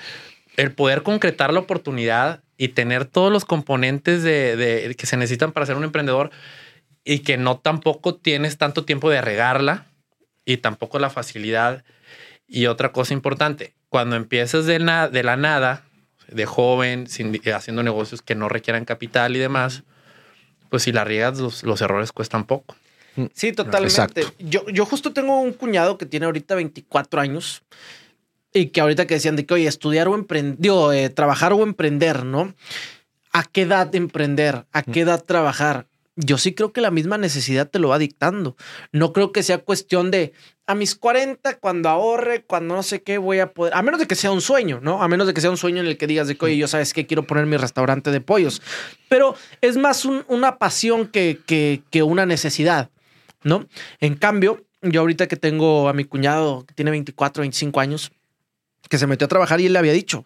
el 0.57 0.71
poder 0.71 1.03
concretar 1.03 1.51
la 1.53 1.59
oportunidad 1.59 2.41
y 2.57 2.69
tener 2.69 3.05
todos 3.05 3.31
los 3.31 3.43
componentes 3.45 4.23
de, 4.23 4.55
de- 4.55 4.95
que 4.95 5.05
se 5.05 5.17
necesitan 5.17 5.51
para 5.51 5.65
ser 5.65 5.75
un 5.75 5.83
emprendedor 5.83 6.31
y 7.03 7.19
que 7.19 7.37
no 7.37 7.57
tampoco 7.57 8.15
tienes 8.15 8.57
tanto 8.57 8.85
tiempo 8.85 9.09
de 9.09 9.21
regarla 9.21 9.85
y 10.45 10.57
tampoco 10.57 10.99
la 10.99 11.09
facilidad. 11.09 11.83
Y 12.47 12.67
otra 12.67 12.91
cosa 12.91 13.13
importante, 13.13 13.73
cuando 13.89 14.15
empiezas 14.15 14.65
de, 14.65 14.79
na- 14.79 15.09
de 15.09 15.23
la 15.23 15.37
nada, 15.37 15.83
de 16.31 16.45
joven, 16.45 17.07
sin, 17.07 17.39
haciendo 17.53 17.83
negocios 17.83 18.21
que 18.21 18.35
no 18.35 18.49
requieran 18.49 18.85
capital 18.85 19.35
y 19.35 19.39
demás, 19.39 19.83
pues 20.69 20.83
si 20.83 20.91
la 20.91 21.03
riegas, 21.03 21.39
los, 21.39 21.63
los 21.63 21.81
errores 21.81 22.11
cuestan 22.11 22.45
poco. 22.45 22.75
Sí, 23.33 23.51
totalmente. 23.51 24.25
Yo, 24.39 24.65
yo 24.69 24.85
justo 24.85 25.11
tengo 25.11 25.39
un 25.39 25.51
cuñado 25.53 25.97
que 25.97 26.05
tiene 26.05 26.25
ahorita 26.25 26.55
24 26.55 27.19
años 27.19 27.63
y 28.53 28.67
que 28.67 28.81
ahorita 28.81 29.05
que 29.05 29.15
decían 29.15 29.35
de 29.35 29.45
que, 29.45 29.53
oye, 29.53 29.67
estudiar 29.67 30.07
o 30.07 30.15
emprender, 30.15 31.09
trabajar 31.13 31.53
o 31.53 31.63
emprender, 31.63 32.25
¿no? 32.25 32.53
¿A 33.33 33.43
qué 33.43 33.63
edad 33.63 33.93
emprender? 33.95 34.65
¿A 34.71 34.83
qué 34.83 35.01
edad 35.01 35.23
trabajar? 35.23 35.87
Yo 36.23 36.37
sí 36.37 36.53
creo 36.53 36.71
que 36.71 36.81
la 36.81 36.91
misma 36.91 37.17
necesidad 37.17 37.67
te 37.69 37.79
lo 37.79 37.89
va 37.89 37.97
dictando. 37.97 38.55
No 38.91 39.11
creo 39.11 39.31
que 39.31 39.41
sea 39.41 39.57
cuestión 39.57 40.11
de 40.11 40.33
a 40.67 40.75
mis 40.75 40.95
40, 40.95 41.57
cuando 41.59 41.89
ahorre, 41.89 42.43
cuando 42.45 42.75
no 42.75 42.83
sé 42.83 43.01
qué, 43.01 43.17
voy 43.17 43.39
a 43.39 43.53
poder. 43.53 43.73
A 43.73 43.81
menos 43.81 43.99
de 43.99 44.05
que 44.05 44.13
sea 44.15 44.31
un 44.31 44.39
sueño, 44.41 44.79
¿no? 44.83 45.01
A 45.01 45.07
menos 45.07 45.25
de 45.25 45.33
que 45.33 45.41
sea 45.41 45.49
un 45.49 45.57
sueño 45.57 45.81
en 45.81 45.87
el 45.87 45.97
que 45.97 46.05
digas 46.07 46.27
de 46.27 46.37
que, 46.37 46.45
oye, 46.45 46.57
yo 46.57 46.67
sabes 46.67 46.93
que 46.93 47.07
quiero 47.07 47.23
poner 47.23 47.47
mi 47.47 47.57
restaurante 47.57 48.11
de 48.11 48.21
pollos. 48.21 48.61
Pero 49.09 49.35
es 49.61 49.77
más 49.77 50.05
un- 50.05 50.23
una 50.27 50.57
pasión 50.59 51.07
que, 51.07 51.39
que, 51.45 51.81
que 51.89 52.03
una 52.03 52.25
necesidad, 52.27 52.91
¿no? 53.43 53.67
En 53.99 54.15
cambio, 54.15 54.63
yo 54.83 55.01
ahorita 55.01 55.27
que 55.27 55.37
tengo 55.37 55.89
a 55.89 55.93
mi 55.93 56.03
cuñado 56.05 56.65
que 56.67 56.73
tiene 56.75 56.91
24, 56.91 57.41
25 57.41 57.79
años, 57.79 58.11
que 58.89 58.97
se 58.99 59.07
metió 59.07 59.25
a 59.25 59.29
trabajar 59.29 59.59
y 59.59 59.65
él 59.65 59.73
le 59.73 59.79
había 59.79 59.93
dicho, 59.93 60.25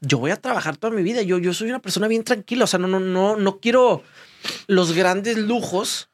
yo 0.00 0.18
voy 0.18 0.30
a 0.30 0.36
trabajar 0.36 0.76
toda 0.76 0.94
mi 0.94 1.02
vida, 1.02 1.22
yo, 1.22 1.38
yo 1.38 1.52
soy 1.52 1.68
una 1.68 1.80
persona 1.80 2.08
bien 2.08 2.24
tranquila, 2.24 2.64
o 2.64 2.66
sea, 2.66 2.78
no, 2.78 2.86
no, 2.88 3.00
no, 3.00 3.36
no 3.36 3.58
quiero 3.60 4.02
los 4.66 4.92
grandes 4.92 5.36
lujos, 5.36 6.10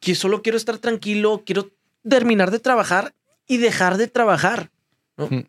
que 0.00 0.14
solo 0.14 0.42
quiero 0.42 0.56
estar 0.58 0.78
tranquilo, 0.78 1.42
quiero 1.46 1.70
terminar 2.08 2.50
de 2.50 2.58
trabajar 2.60 3.14
y 3.46 3.56
dejar 3.58 3.96
de 3.96 4.08
trabajar, 4.08 4.70
¿no? 5.16 5.26
Mm. 5.28 5.44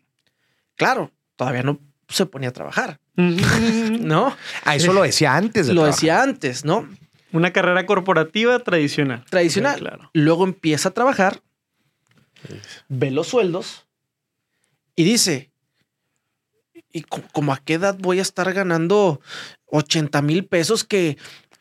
Claro, 0.76 1.10
todavía 1.36 1.62
no 1.62 1.78
se 2.08 2.24
ponía 2.26 2.48
a 2.50 2.52
trabajar, 2.52 3.00
¿no? 3.16 4.34
Ah, 4.64 4.76
eso 4.76 4.92
lo 4.92 5.02
decía 5.02 5.36
antes 5.36 5.66
de 5.66 5.74
Lo 5.74 5.82
trabajar. 5.82 5.94
decía 6.00 6.22
antes, 6.22 6.64
¿no? 6.64 6.88
Una 7.32 7.52
carrera 7.52 7.84
corporativa 7.84 8.58
tradicional. 8.60 9.24
Tradicional. 9.28 9.74
Sí, 9.74 9.80
claro. 9.80 10.10
Luego 10.14 10.44
empieza 10.44 10.88
a 10.88 10.94
trabajar, 10.94 11.42
ve 12.88 13.10
los 13.10 13.26
sueldos 13.28 13.86
y 14.96 15.04
dice, 15.04 15.50
¿y 16.92 17.02
co- 17.02 17.22
como 17.32 17.52
a 17.52 17.58
qué 17.58 17.74
edad 17.74 17.96
voy 17.98 18.18
a 18.20 18.22
estar 18.22 18.52
ganando 18.54 19.20
80 19.66 20.22
mil 20.22 20.46
pesos 20.46 20.84
que, 20.84 21.18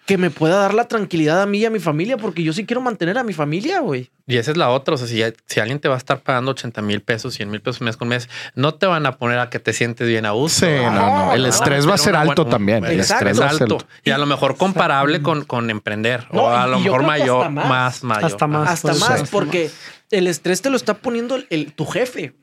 que 0.08 0.18
me 0.18 0.32
pueda 0.32 0.56
dar 0.56 0.74
la 0.74 0.88
tranquilidad 0.88 1.42
a 1.42 1.46
mí 1.46 1.60
y 1.60 1.66
a 1.66 1.70
mi 1.70 1.80
familia? 1.80 2.18
Porque 2.18 2.42
yo 2.42 2.54
sí 2.54 2.66
quiero 2.66 2.82
mantener 2.82 3.18
a 3.20 3.24
mi 3.24 3.34
familia, 3.34 3.82
güey. 3.82 4.10
Y 4.26 4.38
esa 4.38 4.52
es 4.52 4.58
la 4.58 4.70
otra. 4.70 4.96
O 4.96 4.98
sea, 4.98 5.06
si, 5.06 5.22
si 5.46 5.60
alguien 5.60 5.80
te 5.80 5.88
va 5.90 5.96
a 5.96 5.98
estar 5.98 6.22
pagando 6.22 6.52
80 6.52 6.82
mil 6.82 7.02
pesos, 7.02 7.34
100 7.36 7.52
mil 7.52 7.62
pesos 7.62 7.82
mes 7.82 7.98
con 7.98 8.08
mes, 8.08 8.30
no 8.56 8.74
te 8.74 8.86
van 8.88 9.06
a 9.06 9.18
poner 9.18 9.38
a 9.40 9.50
que 9.50 9.60
te 9.60 9.74
sientes 9.74 10.08
bien 10.08 10.26
a 10.26 10.32
gusto. 10.32 10.66
Sí, 10.66 10.72
no, 10.72 10.92
no. 11.28 11.34
El 11.34 11.46
estrés 11.46 11.88
va 11.88 11.94
a 11.96 11.98
ser 11.98 12.16
alto 12.16 12.44
buena- 12.46 12.50
también. 12.58 12.86
El 12.86 13.00
Exacto. 13.00 13.28
estrés 13.28 13.42
va 13.42 13.50
a 13.52 13.54
ser 13.54 13.64
alto. 13.64 13.78
Y 14.04 14.10
a 14.12 14.18
lo 14.18 14.26
mejor 14.26 14.56
comparable 14.58 15.22
con, 15.22 15.44
con 15.46 15.70
emprender. 15.70 16.26
No, 16.32 16.44
o 16.44 16.50
a 16.50 16.66
lo 16.68 16.80
mejor 16.80 17.04
mayor, 17.04 17.42
hasta 17.42 17.50
más. 17.50 17.68
más, 17.68 18.04
mayor. 18.04 18.26
Hasta 18.32 18.48
más. 18.48 18.70
Hasta 18.70 18.94
más, 18.96 19.30
porque 19.30 19.70
el 20.10 20.28
estrés 20.28 20.62
te 20.62 20.70
lo 20.70 20.78
está 20.78 20.94
poniendo 20.96 21.36
el, 21.36 21.48
el- 21.50 21.74
tu 21.74 21.86
jefe, 21.86 22.34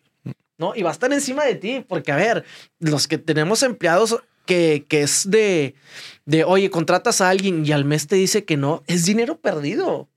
¿no? 0.58 0.74
Y 0.76 0.82
va 0.82 0.90
a 0.90 0.92
estar 0.92 1.10
encima 1.12 1.44
de 1.44 1.54
ti, 1.54 1.84
porque 1.88 2.12
a 2.12 2.16
ver, 2.16 2.44
los 2.78 3.08
que 3.08 3.16
tenemos 3.18 3.62
empleados 3.62 4.18
que, 4.46 4.84
que 4.88 5.02
es 5.02 5.30
de, 5.30 5.74
de, 6.26 6.44
oye, 6.44 6.70
contratas 6.70 7.20
a 7.20 7.30
alguien 7.30 7.64
y 7.64 7.72
al 7.72 7.84
mes 7.84 8.06
te 8.06 8.16
dice 8.16 8.44
que 8.44 8.56
no, 8.56 8.82
es 8.86 9.04
dinero 9.04 9.38
perdido. 9.38 10.08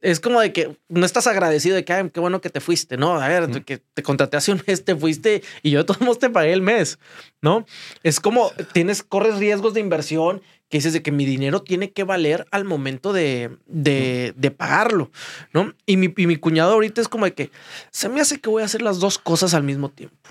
es 0.00 0.20
como 0.20 0.40
de 0.40 0.52
que 0.52 0.76
no 0.88 1.04
estás 1.04 1.26
agradecido 1.26 1.74
de 1.74 1.84
que, 1.84 1.92
ay, 1.92 2.10
qué 2.10 2.20
bueno 2.20 2.40
que 2.40 2.50
te 2.50 2.60
fuiste, 2.60 2.96
¿no? 2.96 3.20
A 3.20 3.28
ver, 3.28 3.64
que 3.64 3.78
te 3.78 4.02
contraté 4.02 4.36
hace 4.36 4.52
un 4.52 4.62
mes, 4.66 4.84
te 4.84 4.94
fuiste 4.94 5.42
y 5.62 5.70
yo 5.70 5.78
de 5.78 5.84
todos 5.84 6.00
modos 6.00 6.18
te 6.18 6.30
pagué 6.30 6.52
el 6.52 6.62
mes, 6.62 6.98
¿no? 7.42 7.66
Es 8.02 8.20
como 8.20 8.52
tienes, 8.72 9.02
corres 9.02 9.38
riesgos 9.38 9.74
de 9.74 9.80
inversión 9.80 10.40
que 10.68 10.78
dices 10.78 10.92
de 10.92 11.02
que 11.02 11.12
mi 11.12 11.24
dinero 11.24 11.62
tiene 11.62 11.92
que 11.92 12.04
valer 12.04 12.46
al 12.50 12.64
momento 12.64 13.12
de, 13.12 13.56
de, 13.66 14.34
de 14.36 14.50
pagarlo, 14.50 15.10
¿no? 15.52 15.74
Y 15.86 15.96
mi, 15.96 16.12
y 16.16 16.26
mi 16.26 16.36
cuñado 16.36 16.72
ahorita 16.74 17.00
es 17.00 17.08
como 17.08 17.24
de 17.24 17.32
que 17.32 17.50
se 17.90 18.08
me 18.08 18.20
hace 18.20 18.40
que 18.40 18.50
voy 18.50 18.62
a 18.62 18.66
hacer 18.66 18.82
las 18.82 19.00
dos 19.00 19.18
cosas 19.18 19.54
al 19.54 19.62
mismo 19.62 19.88
tiempo, 19.88 20.30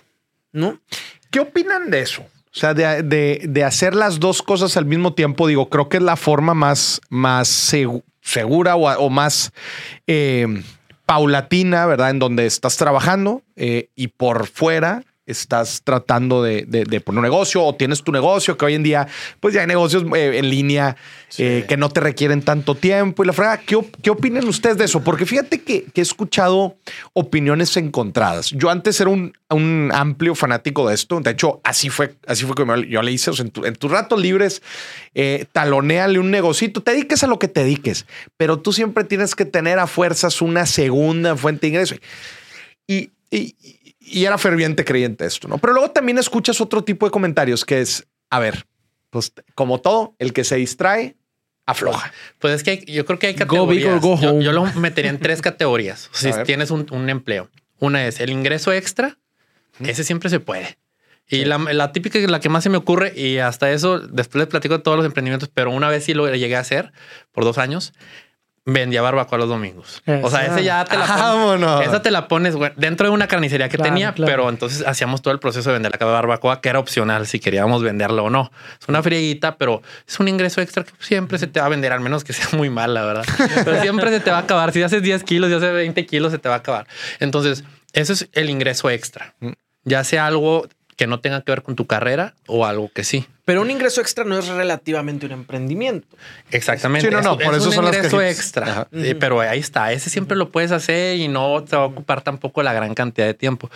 ¿no? 0.52 0.80
¿Qué 1.32 1.40
opinan 1.40 1.90
de 1.90 2.02
eso? 2.02 2.26
O 2.58 2.60
sea, 2.60 2.74
de, 2.74 3.04
de- 3.04 3.46
de 3.48 3.64
hacer 3.64 3.94
las 3.94 4.20
dos 4.20 4.42
cosas 4.42 4.78
al 4.78 4.86
mismo 4.86 5.14
tiempo, 5.14 5.46
digo, 5.46 5.70
creo 5.70 5.90
que 5.90 5.98
es 5.98 6.04
la 6.04 6.16
forma 6.16 6.56
más, 6.56 7.00
más 7.10 7.72
segu- 7.72 8.02
segura 8.22 8.76
o, 8.76 8.90
o 8.98 9.10
más 9.12 9.52
eh, 10.08 10.64
paulatina, 11.06 11.86
¿verdad? 11.86 12.10
En 12.10 12.18
donde 12.20 12.48
estás 12.48 12.76
trabajando 12.78 13.44
eh, 13.56 13.90
y 13.96 14.08
por 14.08 14.48
fuera 14.48 15.04
estás 15.28 15.82
tratando 15.84 16.42
de, 16.42 16.64
de- 16.68 16.86
de 16.86 17.02
poner 17.02 17.20
un 17.20 17.24
negocio 17.24 17.64
o 17.64 17.76
tienes 17.76 18.02
tu 18.04 18.12
negocio, 18.12 18.58
que 18.58 18.66
hoy 18.66 18.74
en 18.74 18.84
día, 18.84 19.08
pues 19.40 19.54
ya 19.54 19.62
hay 19.62 19.68
negocios 19.68 20.04
eh, 20.16 20.38
en 20.40 20.50
línea 20.50 20.96
eh, 21.38 21.66
que 21.68 21.78
no 21.78 21.90
te 21.90 22.00
requieren 22.00 22.42
tanto 22.42 22.74
tiempo 22.76 23.24
y 23.24 23.28
la 23.28 23.34
frega. 23.34 23.58
¿Qué, 23.58 23.78
qué 24.02 24.10
opinan 24.10 24.48
ustedes 24.48 24.78
de 24.78 24.86
eso? 24.86 25.04
Porque 25.04 25.26
fíjate 25.26 25.62
que, 25.62 25.84
que 25.84 26.02
he 26.02 26.04
escuchado 26.04 26.78
opiniones 27.14 27.76
encontradas. 27.78 28.52
Yo 28.52 28.70
antes 28.70 29.00
era 29.02 29.10
un, 29.10 29.34
un 29.50 29.92
amplio 29.94 30.34
fanático 30.34 30.88
de 30.88 30.96
esto. 30.96 31.20
De 31.20 31.32
hecho, 31.32 31.60
así 31.64 31.90
fue, 31.90 32.16
así 32.26 32.46
fue 32.46 32.56
como 32.56 32.76
yo 32.78 33.02
le 33.02 33.12
hice. 33.12 33.30
O 33.30 33.34
sea, 33.34 33.46
en, 33.46 33.52
tu- 33.52 33.66
en 33.66 33.76
tus 33.76 33.92
ratos 33.92 34.20
libres, 34.22 34.62
eh, 35.14 35.46
taloneale 35.52 36.20
un 36.20 36.32
negocito, 36.32 36.82
te 36.82 36.92
dediques 36.92 37.24
a 37.24 37.28
lo 37.28 37.38
que 37.40 37.48
te 37.50 37.64
dediques, 37.64 38.06
pero 38.38 38.60
tú 38.60 38.72
siempre 38.72 39.04
tienes 39.04 39.36
que 39.36 39.44
tener 39.46 39.80
a 39.80 39.88
fuerzas 39.88 40.42
una 40.42 40.66
segunda 40.66 41.36
fuente 41.36 41.62
de 41.62 41.68
ingreso. 41.70 41.96
Y, 42.88 43.12
y- 43.30 43.56
y 44.08 44.26
era 44.26 44.38
ferviente 44.38 44.84
creyente 44.86 45.26
esto, 45.26 45.48
¿no? 45.48 45.58
Pero 45.58 45.74
luego 45.74 45.92
también 45.92 46.18
escuchas 46.18 46.60
otro 46.62 46.84
tipo 46.84 47.06
de 47.06 47.12
comentarios 47.12 47.66
que 47.66 47.82
es, 47.82 48.08
a 48.30 48.40
ver, 48.40 48.66
pues 49.10 49.34
como 49.56 49.80
todo, 49.82 50.16
el 50.20 50.34
que 50.34 50.44
se 50.44 50.56
distrae, 50.56 51.16
afloja. 51.66 52.12
Pues 52.40 52.54
es 52.56 52.64
que 52.64 52.72
hay- 52.72 52.86
yo 52.86 53.06
creo 53.06 53.20
que 53.20 53.28
hay 53.28 53.34
Go 53.34 53.68
big 53.68 53.84
categorías. 53.84 53.94
or 53.94 54.00
go 54.00 54.20
yo, 54.22 54.30
home. 54.32 54.44
yo 54.44 54.52
lo 54.54 54.66
metería 54.76 55.12
en 55.12 55.20
tres 55.20 55.42
categorías. 55.42 56.10
Si 56.14 56.32
tienes 56.46 56.72
un, 56.72 56.88
un 56.92 57.10
empleo, 57.10 57.50
una 57.80 58.06
es 58.08 58.20
el 58.20 58.30
ingreso 58.30 58.72
extra. 58.74 59.18
Ese 59.80 60.04
siempre 60.04 60.30
se 60.30 60.40
puede. 60.40 60.78
Y 61.30 61.44
la, 61.46 61.58
la 61.58 61.92
típica, 61.92 62.18
la 62.20 62.40
que 62.40 62.48
más 62.50 62.64
se 62.64 62.70
me 62.70 62.78
ocurre, 62.78 63.12
y 63.14 63.38
hasta 63.40 63.70
eso 63.72 64.00
después 64.00 64.40
les 64.40 64.48
platico 64.48 64.78
de 64.78 64.84
todos 64.84 64.96
los 64.98 65.06
emprendimientos, 65.06 65.50
pero 65.54 65.72
una 65.72 65.90
vez 65.90 66.06
sí 66.06 66.14
lo 66.14 66.34
llegué 66.34 66.56
a 66.56 66.62
hacer 66.62 66.94
por 67.34 67.44
dos 67.44 67.58
años. 67.58 67.94
Vendía 68.70 69.02
barbacoa 69.02 69.38
los 69.38 69.48
domingos. 69.48 70.04
O 70.24 70.30
sea, 70.30 70.46
ese 70.46 70.62
ya 70.62 70.84
te 70.84 70.98
la 70.98 71.06
pones. 71.06 71.22
Vámonos. 71.22 71.86
Esa 71.86 72.02
te 72.02 72.12
la 72.12 72.28
pones 72.28 72.56
güey, 72.58 72.72
dentro 72.76 73.08
de 73.08 73.14
una 73.14 73.26
carnicería 73.28 73.70
que 73.70 73.78
Claro, 73.78 73.94
tenía, 73.94 74.12
claro. 74.12 74.30
pero 74.30 74.50
entonces 74.50 74.86
hacíamos 74.86 75.22
todo 75.22 75.34
el 75.34 75.40
proceso 75.40 75.70
de 75.70 75.76
vender 75.76 75.94
la 75.98 76.06
barbacoa, 76.06 76.60
que 76.60 76.68
era 76.68 76.78
opcional 76.80 77.28
si 77.28 77.40
queríamos 77.40 77.82
venderla 77.82 78.24
o 78.24 78.30
no. 78.30 78.52
Es 78.82 78.90
una 78.90 79.02
frieguita, 79.02 79.56
pero 79.56 79.82
es 80.06 80.20
un 80.20 80.28
ingreso 80.28 80.60
extra 80.60 80.84
que 80.84 80.92
siempre 81.00 81.38
se 81.38 81.48
te 81.48 81.62
va 81.62 81.68
a 81.68 81.70
vender, 81.70 81.94
al 81.94 82.02
menos 82.02 82.26
que 82.26 82.34
sea 82.34 82.50
muy 82.58 82.70
mal, 82.70 82.94
la 82.94 83.06
verdad. 83.06 83.26
Pero 83.64 83.82
siempre 83.82 84.10
se 84.10 84.20
te 84.20 84.32
va 84.32 84.38
a 84.38 84.42
acabar. 84.42 84.74
Si 84.74 84.84
haces 84.84 85.02
10 85.02 85.24
kilos, 85.24 85.50
si 85.50 85.56
haces 85.56 85.74
20 85.74 86.06
kilos, 86.06 86.34
se 86.34 86.38
te 86.38 86.50
va 86.50 86.56
a 86.56 86.58
acabar. 86.58 86.88
Entonces, 87.20 87.64
eso 87.94 88.12
es 88.12 88.28
el 88.34 88.50
ingreso 88.50 88.90
extra. 88.90 89.34
Mm. 89.40 89.52
Ya 89.86 90.04
sea 90.04 90.28
algo 90.28 90.68
que 90.98 91.08
no 91.08 91.20
tenga 91.22 91.42
que 91.42 91.52
ver 91.52 91.62
con 91.64 91.76
tu 91.76 91.86
carrera 91.88 92.34
o 92.48 92.66
algo 92.66 92.90
que 92.92 93.04
sí. 93.06 93.26
Pero 93.46 93.62
un 93.62 93.72
ingreso 93.72 94.02
extra 94.02 94.26
no 94.26 94.38
es 94.38 94.48
relativamente 94.48 95.26
un 95.28 95.32
emprendimiento. 95.32 96.08
Exactamente. 96.52 97.08
Sí, 97.08 97.14
no, 97.14 97.22
no, 97.22 97.38
Es- 97.40 97.46
por 97.46 97.54
es 97.54 97.62
eso 97.62 97.70
un 97.70 97.76
son 97.76 97.86
las 97.86 97.96
ingreso 97.96 98.18
cajitas. 98.18 98.38
extra. 98.38 98.88
Pero 99.20 99.40
ahí 99.40 99.60
está. 99.60 99.92
Ese 99.94 100.10
siempre 100.10 100.36
lo 100.36 100.50
puedes 100.50 100.72
hacer 100.72 101.18
y 101.18 101.28
no 101.30 101.64
te 101.64 101.76
va 101.78 101.84
a 101.84 101.86
ocupar 101.86 102.22
tampoco 102.24 102.62
la 102.64 102.74
gran 102.74 102.94
cantidad 102.96 103.28
de 103.28 103.34
tiempo. 103.36 103.70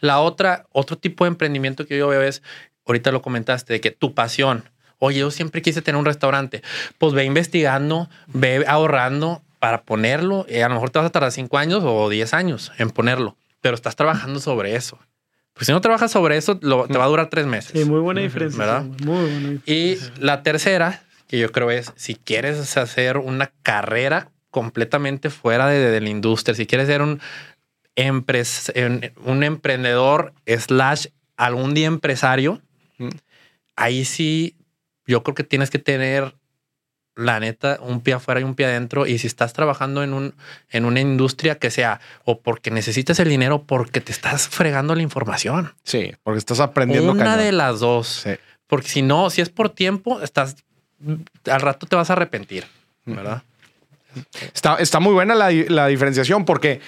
La 0.00 0.20
otra, 0.20 0.66
otro 0.72 0.96
tipo 0.96 1.24
de 1.24 1.28
emprendimiento 1.28 1.84
que 1.84 1.98
yo 1.98 2.08
veo 2.08 2.22
es, 2.22 2.42
ahorita 2.86 3.10
lo 3.10 3.20
comentaste, 3.22 3.74
de 3.74 3.80
que 3.80 3.90
tu 3.90 4.14
pasión. 4.14 4.64
Oye, 5.00 5.18
yo 5.20 5.30
siempre 5.30 5.62
quise 5.62 5.82
tener 5.82 5.98
un 5.98 6.04
restaurante. 6.06 6.62
Pues 6.98 7.12
ve 7.12 7.24
investigando, 7.24 8.08
ve 8.28 8.64
ahorrando 8.68 9.42
para 9.58 9.82
ponerlo. 9.82 10.46
Eh, 10.48 10.62
a 10.62 10.68
lo 10.68 10.74
mejor 10.74 10.90
te 10.90 11.00
vas 11.00 11.06
a 11.06 11.10
tardar 11.10 11.32
cinco 11.32 11.58
años 11.58 11.82
o 11.84 12.08
10 12.08 12.32
años 12.34 12.70
en 12.78 12.90
ponerlo, 12.90 13.36
pero 13.60 13.74
estás 13.74 13.96
trabajando 13.96 14.38
sobre 14.40 14.76
eso. 14.76 14.98
Pues 15.58 15.66
si 15.66 15.72
no 15.72 15.80
trabajas 15.80 16.10
sobre 16.12 16.36
eso, 16.36 16.58
lo- 16.62 16.86
te 16.86 16.96
va 16.96 17.04
a 17.04 17.08
durar 17.08 17.28
tres 17.30 17.46
meses. 17.46 17.72
Sí, 17.72 17.84
muy 17.84 18.00
buena 18.00 18.20
diferencia. 18.20 18.58
¿Verdad? 18.58 18.82
Muy 18.84 19.28
buena 19.28 19.50
diferencia. 19.50 20.12
Y 20.16 20.20
la 20.24 20.42
tercera, 20.44 21.02
que 21.26 21.38
yo 21.38 21.50
creo 21.52 21.70
es, 21.72 21.92
si 21.96 22.14
quieres 22.14 22.76
hacer 22.76 23.18
una 23.18 23.50
carrera 23.62 24.30
completamente 24.50 25.30
fuera 25.30 25.66
de, 25.66 25.90
de 25.90 26.00
la 26.00 26.08
industria, 26.08 26.54
si 26.54 26.66
quieres 26.66 26.86
ser 26.86 27.02
un, 27.02 27.20
empres- 27.96 28.72
un 29.24 29.42
emprendedor 29.42 30.32
slash 30.46 31.06
algún 31.36 31.74
día 31.74 31.86
empresario, 31.88 32.62
ahí 33.76 34.04
sí 34.04 34.56
yo 35.06 35.22
creo 35.22 35.34
que 35.34 35.44
tienes 35.44 35.70
que 35.70 35.78
tener 35.78 36.34
la 37.18 37.40
neta 37.40 37.78
un 37.82 38.00
pie 38.00 38.14
afuera 38.14 38.40
y 38.40 38.44
un 38.44 38.54
pie 38.54 38.66
adentro 38.66 39.06
y 39.06 39.18
si 39.18 39.26
estás 39.26 39.52
trabajando 39.52 40.02
en 40.04 40.12
un 40.14 40.34
en 40.70 40.84
una 40.84 41.00
industria 41.00 41.56
que 41.58 41.70
sea 41.70 42.00
o 42.24 42.40
porque 42.40 42.70
necesitas 42.70 43.18
el 43.20 43.28
dinero 43.28 43.64
porque 43.64 44.00
te 44.00 44.12
estás 44.12 44.48
fregando 44.48 44.94
la 44.94 45.02
información 45.02 45.74
Sí, 45.82 46.12
porque 46.22 46.38
estás 46.38 46.60
aprendiendo. 46.60 47.12
una 47.12 47.24
cañón. 47.24 47.38
de 47.40 47.52
las 47.52 47.80
dos 47.80 48.20
Sí. 48.24 48.30
porque 48.68 48.88
si 48.88 49.02
no, 49.02 49.30
si 49.30 49.40
es 49.40 49.48
por 49.50 49.70
tiempo, 49.70 50.20
estás 50.22 50.56
al 51.50 51.60
rato 51.60 51.86
te 51.86 51.96
vas 51.96 52.10
a 52.10 52.14
arrepentir, 52.14 52.64
¿verdad? 53.04 53.42
Está, 54.54 54.76
está 54.76 55.00
muy 55.00 55.12
buena 55.12 55.34
la, 55.34 55.50
la 55.50 55.86
diferenciación 55.86 56.44
porque 56.44 56.80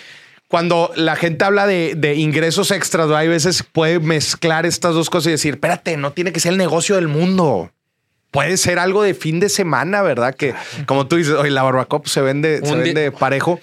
cuando 0.49 0.91
la 0.97 1.15
gente 1.15 1.45
habla 1.45 1.67
de, 1.67 1.95
de 1.97 2.17
ingresos 2.17 2.73
extras, 2.73 3.09
hay 3.11 3.29
veces 3.29 3.63
puede 3.63 4.01
mezclar 4.01 4.67
estas 4.67 4.95
dos 4.95 5.09
cosas 5.09 5.29
y 5.29 5.31
decir, 5.33 5.55
espérate, 5.55 5.97
no 5.97 6.13
tiene 6.13 6.33
que 6.33 6.41
ser 6.41 6.53
el 6.53 6.59
negocio 6.59 6.97
del 6.97 7.07
mundo. 7.07 7.71
Puede 8.31 8.57
ser 8.57 8.79
algo 8.79 9.03
de 9.03 9.15
fin 9.15 9.41
de 9.41 9.49
semana, 9.49 10.03
¿verdad? 10.03 10.35
Que 10.35 10.55
como 10.87 11.07
tú 11.09 11.17
dices, 11.17 11.35
hoy 11.35 11.51
la 11.51 11.63
barbacoa 11.63 12.01
pues, 12.03 12.13
se 12.13 12.21
vende, 12.21 12.61
se 12.65 12.75
vende 12.77 13.11
parejo. 13.11 13.59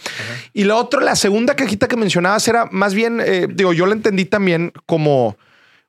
Y 0.54 0.66
la 0.66 0.76
otra, 0.76 1.02
la 1.02 1.16
segunda 1.16 1.56
cajita 1.56 1.88
que 1.88 1.96
mencionabas 1.96 2.46
era 2.48 2.68
más 2.72 2.94
bien, 2.94 3.22
eh, 3.24 3.48
digo, 3.50 3.72
yo 3.72 3.86
la 3.86 3.94
entendí 3.94 4.26
también 4.26 4.74
como, 4.86 5.38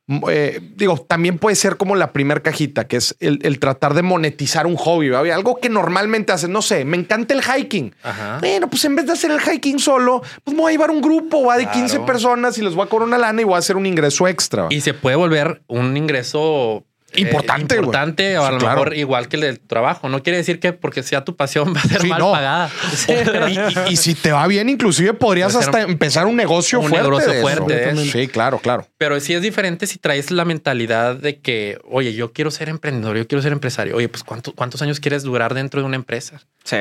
mm, 0.06 0.18
eh, 0.30 0.60
digo, 0.76 0.96
también 1.08 1.38
puede 1.38 1.56
ser 1.56 1.76
como 1.76 1.96
la 1.96 2.12
primera 2.12 2.40
cajita, 2.40 2.86
que 2.86 2.98
es 2.98 3.16
el, 3.18 3.40
el 3.42 3.58
tratar 3.58 3.94
de 3.94 4.02
monetizar 4.02 4.66
un 4.66 4.76
hobby, 4.76 5.08
¿verdad? 5.08 5.32
Algo 5.34 5.58
que 5.60 5.68
normalmente 5.68 6.30
haces, 6.32 6.48
no 6.48 6.62
sé, 6.62 6.84
me 6.84 6.96
encanta 6.96 7.34
el 7.34 7.42
hiking. 7.42 7.94
Ajá. 8.04 8.38
Bueno, 8.38 8.70
pues 8.70 8.84
en 8.84 8.94
vez 8.94 9.06
de 9.06 9.12
hacer 9.14 9.32
el 9.32 9.40
hiking 9.40 9.80
solo, 9.80 10.22
pues 10.44 10.54
me 10.54 10.62
voy 10.62 10.70
a 10.70 10.72
llevar 10.74 10.90
un 10.92 11.00
grupo 11.02 11.44
va 11.44 11.56
de 11.56 11.64
Claro. 11.64 11.80
15 11.80 12.00
personas 12.00 12.56
y 12.58 12.62
les 12.62 12.74
voy 12.74 12.86
a 12.86 12.88
cobrar 12.88 13.08
una 13.08 13.18
lana 13.18 13.40
y 13.40 13.44
voy 13.44 13.54
a 13.54 13.58
hacer 13.58 13.76
un 13.76 13.86
ingreso 13.86 14.28
extra. 14.28 14.66
Y 14.70 14.82
se 14.82 14.94
puede 14.94 15.16
volver 15.16 15.62
un 15.66 15.96
ingreso 15.96 16.84
Importante, 17.14 17.76
güey. 17.76 17.86
importante 17.86 18.38
o 18.38 18.44
a 18.44 18.48
Sí, 18.48 18.52
lo 18.52 18.58
claro. 18.58 18.80
mejor 18.80 18.96
igual 18.96 19.28
que 19.28 19.36
el 19.36 19.42
del 19.42 19.60
trabajo. 19.60 20.08
No 20.08 20.22
quiere 20.22 20.36
decir 20.36 20.60
que 20.60 20.72
porque 20.74 21.02
sea 21.02 21.24
tu 21.24 21.36
pasión 21.36 21.74
va 21.74 21.80
a 21.80 21.88
ser 21.88 22.02
Sí, 22.02 22.06
mal 22.08 22.18
no. 22.18 22.32
pagada. 22.32 22.70
y, 23.48 23.52
y- 23.90 23.92
y 23.92 23.96
si 23.96 24.14
te 24.14 24.30
va 24.30 24.46
bien, 24.46 24.68
inclusive 24.68 25.14
podrías 25.14 25.52
Puede 25.52 25.64
hasta 25.64 25.80
empezar 25.82 26.26
un 26.26 26.36
negocio 26.36 26.80
un 26.80 26.88
fuerte. 26.88 27.08
negocio 27.08 27.30
de 27.32 27.38
eso. 27.38 27.42
fuerte 27.48 27.74
de 27.74 27.90
eso. 27.90 28.04
Sí, 28.12 28.28
claro, 28.28 28.58
claro. 28.58 28.86
Pero 28.98 29.18
sí 29.20 29.32
es 29.34 29.42
diferente 29.42 29.86
si 29.86 29.98
traes 29.98 30.30
la 30.30 30.44
mentalidad 30.44 31.16
de 31.16 31.40
que, 31.40 31.78
oye, 31.88 32.12
yo 32.14 32.32
quiero 32.32 32.50
ser 32.50 32.68
emprendedor, 32.68 33.16
yo 33.16 33.26
quiero 33.26 33.40
ser 33.42 33.52
empresario. 33.52 33.96
Oye, 33.96 34.08
pues 34.08 34.22
¿cuánto- 34.22 34.52
¿cuántos 34.54 34.82
años 34.82 35.00
quieres 35.00 35.22
durar 35.22 35.54
dentro 35.54 35.80
de 35.80 35.86
una 35.86 35.96
empresa? 35.96 36.42
Sí. 36.64 36.76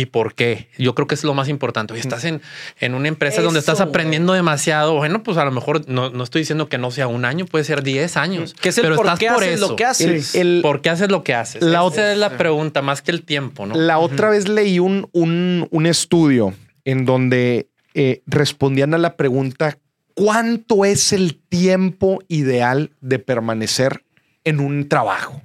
¿Y 0.00 0.06
por 0.06 0.34
qué? 0.34 0.68
Yo 0.78 0.94
creo 0.94 1.08
que 1.08 1.16
es 1.16 1.24
lo 1.24 1.34
más 1.34 1.48
importante. 1.48 1.92
Oye, 1.92 2.00
estás 2.00 2.22
en, 2.24 2.40
en 2.78 2.94
una 2.94 3.08
empresa 3.08 3.42
donde 3.42 3.58
estás 3.58 3.80
aprendiendo 3.80 4.32
demasiado. 4.32 4.94
Bueno, 4.94 5.24
pues 5.24 5.36
a 5.38 5.44
lo 5.44 5.50
mejor 5.50 5.88
no, 5.88 6.08
no 6.10 6.22
estoy 6.22 6.42
diciendo 6.42 6.68
que 6.68 6.78
no 6.78 6.92
sea 6.92 7.08
un 7.08 7.24
año, 7.24 7.46
puede 7.46 7.64
ser 7.64 7.82
10 7.82 8.16
años. 8.16 8.54
Que 8.54 8.68
es 8.68 8.78
el 8.78 8.82
pero 8.84 8.94
por 8.94 9.06
estás 9.06 9.18
qué 9.18 9.26
por 9.26 9.42
haces 9.42 9.54
eso. 9.56 9.68
lo 9.70 9.74
que 9.76 9.84
haces. 9.84 10.34
El- 10.36 10.40
el- 10.58 10.62
¿Por 10.62 10.82
qué 10.82 10.90
haces 10.90 11.10
lo 11.10 11.24
que 11.24 11.34
haces? 11.34 11.62
La 11.62 11.70
Esa 11.70 11.82
otra- 11.82 12.12
es 12.12 12.18
la 12.18 12.36
pregunta, 12.38 12.80
más 12.80 13.02
que 13.02 13.10
el 13.10 13.24
tiempo, 13.24 13.66
¿no? 13.66 13.74
La 13.74 13.98
otra 13.98 14.30
vez 14.30 14.46
leí 14.48 14.78
un, 14.78 15.08
un, 15.10 15.66
un 15.72 15.86
estudio 15.86 16.54
en 16.84 17.04
donde 17.04 17.68
eh, 17.94 18.22
respondían 18.26 18.94
a 18.94 18.98
la 18.98 19.16
pregunta 19.16 19.78
¿cuánto 20.14 20.84
es 20.84 21.12
el 21.12 21.34
tiempo 21.40 22.22
ideal 22.28 22.92
de 23.00 23.18
permanecer 23.18 24.04
en 24.44 24.60
un 24.60 24.88
trabajo? 24.88 25.42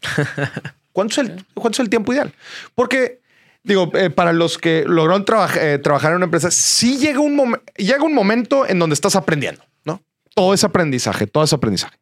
¿Cuánto 0.92 1.20
es 1.20 1.28
el, 1.28 1.44
cuánto 1.54 1.76
es 1.76 1.80
el 1.80 1.90
tiempo 1.90 2.12
ideal? 2.12 2.32
Porque, 2.74 3.20
digo, 3.62 3.90
eh, 3.94 4.10
para 4.10 4.32
los 4.32 4.58
que 4.58 4.84
lograron 4.86 5.24
traba- 5.24 5.50
eh, 5.58 5.78
trabajar 5.78 6.10
en 6.12 6.16
una 6.16 6.24
empresa, 6.26 6.50
sí 6.50 6.98
llega 6.98 7.20
un, 7.20 7.58
llega 7.76 8.02
un 8.04 8.14
momento 8.14 8.66
en 8.68 8.78
donde 8.78 8.94
estás 8.94 9.16
aprendiendo, 9.16 9.62
¿no? 9.84 10.02
Todo 10.34 10.54
es 10.54 10.64
aprendizaje, 10.64 11.26
todo 11.26 11.44
es 11.44 11.52
aprendizaje. 11.52 11.96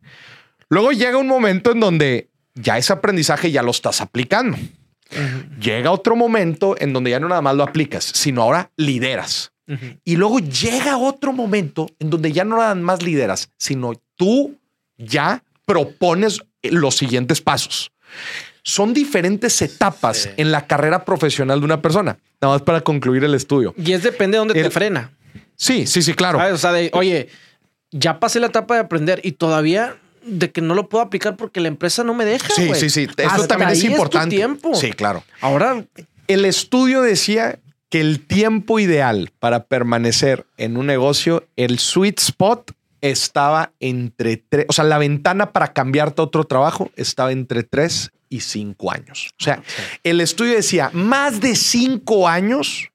Luego 0.68 0.92
llega 0.92 1.16
un 1.18 1.26
momento 1.28 1.72
en 1.72 1.80
donde 1.80 2.28
ya 2.54 2.76
ese 2.78 2.92
aprendizaje 2.92 3.50
ya 3.50 3.62
lo 3.62 3.70
estás 3.70 4.00
aplicando. 4.00 4.56
Llega 5.60 5.90
otro 5.90 6.16
momento 6.16 6.76
en 6.78 6.92
donde 6.92 7.10
ya 7.10 7.18
no 7.20 7.28
nada 7.28 7.40
más 7.40 7.54
lo 7.56 7.62
aplicas, 7.62 8.04
sino 8.04 8.42
ahora 8.42 8.70
lideras. 8.76 9.52
Y 10.04 10.16
luego 10.16 10.38
llega 10.38 10.96
otro 10.96 11.32
momento 11.32 11.88
en 11.98 12.08
donde 12.10 12.32
ya 12.32 12.44
no 12.44 12.56
nada 12.56 12.74
más 12.74 13.02
lideras, 13.02 13.50
sino 13.58 13.92
tú 14.16 14.56
ya 14.96 15.42
propones 15.66 16.40
los 16.62 16.96
siguientes 16.96 17.40
pasos. 17.42 17.90
Son 18.68 18.92
diferentes 18.92 19.62
etapas 19.62 20.18
Sí. 20.18 20.28
en 20.36 20.52
la 20.52 20.66
carrera 20.66 21.06
profesional 21.06 21.58
de 21.60 21.64
una 21.64 21.80
persona. 21.80 22.18
Nada 22.40 22.54
más 22.54 22.62
para 22.62 22.82
concluir 22.82 23.24
el 23.24 23.32
estudio. 23.34 23.74
Y 23.78 23.92
es 23.92 24.02
depende 24.02 24.34
de 24.36 24.38
dónde 24.40 24.54
te 24.62 24.70
frena. 24.70 25.10
Sí, 25.56 25.86
sí, 25.86 26.02
sí, 26.02 26.12
claro. 26.12 26.38
O 26.52 26.58
sea, 26.58 26.72
de, 26.72 26.90
oye, 26.92 27.28
ya 27.90 28.20
pasé 28.20 28.40
la 28.40 28.48
etapa 28.48 28.74
de 28.74 28.80
aprender 28.80 29.20
y 29.24 29.32
todavía 29.32 29.96
de 30.22 30.50
que 30.50 30.60
no 30.60 30.74
lo 30.74 30.90
puedo 30.90 31.02
aplicar 31.02 31.36
porque 31.36 31.60
la 31.60 31.68
empresa 31.68 32.04
no 32.04 32.12
me 32.12 32.26
deja. 32.26 32.46
Sí, 32.54 32.70
sí, 32.74 32.90
sí. 32.90 33.02
Esto 33.04 33.22
Hasta 33.26 33.48
también 33.48 33.70
es 33.70 33.80
tu 33.80 33.86
importante. 33.86 34.36
tiempo. 34.36 34.74
Sí, 34.74 34.92
claro. 34.92 35.24
Ahora, 35.40 35.84
El 36.26 36.44
estudio 36.44 37.00
decía 37.00 37.58
que 37.88 38.00
el 38.02 38.20
tiempo 38.26 38.78
ideal 38.78 39.30
para 39.38 39.64
permanecer 39.64 40.44
en 40.58 40.76
un 40.76 40.84
negocio, 40.86 41.46
el 41.56 41.78
sweet 41.78 42.18
spot 42.20 42.72
estaba 43.00 43.72
entre 43.80 44.36
tres, 44.36 44.66
o 44.68 44.74
sea, 44.74 44.84
la 44.84 44.98
ventana 44.98 45.52
para 45.52 45.72
cambiarte 45.72 46.20
a 46.20 46.24
otro 46.26 46.44
trabajo 46.44 46.90
estaba 46.96 47.32
entre 47.32 47.62
tres 47.62 48.10
y 48.28 48.40
cinco 48.40 48.90
años. 48.92 49.30
O 49.40 49.42
sea, 49.44 49.62
el 50.04 50.20
estudio 50.20 50.54
decía 50.54 50.90
más 50.92 51.40
de 51.40 51.54
cinco 51.56 52.28
años, 52.28 52.88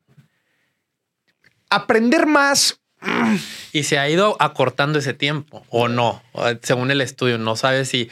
aprender 1.69 2.25
más. 2.25 2.79
Y 3.73 3.83
se 3.83 3.99
ha 3.99 4.09
ido 4.09 4.37
acortando 4.39 4.97
ese 4.99 5.13
tiempo 5.13 5.65
o 5.69 5.89
no, 5.89 6.21
según 6.61 6.89
el 6.89 7.01
estudio, 7.01 7.37
no 7.37 7.57
sabes 7.57 7.89
si, 7.89 8.09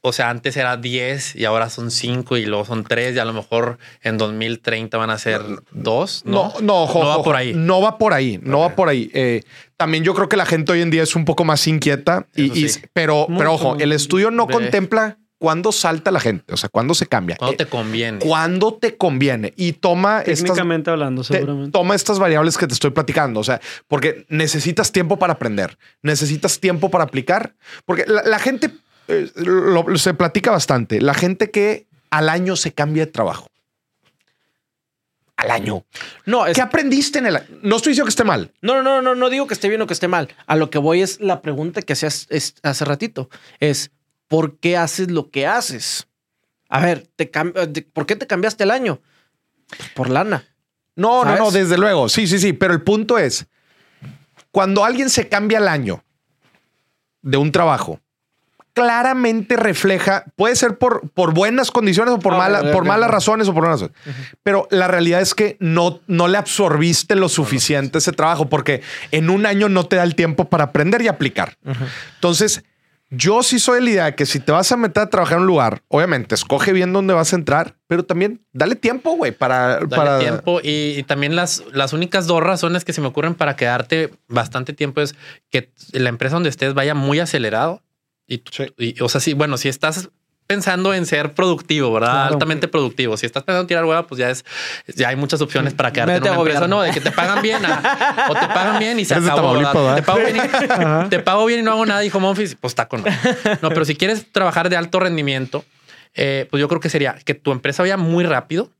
o 0.00 0.10
sea, 0.10 0.30
antes 0.30 0.56
era 0.56 0.78
10 0.78 1.36
y 1.36 1.44
ahora 1.44 1.68
son 1.68 1.90
5 1.90 2.38
y 2.38 2.46
luego 2.46 2.64
son 2.64 2.84
3 2.84 3.14
y 3.14 3.18
a 3.18 3.26
lo 3.26 3.34
mejor 3.34 3.76
en 4.02 4.16
2030 4.16 4.96
van 4.96 5.10
a 5.10 5.18
ser 5.18 5.42
2. 5.72 6.22
No, 6.24 6.54
no, 6.62 6.84
ojo, 6.84 7.00
no 7.00 7.08
va 7.08 7.14
ojo, 7.16 7.24
por 7.24 7.36
ahí. 7.36 7.52
No 7.54 7.82
va 7.82 7.98
por 7.98 8.14
ahí, 8.14 8.40
no 8.42 8.60
va 8.60 8.74
por 8.74 8.88
ahí. 8.88 9.10
Eh, 9.12 9.42
también 9.76 10.02
yo 10.02 10.14
creo 10.14 10.30
que 10.30 10.38
la 10.38 10.46
gente 10.46 10.72
hoy 10.72 10.80
en 10.80 10.90
día 10.90 11.02
es 11.02 11.14
un 11.14 11.26
poco 11.26 11.44
más 11.44 11.66
inquieta, 11.66 12.26
y, 12.34 12.66
pero, 12.94 13.26
Muy 13.28 13.36
pero 13.38 13.52
ojo, 13.52 13.76
el 13.78 13.92
estudio 13.92 14.30
no 14.30 14.46
De- 14.46 14.54
contempla 14.54 15.18
cuándo 15.46 15.70
salta 15.70 16.10
la 16.10 16.18
gente, 16.18 16.52
o 16.52 16.56
sea, 16.56 16.68
cuándo 16.68 16.92
se 16.92 17.06
cambia. 17.06 17.36
¿Cuándo 17.36 17.52
Eh, 17.54 17.56
te 17.56 17.66
conviene? 17.66 18.18
cuándo 18.18 18.74
te 18.74 18.96
conviene 18.96 19.52
y 19.56 19.74
toma 19.74 20.22
estas, 20.22 20.40
Técnicamente 20.42 20.90
hablando, 20.90 21.22
te- 21.22 21.34
seguramente. 21.34 21.70
toma 21.70 21.94
estas 21.94 22.18
variables 22.18 22.58
que 22.58 22.66
te 22.66 22.74
estoy 22.74 22.90
platicando. 22.90 23.38
O 23.38 23.44
sea, 23.44 23.60
porque 23.86 24.26
necesitas 24.28 24.90
tiempo 24.90 25.20
para 25.20 25.34
aprender, 25.34 25.78
necesitas 26.02 26.58
tiempo 26.58 26.90
para 26.90 27.04
aplicar, 27.04 27.54
porque 27.84 28.04
la, 28.08 28.24
la 28.24 28.40
gente 28.40 28.72
eh, 29.06 29.30
lo- 29.36 29.84
lo- 29.88 29.98
se 29.98 30.14
platica 30.14 30.50
bastante. 30.50 31.00
La 31.00 31.14
gente 31.14 31.52
que 31.52 31.86
al 32.10 32.28
año 32.28 32.56
se 32.56 32.72
cambia 32.72 33.06
de 33.06 33.12
trabajo. 33.12 33.46
Al 35.36 35.50
año. 35.52 35.84
no, 36.24 36.44
es, 36.46 36.54
¿Qué 36.56 36.62
aprendiste 36.62 37.20
en 37.20 37.26
el 37.26 37.36
año? 37.36 37.46
No 37.62 37.76
estoy 37.76 37.90
diciendo 37.92 38.06
que 38.06 38.10
esté 38.10 38.24
mal. 38.24 38.52
no, 38.62 38.74
no, 38.82 38.82
no, 38.82 39.02
no, 39.02 39.14
no 39.14 39.30
digo 39.30 39.46
que 39.46 39.54
esté 39.54 39.68
bien 39.68 39.80
o 39.82 39.86
que 39.86 39.92
esté 39.92 40.08
mal. 40.08 40.28
A 40.48 40.56
lo 40.56 40.70
que 40.70 40.78
voy 40.78 41.02
es 41.02 41.20
la 41.20 41.40
pregunta 41.40 41.82
que 41.82 41.92
hacías 41.92 42.26
es- 42.30 42.54
hace 42.64 42.84
ratito. 42.84 43.28
Es, 43.60 43.90
¿por 44.28 44.58
qué 44.58 44.76
haces 44.76 45.10
lo 45.10 45.30
que 45.30 45.46
haces? 45.46 46.06
A 46.68 46.80
ver, 46.80 47.06
te 47.16 47.26
¿por 47.92 48.06
qué 48.06 48.16
te 48.16 48.26
cambiaste 48.26 48.64
el 48.64 48.70
año? 48.70 49.00
Pues 49.76 49.88
por 49.90 50.10
lana. 50.10 50.44
No, 50.96 51.24
no, 51.24 51.36
no, 51.36 51.50
desde 51.50 51.76
luego. 51.78 52.08
Sí, 52.08 52.26
sí, 52.26 52.38
sí. 52.38 52.52
Pero 52.52 52.72
el 52.72 52.82
punto 52.82 53.18
es, 53.18 53.46
cuando 54.50 54.84
alguien 54.84 55.10
se 55.10 55.28
cambia 55.28 55.58
al 55.58 55.68
año 55.68 56.02
de 57.22 57.36
un 57.36 57.52
trabajo, 57.52 58.00
claramente 58.72 59.56
refleja, 59.56 60.24
puede 60.36 60.54
ser 60.56 60.76
por, 60.78 61.08
por 61.10 61.32
buenas 61.32 61.70
condiciones 61.70 62.14
o 62.14 62.18
por, 62.18 62.34
Ah, 62.34 62.38
mala- 62.38 62.72
por 62.72 62.84
malas 62.84 63.10
razones 63.10 63.48
o 63.48 63.54
por 63.54 63.62
buenas 63.64 63.80
razones. 63.80 63.96
Pero 64.42 64.68
la 64.70 64.86
realidad 64.88 65.20
es 65.20 65.34
que 65.34 65.56
no, 65.60 66.00
no 66.06 66.28
le 66.28 66.36
absorbiste 66.38 67.14
lo 67.14 67.28
suficiente 67.28 67.98
ese 67.98 68.12
trabajo 68.12 68.48
porque 68.48 68.82
en 69.12 69.30
un 69.30 69.46
año 69.46 69.68
no 69.68 69.86
te 69.86 69.96
da 69.96 70.02
el 70.02 70.14
tiempo 70.14 70.48
para 70.50 70.64
aprender 70.64 71.00
y 71.02 71.08
aplicar. 71.08 71.56
Entonces, 72.16 72.64
yo 73.10 73.42
sí 73.42 73.58
soy 73.58 73.76
de 73.76 73.84
la 73.84 73.90
idea 73.90 74.04
de 74.06 74.14
que 74.16 74.26
si 74.26 74.40
te 74.40 74.50
vas 74.52 74.70
a 74.72 74.76
meter 74.76 75.04
a 75.04 75.10
trabajar 75.10 75.36
en 75.36 75.42
un 75.42 75.46
lugar, 75.46 75.82
obviamente 75.88 76.34
escoge 76.34 76.72
bien 76.72 76.92
dónde 76.92 77.14
vas 77.14 77.32
a 77.32 77.36
entrar, 77.36 77.76
pero 77.86 78.04
también 78.04 78.44
dale 78.52 78.74
tiempo, 78.76 79.12
güey, 79.16 79.32
para, 79.32 79.76
Dale 79.76 79.86
para 79.88 80.18
tiempo 80.18 80.60
y, 80.62 80.94
y 80.98 81.02
también 81.04 81.36
las, 81.36 81.62
las 81.72 81.92
únicas 81.92 82.26
dos 82.26 82.42
razones 82.42 82.84
que 82.84 82.92
se 82.92 83.00
me 83.00 83.06
ocurren 83.06 83.34
para 83.34 83.54
quedarte 83.56 84.12
bastante 84.28 84.72
tiempo 84.72 85.00
es 85.00 85.14
que 85.50 85.70
la 85.92 86.08
empresa 86.08 86.34
donde 86.36 86.48
estés 86.48 86.74
vaya 86.74 86.94
muy 86.94 87.20
acelerado 87.20 87.82
y, 88.26 88.38
tú- 88.38 88.50
Sí. 88.52 88.64
y, 88.76 89.00
o 89.00 89.08
sea, 89.08 89.20
sí, 89.20 89.34
bueno, 89.34 89.56
si 89.56 89.68
estás 89.68 90.10
pensando 90.46 90.94
en 90.94 91.06
ser 91.06 91.34
productivo, 91.34 91.92
¿verdad? 91.92 92.12
Claro. 92.12 92.32
Altamente 92.34 92.68
productivo. 92.68 93.16
Si 93.16 93.26
estás 93.26 93.42
pensando 93.42 93.62
en 93.62 93.66
tirar 93.66 93.84
hueva, 93.84 94.06
pues 94.06 94.18
ya 94.18 94.30
es, 94.30 94.44
ya 94.94 95.08
hay 95.08 95.16
muchas 95.16 95.40
opciones 95.40 95.74
para 95.74 95.92
quedarte 95.92 96.14
Vete 96.14 96.28
en 96.28 96.34
a 96.34 96.38
una 96.38 96.50
empresa, 96.50 96.68
no, 96.68 96.82
de 96.82 96.90
que 96.92 97.00
te 97.00 97.10
pagan 97.10 97.42
bien 97.42 97.62
ah, 97.66 98.26
o 98.28 98.34
te 98.34 98.46
pagan 98.46 98.78
bien 98.78 98.98
y 99.00 99.04
se 99.04 99.14
acabó. 99.14 99.56
Te 99.58 100.02
pago, 100.02 100.20
bien 100.20 100.36
y, 100.36 101.08
te 101.08 101.18
pago 101.20 101.46
bien 101.46 101.60
y 101.60 101.62
no 101.62 101.72
hago 101.72 101.86
nada 101.86 102.04
y 102.04 102.10
home 102.12 102.28
office, 102.28 102.56
pues 102.60 102.72
está 102.72 102.86
con. 102.88 103.02
No, 103.62 103.68
pero 103.70 103.84
si 103.84 103.96
quieres 103.96 104.30
trabajar 104.32 104.68
de 104.70 104.76
alto 104.76 105.00
rendimiento, 105.00 105.64
eh, 106.14 106.46
pues 106.50 106.60
yo 106.60 106.68
creo 106.68 106.80
que 106.80 106.88
sería 106.88 107.16
que 107.24 107.34
tu 107.34 107.52
empresa 107.52 107.82
vaya 107.82 107.96
muy 107.96 108.24
rápido, 108.24 108.70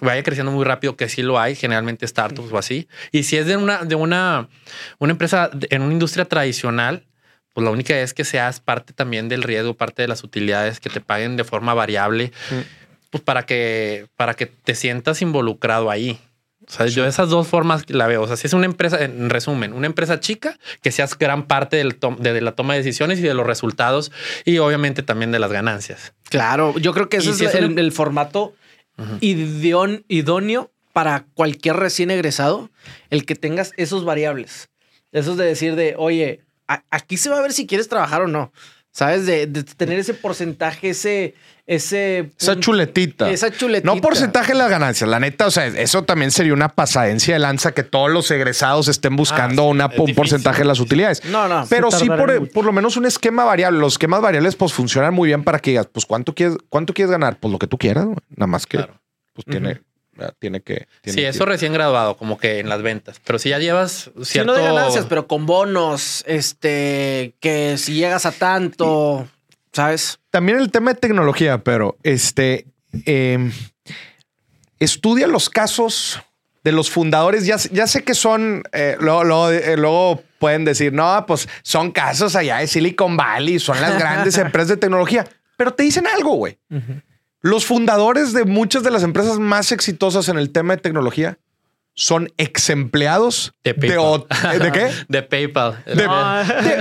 vaya 0.00 0.22
creciendo 0.22 0.52
muy 0.52 0.64
rápido, 0.64 0.96
que 0.96 1.08
sí 1.08 1.22
lo 1.22 1.38
hay, 1.38 1.54
generalmente 1.54 2.06
startups 2.06 2.52
o 2.52 2.58
así. 2.58 2.88
Y 3.12 3.22
si 3.22 3.36
es 3.36 3.46
de 3.46 3.56
una, 3.56 3.84
de 3.84 3.94
una, 3.94 4.48
una 4.98 5.12
empresa 5.12 5.48
de- 5.52 5.68
en 5.70 5.82
una 5.82 5.92
industria 5.92 6.26
tradicional, 6.26 7.04
pues 7.56 7.64
la 7.64 7.70
única 7.70 7.98
es 7.98 8.12
que 8.12 8.22
seas 8.26 8.60
parte 8.60 8.92
también 8.92 9.30
del 9.30 9.42
riesgo, 9.42 9.72
parte 9.72 10.02
de 10.02 10.08
las 10.08 10.22
utilidades 10.22 10.78
que 10.78 10.90
te 10.90 11.00
paguen 11.00 11.38
de 11.38 11.44
forma 11.44 11.72
variable, 11.72 12.30
pues 13.08 13.24
para 13.24 13.46
que, 13.46 14.08
para 14.14 14.34
que 14.34 14.44
te 14.44 14.74
sientas 14.74 15.22
involucrado 15.22 15.90
ahí. 15.90 16.20
O 16.68 16.70
sea, 16.70 16.84
yo 16.86 17.06
esas 17.06 17.30
dos 17.30 17.48
formas 17.48 17.88
la 17.88 18.06
veo. 18.08 18.20
O 18.20 18.26
sea, 18.26 18.36
si 18.36 18.46
es 18.46 18.52
una 18.52 18.66
empresa, 18.66 19.02
en 19.02 19.30
resumen, 19.30 19.72
una 19.72 19.86
empresa 19.86 20.20
chica, 20.20 20.58
que 20.82 20.92
seas 20.92 21.16
gran 21.16 21.46
parte 21.46 21.78
del 21.78 21.94
tom- 21.96 22.18
de, 22.18 22.34
de 22.34 22.42
la 22.42 22.52
toma 22.52 22.74
de 22.74 22.80
decisiones 22.80 23.20
y 23.20 23.22
de 23.22 23.32
los 23.32 23.46
resultados 23.46 24.12
y 24.44 24.58
obviamente 24.58 25.02
también 25.02 25.32
de 25.32 25.38
las 25.38 25.50
ganancias. 25.50 26.12
Claro, 26.28 26.76
yo 26.78 26.92
creo 26.92 27.08
que 27.08 27.16
ese 27.16 27.30
es, 27.30 27.38
si 27.38 27.46
es 27.46 27.54
el, 27.54 27.70
una- 27.72 27.80
el 27.80 27.90
formato 27.90 28.54
idóneo 30.08 30.70
para 30.92 31.26
cualquier 31.34 31.76
recién 31.76 32.10
egresado, 32.10 32.70
el 33.10 33.24
que 33.26 33.34
tengas 33.34 33.72
esos 33.76 34.04
variables. 34.04 34.68
Esos 35.12 35.36
de 35.36 35.44
decir 35.44 35.76
de, 35.76 35.94
oye, 35.96 36.40
a- 36.68 36.82
aquí 36.90 37.16
se 37.16 37.30
va 37.30 37.38
a 37.38 37.42
ver 37.42 37.52
si 37.52 37.66
quieres 37.66 37.88
trabajar 37.88 38.22
o 38.22 38.28
no. 38.28 38.52
¿Sabes? 38.90 39.26
De, 39.26 39.46
de 39.46 39.62
tener 39.62 39.98
ese 39.98 40.14
porcentaje, 40.14 40.88
ese... 40.88 41.34
ese 41.66 42.30
Esa 42.40 42.58
chuletita. 42.58 43.28
Esa 43.30 43.50
chuletita. 43.52 43.94
No 43.94 44.00
porcentaje 44.00 44.52
de 44.52 44.58
las 44.58 44.70
ganancias, 44.70 45.10
la 45.10 45.20
neta, 45.20 45.46
o 45.46 45.50
sea, 45.50 45.66
eso 45.66 46.04
también 46.04 46.30
sería 46.30 46.54
una 46.54 46.70
pasadencia 46.70 47.34
de 47.34 47.40
lanza 47.40 47.72
que 47.72 47.82
todos 47.82 48.10
los 48.10 48.30
egresados 48.30 48.88
estén 48.88 49.14
buscando 49.14 49.64
Ah, 49.64 49.66
sí, 49.66 49.70
una, 49.70 49.84
es 49.84 49.90
un 49.90 49.96
difícil, 50.06 50.14
porcentaje 50.14 50.60
de 50.60 50.64
las 50.64 50.80
utilidades. 50.80 51.22
No, 51.26 51.46
no. 51.46 51.66
Pero 51.68 51.90
sí, 51.90 52.06
por, 52.08 52.64
lo 52.64 52.72
menos 52.72 52.96
un 52.96 53.04
esquema 53.04 53.44
variable. 53.44 53.78
Los 53.80 53.94
esquemas 53.94 54.22
variables, 54.22 54.56
pues 54.56 54.72
funcionan 54.72 55.12
muy 55.12 55.26
bien 55.28 55.44
para 55.44 55.58
que 55.58 55.72
digas, 55.72 55.88
pues 55.92 56.06
cuánto 56.06 56.34
quieres, 56.34 56.56
cuánto 56.70 56.94
quieres 56.94 57.10
ganar, 57.10 57.38
pues 57.38 57.52
lo 57.52 57.58
que 57.58 57.66
tú 57.66 57.76
quieras, 57.76 58.06
nada 58.30 58.46
más 58.46 58.64
que, 58.66 58.78
Claro. 58.78 58.98
pues 59.34 59.44
tiene, 59.44 59.82
tiene 60.38 60.60
que. 60.62 60.86
tiene 61.02 61.14
Sí, 61.14 61.20
que- 61.22 61.28
eso 61.28 61.44
recién 61.44 61.72
graduado, 61.72 62.16
como 62.16 62.38
que 62.38 62.58
en 62.60 62.68
las 62.68 62.82
ventas. 62.82 63.20
Pero 63.24 63.38
si 63.38 63.50
ya 63.50 63.58
llevas 63.58 64.10
Si 64.18 64.24
cierto... 64.24 64.52
no 64.52 64.58
de 64.58 64.64
ganancias, 64.64 65.06
pero 65.08 65.26
con 65.26 65.46
bonos, 65.46 66.24
este, 66.26 67.34
que 67.40 67.76
si 67.78 67.94
llegas 67.94 68.26
a 68.26 68.32
tanto, 68.32 69.28
¿sabes? 69.72 70.18
También 70.30 70.58
el 70.58 70.70
tema 70.70 70.92
de 70.94 71.00
tecnología, 71.00 71.58
pero 71.64 71.96
este 72.02 72.66
eh, 73.04 73.50
estudia 74.78 75.26
los 75.26 75.48
casos 75.50 76.20
de 76.64 76.72
los 76.72 76.90
fundadores. 76.90 77.46
Ya, 77.46 77.56
ya 77.72 77.86
sé 77.86 78.02
que 78.04 78.14
son, 78.14 78.62
eh, 78.72 78.96
luego, 79.00 79.24
luego, 79.24 79.50
eh, 79.50 79.76
luego 79.76 80.22
pueden 80.38 80.64
decir, 80.64 80.92
no, 80.92 81.24
pues 81.26 81.48
son 81.62 81.92
casos 81.92 82.36
allá 82.36 82.58
de 82.58 82.66
Silicon 82.66 83.16
Valley, 83.16 83.58
son 83.58 83.80
las 83.80 83.98
grandes 83.98 84.36
empresas 84.38 84.68
de 84.68 84.76
tecnología, 84.76 85.26
pero 85.56 85.72
te 85.72 85.82
dicen 85.84 86.06
algo, 86.06 86.34
güey. 86.34 86.58
Los 87.46 87.64
fundadores 87.64 88.32
de 88.32 88.44
muchas 88.44 88.82
de 88.82 88.90
las 88.90 89.02
empresas 89.02 89.38
más 89.38 89.70
exitosas 89.72 90.28
en 90.28 90.36
el 90.38 90.50
tema 90.50 90.74
de 90.74 90.82
tecnología 90.82 91.38
son 91.98 92.30
ex 92.36 92.68
empleados 92.70 93.54
De 93.64 93.72
PayPal. 93.72 94.26
¿de 94.60 94.72
qué? 94.72 94.90
De 95.08 95.22
PayPal. 95.22 95.82
De- 95.86 95.94
de- 95.94 96.06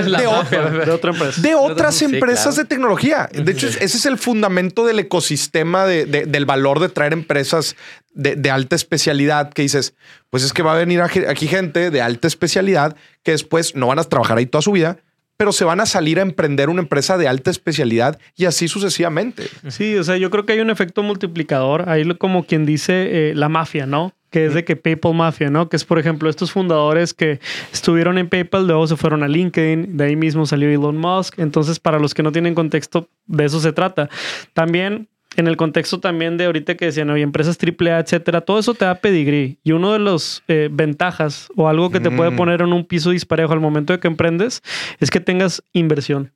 La 0.09 0.19
de 0.21 0.27
mafia. 0.27 0.61
de 0.63 0.91
otra 0.91 1.11
empresa. 1.11 1.41
de 1.41 1.55
otras 1.55 1.95
Sí, 1.95 2.05
empresas 2.05 2.43
claro. 2.55 2.57
de 2.57 2.65
tecnología. 2.65 3.29
De 3.31 3.51
hecho, 3.51 3.67
ese 3.67 3.83
es 3.85 4.05
el 4.05 4.17
fundamento 4.17 4.85
del 4.85 4.99
ecosistema 4.99 5.85
de- 5.85 6.05
de- 6.05 6.25
del 6.25 6.45
valor 6.45 6.79
de 6.79 6.89
traer 6.89 7.13
empresas 7.13 7.75
de, 8.13 8.35
de 8.35 8.49
alta 8.49 8.75
especialidad 8.75 9.51
que 9.53 9.61
dices, 9.61 9.93
pues 10.29 10.43
es 10.43 10.51
que 10.51 10.63
va 10.63 10.73
a 10.73 10.77
venir 10.77 11.01
aquí 11.01 11.19
aquí 11.25 11.47
gente 11.47 11.91
de 11.91 12.01
alta 12.01 12.27
especialidad 12.27 12.95
que 13.23 13.31
después 13.31 13.75
no 13.75 13.87
van 13.87 13.99
a 13.99 14.03
trabajar 14.03 14.37
ahí 14.37 14.45
toda 14.47 14.61
su 14.63 14.71
vida, 14.73 14.97
pero 15.37 15.51
se 15.51 15.65
van 15.65 15.79
a 15.79 15.85
salir 15.85 16.19
a 16.19 16.21
emprender 16.21 16.69
una 16.69 16.81
empresa 16.81 17.17
de 17.17 17.27
alta 17.27 17.51
especialidad 17.51 18.19
y 18.35 18.45
así 18.45 18.67
sucesivamente. 18.67 19.43
Sí, 19.67 19.95
o 19.95 20.03
sea, 20.03 20.17
yo 20.17 20.29
creo 20.29 20.45
que 20.45 20.53
hay 20.53 20.59
un 20.59 20.69
efecto 20.69 21.03
multiplicador. 21.03 21.89
Ahí 21.89 22.05
como 22.15 22.45
quien 22.45 22.65
dice 22.65 23.31
eh, 23.31 23.35
la 23.35 23.49
mafia, 23.49 23.85
¿no? 23.85 24.13
Que 24.29 24.45
es 24.45 24.53
de 24.53 24.65
que 24.65 24.75
PayPal 24.75 25.13
Mafia, 25.13 25.49
¿no? 25.49 25.69
Que 25.69 25.77
es, 25.77 25.85
por 25.85 25.97
ejemplo, 25.97 26.29
estos 26.29 26.51
fundadores 26.51 27.13
que 27.13 27.39
estuvieron 27.71 28.17
en 28.17 28.27
PayPal, 28.27 28.67
luego 28.67 28.85
se 28.85 28.97
fueron 28.97 29.23
a 29.23 29.27
LinkedIn, 29.29 29.95
de 29.95 30.03
ahí 30.03 30.15
mismo 30.15 30.45
salió 30.45 30.69
Elon 30.69 30.97
Musk. 30.97 31.39
Entonces, 31.39 31.79
para 31.79 31.99
los 31.99 32.13
que 32.13 32.21
no 32.21 32.31
tienen 32.33 32.53
contexto, 32.53 33.07
de 33.27 33.45
eso 33.45 33.59
se 33.61 33.71
trata. 33.71 34.09
También, 34.53 35.07
en 35.37 35.47
el 35.47 35.57
contexto 35.57 35.99
también 35.99 36.37
de 36.37 36.45
ahorita 36.45 36.75
que 36.75 36.85
decían, 36.85 37.09
oye, 37.09 37.23
empresas 37.23 37.57
AAA, 37.57 37.99
etcétera, 37.99 38.41
todo 38.41 38.59
eso 38.59 38.73
te 38.73 38.85
da 38.85 38.95
pedigrí. 38.95 39.57
Y 39.63 39.71
uno 39.73 39.93
de 39.93 39.99
los 39.99 40.43
eh, 40.47 40.69
ventajas 40.71 41.49
o 41.55 41.67
algo 41.67 41.89
que 41.91 41.99
te 41.99 42.11
puede 42.11 42.31
Mm. 42.31 42.35
poner 42.35 42.61
en 42.61 42.73
un 42.73 42.85
piso 42.85 43.11
disparejo 43.11 43.53
al 43.53 43.59
momento 43.59 43.93
de 43.93 43.99
que 43.99 44.07
emprendes 44.07 44.61
es 44.99 45.09
que 45.11 45.19
tengas 45.19 45.63
inversión. 45.73 46.31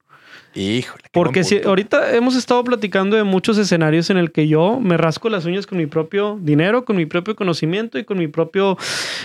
Híjole. 0.56 1.04
Porque 1.12 1.44
si 1.44 1.62
ahorita 1.64 2.16
hemos 2.16 2.36
estado 2.36 2.64
platicando 2.64 3.16
de 3.16 3.24
muchos 3.24 3.58
escenarios 3.58 4.10
en 4.10 4.18
el 4.18 4.32
que 4.32 4.48
yo 4.48 4.80
me 4.80 4.98
rasco 4.98 5.30
las 5.30 5.46
uñas 5.46 5.68
con 5.68 5.78
mi 5.78 5.86
propio 5.86 6.40
dinero, 6.42 6.86
con 6.86 6.96
mi 6.96 7.06
propio 7.06 7.36
conocimiento 7.36 8.00
y 8.00 8.04
con 8.04 8.18
mi 8.18 8.28
propio 8.28 8.78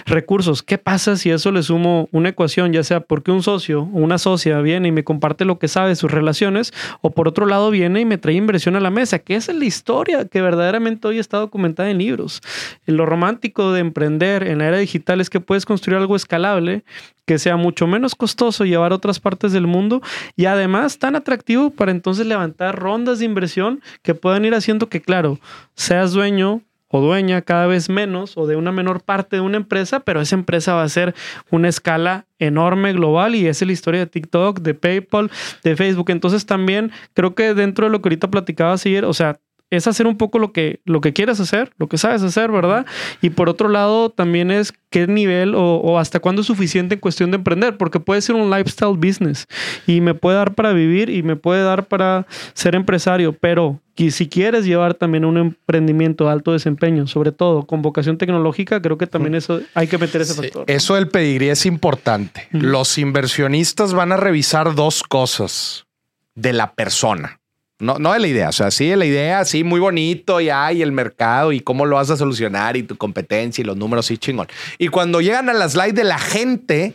recursos. 0.06 0.62
¿Qué 0.62 0.78
pasa 0.78 1.16
si 1.16 1.30
eso 1.30 1.50
le 1.50 1.62
sumo 1.62 2.08
una 2.12 2.30
ecuación, 2.30 2.72
ya 2.72 2.84
sea 2.84 3.00
porque 3.00 3.30
un 3.30 3.42
socio 3.42 3.82
o 3.82 3.98
una 3.98 4.18
socia 4.18 4.60
viene 4.60 4.88
y 4.88 4.92
me 4.92 5.04
comparte 5.04 5.44
lo 5.44 5.58
que 5.58 5.68
sabe 5.68 5.90
de 5.90 5.96
sus 5.96 6.10
relaciones, 6.10 6.72
o 7.00 7.10
por 7.10 7.28
otro 7.28 7.46
lado 7.46 7.70
viene 7.70 8.00
y 8.00 8.04
me 8.04 8.18
trae 8.18 8.34
inversión 8.34 8.76
a 8.76 8.80
la 8.80 8.90
mesa, 8.90 9.18
que 9.18 9.36
esa 9.36 9.52
es 9.52 9.58
la 9.58 9.64
historia 9.64 10.26
que 10.26 10.42
verdaderamente 10.42 11.08
hoy 11.08 11.18
está 11.18 11.38
documentada 11.38 11.90
en 11.90 11.98
libros. 11.98 12.42
Lo 12.86 13.06
romántico 13.06 13.72
de 13.72 13.80
emprender 13.80 14.46
en 14.46 14.58
la 14.58 14.68
era 14.68 14.78
digital 14.78 15.20
es 15.20 15.30
que 15.30 15.40
puedes 15.40 15.64
construir 15.64 15.98
algo 15.98 16.16
escalable 16.16 16.84
que 17.26 17.38
sea 17.38 17.56
mucho 17.56 17.86
menos 17.86 18.14
costoso 18.14 18.64
llevar 18.64 18.92
a 18.92 18.96
otras 18.96 19.20
partes 19.20 19.52
del 19.52 19.66
mundo 19.66 20.02
y 20.36 20.46
además 20.46 20.98
tan 20.98 21.16
atractivo 21.16 21.70
para 21.70 21.90
entonces 21.90 22.26
levantar 22.26 22.78
rondas 22.78 23.18
de 23.18 23.24
inversión 23.24 23.80
que 24.02 24.14
puedan 24.14 24.44
ir 24.44 24.54
haciendo 24.54 24.88
que, 24.88 25.00
claro, 25.00 25.38
seas 25.74 26.12
dueño 26.12 26.62
o 26.88 27.00
dueña 27.00 27.42
cada 27.42 27.66
vez 27.66 27.88
menos 27.88 28.36
o 28.36 28.46
de 28.46 28.54
una 28.54 28.70
menor 28.70 29.02
parte 29.02 29.36
de 29.36 29.42
una 29.42 29.56
empresa, 29.56 30.00
pero 30.00 30.20
esa 30.20 30.36
empresa 30.36 30.74
va 30.74 30.84
a 30.84 30.88
ser 30.88 31.12
una 31.50 31.68
escala 31.68 32.26
enorme 32.38 32.92
global 32.92 33.34
y 33.34 33.48
esa 33.48 33.64
es 33.64 33.66
la 33.66 33.72
historia 33.72 34.00
de 34.00 34.06
TikTok, 34.06 34.60
de 34.60 34.74
PayPal, 34.74 35.28
de 35.64 35.74
Facebook. 35.74 36.10
Entonces 36.10 36.46
también 36.46 36.92
creo 37.12 37.34
que 37.34 37.54
dentro 37.54 37.86
de 37.86 37.90
lo 37.90 38.00
que 38.00 38.08
ahorita 38.08 38.30
platicabas 38.30 38.86
ayer, 38.86 39.04
o 39.06 39.12
sea, 39.12 39.40
es 39.76 39.86
hacer 39.86 40.06
un 40.06 40.16
poco 40.16 40.38
lo 40.38 40.52
que, 40.52 40.80
lo 40.84 41.00
que 41.00 41.12
quieres 41.12 41.40
hacer, 41.40 41.72
lo 41.78 41.88
que 41.88 41.98
sabes 41.98 42.22
hacer, 42.22 42.50
¿verdad? 42.50 42.86
Y 43.20 43.30
por 43.30 43.48
otro 43.48 43.68
lado, 43.68 44.10
también 44.10 44.50
es 44.50 44.72
qué 44.90 45.06
nivel 45.06 45.54
o, 45.54 45.76
o 45.76 45.98
hasta 45.98 46.20
cuándo 46.20 46.42
es 46.42 46.46
suficiente 46.46 46.94
en 46.94 47.00
cuestión 47.00 47.30
de 47.30 47.36
emprender, 47.36 47.76
porque 47.76 48.00
puede 48.00 48.20
ser 48.20 48.36
un 48.36 48.50
lifestyle 48.50 48.96
business 48.96 49.46
y 49.86 50.00
me 50.00 50.14
puede 50.14 50.36
dar 50.36 50.54
para 50.54 50.72
vivir 50.72 51.10
y 51.10 51.22
me 51.22 51.36
puede 51.36 51.62
dar 51.62 51.86
para 51.86 52.26
ser 52.54 52.74
empresario, 52.74 53.32
pero 53.32 53.80
que 53.94 54.10
si 54.10 54.28
quieres 54.28 54.64
llevar 54.64 54.94
también 54.94 55.24
un 55.24 55.38
emprendimiento 55.38 56.24
de 56.24 56.32
alto 56.32 56.52
desempeño, 56.52 57.06
sobre 57.06 57.32
todo 57.32 57.64
con 57.64 57.82
vocación 57.82 58.18
tecnológica, 58.18 58.82
creo 58.82 58.98
que 58.98 59.06
también 59.06 59.34
eso 59.34 59.60
hay 59.74 59.86
que 59.86 59.98
meter 59.98 60.22
ese 60.22 60.34
factor. 60.34 60.64
Eso 60.66 60.96
del 60.96 61.08
pedigrí 61.08 61.48
es 61.48 61.64
importante. 61.66 62.48
Los 62.50 62.98
inversionistas 62.98 63.94
van 63.94 64.12
a 64.12 64.16
revisar 64.16 64.74
dos 64.74 65.02
cosas 65.02 65.86
de 66.34 66.52
la 66.52 66.72
persona. 66.72 67.40
No, 67.84 67.98
no 67.98 68.12
de 68.12 68.18
la 68.20 68.26
idea, 68.26 68.48
o 68.48 68.52
sea, 68.52 68.70
sí 68.70 68.86
de 68.88 68.96
la 68.96 69.04
idea, 69.06 69.44
sí, 69.44 69.62
muy 69.62 69.78
bonito, 69.80 70.40
y 70.40 70.50
hay 70.50 70.82
el 70.82 70.90
mercado 70.92 71.52
y 71.52 71.60
cómo 71.60 71.86
lo 71.86 71.96
vas 71.96 72.10
a 72.10 72.16
solucionar 72.16 72.76
y 72.76 72.82
tu 72.82 72.96
competencia 72.96 73.62
y 73.62 73.64
los 73.64 73.76
números, 73.76 74.06
sí, 74.06 74.18
chingón. 74.18 74.48
Y 74.78 74.88
cuando 74.88 75.20
llegan 75.20 75.48
a 75.48 75.52
la 75.52 75.68
slide 75.68 75.94
de 75.94 76.04
la 76.04 76.18
gente, 76.18 76.94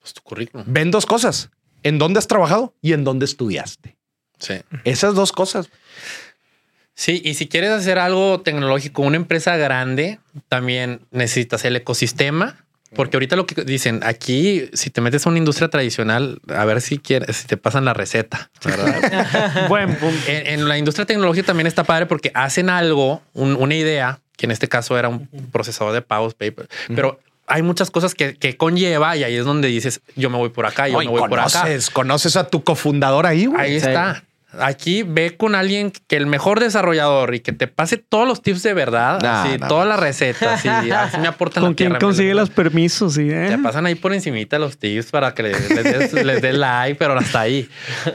Pues 0.00 0.12
tu 0.14 0.22
currículum. 0.22 0.66
ven 0.68 0.90
dos 0.90 1.06
cosas. 1.06 1.50
¿En 1.82 1.98
dónde 1.98 2.18
has 2.18 2.26
trabajado 2.26 2.74
y 2.82 2.92
en 2.92 3.04
dónde 3.04 3.24
estudiaste? 3.24 3.96
Sí. 4.38 4.54
Esas 4.84 5.14
dos 5.14 5.32
cosas. 5.32 5.70
Sí, 6.94 7.20
y 7.24 7.34
si 7.34 7.46
quieres 7.46 7.70
hacer 7.70 7.98
algo 7.98 8.40
tecnológico, 8.40 9.02
una 9.02 9.16
empresa 9.16 9.56
grande, 9.56 10.18
también 10.48 11.00
necesitas 11.10 11.64
el 11.64 11.76
ecosistema. 11.76 12.65
Porque 12.96 13.16
ahorita 13.16 13.36
lo 13.36 13.46
que 13.46 13.62
dicen 13.64 14.00
aquí, 14.04 14.68
si 14.72 14.90
te 14.90 15.00
metes 15.00 15.26
a 15.26 15.28
una 15.30 15.38
industria 15.38 15.68
tradicional, 15.68 16.40
a 16.48 16.64
ver 16.64 16.80
si 16.80 16.98
quieres, 16.98 17.36
si 17.36 17.46
te 17.46 17.56
pasan 17.56 17.84
la 17.84 17.92
receta, 17.94 18.50
¿verdad? 18.64 19.66
Buen 19.68 19.94
punto. 19.96 20.16
en, 20.26 20.46
en 20.46 20.68
la 20.68 20.78
industria 20.78 21.04
tecnológica 21.06 21.46
también 21.46 21.66
está 21.66 21.84
padre 21.84 22.06
porque 22.06 22.30
hacen 22.34 22.70
algo, 22.70 23.22
un- 23.34 23.56
una 23.56 23.74
idea, 23.74 24.18
que 24.36 24.46
en 24.46 24.52
este 24.52 24.68
caso 24.68 24.98
era 24.98 25.08
un 25.08 25.28
procesador 25.52 25.92
de 25.92 26.02
pagos, 26.02 26.34
paper, 26.34 26.68
pero 26.94 27.20
hay 27.46 27.62
muchas 27.62 27.90
cosas 27.90 28.14
que, 28.14 28.34
que 28.34 28.56
conlleva 28.56 29.16
y 29.16 29.22
ahí 29.24 29.36
es 29.36 29.44
donde 29.44 29.68
dices, 29.68 30.00
yo 30.16 30.30
me 30.30 30.36
voy 30.36 30.48
por 30.48 30.66
acá, 30.66 30.88
yo 30.88 30.94
No, 30.94 30.98
me 31.04 31.06
voy 31.20 31.28
por 31.28 31.38
acá. 31.38 31.60
conoces, 31.62 31.90
conoces 31.90 32.36
a 32.36 32.48
tu 32.48 32.64
cofundador 32.64 33.24
ahí, 33.26 33.46
güey. 33.46 33.60
Ahí 33.60 33.80
Sí. 33.80 33.86
está. 33.86 34.24
Aquí 34.60 35.02
ve 35.02 35.36
con 35.36 35.54
alguien 35.54 35.92
que 36.08 36.16
el 36.16 36.26
mejor 36.26 36.60
desarrollador 36.60 37.34
y 37.34 37.40
que 37.40 37.52
te 37.52 37.66
pase 37.66 37.96
todos 37.96 38.26
los 38.26 38.42
tips 38.42 38.62
de 38.62 38.74
verdad, 38.74 39.20
Nah, 39.22 39.42
así, 39.44 39.58
nah, 39.58 39.68
todas 39.68 39.86
las 39.88 39.98
recetas 40.00 40.64
y 40.64 40.68
así 40.68 41.18
me 41.18 41.28
aportan 41.28 41.62
¿Con 41.62 41.70
la 41.72 41.76
quién 41.76 41.94
consigue 41.96 42.34
los 42.34 42.50
permisos? 42.50 43.14
Sí, 43.14 43.28
¿eh? 43.30 43.46
Te 43.50 43.58
pasan 43.58 43.86
ahí 43.86 43.94
por 43.94 44.12
encimita 44.14 44.58
los 44.58 44.78
tips 44.78 45.10
para 45.10 45.34
que 45.34 45.42
les, 45.44 45.70
les 45.70 45.84
des, 45.84 46.12
les 46.24 46.42
des 46.42 46.54
like, 46.54 46.96
pero 46.98 47.18
hasta 47.18 47.40
ahí. 47.40 47.68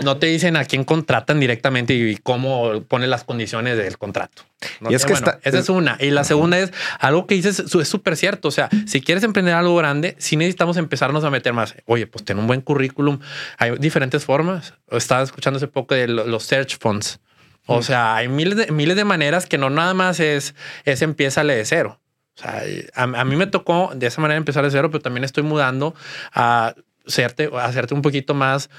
No 0.03 0.17
te 0.17 0.27
dicen 0.27 0.55
a 0.57 0.65
quién 0.65 0.83
contratan 0.83 1.39
directamente 1.39 1.93
y 1.93 2.17
cómo 2.17 2.81
pone 2.87 3.07
las 3.07 3.23
condiciones 3.23 3.77
del 3.77 3.97
contrato. 3.97 4.43
No 4.79 4.91
Y 4.91 4.95
es 4.95 5.01
sé, 5.01 5.07
que 5.07 5.13
bueno, 5.13 5.27
está- 5.31 5.49
esa 5.49 5.57
es 5.59 5.69
una. 5.69 5.97
Y 5.99 6.11
la 6.11 6.23
segunda 6.23 6.59
es 6.59 6.71
algo 6.99 7.25
que 7.25 7.33
dices 7.33 7.59
es 7.59 7.87
súper 7.87 8.15
cierto. 8.15 8.47
O 8.47 8.51
sea, 8.51 8.69
si 8.85 9.01
quieres 9.01 9.23
emprender 9.23 9.55
algo 9.55 9.75
grande, 9.75 10.15
sí 10.19 10.35
necesitamos 10.37 10.77
empezarnos 10.77 11.23
a 11.23 11.31
meter 11.31 11.53
más. 11.53 11.75
Oye, 11.85 12.05
pues 12.05 12.23
ten 12.23 12.37
un 12.37 12.45
buen 12.45 12.61
currículum. 12.61 13.19
Hay 13.57 13.71
diferentes 13.79 14.23
formas. 14.23 14.75
Estaba 14.91 15.23
escuchando 15.23 15.57
hace 15.57 15.67
poco 15.67 15.95
de 15.95 16.07
lo- 16.07 16.27
los 16.31 16.43
search 16.43 16.77
funds. 16.79 17.19
O 17.67 17.83
sea, 17.83 18.15
hay 18.15 18.27
miles 18.27 18.57
de, 18.57 18.71
miles 18.71 18.95
de 18.97 19.05
maneras 19.05 19.45
que 19.45 19.57
no 19.57 19.69
nada 19.69 19.93
más 19.93 20.19
es, 20.19 20.55
es 20.83 21.01
empiézale 21.01 21.55
de 21.55 21.63
cero. 21.63 22.01
O 22.37 22.41
sea, 22.41 22.63
a, 22.95 23.03
a 23.03 23.23
mí 23.25 23.35
me 23.35 23.47
tocó 23.47 23.91
de 23.95 24.07
esa 24.07 24.19
manera 24.21 24.37
empezar 24.37 24.63
de 24.63 24.71
cero, 24.71 24.89
pero 24.91 25.01
también 25.01 25.23
estoy 25.23 25.43
mudando 25.43 25.93
a 26.33 26.73
hacerte, 27.07 27.49
a 27.53 27.65
hacerte 27.65 27.93
un 27.93 28.01
poquito 28.01 28.33
más, 28.33 28.69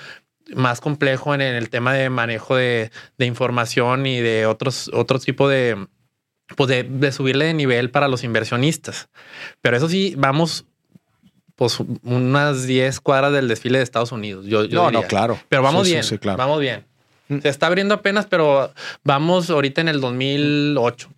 más 0.54 0.80
complejo 0.80 1.34
en, 1.34 1.40
el 1.42 1.70
tema 1.70 1.94
de 1.94 2.10
manejo 2.10 2.56
de, 2.56 2.90
de 3.18 3.26
información 3.26 4.04
y 4.06 4.20
de 4.20 4.46
otros, 4.46 4.90
otro 4.92 5.18
tipo 5.20 5.48
de, 5.48 5.86
pues 6.56 6.68
de, 6.68 6.82
de 6.82 7.12
subirle 7.12 7.46
de 7.46 7.54
nivel 7.54 7.90
para 7.90 8.08
los 8.08 8.24
inversionistas. 8.24 9.08
Pero 9.62 9.76
eso 9.76 9.88
sí, 9.88 10.14
vamos 10.18 10.66
pues 11.54 11.78
unas 12.02 12.66
10 12.66 13.00
cuadras 13.00 13.32
del 13.32 13.46
desfile 13.48 13.78
de 13.78 13.84
Estados 13.84 14.10
Unidos. 14.12 14.44
Yo, 14.46 14.64
yo 14.64 14.80
No, 14.80 14.86
diría. 14.86 15.00
no, 15.02 15.06
claro. 15.06 15.38
Pero 15.48 15.62
vamos 15.62 15.82
Sí, 15.84 15.90
sí, 15.90 15.92
bien. 15.94 16.04
sí, 16.04 16.18
claro. 16.18 16.36
Vamos 16.38 16.60
bien. 16.60 16.84
Mm. 17.32 17.40
Se 17.40 17.48
está 17.48 17.66
abriendo 17.66 17.94
apenas, 17.94 18.26
pero 18.26 18.72
vamos 19.04 19.50
ahorita 19.50 19.80
en 19.80 19.88
el 19.88 20.00
2008. 20.00 21.08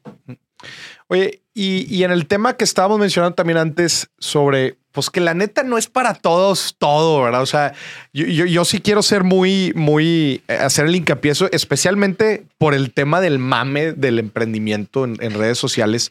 Oye, 1.09 1.43
y, 1.53 1.87
y 1.95 2.05
en 2.05 2.11
el 2.11 2.27
tema 2.27 2.57
que 2.57 2.65
estábamos 2.65 2.99
mencionando 2.99 3.35
también 3.35 3.59
antes 3.59 4.09
sobre, 4.19 4.79
pues 4.93 5.11
que 5.11 5.21
la 5.21 5.35
neta 5.35 5.63
no 5.63 5.77
es 5.77 5.87
para 5.87 6.15
todos 6.15 6.77
todo, 6.79 7.23
¿verdad? 7.23 7.43
O 7.43 7.47
sea, 7.47 7.75
yo, 8.13 8.27
yo, 8.27 8.47
yo 8.47 8.65
sí 8.65 8.81
quiero 8.81 9.03
ser 9.03 9.23
muy, 9.23 9.73
muy, 9.77 10.43
eh, 10.49 10.55
hacer 10.55 10.87
el 10.87 10.97
hincapié, 10.97 11.33
eso, 11.33 11.49
especialmente 11.53 12.47
por 12.59 12.75
el 12.75 12.93
tema 12.93 13.21
del 13.21 13.39
mame 13.39 13.93
del 13.93 14.19
emprendimiento 14.19 15.05
en, 15.05 15.17
en 15.21 15.35
redes 15.35 15.59
sociales. 15.59 16.11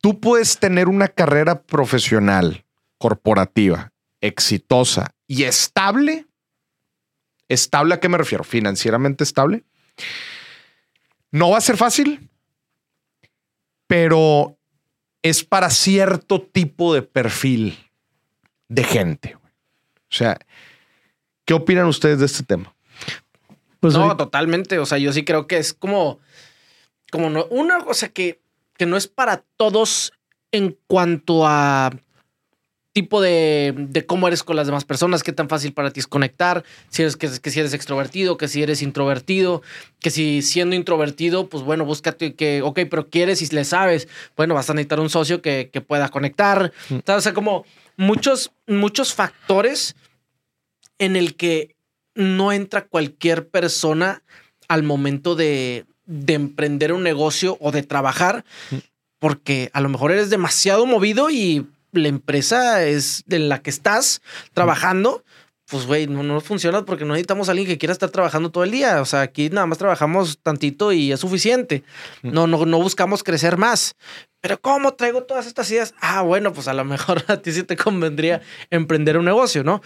Tú 0.00 0.18
puedes 0.18 0.58
tener 0.58 0.88
una 0.88 1.08
carrera 1.08 1.60
profesional, 1.62 2.64
corporativa, 2.98 3.92
exitosa 4.20 5.14
y 5.26 5.44
estable. 5.44 6.26
¿Estable 7.50 7.94
a 7.94 8.00
qué 8.00 8.08
me 8.08 8.16
refiero? 8.16 8.44
Financieramente 8.44 9.24
estable. 9.24 9.64
No 11.32 11.50
va 11.50 11.58
a 11.58 11.60
ser 11.60 11.76
fácil, 11.76 12.30
pero 13.88 14.56
es 15.20 15.44
para 15.44 15.68
cierto 15.68 16.40
tipo 16.40 16.94
de 16.94 17.02
perfil 17.02 17.76
de 18.68 18.84
gente. 18.84 19.34
O 19.34 20.14
sea, 20.14 20.38
¿qué 21.44 21.54
opinan 21.54 21.86
ustedes 21.86 22.20
de 22.20 22.26
este 22.26 22.44
tema? 22.44 22.72
Pues 23.80 23.94
no, 23.94 24.16
totalmente. 24.16 24.78
O 24.78 24.86
sea, 24.86 24.98
yo 24.98 25.12
sí 25.12 25.24
creo 25.24 25.48
que 25.48 25.58
es 25.58 25.74
como, 25.74 26.20
como 27.10 27.30
no, 27.30 27.46
una 27.46 27.80
cosa 27.80 28.10
que, 28.10 28.40
que 28.76 28.86
no 28.86 28.96
es 28.96 29.08
para 29.08 29.44
todos 29.56 30.12
en 30.52 30.78
cuanto 30.86 31.48
a 31.48 31.90
tipo 32.92 33.20
de, 33.20 33.74
de 33.76 34.04
cómo 34.04 34.26
eres 34.26 34.42
con 34.42 34.56
las 34.56 34.66
demás 34.66 34.84
personas, 34.84 35.22
qué 35.22 35.32
tan 35.32 35.48
fácil 35.48 35.72
para 35.72 35.90
ti 35.90 36.00
es 36.00 36.06
conectar, 36.06 36.64
si 36.88 37.02
eres 37.02 37.16
que, 37.16 37.28
que 37.40 37.50
si 37.50 37.60
eres 37.60 37.72
extrovertido, 37.72 38.36
que 38.36 38.48
si 38.48 38.62
eres 38.62 38.82
introvertido, 38.82 39.62
que 40.00 40.10
si 40.10 40.42
siendo 40.42 40.74
introvertido, 40.74 41.48
pues 41.48 41.62
bueno, 41.62 41.84
búscate 41.84 42.34
que, 42.34 42.62
ok, 42.62 42.80
pero 42.90 43.08
quieres 43.08 43.42
y 43.42 43.54
le 43.54 43.64
sabes, 43.64 44.08
bueno, 44.36 44.54
vas 44.54 44.70
a 44.70 44.74
necesitar 44.74 45.00
un 45.00 45.10
socio 45.10 45.40
que, 45.40 45.70
que 45.72 45.80
pueda 45.80 46.08
conectar. 46.08 46.72
O 47.06 47.20
sea, 47.20 47.32
como 47.32 47.64
muchos, 47.96 48.50
muchos 48.66 49.14
factores 49.14 49.94
en 50.98 51.16
el 51.16 51.36
que 51.36 51.76
no 52.14 52.52
entra 52.52 52.86
cualquier 52.86 53.48
persona 53.48 54.22
al 54.68 54.82
momento 54.82 55.36
de, 55.36 55.86
de 56.06 56.34
emprender 56.34 56.92
un 56.92 57.04
negocio 57.04 57.56
o 57.60 57.70
de 57.70 57.82
trabajar, 57.84 58.44
porque 59.18 59.70
a 59.72 59.80
lo 59.80 59.88
mejor 59.88 60.10
eres 60.10 60.28
demasiado 60.28 60.86
movido 60.86 61.30
y 61.30 61.66
la 61.92 62.08
empresa 62.08 62.84
es 62.84 63.24
de 63.26 63.38
la 63.38 63.62
que 63.62 63.70
estás 63.70 64.22
trabajando. 64.52 65.24
Pues, 65.70 65.86
güey, 65.86 66.08
no, 66.08 66.24
no 66.24 66.40
funciona 66.40 66.84
porque 66.84 67.04
no 67.04 67.12
necesitamos 67.12 67.48
a 67.48 67.52
alguien 67.52 67.68
que 67.68 67.78
quiera 67.78 67.92
estar 67.92 68.10
trabajando 68.10 68.50
todo 68.50 68.64
el 68.64 68.72
día. 68.72 69.00
O 69.00 69.04
sea, 69.04 69.20
aquí 69.20 69.50
nada 69.50 69.66
más 69.66 69.78
trabajamos 69.78 70.40
tantito 70.42 70.90
y 70.90 71.12
es 71.12 71.20
suficiente. 71.20 71.84
No, 72.22 72.48
no, 72.48 72.66
no 72.66 72.82
buscamos 72.82 73.22
crecer 73.22 73.56
más. 73.56 73.94
Pero 74.40 74.60
¿cómo 74.60 74.94
traigo 74.94 75.22
todas 75.22 75.46
estas 75.46 75.70
ideas? 75.70 75.94
Ah, 76.00 76.22
bueno, 76.22 76.52
pues 76.52 76.66
a 76.66 76.74
lo 76.74 76.84
mejor 76.84 77.24
a 77.28 77.36
ti 77.36 77.52
sí 77.52 77.62
te 77.62 77.76
convendría 77.76 78.40
emprender 78.70 79.16
un 79.16 79.26
negocio, 79.26 79.62
¿no? 79.62 79.80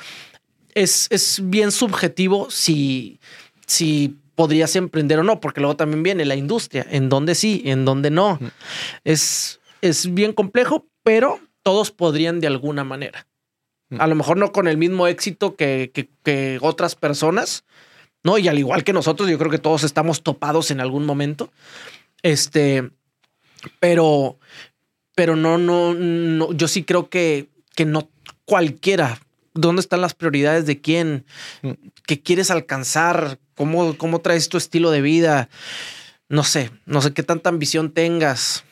Es, 0.74 1.06
es 1.10 1.40
bien 1.42 1.70
subjetivo 1.70 2.50
si, 2.50 3.20
si 3.66 4.16
podrías 4.34 4.74
emprender 4.76 5.18
o 5.18 5.22
no, 5.22 5.40
porque 5.40 5.60
luego 5.60 5.76
también 5.76 6.02
viene 6.02 6.24
la 6.24 6.34
industria, 6.34 6.86
en 6.90 7.08
donde 7.08 7.34
sí, 7.34 7.62
en 7.66 7.84
donde 7.84 8.10
no. 8.10 8.38
Es, 9.04 9.60
es 9.80 10.12
bien 10.12 10.32
complejo, 10.32 10.86
pero 11.02 11.40
todos 11.64 11.90
podrían 11.90 12.38
de 12.38 12.46
alguna 12.46 12.84
manera. 12.84 13.26
A 13.98 14.06
lo 14.06 14.14
mejor 14.14 14.36
no 14.36 14.52
con 14.52 14.68
el 14.68 14.76
mismo 14.76 15.06
éxito 15.08 15.56
que, 15.56 15.90
que- 15.92 16.08
que 16.24 16.58
otras 16.62 16.94
personas, 16.94 17.64
¿no? 18.22 18.38
Y 18.38 18.46
al 18.48 18.58
igual 18.58 18.84
que 18.84 18.92
nosotros, 18.92 19.28
yo 19.28 19.38
creo 19.38 19.50
que 19.50 19.58
todos 19.58 19.82
estamos 19.84 20.22
topados 20.22 20.70
en 20.70 20.80
algún 20.80 21.04
momento. 21.06 21.50
Este, 22.22 22.90
pero, 23.80 24.38
pero 25.14 25.36
no, 25.36 25.58
no, 25.58 25.94
no, 25.94 26.52
yo 26.52 26.68
sí 26.68 26.84
creo 26.84 27.08
que, 27.08 27.48
que 27.74 27.84
no 27.84 28.08
cualquiera. 28.44 29.20
¿Dónde 29.52 29.80
están 29.80 30.00
las 30.00 30.14
prioridades 30.14 30.66
de 30.66 30.80
quién? 30.80 31.24
¿Qué 32.06 32.20
quieres 32.20 32.50
alcanzar? 32.50 33.38
¿Cómo, 33.54 33.96
cómo 33.96 34.20
traes 34.20 34.48
tu 34.48 34.56
estilo 34.56 34.90
de 34.90 35.00
vida? 35.02 35.48
No 36.28 36.42
sé, 36.42 36.70
no 36.86 37.00
sé 37.02 37.12
qué 37.12 37.22
tanta 37.22 37.50
ambición 37.50 37.92
tengas. 37.92 38.64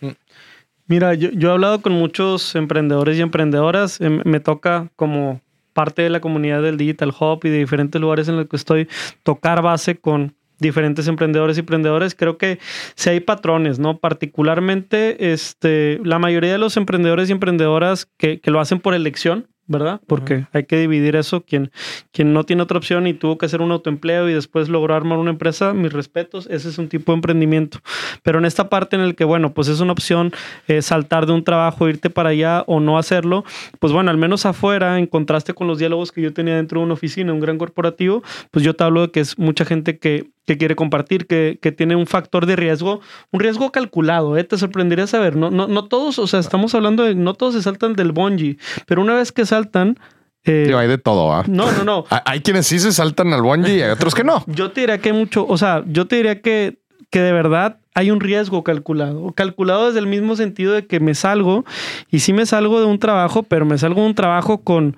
Mira, 0.87 1.15
yo, 1.15 1.31
he 1.31 1.53
hablado 1.53 1.81
con 1.81 1.93
muchos 1.93 2.55
emprendedores 2.55 3.19
y 3.19 3.23
emprendedoras. 3.23 4.01
Em, 4.01 4.21
Me 4.25 4.41
toca 4.41 4.91
como 4.97 5.41
parte 5.73 6.03
de 6.03 6.11
la 6.11 6.21
comunidad 6.21 6.63
del 6.63 6.77
Digital 6.77 7.15
Hub 7.19 7.41
y 7.45 7.49
de 7.49 7.59
diferentes 7.59 8.01
lugares 8.01 8.29
en 8.29 8.37
los 8.37 8.47
que 8.47 8.57
estoy 8.57 8.89
tocar 9.23 9.63
base 9.63 9.97
con 9.97 10.35
diferentes 10.59 11.09
emprendedores 11.09 11.57
y 11.57 11.61
emprendedores. 11.61 12.15
Creo 12.15 12.39
que 12.39 12.59
si 12.95 13.11
hay 13.11 13.21
patrones, 13.21 13.79
¿no? 13.79 13.99
Particularmente, 13.99 15.33
este, 15.33 16.01
la 16.05 16.19
mayoría 16.19 16.53
de 16.53 16.59
los 16.59 16.77
emprendedores 16.77 17.29
y 17.29 17.33
emprendedoras 17.33 18.07
que, 18.17 18.41
que 18.41 18.51
lo 18.51 18.61
hacen 18.61 18.81
por 18.81 18.95
elección, 18.95 19.49
¿verdad? 19.73 20.01
Porque 20.07 20.47
hay 20.53 20.65
que 20.65 20.79
dividir 20.79 21.17
eso. 21.17 21.41
Quien, 21.41 21.73
quien 22.13 22.33
no 22.33 22.45
tiene 22.45 22.63
otra 22.63 22.79
opción 22.79 23.07
y 23.09 23.15
tuvo 23.15 23.39
que 23.39 23.47
hacer 23.47 23.61
un 23.61 23.73
autoempleo 23.73 24.29
y 24.29 24.35
después 24.35 24.69
logró 24.69 24.95
armar 24.95 25.19
una 25.19 25.31
empresa, 25.31 25.73
mis 25.73 25.93
respetos, 25.93 26.47
ese 26.51 26.69
es 26.69 26.79
un 26.79 26.89
tipo 26.89 27.11
de 27.11 27.17
emprendimiento. 27.17 27.79
Pero 28.23 28.39
en 28.39 28.45
esta 28.45 28.69
parte 28.69 28.95
en 28.95 29.03
el 29.03 29.17
que, 29.17 29.25
bueno, 29.25 29.53
pues 29.53 29.69
es 29.69 29.81
una 29.81 29.93
opción 29.93 30.33
eh, 30.69 30.83
saltar 30.83 31.27
de 31.27 31.33
un 31.33 31.43
trabajo, 31.43 31.89
irte 31.89 32.11
para 32.11 32.29
allá 32.29 32.63
o 32.67 32.79
no 32.79 32.99
hacerlo, 32.99 33.45
pues 33.81 33.93
bueno, 33.93 34.11
al 34.11 34.19
menos 34.19 34.47
afuera, 34.47 34.99
en 34.99 35.07
contraste 35.07 35.55
con 35.55 35.67
los 35.67 35.79
diálogos 35.79 36.13
que 36.13 36.23
yo 36.23 36.33
tenía 36.33 36.57
dentro 36.57 36.79
de 36.81 36.85
una 36.85 36.95
oficina, 36.95 37.33
un 37.33 37.41
gran 37.41 37.59
corporativo, 37.59 38.23
pues 38.51 38.65
yo 38.65 38.75
te 38.75 38.85
hablo 38.85 39.03
de 39.03 39.11
que 39.11 39.21
es 39.21 39.39
mucha 39.39 39.65
gente 39.65 39.99
que, 39.99 40.31
que 40.47 40.59
quiere 40.59 40.75
compartir, 40.75 41.27
que, 41.27 41.59
que, 41.61 41.73
tiene 41.73 41.97
un 41.97 42.07
factor 42.07 42.47
de 42.47 42.57
riesgo, 42.57 43.01
un 43.31 43.41
riesgo 43.41 43.71
calculado, 43.71 44.37
¿eh? 44.37 44.45
te 44.45 44.59
sorprendería 44.59 45.07
saber, 45.07 45.37
no, 45.37 45.51
no, 45.51 45.69
no 45.69 45.85
todos, 45.85 46.19
o 46.19 46.27
sea, 46.27 46.41
estamos 46.41 46.75
hablando 46.75 47.05
de, 47.05 47.15
no 47.15 47.35
todos 47.35 47.55
se 47.55 47.63
saltan 47.63 47.95
del 47.95 48.13
bungee, 48.13 48.59
pero 48.87 49.01
una 49.03 49.15
vez 49.15 49.33
que 49.33 49.47
saltan... 49.47 49.99
Eh, 50.45 50.65
Tío, 50.67 50.79
hay 50.79 50.89
de 50.89 50.99
todo, 50.99 51.33
¿ah? 51.33 51.45
No, 51.47 51.71
no, 51.71 51.85
no. 51.85 52.05
Hay 52.25 52.41
quienes 52.41 52.67
sí 52.67 52.81
se 52.81 52.91
saltan 52.91 53.33
al 53.33 53.43
bungee 53.43 53.77
y 53.77 53.83
hay 53.83 53.91
otros 53.91 54.13
que 54.13 54.25
no. 54.25 54.43
Yo 54.49 54.73
te 54.73 54.81
diría 54.81 54.99
que 54.99 55.11
hay 55.11 55.17
mucho, 55.17 55.47
o 55.47 55.57
sea, 55.57 55.85
yo 55.87 56.09
te 56.09 56.17
diría 56.17 56.41
que, 56.41 56.79
que 57.11 57.21
de 57.21 57.31
verdad 57.31 57.79
hay 57.95 58.11
un 58.11 58.19
riesgo 58.19 58.65
calculado. 58.65 59.33
Calculado 59.37 59.87
desde 59.87 60.01
el 60.01 60.09
mismo 60.09 60.35
sentido 60.35 60.73
de 60.73 60.87
que 60.87 60.99
me 60.99 61.15
salgo 61.15 61.65
y 62.11 62.19
sí 62.21 62.33
me 62.33 62.45
salgo 62.45 62.81
de 62.81 62.87
un 62.87 62.99
trabajo, 62.99 63.45
pero 63.45 63.65
me 63.67 63.79
salgo 63.79 64.01
de 64.01 64.09
un 64.09 64.15
trabajo 64.17 64.63
con 64.63 64.97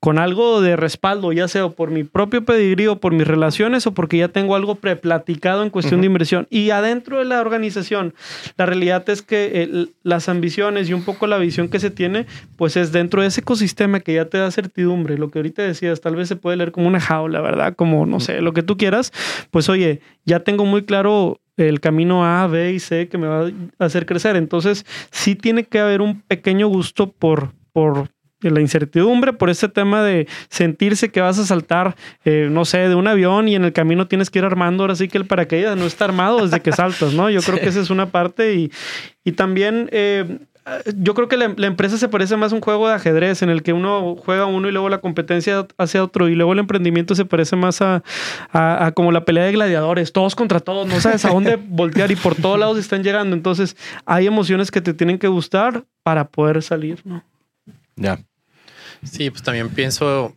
con 0.00 0.18
algo 0.18 0.60
de 0.60 0.76
respaldo, 0.76 1.32
ya 1.32 1.48
sea 1.48 1.68
por 1.68 1.90
mi 1.90 2.04
propio 2.04 2.44
pedigrí 2.44 2.86
o 2.86 3.00
por 3.00 3.12
mis 3.12 3.26
relaciones 3.26 3.86
o 3.86 3.94
porque 3.94 4.18
ya 4.18 4.28
tengo 4.28 4.54
algo 4.54 4.76
preplaticado 4.76 5.62
en 5.62 5.70
cuestión 5.70 5.96
uh 5.96 5.98
-huh. 5.98 6.02
de 6.02 6.06
inversión. 6.06 6.46
Y 6.50 6.70
adentro 6.70 7.18
de 7.18 7.24
la 7.24 7.40
organización, 7.40 8.14
la 8.56 8.66
realidad 8.66 9.08
es 9.08 9.22
que 9.22 9.62
el, 9.62 9.94
las 10.02 10.28
ambiciones 10.28 10.88
y 10.88 10.92
un 10.92 11.02
poco 11.02 11.26
la 11.26 11.38
visión 11.38 11.68
que 11.68 11.80
se 11.80 11.90
tiene, 11.90 12.26
pues 12.56 12.76
es 12.76 12.92
dentro 12.92 13.22
de 13.22 13.28
ese 13.28 13.40
ecosistema 13.40 14.00
que 14.00 14.14
ya 14.14 14.26
te 14.26 14.38
da 14.38 14.50
certidumbre. 14.50 15.18
Lo 15.18 15.30
que 15.30 15.38
ahorita 15.38 15.62
decías, 15.62 16.00
tal 16.00 16.14
vez 16.14 16.28
se 16.28 16.36
puede 16.36 16.56
leer 16.56 16.72
como 16.72 16.88
una 16.88 17.00
jaula, 17.00 17.40
¿verdad? 17.40 17.74
Como, 17.74 18.06
no 18.06 18.20
sé, 18.20 18.40
lo 18.42 18.52
que 18.52 18.62
tú 18.62 18.76
quieras. 18.76 19.12
Pues 19.50 19.68
oye, 19.68 20.00
ya 20.24 20.40
tengo 20.40 20.66
muy 20.66 20.84
claro 20.84 21.40
el 21.56 21.80
camino 21.80 22.24
A, 22.24 22.46
B 22.46 22.72
y 22.72 22.80
C 22.80 23.08
que 23.08 23.18
me 23.18 23.26
va 23.26 23.46
a 23.78 23.84
hacer 23.84 24.04
crecer. 24.04 24.36
Entonces, 24.36 24.84
sí 25.10 25.34
tiene 25.34 25.64
que 25.64 25.80
haber 25.80 26.02
un 26.02 26.20
pequeño 26.20 26.68
gusto 26.68 27.10
por, 27.10 27.52
por 27.72 28.10
la 28.40 28.60
incertidumbre, 28.60 29.32
por 29.32 29.50
ese 29.50 29.68
tema 29.68 30.02
de 30.02 30.28
sentirse 30.48 31.10
que 31.10 31.20
vas 31.20 31.38
a 31.38 31.46
saltar, 31.46 31.96
eh, 32.24 32.48
no 32.50 32.64
sé, 32.64 32.88
de 32.88 32.94
un 32.94 33.08
avión 33.08 33.48
y 33.48 33.54
en 33.54 33.64
el 33.64 33.72
camino 33.72 34.06
tienes 34.06 34.30
que 34.30 34.38
ir 34.38 34.44
armando, 34.44 34.82
ahora 34.82 34.94
sí 34.94 35.08
que 35.08 35.18
el 35.18 35.26
paracaídas 35.26 35.76
no 35.76 35.86
está 35.86 36.04
armado 36.04 36.42
desde 36.42 36.60
que 36.60 36.72
saltas, 36.72 37.14
¿no? 37.14 37.30
Yo 37.30 37.40
sí. 37.42 37.50
creo 37.50 37.62
que 37.62 37.68
esa 37.68 37.80
es 37.80 37.90
una 37.90 38.06
parte 38.06 38.54
y, 38.54 38.70
y 39.24 39.32
también... 39.32 39.88
Eh, 39.92 40.38
yo 40.96 41.14
creo 41.14 41.28
que 41.28 41.36
la, 41.36 41.54
la, 41.56 41.68
empresa 41.68 41.96
se 41.96 42.08
parece 42.08 42.36
más 42.36 42.50
a 42.50 42.56
un 42.56 42.60
juego 42.60 42.88
de 42.88 42.94
ajedrez 42.94 43.40
en 43.42 43.50
el 43.50 43.62
que 43.62 43.72
uno 43.72 44.16
juega 44.16 44.46
uno 44.46 44.68
y 44.68 44.72
luego 44.72 44.88
la 44.88 44.98
competencia 44.98 45.64
hacia 45.78 46.02
otro 46.02 46.28
y 46.28 46.34
luego 46.34 46.54
el 46.54 46.58
emprendimiento 46.58 47.14
se 47.14 47.24
parece 47.24 47.54
más 47.54 47.80
a, 47.82 48.02
a, 48.50 48.86
a, 48.86 48.90
como 48.90 49.12
la 49.12 49.24
pelea 49.24 49.44
de 49.44 49.52
gladiadores, 49.52 50.12
todos 50.12 50.34
contra 50.34 50.58
todos, 50.58 50.88
no 50.88 50.98
sabes 50.98 51.24
a 51.24 51.30
dónde 51.30 51.54
voltear 51.68 52.10
y 52.10 52.16
por 52.16 52.34
todos 52.34 52.58
lados 52.58 52.78
están 52.78 53.04
llegando. 53.04 53.36
Entonces 53.36 53.76
hay 54.06 54.26
emociones 54.26 54.72
que 54.72 54.80
te 54.80 54.92
tienen 54.92 55.20
que 55.20 55.28
gustar 55.28 55.84
para 56.02 56.26
poder 56.26 56.60
salir, 56.62 57.00
¿no? 57.04 57.22
Ya. 57.96 58.18
Sí, 59.04 59.30
pues 59.30 59.42
también 59.42 59.70
pienso 59.70 60.36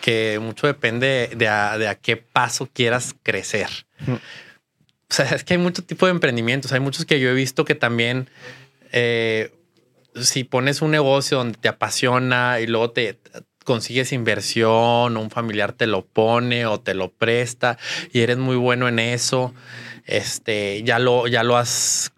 que 0.00 0.38
mucho 0.40 0.66
depende 0.66 1.30
de 1.36 1.48
a, 1.48 1.78
de 1.78 1.88
a 1.88 1.94
qué 1.94 2.16
paso 2.16 2.68
quieras 2.72 3.14
crecer. 3.22 3.68
Mm. 4.06 4.14
O 4.14 5.14
sea, 5.14 5.26
es 5.26 5.44
que 5.44 5.54
hay 5.54 5.58
mucho 5.58 5.84
tipo 5.84 6.06
de 6.06 6.12
emprendimientos. 6.12 6.72
Hay 6.72 6.80
muchos 6.80 7.04
que 7.04 7.20
yo 7.20 7.30
he 7.30 7.34
visto 7.34 7.64
que 7.64 7.74
también, 7.74 8.30
eh, 8.92 9.52
si 10.20 10.44
pones 10.44 10.82
un 10.82 10.90
negocio 10.90 11.38
donde 11.38 11.58
te 11.58 11.68
apasiona 11.68 12.60
y 12.60 12.66
luego 12.66 12.90
te 12.90 13.18
consigues 13.64 14.12
inversión, 14.12 15.16
un 15.16 15.30
familiar 15.30 15.72
te 15.72 15.86
lo 15.86 16.04
pone 16.04 16.66
o 16.66 16.80
te 16.80 16.94
lo 16.94 17.12
presta 17.12 17.78
y 18.12 18.20
eres 18.20 18.38
muy 18.38 18.56
bueno 18.56 18.88
en 18.88 18.98
eso, 18.98 19.54
este, 20.06 20.82
ya 20.82 20.98
lo, 20.98 21.28
ya 21.28 21.42
lo 21.42 21.56
has 21.56 22.11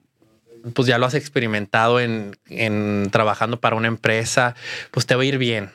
pues 0.73 0.89
ya 0.89 0.99
lo 0.99 1.07
has 1.07 1.15
experimentado 1.15 2.01
en, 2.01 2.37
en, 2.49 3.09
trabajando 3.11 3.61
para 3.61 3.77
una 3.77 3.89
empresa, 3.89 4.55
pues 4.91 5.07
te 5.07 5.15
va 5.15 5.23
a 5.23 5.27
ir 5.27 5.39
bien. 5.39 5.71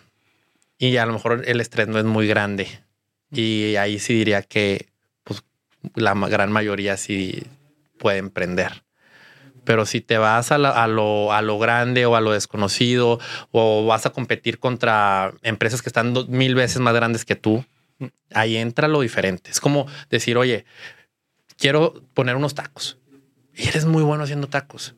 Y 0.78 0.98
a 0.98 1.06
lo 1.06 1.14
mejor 1.14 1.44
el 1.46 1.62
estrés 1.62 1.88
no 1.88 2.00
es 2.00 2.06
muy 2.06 2.28
grande. 2.28 2.82
Y 3.32 3.76
ahí 3.76 4.00
sí 4.00 4.14
diría 4.14 4.42
que 4.42 4.88
pues, 5.24 5.44
la 5.96 6.14
gran 6.14 6.52
mayoría 6.52 6.98
sí 6.98 7.44
puede 7.98 8.18
emprender. 8.18 8.84
Pero 9.66 9.86
si 9.86 10.02
te 10.02 10.18
vas 10.18 10.52
a, 10.52 10.58
la, 10.58 10.70
a, 10.70 10.88
lo, 10.88 11.32
a 11.34 11.42
lo 11.42 11.60
grande 11.60 12.06
o 12.06 12.16
a 12.16 12.22
lo 12.22 12.32
desconocido 12.32 13.20
o 13.52 13.86
vas 13.86 14.06
a 14.06 14.12
competir 14.12 14.58
contra 14.58 15.34
empresas 15.44 15.82
que 15.82 15.90
están 15.90 16.14
dos, 16.14 16.30
mil 16.30 16.56
veces 16.56 16.80
más 16.80 16.96
grandes 16.96 17.26
que 17.26 17.36
tú, 17.36 17.64
ahí 18.34 18.58
entra 18.58 18.88
lo 18.88 19.02
diferente. 19.02 19.52
Es 19.52 19.60
como 19.60 19.86
decir, 20.10 20.38
oye, 20.38 20.66
quiero 21.58 22.02
poner 22.16 22.36
unos 22.36 22.56
tacos 22.56 22.99
y 23.60 23.68
eres 23.68 23.86
muy 23.86 24.04
bueno 24.04 24.24
haciendo 24.24 24.48
tacos, 24.48 24.96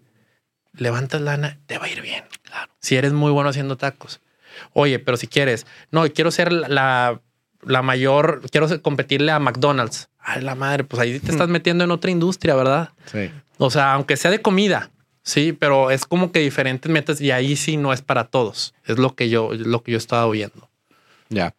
levantas 0.74 1.20
lana, 1.20 1.58
te 1.66 1.80
va 1.80 1.86
a 1.86 1.90
ir 1.90 2.02
bien. 2.02 2.24
Claro. 2.44 2.72
Si 2.80 2.96
eres 2.96 3.12
muy 3.12 3.32
bueno 3.32 3.50
haciendo 3.50 3.76
tacos. 3.76 4.22
Oye, 4.74 5.00
pero 5.00 5.18
si 5.18 5.28
quieres, 5.28 5.66
no, 5.90 6.08
quiero 6.10 6.30
ser 6.30 6.52
la, 6.52 7.20
la 7.64 7.82
mayor, 7.82 8.42
quiero 8.52 8.68
competirle 8.84 9.32
a 9.32 9.40
McDonald's. 9.40 10.10
Ay, 10.20 10.44
la 10.44 10.54
madre, 10.54 10.84
pues 10.84 11.02
ahí 11.02 11.20
te 11.20 11.32
estás 11.32 11.50
metiendo 11.50 11.84
en 11.84 11.92
otra 11.92 12.12
industria, 12.12 12.54
¿verdad? 12.54 12.90
Sí. 13.12 13.32
O 13.58 13.72
sea, 13.72 13.94
aunque 13.94 14.16
sea 14.16 14.30
de 14.30 14.42
comida, 14.42 14.92
sí, 15.24 15.54
pero 15.54 15.90
es 15.90 16.06
como 16.06 16.32
que 16.32 16.40
diferentes 16.40 16.92
metas 16.92 17.20
y 17.20 17.32
ahí 17.32 17.56
sí 17.56 17.78
no 17.78 17.94
es 17.94 18.04
para 18.04 18.26
todos. 18.26 18.76
Es 18.86 19.00
lo 19.00 19.16
que 19.16 19.30
yo, 19.30 19.50
lo 19.54 19.82
que 19.82 19.94
yo 19.94 19.98
he 19.98 19.98
estado 19.98 20.30
viendo. 20.30 20.70
Ya. 21.30 21.56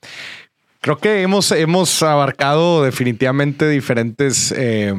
Creo 0.80 0.98
que 0.98 1.22
hemos, 1.22 1.50
hemos 1.50 2.00
abarcado 2.04 2.84
definitivamente 2.84 3.68
diferentes 3.68 4.52
eh, 4.56 4.94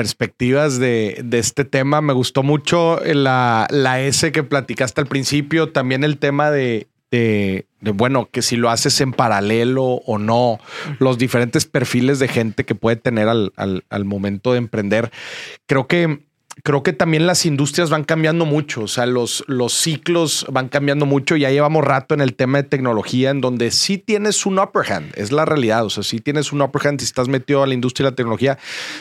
perspectivas 0.00 0.78
de, 0.78 1.22
este 1.32 1.66
tema. 1.66 2.00
Me 2.00 2.14
gustó 2.14 2.42
mucho 2.42 2.98
la, 3.04 3.66
la, 3.68 4.00
S 4.00 4.32
que 4.32 4.42
platicaste 4.42 4.98
al 5.02 5.06
principio, 5.06 5.72
también 5.72 6.04
el 6.04 6.16
tema 6.16 6.50
de, 6.50 6.88
bueno, 7.82 8.30
que 8.32 8.40
si 8.40 8.56
lo 8.56 8.70
haces 8.70 8.98
en 9.02 9.12
paralelo 9.12 9.84
o 9.84 10.16
no, 10.16 10.58
los 11.00 11.18
diferentes 11.18 11.66
perfiles 11.66 12.18
de 12.18 12.28
gente 12.28 12.64
que 12.64 12.74
puede 12.74 12.96
tener 12.96 13.28
al 13.28 14.04
momento 14.06 14.52
de 14.52 14.58
emprender. 14.58 15.10
Creo 15.66 15.86
que 15.86 16.20
creo 16.62 16.82
que 16.82 16.92
también 16.92 17.26
las 17.26 17.46
industrias 17.46 17.90
van 17.90 18.04
cambiando 18.04 18.44
mucho, 18.44 18.82
o 18.82 18.88
sea, 18.88 19.06
los, 19.06 19.44
los 19.46 19.72
ciclos 19.72 20.46
van 20.50 20.68
cambiando 20.68 21.06
mucho. 21.06 21.36
Ya 21.36 21.50
llevamos 21.50 21.84
rato 21.84 22.14
en 22.14 22.20
el 22.20 22.34
tema 22.34 22.58
de 22.58 22.68
tecnología, 22.68 23.30
en 23.30 23.40
donde 23.40 23.70
sí 23.70 23.98
tienes 23.98 24.44
un 24.46 24.58
upper 24.58 24.92
hand, 24.92 25.12
es 25.16 25.32
la 25.32 25.44
realidad. 25.44 25.84
O 25.84 25.90
sea, 25.90 26.02
sí 26.02 26.20
tienes 26.20 26.52
un 26.52 26.60
upper 26.62 26.86
hand 26.86 27.00
si 27.00 27.06
estás 27.06 27.28
metido 27.28 27.62
a 27.62 27.66
la 27.66 27.74
industria 27.74 28.06
de 28.06 28.10
la 28.12 28.16
tecnología. 28.16 28.58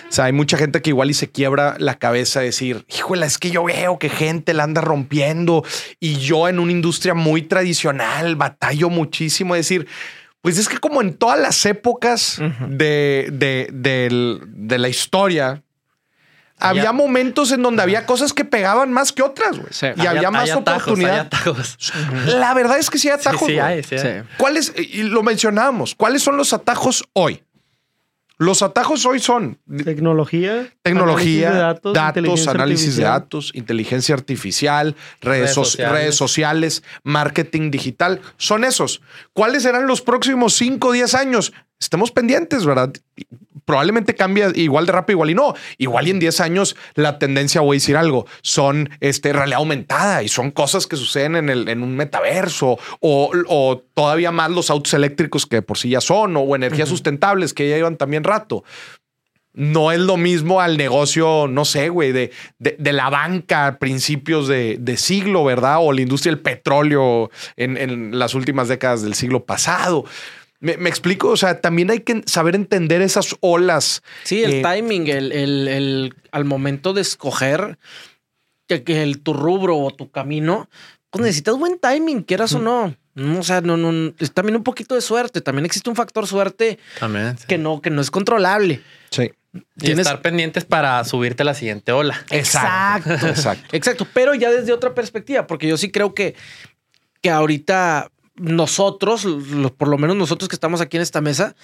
O 0.07 0.11
sea, 0.11 0.25
hay 0.25 0.33
mucha 0.33 0.57
gente 0.57 0.81
que 0.81 0.91
igual 0.91 1.09
y 1.09 1.13
se 1.13 1.29
quiebra 1.29 1.75
la 1.79 1.95
cabeza 1.95 2.39
de 2.39 2.47
decir, 2.47 2.85
híjole, 2.87 3.25
es 3.25 3.37
que 3.37 3.51
yo 3.51 3.63
veo 3.63 3.97
que 3.99 4.09
gente 4.09 4.53
la 4.53 4.63
anda 4.63 4.81
rompiendo 4.81 5.63
y 5.99 6.15
yo 6.15 6.47
en 6.47 6.59
una 6.59 6.71
industria 6.71 7.13
muy 7.13 7.41
tradicional 7.41 8.35
batallo 8.35 8.89
muchísimo. 8.89 9.55
Es 9.55 9.67
decir, 9.67 9.87
pues 10.41 10.57
es 10.57 10.69
que 10.69 10.77
como 10.77 11.01
en 11.01 11.15
todas 11.15 11.39
las 11.39 11.65
épocas 11.65 12.39
uh 12.39 12.43
-huh. 12.43 12.67
de, 12.69 13.27
de, 13.33 13.67
de, 13.73 14.39
de 14.45 14.77
la 14.77 14.87
historia, 14.87 15.63
había 16.59 16.91
momentos 16.91 17.51
en 17.51 17.61
donde 17.61 17.81
había 17.81 18.05
cosas 18.05 18.33
que 18.33 18.45
pegaban 18.45 18.91
más 18.91 19.11
que 19.11 19.23
otras, 19.23 19.57
güey. 19.57 19.71
Sí. 19.71 19.87
Y 19.87 20.01
había, 20.01 20.11
había 20.11 20.31
más 20.31 20.51
oportunidad. 20.51 21.29
La 22.25 22.53
verdad 22.53 22.77
es 22.77 22.89
que 22.89 22.97
sí 22.97 23.09
hay 23.09 23.15
atajos. 23.15 23.47
Sí, 23.47 23.53
sí 23.53 23.59
hay, 23.59 23.83
sí 23.83 23.95
hay. 23.95 24.23
¿Cuáles? 24.37 24.73
Y 24.77 25.03
lo 25.03 25.23
mencionábamos. 25.23 25.95
¿Cuáles 25.95 26.23
son 26.23 26.37
los 26.37 26.53
atajos 26.53 27.03
hoy? 27.13 27.43
Los 28.41 28.61
atajos 28.61 29.05
hoy 29.05 29.19
son 29.19 29.59
tecnología, 29.83 30.69
tecnología, 30.81 31.49
análisis 31.49 31.61
datos, 31.61 31.93
datos 31.93 32.47
análisis 32.47 32.95
de 32.95 33.03
datos, 33.03 33.51
inteligencia 33.53 34.15
artificial, 34.15 34.95
redes, 35.19 35.41
redes, 35.41 35.53
sociales. 35.53 35.91
redes, 35.91 36.15
sociales. 36.15 36.83
marketing 37.03 37.69
digital. 37.69 38.21
Son 38.37 38.63
esos. 38.63 39.01
¿Cuáles 39.33 39.63
serán 39.63 39.87
los 39.87 40.01
próximos 40.01 40.53
5 40.53 40.87
o 40.87 40.91
10 40.93 41.15
años? 41.15 41.53
estemos 41.79 42.11
pendientes, 42.11 42.65
¿verdad? 42.65 42.93
Probablemente 43.65 44.15
cambia 44.15 44.51
igual 44.55 44.87
de 44.87 44.91
rápido, 44.91 45.17
igual 45.17 45.29
y 45.29 45.35
no. 45.35 45.53
Igual 45.77 46.07
y 46.07 46.11
en 46.11 46.19
10 46.19 46.41
años 46.41 46.75
la 46.95 47.19
tendencia, 47.19 47.61
voy 47.61 47.75
a 47.75 47.77
decir 47.77 47.97
algo, 47.97 48.25
son 48.41 48.89
este, 48.99 49.31
realidad 49.31 49.59
aumentada 49.59 50.23
y 50.23 50.27
son 50.27 50.51
cosas 50.51 50.87
que 50.87 50.95
suceden 50.95 51.35
en, 51.35 51.49
el, 51.49 51.69
en 51.69 51.83
un 51.83 51.95
metaverso 51.95 52.79
o, 52.99 53.31
o 53.47 53.83
todavía 53.93 54.31
más 54.31 54.49
los 54.49 54.71
autos 54.71 54.93
eléctricos 54.95 55.45
que 55.45 55.61
por 55.61 55.77
sí 55.77 55.89
ya 55.89 56.01
son 56.01 56.35
o 56.35 56.55
energías 56.55 56.89
sustentables 56.89 57.53
que 57.53 57.69
ya 57.69 57.75
llevan 57.75 57.97
también 57.97 58.23
rato 58.29 58.63
no 59.53 59.91
es 59.91 59.99
lo 59.99 60.15
mismo 60.15 60.61
al 60.61 60.77
negocio, 60.77 61.47
no 61.49 61.65
sé, 61.65 61.89
güey, 61.89 62.11
de, 62.11 62.31
de, 62.59 62.93
la 62.93 63.09
banca 63.09 63.67
a 63.67 63.77
principios 63.77 64.47
de, 64.47 64.77
de, 64.79 64.95
siglo, 64.95 65.43
¿verdad? 65.43 65.79
O 65.81 65.91
la 65.91 66.01
industria 66.01 66.31
del 66.31 66.41
petróleo 66.41 67.29
en, 67.57 67.75
en 67.75 68.17
las 68.17 68.35
últimas 68.35 68.69
décadas 68.69 69.01
del 69.01 69.15
siglo 69.15 69.43
pasado. 69.43 70.05
Me, 70.61 70.73
explico, 70.89 71.29
o 71.29 71.37
sea, 71.37 71.61
también 71.61 71.89
hay 71.89 72.01
que 72.01 72.21
saber 72.25 72.53
entender 72.53 73.01
esas 73.01 73.35
olas. 73.39 74.03
Sí, 74.23 74.43
el 74.43 74.61
timing, 74.61 75.07
el, 75.07 75.31
el, 75.31 75.67
el, 75.69 76.13
al 76.31 76.43
momento 76.43 76.93
de 76.93 77.01
escoger 77.01 77.77
el, 78.67 79.21
tu 79.21 79.33
rubro 79.33 79.77
o 79.77 79.91
tu 79.91 80.11
camino, 80.11 80.69
pues 81.09 81.23
necesitas 81.23 81.57
buen 81.57 81.79
timing, 81.79 82.23
quieras 82.23 82.53
o 82.53 82.59
no. 82.59 82.93
O 83.37 83.43
sea, 83.43 83.61
no, 83.61 83.77
no, 83.77 84.13
es 84.19 84.31
también 84.31 84.55
un 84.55 84.63
poquito 84.63 84.95
de 84.95 85.01
suerte. 85.01 85.41
También 85.41 85.65
existe 85.65 85.89
un 85.89 85.95
factor 85.95 86.27
suerte 86.27 86.79
que, 87.47 87.57
no, 87.57 87.81
que 87.81 87.89
no 87.89 88.01
es 88.01 88.11
controlable. 88.11 88.81
Sí. 89.09 89.31
Y 89.81 89.91
estar 89.91 90.21
pendientes 90.21 90.63
para 90.63 91.03
subirte 91.03 91.43
a 91.43 91.45
la 91.45 91.53
siguiente 91.53 91.91
ola. 91.91 92.23
Exacto. 92.29 93.11
Exacto. 93.27 93.65
Exacto. 93.75 94.07
Pero 94.13 94.35
ya 94.35 94.51
desde 94.51 94.71
otra 94.71 94.93
perspectiva, 94.93 95.47
porque 95.47 95.67
yo 95.67 95.77
sí 95.77 95.91
creo 95.91 96.13
que, 96.13 96.35
que 97.21 97.31
ahorita 97.31 98.11
nosotros, 98.35 99.27
por 99.77 99.87
lo 99.87 99.97
menos 99.97 100.15
nosotros 100.15 100.47
que 100.47 100.55
estamos 100.55 100.81
aquí 100.81 100.97
en 100.97 101.03
esta 101.03 101.19
mesa, 101.19 101.55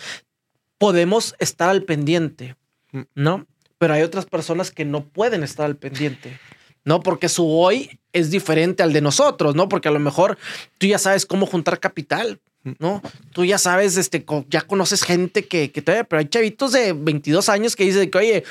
podemos 0.77 1.35
estar 1.39 1.69
al 1.69 1.83
pendiente, 1.83 2.55
mm. 2.91 3.01
¿no? 3.15 3.45
Pero 3.77 3.93
hay 3.93 4.01
otras 4.01 4.25
personas 4.25 4.71
que 4.71 4.83
no 4.83 5.05
pueden 5.05 5.43
estar 5.43 5.65
al 5.65 5.75
pendiente. 5.75 6.39
¿no? 6.85 7.01
Porque 7.01 7.27
su 7.27 7.49
hoy 7.49 7.99
es 8.15 8.31
diferente 8.31 8.81
al 8.81 8.93
de 8.93 9.01
nosotros, 9.01 9.55
¿no? 9.55 9.67
Porque 9.69 9.89
a 9.89 9.91
lo 9.91 9.99
mejor 9.99 10.37
tú 10.77 10.87
ya 10.87 10.97
sabes 10.97 11.25
cómo 11.25 11.45
juntar 11.45 11.79
capital, 11.79 12.39
¿no? 12.79 13.01
Tú 13.33 13.43
ya 13.43 13.57
sabes, 13.57 13.97
este, 13.97 14.25
ya 14.49 14.61
conoces 14.61 15.03
gente 15.03 15.45
que, 15.45 15.71
que 15.71 15.81
te 15.81 16.03
pero 16.05 16.21
hay 16.21 16.27
chavitos 16.27 16.71
de 16.71 16.93
22 16.93 17.49
años 17.49 17.75
que 17.75 17.83
dicen 17.83 18.09
que, 18.09 18.17
oye, 18.17 18.43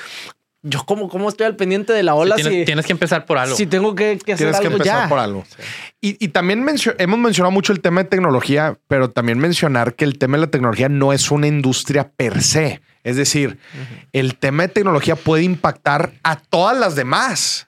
yo 0.61 0.83
como 0.85 1.09
cómo 1.09 1.29
estoy 1.29 1.47
al 1.47 1.55
pendiente 1.55 1.93
de 1.93 2.03
la 2.03 2.15
ola. 2.15 2.35
tienes, 2.35 2.65
tienes, 2.65 2.85
que 2.85 2.91
empezar 2.91 3.25
por 3.25 3.37
algo. 3.37 3.55
Si 3.55 3.65
tengo 3.65 3.95
que, 3.95 4.19
que 4.23 4.33
hacer 4.33 4.51
tienes 4.51 4.61
que 4.61 4.67
empezar 4.67 5.09
por 5.09 5.19
algo. 5.19 5.43
Y, 5.99 6.23
y, 6.23 6.29
también 6.29 6.65
hemos 6.97 7.19
mencionado 7.19 7.51
mucho 7.51 7.73
el 7.73 7.81
tema 7.81 8.03
de 8.03 8.09
tecnología, 8.09 8.77
pero 8.87 9.09
también 9.09 9.39
mencionar 9.39 9.95
que 9.95 10.05
el 10.05 10.17
tema 10.17 10.37
de 10.37 10.41
la 10.41 10.51
tecnología 10.51 10.89
no 10.89 11.11
es 11.11 11.31
una 11.31 11.47
industria 11.47 12.11
per 12.15 12.41
se. 12.41 12.81
Es 13.03 13.15
decir, 13.15 13.59
el 14.13 14.35
tema 14.37 14.63
de 14.63 14.69
tecnología 14.69 15.15
puede 15.15 15.43
impactar 15.43 16.13
a 16.23 16.37
todas 16.37 16.77
las 16.77 16.95
demás 16.95 17.67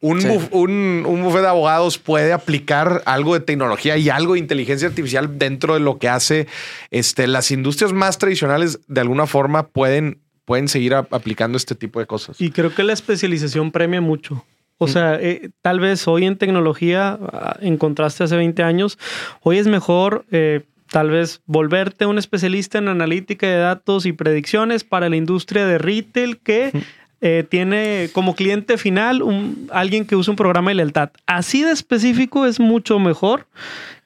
un, 0.00 1.04
un, 1.06 1.22
bufete 1.22 1.42
de 1.42 1.48
abogados 1.48 1.98
puede 1.98 2.32
aplicar 2.32 3.02
algo 3.04 3.34
de 3.34 3.40
tecnología 3.40 3.96
y 3.96 4.10
algo 4.10 4.34
de 4.34 4.38
inteligencia 4.38 4.88
artificial 4.88 5.38
dentro 5.38 5.74
de 5.74 5.80
lo 5.80 5.98
que 5.98 6.08
hace 6.08 6.46
este, 6.90 7.26
las 7.26 7.50
industrias 7.50 7.92
más 7.92 8.18
tradicionales 8.18 8.78
de 8.86 9.00
alguna 9.00 9.26
forma 9.26 9.66
pueden, 9.66 10.20
pueden 10.44 10.68
seguir 10.68 10.94
aplicando 10.94 11.56
este 11.56 11.74
tipo 11.74 11.98
de 11.98 12.06
cosas. 12.06 12.40
Y 12.40 12.50
creo 12.50 12.74
que 12.74 12.84
la 12.84 12.92
especialización 12.92 13.72
premia 13.72 14.00
mucho. 14.00 14.44
O 14.78 14.86
mm. 14.86 14.88
sea, 14.88 15.16
eh, 15.16 15.50
tal 15.62 15.80
vez 15.80 16.06
hoy 16.06 16.26
en 16.26 16.36
tecnología, 16.36 17.18
ah, 17.32 17.56
en 17.60 17.76
contraste 17.76 18.22
hace 18.22 18.36
20 18.36 18.62
años, 18.62 18.98
hoy 19.42 19.58
es 19.58 19.66
mejor 19.66 20.24
eh, 20.30 20.62
tal 20.90 21.10
vez 21.10 21.42
volverte 21.46 22.06
un 22.06 22.18
especialista 22.18 22.78
en 22.78 22.88
analítica 22.88 23.46
de 23.46 23.58
datos 23.58 24.06
y 24.06 24.12
predicciones 24.12 24.84
para 24.84 25.08
la 25.08 25.16
industria 25.16 25.66
de 25.66 25.78
retail 25.78 26.38
que 26.38 26.72
eh, 27.20 27.44
tiene 27.48 28.10
como 28.12 28.34
cliente 28.34 28.78
final 28.78 29.22
un, 29.22 29.68
alguien 29.72 30.06
que 30.06 30.16
usa 30.16 30.32
un 30.32 30.36
programa 30.36 30.70
de 30.70 30.76
lealtad. 30.76 31.10
Así 31.26 31.62
de 31.62 31.72
específico 31.72 32.46
es 32.46 32.60
mucho 32.60 32.98
mejor 32.98 33.46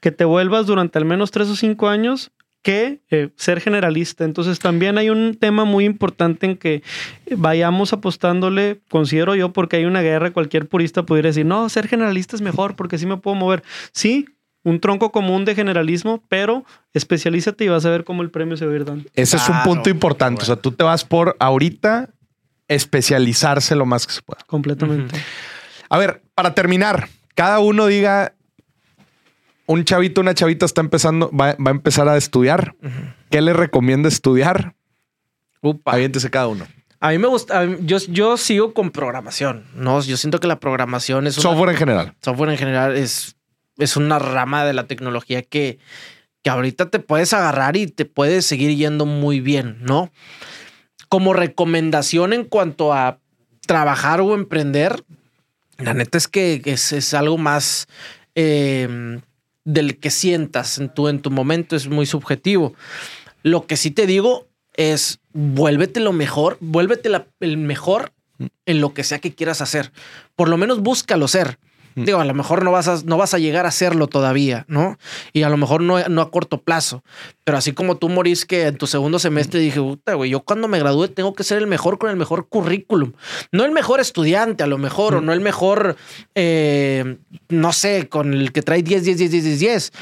que 0.00 0.10
te 0.10 0.24
vuelvas 0.24 0.66
durante 0.66 0.98
al 0.98 1.04
menos 1.04 1.30
tres 1.30 1.48
o 1.48 1.56
cinco 1.56 1.88
años 1.88 2.30
que 2.62 3.00
eh, 3.10 3.30
ser 3.36 3.60
generalista. 3.60 4.24
Entonces 4.24 4.60
también 4.60 4.96
hay 4.96 5.10
un 5.10 5.36
tema 5.38 5.64
muy 5.64 5.84
importante 5.84 6.46
en 6.46 6.56
que 6.56 6.82
vayamos 7.36 7.92
apostándole, 7.92 8.80
considero 8.88 9.34
yo, 9.34 9.52
porque 9.52 9.76
hay 9.76 9.84
una 9.84 10.00
guerra, 10.00 10.30
cualquier 10.30 10.68
purista 10.68 11.02
pudiera 11.02 11.28
decir, 11.28 11.44
no, 11.44 11.68
ser 11.68 11.88
generalista 11.88 12.36
es 12.36 12.42
mejor 12.42 12.76
porque 12.76 12.98
sí 12.98 13.06
me 13.06 13.16
puedo 13.16 13.34
mover. 13.34 13.62
Sí, 13.92 14.26
un 14.64 14.80
tronco 14.80 15.10
común 15.10 15.44
de 15.44 15.54
generalismo, 15.54 16.22
pero 16.28 16.64
especialízate 16.94 17.64
y 17.64 17.68
vas 17.68 17.84
a 17.84 17.90
ver 17.90 18.04
cómo 18.04 18.22
el 18.22 18.30
premio 18.30 18.56
se 18.56 18.64
va 18.64 18.72
a 18.72 18.76
ir 18.76 18.84
dando. 18.84 19.08
Ese 19.14 19.36
es 19.36 19.48
un 19.48 19.60
punto 19.64 19.90
importante. 19.90 20.42
O 20.42 20.46
sea, 20.46 20.56
tú 20.56 20.70
te 20.70 20.84
vas 20.84 21.04
por 21.04 21.36
ahorita 21.40 22.10
especializarse 22.68 23.74
lo 23.74 23.86
más 23.86 24.06
que 24.06 24.12
se 24.12 24.22
pueda. 24.22 24.42
Completamente. 24.46 25.20
A 25.88 25.98
ver, 25.98 26.22
para 26.34 26.54
terminar, 26.54 27.08
cada 27.34 27.58
uno 27.58 27.86
diga, 27.86 28.34
un 29.66 29.84
chavito, 29.84 30.20
una 30.20 30.34
chavita 30.34 30.66
está 30.66 30.80
empezando, 30.80 31.30
va, 31.30 31.50
a 31.50 31.70
empezar 31.70 32.08
a 32.08 32.16
estudiar. 32.16 32.74
¿Qué 33.30 33.40
le 33.40 33.52
recomienda 33.52 34.08
estudiar? 34.08 34.74
Upa. 35.60 35.92
Aviéntese 35.92 36.30
cada 36.30 36.48
uno. 36.48 36.66
A 37.00 37.10
mí 37.10 37.18
me 37.18 37.26
gusta, 37.26 37.64
yo, 37.80 37.98
yo 38.08 38.36
sigo 38.36 38.74
con 38.74 38.90
programación, 38.90 39.64
¿no? 39.74 40.00
Yo 40.02 40.16
siento 40.16 40.38
que 40.38 40.46
la 40.46 40.60
programación 40.60 41.26
es... 41.26 41.34
software 41.34 41.70
en 41.70 41.76
general. 41.76 42.14
Software 42.22 42.50
en 42.50 42.58
general 42.58 42.96
es, 42.96 43.36
es 43.76 43.96
una 43.96 44.20
rama 44.20 44.64
de 44.64 44.72
la 44.72 44.86
tecnología 44.86 45.42
que, 45.42 45.78
que 46.42 46.50
ahorita 46.50 46.90
te 46.90 47.00
puedes 47.00 47.32
agarrar 47.32 47.76
y 47.76 47.88
te 47.88 48.04
puedes 48.04 48.46
seguir 48.46 48.76
yendo 48.76 49.04
muy 49.04 49.40
bien, 49.40 49.78
¿no? 49.80 50.12
Como 51.12 51.34
recomendación 51.34 52.32
en 52.32 52.44
cuanto 52.44 52.94
a 52.94 53.18
trabajar 53.66 54.22
o 54.22 54.34
emprender, 54.34 55.04
la 55.76 55.92
neta 55.92 56.16
es 56.16 56.26
que 56.26 56.62
es, 56.64 57.12
algo 57.12 57.36
más 57.36 57.86
em, 58.34 59.20
del 59.62 59.98
que 59.98 60.08
sientas 60.08 60.78
en 60.78 60.88
tu, 60.88 61.08
en 61.08 61.20
tu 61.20 61.30
momento, 61.30 61.76
es 61.76 61.86
muy 61.86 62.06
subjetivo. 62.06 62.72
Lo 63.42 63.66
que 63.66 63.76
sí 63.76 63.90
te 63.90 64.06
digo 64.06 64.46
es, 64.72 65.20
vuélvete 65.34 66.00
lo 66.00 66.14
mejor, 66.14 66.56
vuélvete 66.60 67.10
el 67.40 67.58
mejor 67.58 68.14
en 68.64 68.80
lo 68.80 68.94
que 68.94 69.04
sea 69.04 69.18
que 69.18 69.34
quieras 69.34 69.60
hacer. 69.60 69.92
Por 70.34 70.48
lo 70.48 70.56
menos 70.56 70.80
búscalo 70.80 71.28
ser. 71.28 71.58
Digo, 71.94 72.20
a 72.20 72.24
lo 72.24 72.34
mejor 72.34 72.64
no 72.64 72.72
vas 72.72 72.88
a, 72.88 73.00
no 73.04 73.16
vas 73.16 73.34
a 73.34 73.38
llegar 73.38 73.64
a 73.64 73.68
hacerlo 73.68 74.06
todavía, 74.06 74.64
¿no? 74.68 74.98
Y 75.32 75.42
a 75.42 75.48
lo 75.48 75.56
mejor 75.56 75.82
no, 75.82 75.98
no 76.08 76.22
a 76.22 76.30
corto 76.30 76.62
plazo. 76.62 77.02
Pero 77.44 77.58
así 77.58 77.72
como 77.72 77.96
tú 77.96 78.08
morís 78.08 78.46
que 78.46 78.66
en 78.68 78.76
tu 78.76 78.86
segundo 78.86 79.18
semestre 79.18 79.60
dije, 79.60 79.80
puta, 79.80 80.14
güey, 80.14 80.30
yo 80.30 80.40
cuando 80.40 80.68
me 80.68 80.78
gradúe 80.78 81.08
tengo 81.08 81.34
que 81.34 81.44
ser 81.44 81.58
el 81.58 81.66
mejor 81.66 81.98
con 81.98 82.10
el 82.10 82.16
mejor 82.16 82.48
currículum. 82.48 83.12
No 83.50 83.64
el 83.64 83.72
mejor 83.72 84.00
estudiante, 84.00 84.62
a 84.62 84.66
lo 84.66 84.78
mejor, 84.78 85.16
o 85.16 85.20
no 85.20 85.32
el 85.32 85.40
mejor, 85.40 85.96
eh, 86.34 87.18
no 87.48 87.72
sé, 87.72 88.08
con 88.08 88.32
el 88.34 88.52
que 88.52 88.62
trae 88.62 88.82
10, 88.82 89.04
10, 89.04 89.18
10, 89.18 89.30
10, 89.30 89.44
10, 89.44 89.60
10. 89.60 89.92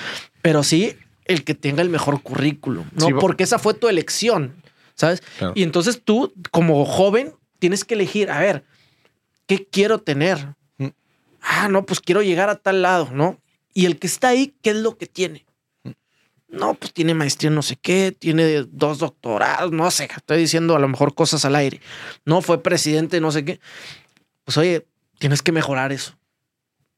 Pero 0.43 0.63
sí 0.63 0.97
el 1.31 1.45
que 1.45 1.55
tenga 1.55 1.83
el 1.83 1.91
mejor 1.91 2.23
currículum, 2.23 2.87
¿no? 2.95 3.19
Porque 3.19 3.45
esa 3.45 3.59
fue 3.59 3.75
tu 3.75 3.89
elección, 3.89 4.63
¿sabes? 4.95 5.23
Y 5.55 5.63
entonces 5.63 6.03
tú, 6.05 6.33
como 6.51 6.85
joven, 6.85 7.35
tienes 7.61 7.85
que 7.85 7.95
elegir, 7.95 8.31
a 8.31 8.41
ver, 8.41 8.65
¿qué 9.47 9.65
quiero 9.71 9.99
tener? 9.99 10.57
Ah, 11.43 11.69
no, 11.69 11.85
pues 11.87 12.01
quiero 12.01 12.23
llegar 12.23 12.49
a 12.51 12.57
tal 12.57 12.83
lado, 12.83 13.11
¿no? 13.13 13.41
Y 13.73 13.87
el 13.87 13.99
que 13.99 14.07
está 14.07 14.29
ahí, 14.29 14.55
¿qué 14.63 14.71
es 14.71 14.77
lo 14.77 14.97
que 14.97 15.07
tiene? 15.07 15.47
No, 16.49 16.75
pues 16.75 16.93
tiene 16.93 17.15
maestría 17.15 17.51
no 17.51 17.63
sé 17.63 17.77
qué, 17.77 18.15
tiene 18.17 18.65
dos 18.71 18.99
doctorados, 18.99 19.71
no 19.71 19.89
sé, 19.93 20.09
estoy 20.17 20.39
diciendo 20.39 20.75
a 20.75 20.81
lo 20.81 20.89
mejor 20.89 21.15
cosas 21.15 21.45
al 21.45 21.55
aire. 21.55 21.81
No, 22.25 22.43
fue 22.43 22.63
presidente, 22.63 23.21
no 23.21 23.31
sé 23.31 23.45
qué. 23.45 23.61
Pues 24.45 24.57
oye, 24.57 24.87
tienes 25.19 25.43
que 25.43 25.53
mejorar 25.53 25.93
eso. 25.93 26.19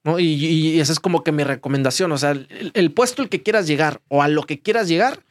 ¿no? 0.05 0.19
Y, 0.19 0.81
esa 0.81 0.93
es 0.93 1.01
como 1.01 1.23
que 1.23 1.33
mi 1.33 1.45
recomendación. 1.45 2.13
O 2.13 2.19
sea, 2.19 2.31
el, 2.31 2.93
puesto 2.93 3.23
al 3.23 3.29
que 3.29 3.43
quieras 3.43 3.67
llegar 3.67 4.01
o 4.09 4.23
a 4.23 4.29
lo 4.29 4.45
que 4.45 4.61
quieras 4.61 4.89
llegar, 4.89 5.23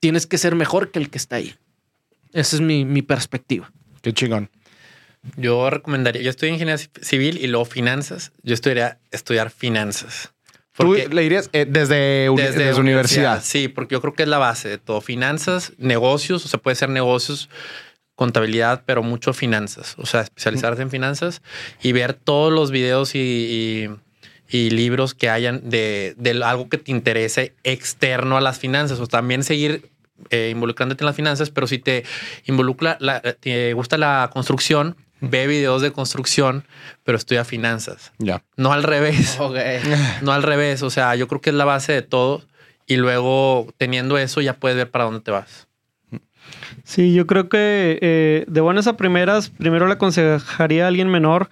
tienes 0.00 0.26
que 0.26 0.38
ser 0.38 0.54
mejor 0.54 0.90
que 0.90 0.98
el 0.98 1.10
que 1.10 1.18
está 1.18 1.36
ahí. 1.36 1.54
Esa 2.32 2.56
es 2.56 2.62
mi, 2.62 2.84
mi 2.84 3.02
perspectiva. 3.02 3.70
Qué 4.02 4.12
chingón. 4.12 4.50
Yo 5.36 5.70
recomendaría, 5.70 6.22
yo 6.22 6.30
en 6.42 6.54
ingeniería 6.54 6.88
civil 7.00 7.38
y 7.38 7.46
luego 7.46 7.64
finanzas. 7.64 8.32
Yo 8.42 8.54
estudiaría 8.54 8.98
estudiar 9.10 9.50
finanzas. 9.50 10.32
¿Tú 10.76 10.94
le 10.94 11.22
dirías 11.22 11.48
eh, 11.52 11.64
desde, 11.68 12.28
desde, 12.36 12.74
universidad? 12.74 13.42
Sí, 13.42 13.68
porque 13.68 13.94
yo 13.94 14.00
creo 14.00 14.14
que 14.14 14.24
es 14.24 14.28
la 14.28 14.38
base 14.38 14.68
de 14.68 14.78
todo. 14.78 15.00
Finanzas, 15.00 15.72
negocios, 15.78 16.44
o 16.44 16.48
sea, 16.48 16.60
puede 16.60 16.74
ser 16.74 16.90
negocios, 16.90 17.48
contabilidad, 18.14 18.82
pero 18.84 19.02
mucho 19.02 19.32
finanzas. 19.32 19.94
O 19.98 20.04
sea, 20.04 20.20
especializarse 20.20 20.82
en 20.82 20.90
finanzas 20.90 21.40
y 21.82 21.92
ver 21.92 22.12
todos 22.12 22.52
los 22.52 22.70
videos 22.70 23.14
y, 23.14 23.88
libros 24.50 25.14
que 25.14 25.30
hayan 25.30 25.68
de, 25.68 26.14
algo 26.44 26.68
que 26.68 26.78
te 26.78 26.90
interese 26.90 27.54
externo 27.64 28.36
a 28.36 28.40
las 28.42 28.58
finanzas. 28.58 29.00
O 29.00 29.06
también 29.06 29.44
seguir 29.44 29.90
eh, 30.30 30.50
involucrándote 30.52 31.04
en 31.04 31.06
las 31.06 31.16
finanzas, 31.16 31.50
pero 31.50 31.66
si 31.66 31.78
te 31.78 32.04
involucra, 32.44 32.98
te 33.40 33.72
gusta 33.72 33.96
la 33.96 34.28
construcción, 34.32 34.96
ve 35.20 35.46
videos 35.46 35.82
de 35.82 35.92
construcción, 35.92 36.64
pero 37.04 37.18
estudia 37.18 37.44
finanzas. 37.44 38.12
Ya. 38.18 38.42
No 38.56 38.72
al 38.72 38.82
revés. 38.82 39.38
No 40.22 40.32
al 40.32 40.42
revés. 40.42 40.82
O 40.82 40.90
sea, 40.90 41.14
yo 41.14 41.28
creo 41.28 41.40
que 41.40 41.50
es 41.50 41.56
la 41.56 41.64
base 41.64 41.92
de 41.92 42.02
todo. 42.02 42.42
Y 42.86 42.96
luego, 42.96 43.72
teniendo 43.78 44.16
eso, 44.18 44.40
ya 44.40 44.54
puedes 44.54 44.76
ver 44.76 44.90
para 44.90 45.04
dónde 45.04 45.20
te 45.20 45.30
vas. 45.30 45.66
Sí, 46.84 47.12
yo 47.12 47.26
creo 47.26 47.48
que 47.48 47.98
eh, 48.00 48.44
de 48.46 48.60
buenas 48.60 48.86
a 48.86 48.96
primeras, 48.96 49.50
primero 49.50 49.88
le 49.88 49.94
aconsejaría 49.94 50.84
a 50.84 50.88
alguien 50.88 51.08
menor 51.08 51.48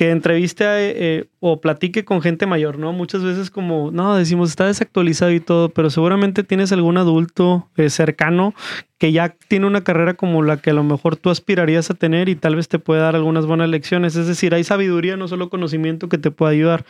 que 0.00 0.08
entreviste 0.08 0.64
eh, 0.66 1.26
o 1.40 1.60
platique 1.60 2.06
con 2.06 2.22
gente 2.22 2.46
mayor, 2.46 2.78
¿no? 2.78 2.90
Muchas 2.90 3.22
veces 3.22 3.50
como, 3.50 3.90
no, 3.90 4.16
decimos, 4.16 4.48
está 4.48 4.64
desactualizado 4.64 5.30
y 5.30 5.40
todo, 5.40 5.68
pero 5.68 5.90
seguramente 5.90 6.42
tienes 6.42 6.72
algún 6.72 6.96
adulto 6.96 7.68
eh, 7.76 7.90
cercano 7.90 8.54
que 8.96 9.12
ya 9.12 9.36
tiene 9.48 9.66
una 9.66 9.84
carrera 9.84 10.14
como 10.14 10.42
la 10.42 10.56
que 10.56 10.70
a 10.70 10.72
lo 10.72 10.84
mejor 10.84 11.16
tú 11.16 11.28
aspirarías 11.28 11.90
a 11.90 11.94
tener 11.94 12.30
y 12.30 12.34
tal 12.34 12.56
vez 12.56 12.66
te 12.66 12.78
puede 12.78 13.02
dar 13.02 13.14
algunas 13.14 13.44
buenas 13.44 13.68
lecciones. 13.68 14.16
Es 14.16 14.26
decir, 14.26 14.54
hay 14.54 14.64
sabiduría, 14.64 15.18
no 15.18 15.28
solo 15.28 15.50
conocimiento 15.50 16.08
que 16.08 16.16
te 16.16 16.30
puede 16.30 16.54
ayudar. 16.54 16.86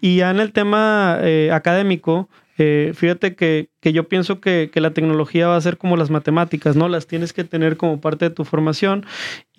Y 0.00 0.16
ya 0.16 0.32
en 0.32 0.40
el 0.40 0.50
tema 0.50 1.18
eh, 1.20 1.50
académico, 1.52 2.28
fíjate 2.56 3.36
que, 3.36 3.68
que 3.80 3.92
yo 3.92 4.08
pienso 4.08 4.40
que, 4.40 4.70
que, 4.72 4.80
la 4.80 4.90
tecnología 4.90 5.48
va 5.48 5.56
a 5.56 5.60
ser 5.60 5.78
como 5.78 5.96
las 5.96 6.10
matemáticas, 6.10 6.76
¿no? 6.76 6.88
Las 6.88 7.06
tienes 7.06 7.32
que 7.32 7.44
tener 7.44 7.76
como 7.76 8.00
parte 8.00 8.26
de 8.26 8.30
tu 8.30 8.44
formación 8.44 9.06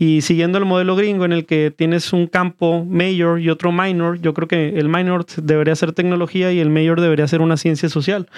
y 0.01 0.21
siguiendo 0.21 0.57
el 0.57 0.63
modelo 0.63 0.95
gringo 0.95 1.25
en 1.25 1.33
el 1.33 1.45
que 1.45 1.73
tienes 1.75 2.13
un 2.13 2.27
campo 2.27 2.85
major 2.85 3.41
y 3.41 3.49
otro 3.49 3.73
minor, 3.73 4.21
yo 4.21 4.33
creo 4.33 4.47
que 4.47 4.79
el 4.79 4.87
minor 4.87 5.25
debería 5.43 5.75
ser 5.75 5.91
tecnología 5.91 6.53
y 6.53 6.59
el 6.59 6.69
major 6.69 7.01
debería 7.01 7.27
ser 7.27 7.41
una 7.41 7.57
ciencia 7.57 7.89
social. 7.89 8.29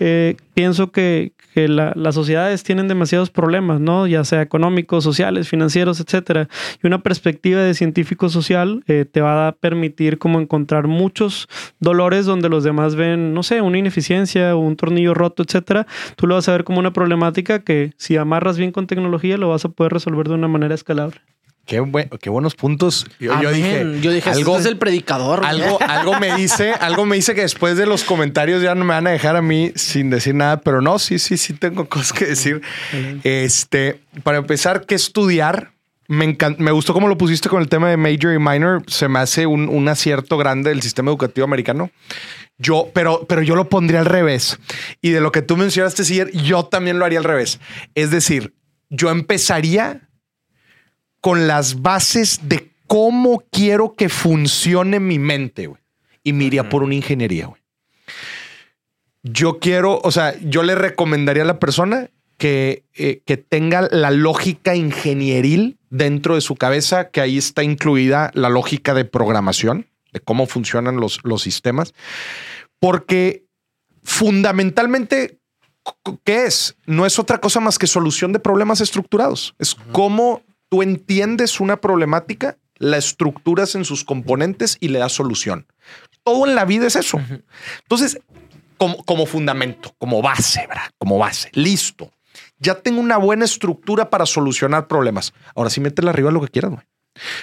Eh, 0.00 0.36
pienso 0.54 0.90
que, 0.90 1.32
que 1.52 1.68
la, 1.68 1.92
las 1.96 2.14
sociedades 2.14 2.62
tienen 2.62 2.88
demasiados 2.88 3.28
problemas, 3.28 3.78
¿no? 3.78 4.06
Ya 4.06 4.24
sea 4.24 4.40
económicos, 4.40 5.04
sociales, 5.04 5.50
financieros, 5.50 6.00
etcétera. 6.00 6.48
Y 6.82 6.86
una 6.86 7.02
perspectiva 7.02 7.60
de 7.60 7.74
científico 7.74 8.30
social 8.30 8.82
eh, 8.86 9.04
te 9.04 9.20
va 9.20 9.48
a 9.48 9.52
permitir 9.52 10.16
como 10.16 10.40
encontrar 10.40 10.86
muchos 10.86 11.46
dolores 11.78 12.24
donde 12.24 12.48
los 12.48 12.64
demás 12.64 12.94
ven, 12.94 13.34
no 13.34 13.42
sé, 13.42 13.60
una 13.60 13.76
ineficiencia 13.76 14.56
o 14.56 14.60
un 14.60 14.76
tornillo 14.76 15.12
roto, 15.12 15.21
etcétera. 15.26 15.86
Tú 16.16 16.26
lo 16.26 16.34
vas 16.34 16.48
a 16.48 16.52
ver 16.52 16.64
como 16.64 16.78
una 16.78 16.92
problemática 16.92 17.60
que 17.60 17.92
si 17.96 18.16
amarras 18.16 18.58
bien 18.58 18.72
con 18.72 18.86
tecnología 18.86 19.36
lo 19.36 19.48
vas 19.48 19.64
a 19.64 19.68
poder 19.68 19.92
resolver 19.92 20.28
de 20.28 20.34
una 20.34 20.48
manera 20.48 20.74
escalable. 20.74 21.20
Qué, 21.66 21.78
buen, 21.78 22.10
qué 22.20 22.28
buenos 22.28 22.56
puntos. 22.56 23.06
Yo, 23.20 23.40
yo 23.40 23.52
dije, 23.52 23.86
yo 24.00 24.10
dije, 24.10 24.30
algo 24.30 24.58
es 24.58 24.66
el 24.66 24.78
predicador. 24.78 25.44
Algo, 25.44 25.78
algo 25.88 26.18
me 26.18 26.34
dice, 26.34 26.72
algo 26.72 27.06
me 27.06 27.16
dice 27.16 27.34
que 27.34 27.42
después 27.42 27.76
de 27.76 27.86
los 27.86 28.02
comentarios 28.02 28.62
ya 28.62 28.74
no 28.74 28.84
me 28.84 28.94
van 28.94 29.06
a 29.06 29.10
dejar 29.10 29.36
a 29.36 29.42
mí 29.42 29.70
sin 29.76 30.10
decir 30.10 30.34
nada, 30.34 30.60
pero 30.60 30.82
no, 30.82 30.98
sí, 30.98 31.20
sí, 31.20 31.36
sí 31.36 31.52
tengo 31.52 31.88
cosas 31.88 32.12
que 32.12 32.26
decir. 32.26 32.62
Este, 33.22 34.00
para 34.24 34.38
empezar, 34.38 34.86
¿qué 34.86 34.96
estudiar? 34.96 35.70
Me, 36.08 36.36
me 36.58 36.72
gustó 36.72 36.92
cómo 36.92 37.06
lo 37.06 37.16
pusiste 37.16 37.48
con 37.48 37.62
el 37.62 37.68
tema 37.68 37.88
de 37.88 37.96
major 37.96 38.34
y 38.34 38.38
minor. 38.38 38.82
Se 38.88 39.08
me 39.08 39.20
hace 39.20 39.46
un, 39.46 39.68
un 39.68 39.88
acierto 39.88 40.36
grande 40.36 40.70
del 40.70 40.82
sistema 40.82 41.10
educativo 41.10 41.44
americano. 41.44 41.90
Yo, 42.58 42.90
pero, 42.94 43.26
pero 43.26 43.42
yo 43.42 43.56
lo 43.56 43.68
pondría 43.68 44.00
al 44.00 44.06
revés. 44.06 44.58
Y 45.00 45.10
de 45.10 45.20
lo 45.20 45.32
que 45.32 45.42
tú 45.42 45.56
mencionaste, 45.56 46.04
sí, 46.04 46.20
yo 46.32 46.64
también 46.64 46.98
lo 46.98 47.04
haría 47.04 47.18
al 47.18 47.24
revés. 47.24 47.60
Es 47.94 48.10
decir, 48.10 48.54
yo 48.88 49.10
empezaría 49.10 50.08
con 51.20 51.46
las 51.46 51.82
bases 51.82 52.40
de 52.42 52.70
cómo 52.86 53.42
quiero 53.50 53.94
que 53.94 54.08
funcione 54.08 55.00
mi 55.00 55.18
mente, 55.18 55.66
güey. 55.66 55.80
Y 56.22 56.32
me 56.34 56.44
iría 56.44 56.68
por 56.68 56.82
una 56.82 56.94
ingeniería, 56.94 57.46
güey. 57.46 57.60
Yo 59.22 59.58
quiero, 59.58 60.00
o 60.02 60.10
sea, 60.10 60.34
yo 60.40 60.62
le 60.62 60.74
recomendaría 60.74 61.44
a 61.44 61.46
la 61.46 61.58
persona 61.58 62.10
que, 62.38 62.84
eh, 62.94 63.22
que 63.24 63.36
tenga 63.36 63.88
la 63.90 64.10
lógica 64.10 64.74
ingenieril 64.74 65.78
dentro 65.90 66.34
de 66.34 66.40
su 66.40 66.56
cabeza, 66.56 67.10
que 67.10 67.20
ahí 67.20 67.38
está 67.38 67.62
incluida 67.62 68.30
la 68.34 68.48
lógica 68.48 68.94
de 68.94 69.04
programación, 69.04 69.86
de 70.12 70.20
cómo 70.20 70.46
funcionan 70.46 70.96
los, 70.96 71.20
los 71.24 71.42
sistemas, 71.42 71.94
porque 72.78 73.44
fundamentalmente, 74.02 75.38
¿qué 76.24 76.44
es? 76.44 76.76
No 76.86 77.06
es 77.06 77.18
otra 77.18 77.38
cosa 77.38 77.60
más 77.60 77.78
que 77.78 77.86
solución 77.86 78.32
de 78.32 78.38
problemas 78.38 78.80
estructurados. 78.80 79.54
Es 79.58 79.76
cómo 79.92 80.42
tú 80.68 80.82
entiendes 80.82 81.60
una 81.60 81.80
problemática, 81.80 82.58
la 82.76 82.96
estructuras 82.96 83.74
en 83.74 83.84
sus 83.84 84.04
componentes 84.04 84.76
y 84.80 84.88
le 84.88 84.98
das 84.98 85.12
solución. 85.12 85.66
Todo 86.24 86.46
en 86.46 86.54
la 86.54 86.64
vida 86.64 86.86
es 86.86 86.96
eso. 86.96 87.20
Entonces, 87.82 88.18
como, 88.76 89.04
como 89.04 89.26
fundamento, 89.26 89.94
como 89.98 90.22
base, 90.22 90.66
¿verdad? 90.66 90.90
Como 90.98 91.18
base. 91.18 91.50
Listo. 91.52 92.10
Ya 92.58 92.76
tengo 92.76 93.00
una 93.00 93.16
buena 93.16 93.44
estructura 93.44 94.10
para 94.10 94.26
solucionar 94.26 94.88
problemas. 94.88 95.32
Ahora 95.54 95.70
sí, 95.70 95.80
métele 95.80 96.10
arriba 96.10 96.30
lo 96.30 96.40
que 96.40 96.48
quieras, 96.48 96.72
güey. 96.72 96.84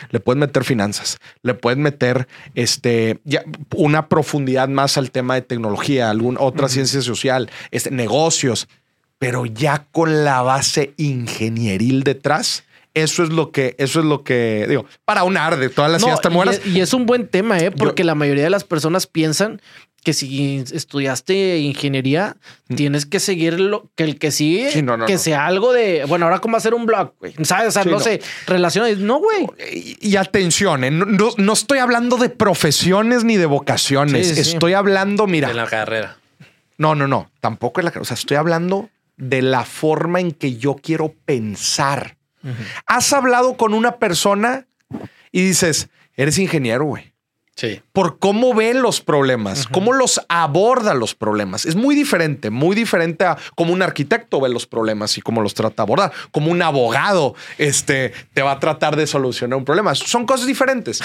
Le 0.09 0.19
puedes 0.19 0.39
meter 0.39 0.63
finanzas, 0.63 1.19
le 1.43 1.53
puedes 1.53 1.77
meter 1.77 2.27
este, 2.55 3.19
ya, 3.23 3.43
una 3.75 4.07
profundidad 4.07 4.67
más 4.67 4.97
al 4.97 5.11
tema 5.11 5.35
de 5.35 5.41
tecnología, 5.41 6.09
alguna 6.09 6.41
otra 6.41 6.69
ciencia 6.69 7.01
social, 7.01 7.49
este, 7.71 7.91
negocios, 7.91 8.67
pero 9.19 9.45
ya 9.45 9.85
con 9.91 10.23
la 10.23 10.41
base 10.41 10.93
ingenieril 10.97 12.03
detrás 12.03 12.63
eso 12.95 13.23
es 13.23 13.29
lo 13.29 13.51
que, 13.51 13.75
eso 13.77 13.99
es 13.99 14.05
lo 14.05 14.23
que 14.23 14.65
digo, 14.67 14.85
para 15.05 15.23
un 15.23 15.37
arde, 15.37 15.69
todas 15.69 15.91
las 15.91 16.03
ideas 16.03 16.21
te 16.21 16.29
mueras. 16.29 16.61
Y, 16.65 16.79
es 16.79 16.93
un 16.93 17.05
buen 17.05 17.27
tema, 17.27 17.59
¿eh? 17.59 17.71
porque 17.71 18.03
la 18.03 18.15
mayoría 18.15 18.43
de 18.43 18.49
las 18.49 18.63
personas 18.63 19.05
piensan 19.05 19.61
que 20.03 20.13
si 20.13 20.63
estudiaste 20.71 21.59
ingeniería, 21.59 22.37
mm. 22.67 22.75
tienes 22.75 23.05
que 23.05 23.19
seguir 23.19 23.59
lo 23.59 23.89
que 23.95 24.03
el 24.03 24.17
que 24.17 24.31
sigue, 24.31 24.71
que 25.07 25.17
sea 25.17 25.45
algo 25.45 25.73
de, 25.73 26.05
bueno, 26.05 26.25
ahora 26.25 26.39
cómo 26.39 26.57
hacer 26.57 26.73
un 26.73 26.85
blog, 26.85 27.13
güey. 27.19 27.33
¿Sabes? 27.43 27.69
O 27.69 27.71
sea, 27.71 27.83
no, 27.85 27.99
sé, 27.99 28.21
relaciones. 28.47 28.99
No, 28.99 29.19
güey. 29.19 29.47
Y, 29.99 30.15
atención, 30.15 30.83
¿eh? 30.83 30.91
no, 30.91 31.53
estoy 31.53 31.79
hablando 31.79 32.17
de 32.17 32.29
profesiones 32.29 33.23
ni 33.23 33.37
de 33.37 33.45
vocaciones. 33.45 34.37
estoy 34.37 34.73
hablando, 34.73 35.27
mira. 35.27 35.49
De 35.49 35.53
la 35.53 35.67
carrera. 35.67 36.17
No, 36.77 36.95
no, 36.95 37.07
no. 37.07 37.29
Tampoco 37.41 37.81
es 37.81 37.85
la 37.85 37.91
carrera. 37.91 38.03
O 38.03 38.05
sea, 38.05 38.15
estoy 38.15 38.37
hablando 38.37 38.89
de 39.17 39.41
la 39.41 39.65
forma 39.65 40.21
en 40.21 40.31
que 40.31 40.57
yo 40.57 40.75
quiero 40.75 41.13
pensar. 41.25 42.17
Has 42.85 43.11
hablado 43.11 43.57
con 43.57 43.73
una 43.73 43.97
persona 43.97 44.65
y 45.31 45.41
dices, 45.41 45.89
eres 46.15 46.37
ingeniero, 46.37 46.85
güey. 46.85 47.08
Sí. 47.59 47.81
Por 47.91 48.19
cómo 48.19 48.53
ve 48.53 48.73
los 48.73 49.01
problemas, 49.01 49.67
cómo 49.67 49.91
los 49.91 50.21
aborda 50.29 50.93
los 50.93 51.13
problemas. 51.13 51.65
Es 51.65 51.75
muy 51.75 51.93
diferente, 51.93 52.49
muy 52.51 52.73
diferente 52.73 53.25
a 53.25 53.37
cómo 53.53 53.73
un 53.73 53.81
arquitecto 53.81 54.39
ve 54.39 54.47
los 54.47 54.65
problemas 54.65 55.17
y 55.17 55.21
cómo 55.21 55.41
los 55.41 55.55
trata 55.55 55.75
de 55.75 55.81
abordar. 55.83 56.13
Como 56.31 56.51
un 56.51 56.61
abogado 56.61 57.35
este, 57.57 58.13
te 58.33 58.43
va 58.43 58.53
a 58.53 58.59
tratar 58.61 58.95
de 58.95 59.05
solucionar 59.05 59.57
un 59.57 59.65
problema. 59.65 59.93
Son 59.93 60.25
cosas 60.25 60.47
diferentes. 60.47 61.01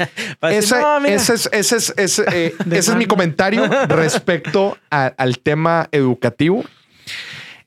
ese, 0.50 0.76
es, 1.06 1.50
ese, 1.52 2.24
es, 2.70 2.94
mi 2.96 3.04
comentario 3.04 3.68
respecto 3.88 4.78
al 4.88 5.38
tema 5.40 5.90
educativo. 5.92 6.64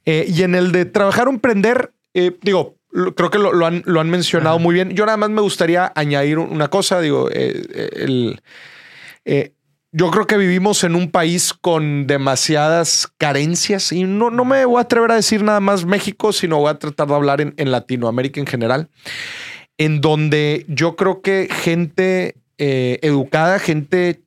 Eh, 0.04 0.26
y 0.28 0.42
en 0.42 0.56
el 0.56 0.72
de 0.72 0.86
trabajar 0.86 1.28
o 1.28 1.30
emprender, 1.30 1.94
eh, 2.16 2.36
digo, 2.42 2.76
creo 2.92 3.30
que 3.30 3.38
lo, 3.38 3.66
han, 3.66 3.84
lo 3.86 4.00
han, 4.00 4.10
mencionado 4.10 4.60
muy 4.60 4.74
bien. 4.74 4.92
Yo 4.92 5.06
nada 5.06 5.18
más 5.18 5.30
me 5.30 5.42
gustaría 5.42 5.92
añadir 5.96 6.40
una 6.40 6.70
cosa. 6.70 7.00
Digo, 7.02 7.30
eh, 7.30 7.64
eh, 7.74 7.90
el, 7.96 8.42
eh, 9.26 9.54
yo 9.92 10.10
creo 10.12 10.28
que 10.28 10.38
vivimos 10.38 10.84
en 10.84 10.96
un 10.96 11.12
país 11.12 11.54
con 11.54 12.08
demasiadas 12.08 13.12
carencias 13.18 13.92
y 13.92 14.04
no, 14.04 14.30
no 14.30 14.46
me 14.46 14.66
voy 14.66 14.78
a 14.78 14.82
atrever 14.82 15.12
a 15.12 15.16
decir 15.16 15.44
nada 15.44 15.60
más 15.60 15.86
México, 15.86 16.34
sino 16.34 16.60
voy 16.60 16.70
a 16.70 16.80
tratar 16.80 17.08
de 17.08 17.16
hablar 17.16 17.42
en, 17.42 17.54
en 17.58 17.72
Latinoamérica 17.72 18.40
en 18.40 18.48
general, 18.48 18.90
en 19.78 20.02
donde 20.02 20.66
yo 20.68 20.96
creo 20.96 21.22
que 21.22 21.50
gente 21.52 22.36
educada, 22.58 23.58
gente 23.58 24.22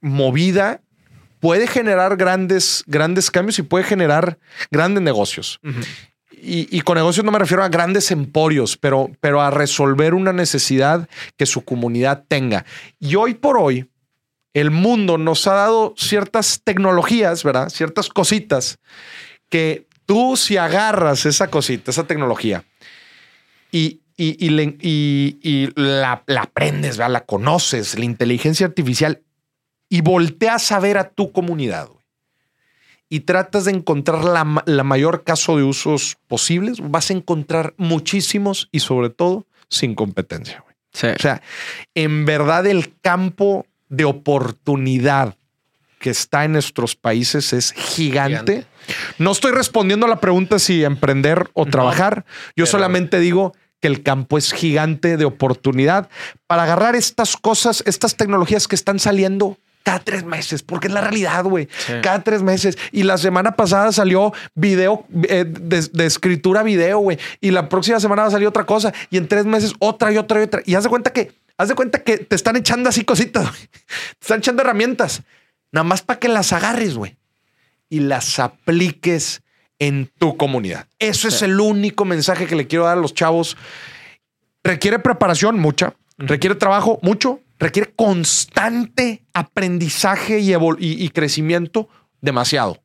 movida, 0.00 0.80
puede 1.40 1.66
generar 1.66 2.16
grandes, 2.16 2.82
grandes 2.86 3.30
cambios 3.30 3.58
y 3.58 3.62
puede 3.62 3.84
generar 3.84 4.38
grandes 4.70 5.02
negocios 5.02 5.60
y, 6.42 6.80
con 6.82 6.96
negocios 6.96 7.24
no 7.24 7.32
me 7.32 7.38
refiero 7.38 7.62
a 7.62 7.68
grandes 7.68 8.10
emporios, 8.10 8.76
pero, 8.76 9.10
pero 9.20 9.40
a 9.40 9.50
resolver 9.50 10.14
una 10.14 10.32
necesidad 10.32 11.08
que 11.36 11.46
su 11.46 11.64
comunidad 11.64 12.24
tenga. 12.28 12.64
Y 12.98 13.14
hoy 13.14 13.34
por 13.34 13.58
hoy, 13.58 13.88
el 14.54 14.70
mundo 14.70 15.18
nos 15.18 15.46
ha 15.46 15.54
dado 15.54 15.94
ciertas 15.96 16.62
tecnologías, 16.64 17.44
¿verdad? 17.44 17.68
Ciertas 17.68 18.08
cositas 18.08 18.78
que 19.48 19.86
tú 20.06 20.36
si 20.36 20.56
agarras 20.56 21.26
esa 21.26 21.48
cosita, 21.48 21.90
esa 21.90 22.06
tecnología, 22.06 22.64
y, 23.70 24.00
y, 24.16 25.70
la, 25.76 26.22
la, 26.26 26.42
aprendes, 26.42 26.96
¿verdad? 26.96 27.12
la 27.12 27.24
conoces, 27.24 27.98
la 27.98 28.04
inteligencia 28.04 28.66
artificial, 28.66 29.22
y 29.88 30.00
volteas 30.00 30.72
a 30.72 30.80
ver 30.80 30.98
a 30.98 31.10
tu 31.10 31.32
comunidad 31.32 31.88
y 33.08 33.20
tratas 33.20 33.64
de 33.64 33.72
encontrar 33.72 34.24
la, 34.24 34.84
mayor 34.84 35.24
caso 35.24 35.56
de 35.56 35.62
usos 35.62 36.18
posibles, 36.26 36.78
vas 36.82 37.10
a 37.10 37.14
encontrar 37.14 37.74
muchísimos 37.76 38.68
y 38.70 38.80
sobre 38.80 39.10
todo 39.10 39.46
sin 39.68 39.94
competencia. 39.94 40.64
O 40.92 41.18
sea, 41.18 41.42
en 41.94 42.24
verdad 42.24 42.66
el 42.66 42.94
campo 43.00 43.66
de 43.88 44.04
oportunidad 44.04 45.36
que 45.98 46.10
está 46.10 46.44
en 46.44 46.52
nuestros 46.52 46.96
países 46.96 47.52
es 47.52 47.72
gigante. 47.72 48.66
No 49.18 49.32
estoy 49.32 49.52
respondiendo 49.52 50.06
a 50.06 50.08
la 50.08 50.20
pregunta 50.20 50.58
si 50.58 50.84
emprender 50.84 51.50
o 51.54 51.66
trabajar. 51.66 52.24
Yo 52.56 52.66
solamente 52.66 53.20
digo 53.20 53.54
que 53.80 53.88
el 53.88 54.02
campo 54.02 54.38
es 54.38 54.52
gigante 54.52 55.16
de 55.16 55.24
oportunidad 55.24 56.08
para 56.46 56.64
agarrar 56.64 56.96
estas 56.96 57.36
cosas, 57.36 57.82
estas 57.86 58.16
tecnologías 58.16 58.68
que 58.68 58.74
están 58.74 58.98
saliendo 58.98 59.56
cada 59.88 60.00
tres 60.00 60.22
meses, 60.22 60.62
porque 60.62 60.88
es 60.88 60.92
la 60.92 61.00
realidad, 61.00 61.42
güey. 61.44 61.66
Cada 62.02 62.22
tres 62.22 62.42
meses. 62.42 62.76
Y 62.92 63.04
la 63.04 63.16
semana 63.16 63.56
pasada 63.56 63.90
salió 63.90 64.34
video 64.54 65.06
eh, 65.30 65.46
de, 65.48 65.80
de 65.80 66.04
escritura 66.04 66.62
video, 66.62 66.98
güey. 66.98 67.18
Y 67.40 67.52
la 67.52 67.70
próxima 67.70 67.98
semana 67.98 68.20
va 68.20 68.28
a 68.28 68.30
salir 68.32 68.46
otra 68.46 68.66
cosa. 68.66 68.92
Y 69.08 69.16
en 69.16 69.26
tres 69.28 69.46
meses 69.46 69.72
otra 69.78 70.12
y 70.12 70.18
otra 70.18 70.40
y 70.40 70.42
otra. 70.42 70.60
Y 70.66 70.74
haz 70.74 70.84
de 70.84 70.90
cuenta 70.90 71.10
que, 71.10 71.32
haz 71.56 71.68
de 71.70 71.74
cuenta 71.74 72.02
que 72.02 72.18
te 72.18 72.36
están 72.36 72.56
echando 72.56 72.90
así 72.90 73.02
cositas, 73.02 73.44
güey. 73.48 73.62
Te 73.68 74.20
están 74.20 74.40
echando 74.40 74.60
herramientas. 74.60 75.22
Nada 75.72 75.84
más 75.84 76.02
para 76.02 76.20
que 76.20 76.28
las 76.28 76.52
agarres, 76.52 76.94
güey. 76.94 77.16
Y 77.88 78.00
las 78.00 78.38
apliques 78.38 79.40
en 79.78 80.10
tu 80.18 80.36
comunidad. 80.36 80.86
Eso 80.98 81.28
es 81.28 81.40
el 81.40 81.58
único 81.58 82.04
mensaje 82.04 82.46
que 82.46 82.56
le 82.56 82.66
quiero 82.66 82.84
dar 82.84 82.98
a 82.98 83.00
los 83.00 83.14
chavos. 83.14 83.56
Requiere 84.62 84.98
preparación, 84.98 85.58
mucha. 85.58 85.94
Requiere 86.18 86.56
trabajo, 86.56 86.98
mucho. 87.00 87.40
Requiere 87.58 87.92
constante 87.94 89.24
aprendizaje 89.34 90.38
y, 90.40 90.50
evol- 90.50 90.76
y- 90.78 91.04
y 91.04 91.08
crecimiento, 91.10 91.88
demasiado. 92.20 92.82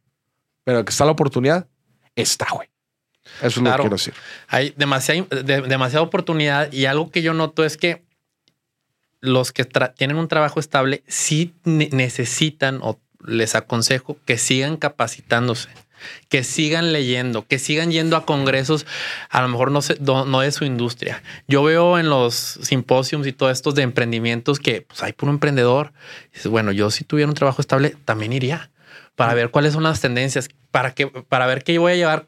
Pero 0.64 0.84
que 0.86 0.90
está 0.92 1.06
la 1.06 1.12
oportunidad, 1.12 1.68
está, 2.16 2.48
güey. 2.52 2.70
Eso 3.38 3.48
es 3.48 3.58
lo 3.58 3.64
que 3.64 3.68
Claro. 3.70 3.84
quiero 3.84 3.96
decir. 3.98 4.14
Hay 4.48 4.74
demasiada, 4.78 5.22
de- 5.44 5.62
demasiada 5.62 6.04
oportunidad 6.04 6.72
y 6.72 6.86
algo 6.86 7.10
que 7.12 7.22
yo 7.22 7.34
noto 7.34 7.64
es 7.64 7.78
que 7.78 8.04
los 9.22 9.52
que 9.52 9.64
tienen 9.96 10.18
un 10.18 10.28
trabajo 10.28 10.60
estable 10.60 11.04
sí 11.08 11.54
ne- 11.64 11.90
necesitan 11.92 12.80
o 12.82 13.00
les 13.26 13.56
aconsejo 13.56 14.18
que 14.26 14.38
sigan 14.38 14.76
capacitándose, 14.76 15.70
que 16.30 16.44
sigan 16.44 16.94
leyendo, 16.94 17.46
que 17.48 17.60
sigan 17.60 17.92
yendo 17.92 18.16
a 18.18 18.26
congresos, 18.26 18.86
a 19.30 19.42
lo 19.42 19.48
mejor 19.48 19.72
no, 19.72 19.82
sé, 19.82 19.98
no, 20.00 20.26
no 20.26 20.42
de 20.42 20.52
su 20.52 20.66
industria. 20.66 21.24
Yo 21.48 21.64
veo 21.64 22.00
en 22.00 22.10
los 22.10 22.60
simposios 22.62 23.26
y 23.28 23.34
todo 23.34 23.50
estos 23.50 23.76
de 23.76 23.84
emprendimientos 23.84 24.60
que 24.60 24.82
pues, 24.82 25.04
hay 25.04 25.14
puro 25.14 25.32
emprendedor. 25.32 25.94
Dices, 26.34 26.48
bueno, 26.48 26.72
yo 26.72 26.92
si 26.92 27.04
tuviera 27.04 27.30
un 27.30 27.36
trabajo 27.36 27.62
estable 27.62 27.96
también 28.06 28.34
iría 28.34 28.70
para 29.16 29.34
ver 29.34 29.52
cuáles 29.52 29.74
son 29.74 29.84
las 29.84 30.02
tendencias, 30.02 30.50
para, 30.72 30.94
que, 30.94 31.08
para 31.08 31.46
ver 31.46 31.64
qué 31.64 31.78
voy 31.78 31.94
a 31.94 31.96
llevar 31.96 32.28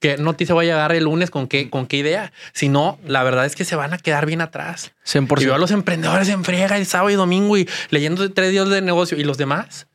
qué 0.00 0.16
noticia 0.16 0.54
voy 0.54 0.66
a 0.66 0.74
llegar 0.74 0.92
el 0.92 1.04
lunes 1.04 1.30
con 1.30 1.46
qué, 1.46 1.70
con 1.70 1.86
qué 1.86 1.98
idea. 1.98 2.32
Si 2.52 2.68
no, 2.68 2.98
la 3.06 3.22
verdad 3.22 3.46
es 3.46 3.54
que 3.54 3.64
se 3.64 3.76
van 3.76 3.94
a 3.94 3.98
quedar 3.98 4.26
bien 4.26 4.40
atrás. 4.40 4.92
100%. 5.06 5.42
Y 5.42 5.44
veo 5.44 5.54
a 5.54 5.58
los 5.58 5.70
emprendedores 5.70 6.28
en 6.28 6.44
friega 6.44 6.76
el 6.76 6.86
sábado 6.86 7.10
y 7.10 7.14
domingo 7.14 7.56
y 7.56 7.68
leyendo 7.90 8.30
tres 8.32 8.50
días 8.50 8.68
de 8.68 8.82
negocio 8.82 9.16
y 9.16 9.24
los 9.24 9.38
demás. 9.38 9.86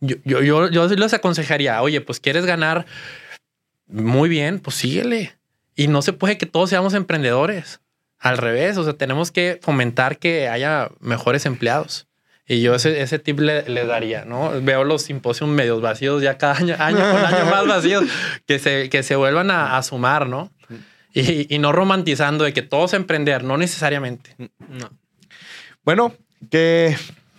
Yo, 0.00 0.16
yo, 0.24 0.42
yo, 0.42 0.68
yo 0.68 0.86
les 0.88 1.14
aconsejaría, 1.14 1.80
oye, 1.82 2.00
pues 2.00 2.20
quieres 2.20 2.44
ganar 2.44 2.86
muy 3.86 4.28
bien, 4.28 4.60
pues 4.60 4.76
síguele. 4.76 5.34
Y 5.74 5.88
no 5.88 6.02
se 6.02 6.12
puede 6.12 6.38
que 6.38 6.46
todos 6.46 6.70
seamos 6.70 6.94
emprendedores. 6.94 7.80
Al 8.18 8.38
revés, 8.38 8.76
o 8.78 8.84
sea, 8.84 8.94
tenemos 8.94 9.30
que 9.30 9.58
fomentar 9.62 10.18
que 10.18 10.48
haya 10.48 10.90
mejores 11.00 11.46
empleados. 11.46 12.06
Y 12.48 12.62
yo 12.62 12.74
ese, 12.74 13.02
ese 13.02 13.18
tip 13.18 13.40
le, 13.40 13.68
le 13.68 13.86
daría, 13.86 14.24
¿no? 14.24 14.52
Veo 14.62 14.84
los 14.84 15.02
simposios 15.02 15.50
medios 15.50 15.82
vacíos 15.82 16.22
ya 16.22 16.38
cada 16.38 16.54
año, 16.54 16.76
año 16.78 16.98
con 16.98 17.24
año 17.24 17.44
más 17.50 17.66
vacíos, 17.68 18.04
que 18.46 18.58
se, 18.58 18.88
que 18.88 19.02
se 19.02 19.16
vuelvan 19.16 19.50
a, 19.50 19.76
a 19.76 19.82
sumar, 19.82 20.28
¿no? 20.28 20.50
Y, 21.12 21.52
y 21.52 21.58
no 21.58 21.72
romantizando 21.72 22.44
de 22.44 22.52
que 22.52 22.62
todos 22.62 22.92
emprender, 22.92 23.42
no 23.42 23.56
necesariamente. 23.56 24.36
No. 24.68 24.90
Bueno, 25.82 26.14
que 26.50 26.96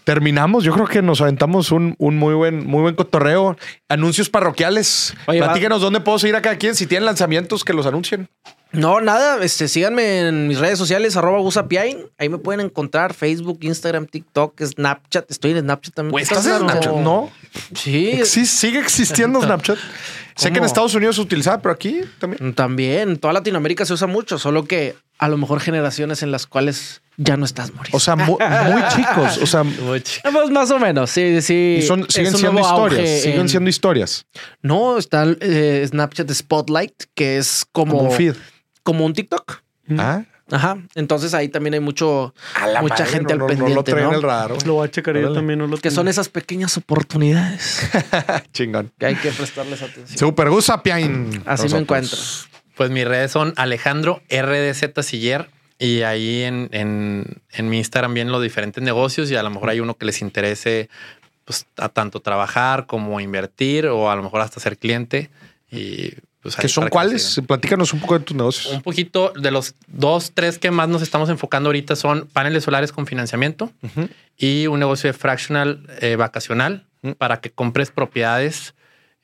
terminamos. 0.08 0.64
Yo 0.64 0.72
creo 0.72 0.88
que 0.88 1.02
nos 1.02 1.20
aventamos 1.20 1.74
un, 1.74 1.94
un 2.00 2.16
muy 2.16 2.34
buen, 2.34 2.66
muy 2.66 2.82
buen 2.82 2.96
cotorreo. 2.96 3.58
Anuncios 3.90 4.30
parroquiales. 4.30 5.14
Oye, 5.26 5.42
va- 5.42 5.48
Platíquenos 5.48 5.82
dónde 5.82 6.00
puedo 6.00 6.18
seguir 6.18 6.38
a 6.38 6.42
cada 6.42 6.56
quien. 6.56 6.76
Si 6.76 6.88
tienen 6.88 7.04
lanzamientos, 7.06 7.66
que 7.66 7.74
los 7.74 7.86
anuncien. 7.86 8.30
No, 8.74 9.00
nada, 9.02 9.44
este, 9.44 9.68
síganme 9.68 10.28
en 10.28 10.48
mis 10.48 10.60
redes 10.60 10.78
sociales, 10.78 11.16
arroba 11.16 11.40
gusapiain. 11.40 12.00
Ahí 12.18 12.28
me 12.30 12.38
pueden 12.38 12.60
encontrar 12.62 13.14
Facebook, 13.14 13.60
Instagram, 13.62 14.06
TikTok, 14.08 14.62
Snapchat. 14.62 15.32
Estoy 15.32 15.52
en 15.52 15.60
Snapchat 15.62 15.94
también. 15.96 16.12
Güey, 16.12 16.24
¿Estás 16.24 16.46
en 16.46 16.58
Snapchat? 16.60 16.94
No. 16.96 17.32
Sí. 17.74 18.20
Sigue 18.26 18.80
existiendo 18.80 19.42
Snapchat. 19.42 19.78
sé 20.36 20.52
que 20.52 20.60
en. 20.60 20.66
Estados 20.66 20.94
Unidos 20.96 21.16
se 21.16 21.22
utiliza, 21.22 21.62
pero 21.62 21.74
aquí 21.74 22.02
también. 22.20 22.54
También, 22.54 23.10
en 23.12 23.18
toda 23.18 23.34
Latinoamérica 23.34 23.86
se 23.86 23.94
usa 23.94 24.06
mucho, 24.08 24.38
solo 24.38 24.66
que 24.66 24.96
a 25.18 25.30
lo 25.30 25.38
mejor 25.38 25.60
generaciones 25.62 26.22
en 26.22 26.32
las 26.32 26.46
cuales 26.46 27.02
ya 27.16 27.38
no 27.38 27.46
estás, 27.46 27.74
Mauricio. 27.74 27.98
O 27.98 28.00
sea, 28.00 28.16
mu- 28.16 28.38
muy, 28.38 28.82
chicos. 28.96 29.40
O 29.42 29.48
sea, 29.48 29.62
Ah, 29.62 30.30
pues 30.32 30.50
más 30.52 30.70
o 30.70 30.78
menos, 30.78 31.10
sí, 31.10 31.42
sí. 31.42 31.78
y 31.80 31.82
son, 31.82 32.06
siguen 32.10 32.36
siendo 32.36 32.60
historias. 32.62 33.22
Siguen 33.22 33.40
en- 33.42 33.50
siendo 33.50 33.70
historias. 33.70 34.26
No, 34.62 34.98
está 35.00 35.26
eh, 35.40 35.84
Snapchat 35.88 36.30
Spotlight, 36.32 37.06
que 37.16 37.38
es 37.38 37.66
como, 37.72 37.98
Como 37.98 38.10
un 38.12 38.16
feed. 38.16 38.36
Como 38.88 39.06
un 39.06 39.12
TikTok. 39.14 39.60
Ah, 39.98 40.24
Ajá. 40.50 40.78
Entonces 40.96 41.34
ahí 41.34 41.50
también 41.50 41.74
hay 41.74 41.82
mucho, 41.82 42.34
a 42.56 42.68
la 42.68 42.82
mucha 42.82 43.00
madre, 43.00 43.06
gente 43.12 43.34
no, 43.34 43.34
al 43.34 43.38
no, 43.40 43.44
no 43.44 43.48
pendiente, 43.48 43.76
lo 43.76 43.84
traen 43.84 44.06
¿no? 44.06 44.16
el 44.16 44.22
radar. 44.24 44.66
Lo 44.66 44.76
voy 44.76 44.88
a 44.88 44.90
checar 44.92 45.18
yo 45.18 45.34
también. 45.34 45.60
No 45.60 45.68
lo 45.68 45.76
Que 45.76 45.92
son 45.92 46.08
esas 46.08 46.30
pequeñas 46.30 46.78
oportunidades 46.78 47.82
Chingón. 48.54 48.94
que 48.98 49.08
hay 49.08 49.16
que 49.16 49.30
prestarles 49.32 49.82
atención. 49.82 50.18
Super 50.18 50.50
Gusa 50.50 50.82
Piain. 50.84 51.44
Así 51.46 51.64
Nosotros. 51.64 51.74
me 51.74 51.80
encuentro. 51.80 52.18
Pues 52.78 52.90
mis 52.92 53.06
redes 53.06 53.30
son 53.32 53.54
Alejandro 53.58 54.22
RDZ 54.30 55.06
Siller 55.06 55.50
y 55.80 56.04
ahí 56.04 56.44
en, 56.44 56.70
en, 56.72 57.42
en 57.52 57.70
mi 57.70 57.80
Instagram 57.80 58.14
vienen 58.14 58.32
los 58.32 58.42
diferentes 58.42 58.82
negocios 58.82 59.30
y 59.30 59.36
a 59.36 59.44
lo 59.44 59.50
mejor 59.50 59.70
hay 59.70 59.82
uno 59.82 59.96
que 59.96 60.06
les 60.06 60.22
interese 60.22 60.90
pues 61.44 61.66
a 61.76 61.90
tanto 61.90 62.22
trabajar 62.22 62.88
como 62.88 63.20
invertir 63.20 63.88
o 63.88 64.10
a 64.10 64.16
lo 64.16 64.24
mejor 64.24 64.40
hasta 64.40 64.62
ser 64.62 64.78
cliente 64.78 65.30
y 65.70 66.14
pues 66.48 66.56
¿Qué 66.56 66.70
son 66.70 66.88
cuáles? 66.88 67.42
Platícanos 67.46 67.92
un 67.92 68.00
poco 68.00 68.18
de 68.18 68.24
tus 68.24 68.38
negocios. 68.38 68.74
Un 68.74 68.82
poquito 68.82 69.34
de 69.36 69.52
los 69.52 69.76
dos, 69.88 70.32
tres 70.34 70.58
que 70.58 70.72
más 70.72 70.88
nos 70.88 71.02
estamos 71.02 71.30
enfocando 71.30 71.68
ahorita 71.68 71.98
son 71.98 72.26
paneles 72.32 72.64
solares 72.64 72.94
con 72.94 73.06
financiamiento 73.06 73.70
y 74.38 74.68
un 74.68 74.80
negocio 74.80 75.10
de 75.10 75.14
fractional 75.14 75.86
eh, 76.00 76.16
vacacional 76.16 76.86
para 77.18 77.42
que 77.42 77.50
compres 77.50 77.92
propiedades 77.92 78.76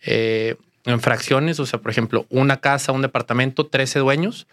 eh, 0.01 0.57
en 0.83 0.99
fracciones. 0.99 1.61
O 1.61 1.65
sea, 1.65 1.79
por 1.79 1.91
ejemplo, 1.91 2.25
una 2.29 2.59
casa, 2.59 2.91
un 2.91 3.01
departamento, 3.01 3.67
13 3.67 3.99
dueños. 3.99 4.45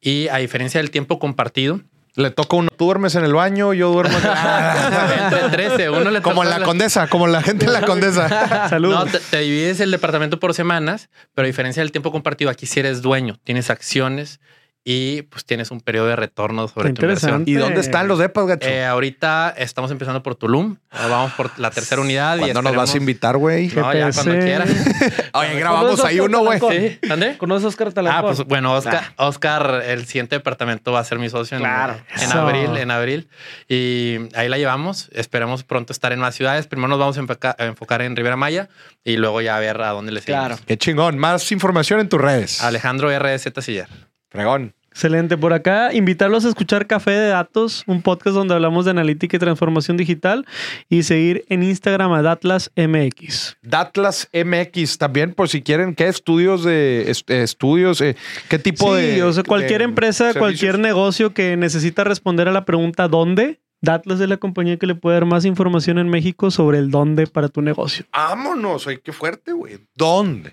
Y 0.00 0.28
a 0.28 0.36
diferencia 0.36 0.78
del 0.78 0.92
tiempo 0.92 1.18
compartido, 1.18 1.80
Le 2.14 2.30
toca 2.30 2.56
uno. 2.56 2.68
Tú 2.76 2.84
duermes 2.84 3.14
en 3.14 3.24
el 3.24 3.32
baño, 3.32 3.72
yo 3.72 3.90
duermo 3.90 4.16
en 4.18 4.24
entre 5.24 5.48
13, 5.48 5.90
uno 5.90 6.10
le 6.10 6.20
Como 6.20 6.42
en 6.42 6.48
toca 6.48 6.58
la 6.58 6.64
condesa, 6.64 7.08
como 7.08 7.26
la 7.26 7.42
gente 7.42 7.64
en 7.64 7.72
la 7.72 7.82
condesa. 7.82 8.68
Salud. 8.68 8.92
No, 8.92 9.06
te, 9.06 9.18
te 9.18 9.40
divides 9.40 9.80
el 9.80 9.90
departamento 9.90 10.38
por 10.38 10.52
semanas, 10.52 11.08
pero 11.34 11.44
a 11.44 11.46
diferencia 11.46 11.82
del 11.82 11.90
tiempo 11.90 12.12
compartido, 12.12 12.50
aquí 12.50 12.66
si 12.66 12.80
eres 12.80 13.00
dueño, 13.00 13.38
tienes 13.44 13.70
acciones 13.70 14.40
y 14.84 15.22
pues 15.22 15.44
tienes 15.44 15.70
un 15.70 15.80
periodo 15.80 16.08
de 16.08 16.16
retorno 16.16 16.66
sobre 16.66 16.92
tu 16.92 17.02
inversión. 17.02 17.44
¿Y 17.46 17.54
dónde 17.54 17.80
están 17.80 18.08
los 18.08 18.18
depas, 18.18 18.46
gacho? 18.46 18.68
Eh, 18.68 18.84
ahorita 18.84 19.54
estamos 19.56 19.90
empezando 19.92 20.22
por 20.22 20.34
Tulum, 20.34 20.76
vamos 20.90 21.32
por 21.34 21.56
la 21.58 21.70
tercera 21.70 22.02
unidad. 22.02 22.36
y 22.36 22.40
¿Cuándo 22.40 22.62
nos 22.62 22.74
vas 22.76 22.94
a 22.94 22.96
invitar, 22.96 23.36
güey? 23.36 23.68
No, 23.68 23.92
ya 23.94 24.10
cuando 24.12 24.38
quieras. 24.38 24.68
Oye, 25.34 25.54
grabamos 25.58 26.04
ahí 26.04 26.18
uno, 26.20 26.40
güey. 26.40 26.58
Sí, 26.58 26.98
¿dónde? 27.08 27.38
¿Conoces 27.38 27.64
a 27.64 27.68
Oscar 27.68 27.92
Talancón? 27.92 28.18
Ah, 28.18 28.22
pues 28.26 28.44
bueno, 28.46 28.72
Oscar, 28.74 29.12
Oscar, 29.16 29.82
el 29.86 30.04
siguiente 30.06 30.36
departamento 30.36 30.90
va 30.92 31.00
a 31.00 31.04
ser 31.04 31.18
mi 31.18 31.28
socio 31.28 31.56
en, 31.56 31.62
Claro. 31.62 31.94
en 32.16 32.22
Eso. 32.22 32.40
abril, 32.40 32.76
en 32.76 32.90
abril. 32.90 33.28
Y 33.68 34.18
ahí 34.34 34.48
la 34.48 34.58
llevamos. 34.58 35.10
Esperemos 35.12 35.62
pronto 35.64 35.92
estar 35.92 36.12
en 36.12 36.18
más 36.18 36.34
ciudades. 36.34 36.66
Primero 36.66 36.88
nos 36.88 36.98
vamos 36.98 37.16
a 37.18 37.56
enfocar 37.64 38.02
en 38.02 38.16
Rivera 38.16 38.36
Maya 38.36 38.68
y 39.04 39.16
luego 39.16 39.40
ya 39.40 39.56
a 39.56 39.60
ver 39.60 39.80
a 39.80 39.90
dónde 39.90 40.10
le 40.12 40.20
seguimos. 40.20 40.46
Claro. 40.46 40.62
Qué 40.66 40.76
chingón. 40.76 41.18
Más 41.18 41.50
información 41.52 42.00
en 42.00 42.08
tus 42.08 42.20
redes. 42.20 42.62
Alejandro 42.62 43.10
RZ 43.16 43.48
Siller. 43.60 43.88
Fregón. 44.32 44.74
Excelente. 44.90 45.38
Por 45.38 45.54
acá, 45.54 45.94
invitarlos 45.94 46.44
a 46.44 46.50
escuchar 46.50 46.86
Café 46.86 47.12
de 47.12 47.28
Datos, 47.28 47.82
un 47.86 48.02
podcast 48.02 48.34
donde 48.36 48.52
hablamos 48.52 48.84
de 48.84 48.90
analítica 48.90 49.36
y 49.38 49.40
transformación 49.40 49.96
digital 49.96 50.44
y 50.90 51.04
seguir 51.04 51.46
en 51.48 51.62
Instagram 51.62 52.12
a 52.12 52.20
Datlas 52.20 52.70
MX. 52.76 53.56
Datlas 53.62 54.28
MX 54.34 54.98
también, 54.98 55.32
por 55.32 55.48
si 55.48 55.62
quieren, 55.62 55.94
¿qué 55.94 56.08
estudios 56.08 56.62
de 56.62 57.10
est- 57.10 57.30
eh, 57.30 57.42
estudios? 57.42 58.02
eh, 58.02 58.16
¿Qué 58.50 58.58
tipo 58.58 58.94
sí, 58.94 59.02
de. 59.02 59.22
o 59.22 59.32
sea, 59.32 59.44
cualquier 59.44 59.78
de 59.78 59.84
empresa, 59.84 60.24
servicios? 60.24 60.40
cualquier 60.42 60.78
negocio 60.78 61.32
que 61.32 61.56
necesita 61.56 62.04
responder 62.04 62.46
a 62.48 62.52
la 62.52 62.66
pregunta 62.66 63.08
¿dónde? 63.08 63.60
Datlas 63.80 64.20
es 64.20 64.28
la 64.28 64.36
compañía 64.36 64.76
que 64.76 64.86
le 64.86 64.94
puede 64.94 65.16
dar 65.16 65.24
más 65.24 65.46
información 65.46 65.98
en 65.98 66.08
México 66.10 66.50
sobre 66.50 66.76
el 66.78 66.90
dónde 66.90 67.26
para 67.26 67.48
tu 67.48 67.62
negocio. 67.62 68.04
Vámonos, 68.12 68.86
oye, 68.86 69.00
qué 69.02 69.12
fuerte, 69.12 69.52
güey. 69.52 69.78
¿Dónde? 69.96 70.52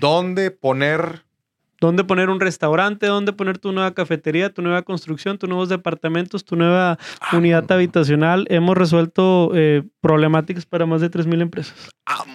¿Dónde 0.00 0.50
poner 0.52 1.25
dónde 1.80 2.04
poner 2.04 2.28
un 2.28 2.40
restaurante, 2.40 3.06
dónde 3.06 3.32
poner 3.32 3.58
tu 3.58 3.72
nueva 3.72 3.92
cafetería, 3.94 4.52
tu 4.52 4.62
nueva 4.62 4.82
construcción, 4.82 5.38
tus 5.38 5.48
nuevos 5.48 5.68
departamentos, 5.68 6.44
tu 6.44 6.56
nueva 6.56 6.98
unidad 7.32 7.70
habitacional. 7.70 8.46
Hemos 8.50 8.76
resuelto 8.76 9.50
eh, 9.54 9.82
problemáticas 10.00 10.66
para 10.66 10.86
más 10.86 11.00
de 11.00 11.10
3.000 11.10 11.42
empresas. 11.42 11.74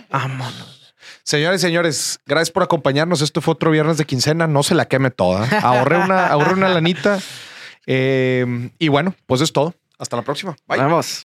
Vámonos. 0.10 0.94
Señores 1.24 1.62
y 1.62 1.68
señores, 1.68 2.20
gracias 2.26 2.52
por 2.52 2.64
acompañarnos. 2.64 3.22
Esto 3.22 3.42
fue 3.42 3.54
otro 3.54 3.72
viernes 3.72 3.98
de 3.98 4.06
quincena. 4.06 4.48
No 4.48 4.64
se 4.64 4.76
la 4.76 4.86
queme 4.88 5.12
toda. 5.12 5.48
Ahorré 5.62 5.98
una, 5.98 6.28
ahorré 6.28 6.54
una 6.54 6.70
lanita. 6.70 7.20
Eh, 7.88 8.70
y 8.78 8.90
bueno, 8.90 9.16
pues 9.26 9.42
es 9.42 9.52
todo. 9.52 9.74
Hasta 9.98 10.16
la 10.16 10.22
próxima. 10.22 10.56
Bye. 10.68 10.78
Vamos. 10.78 11.20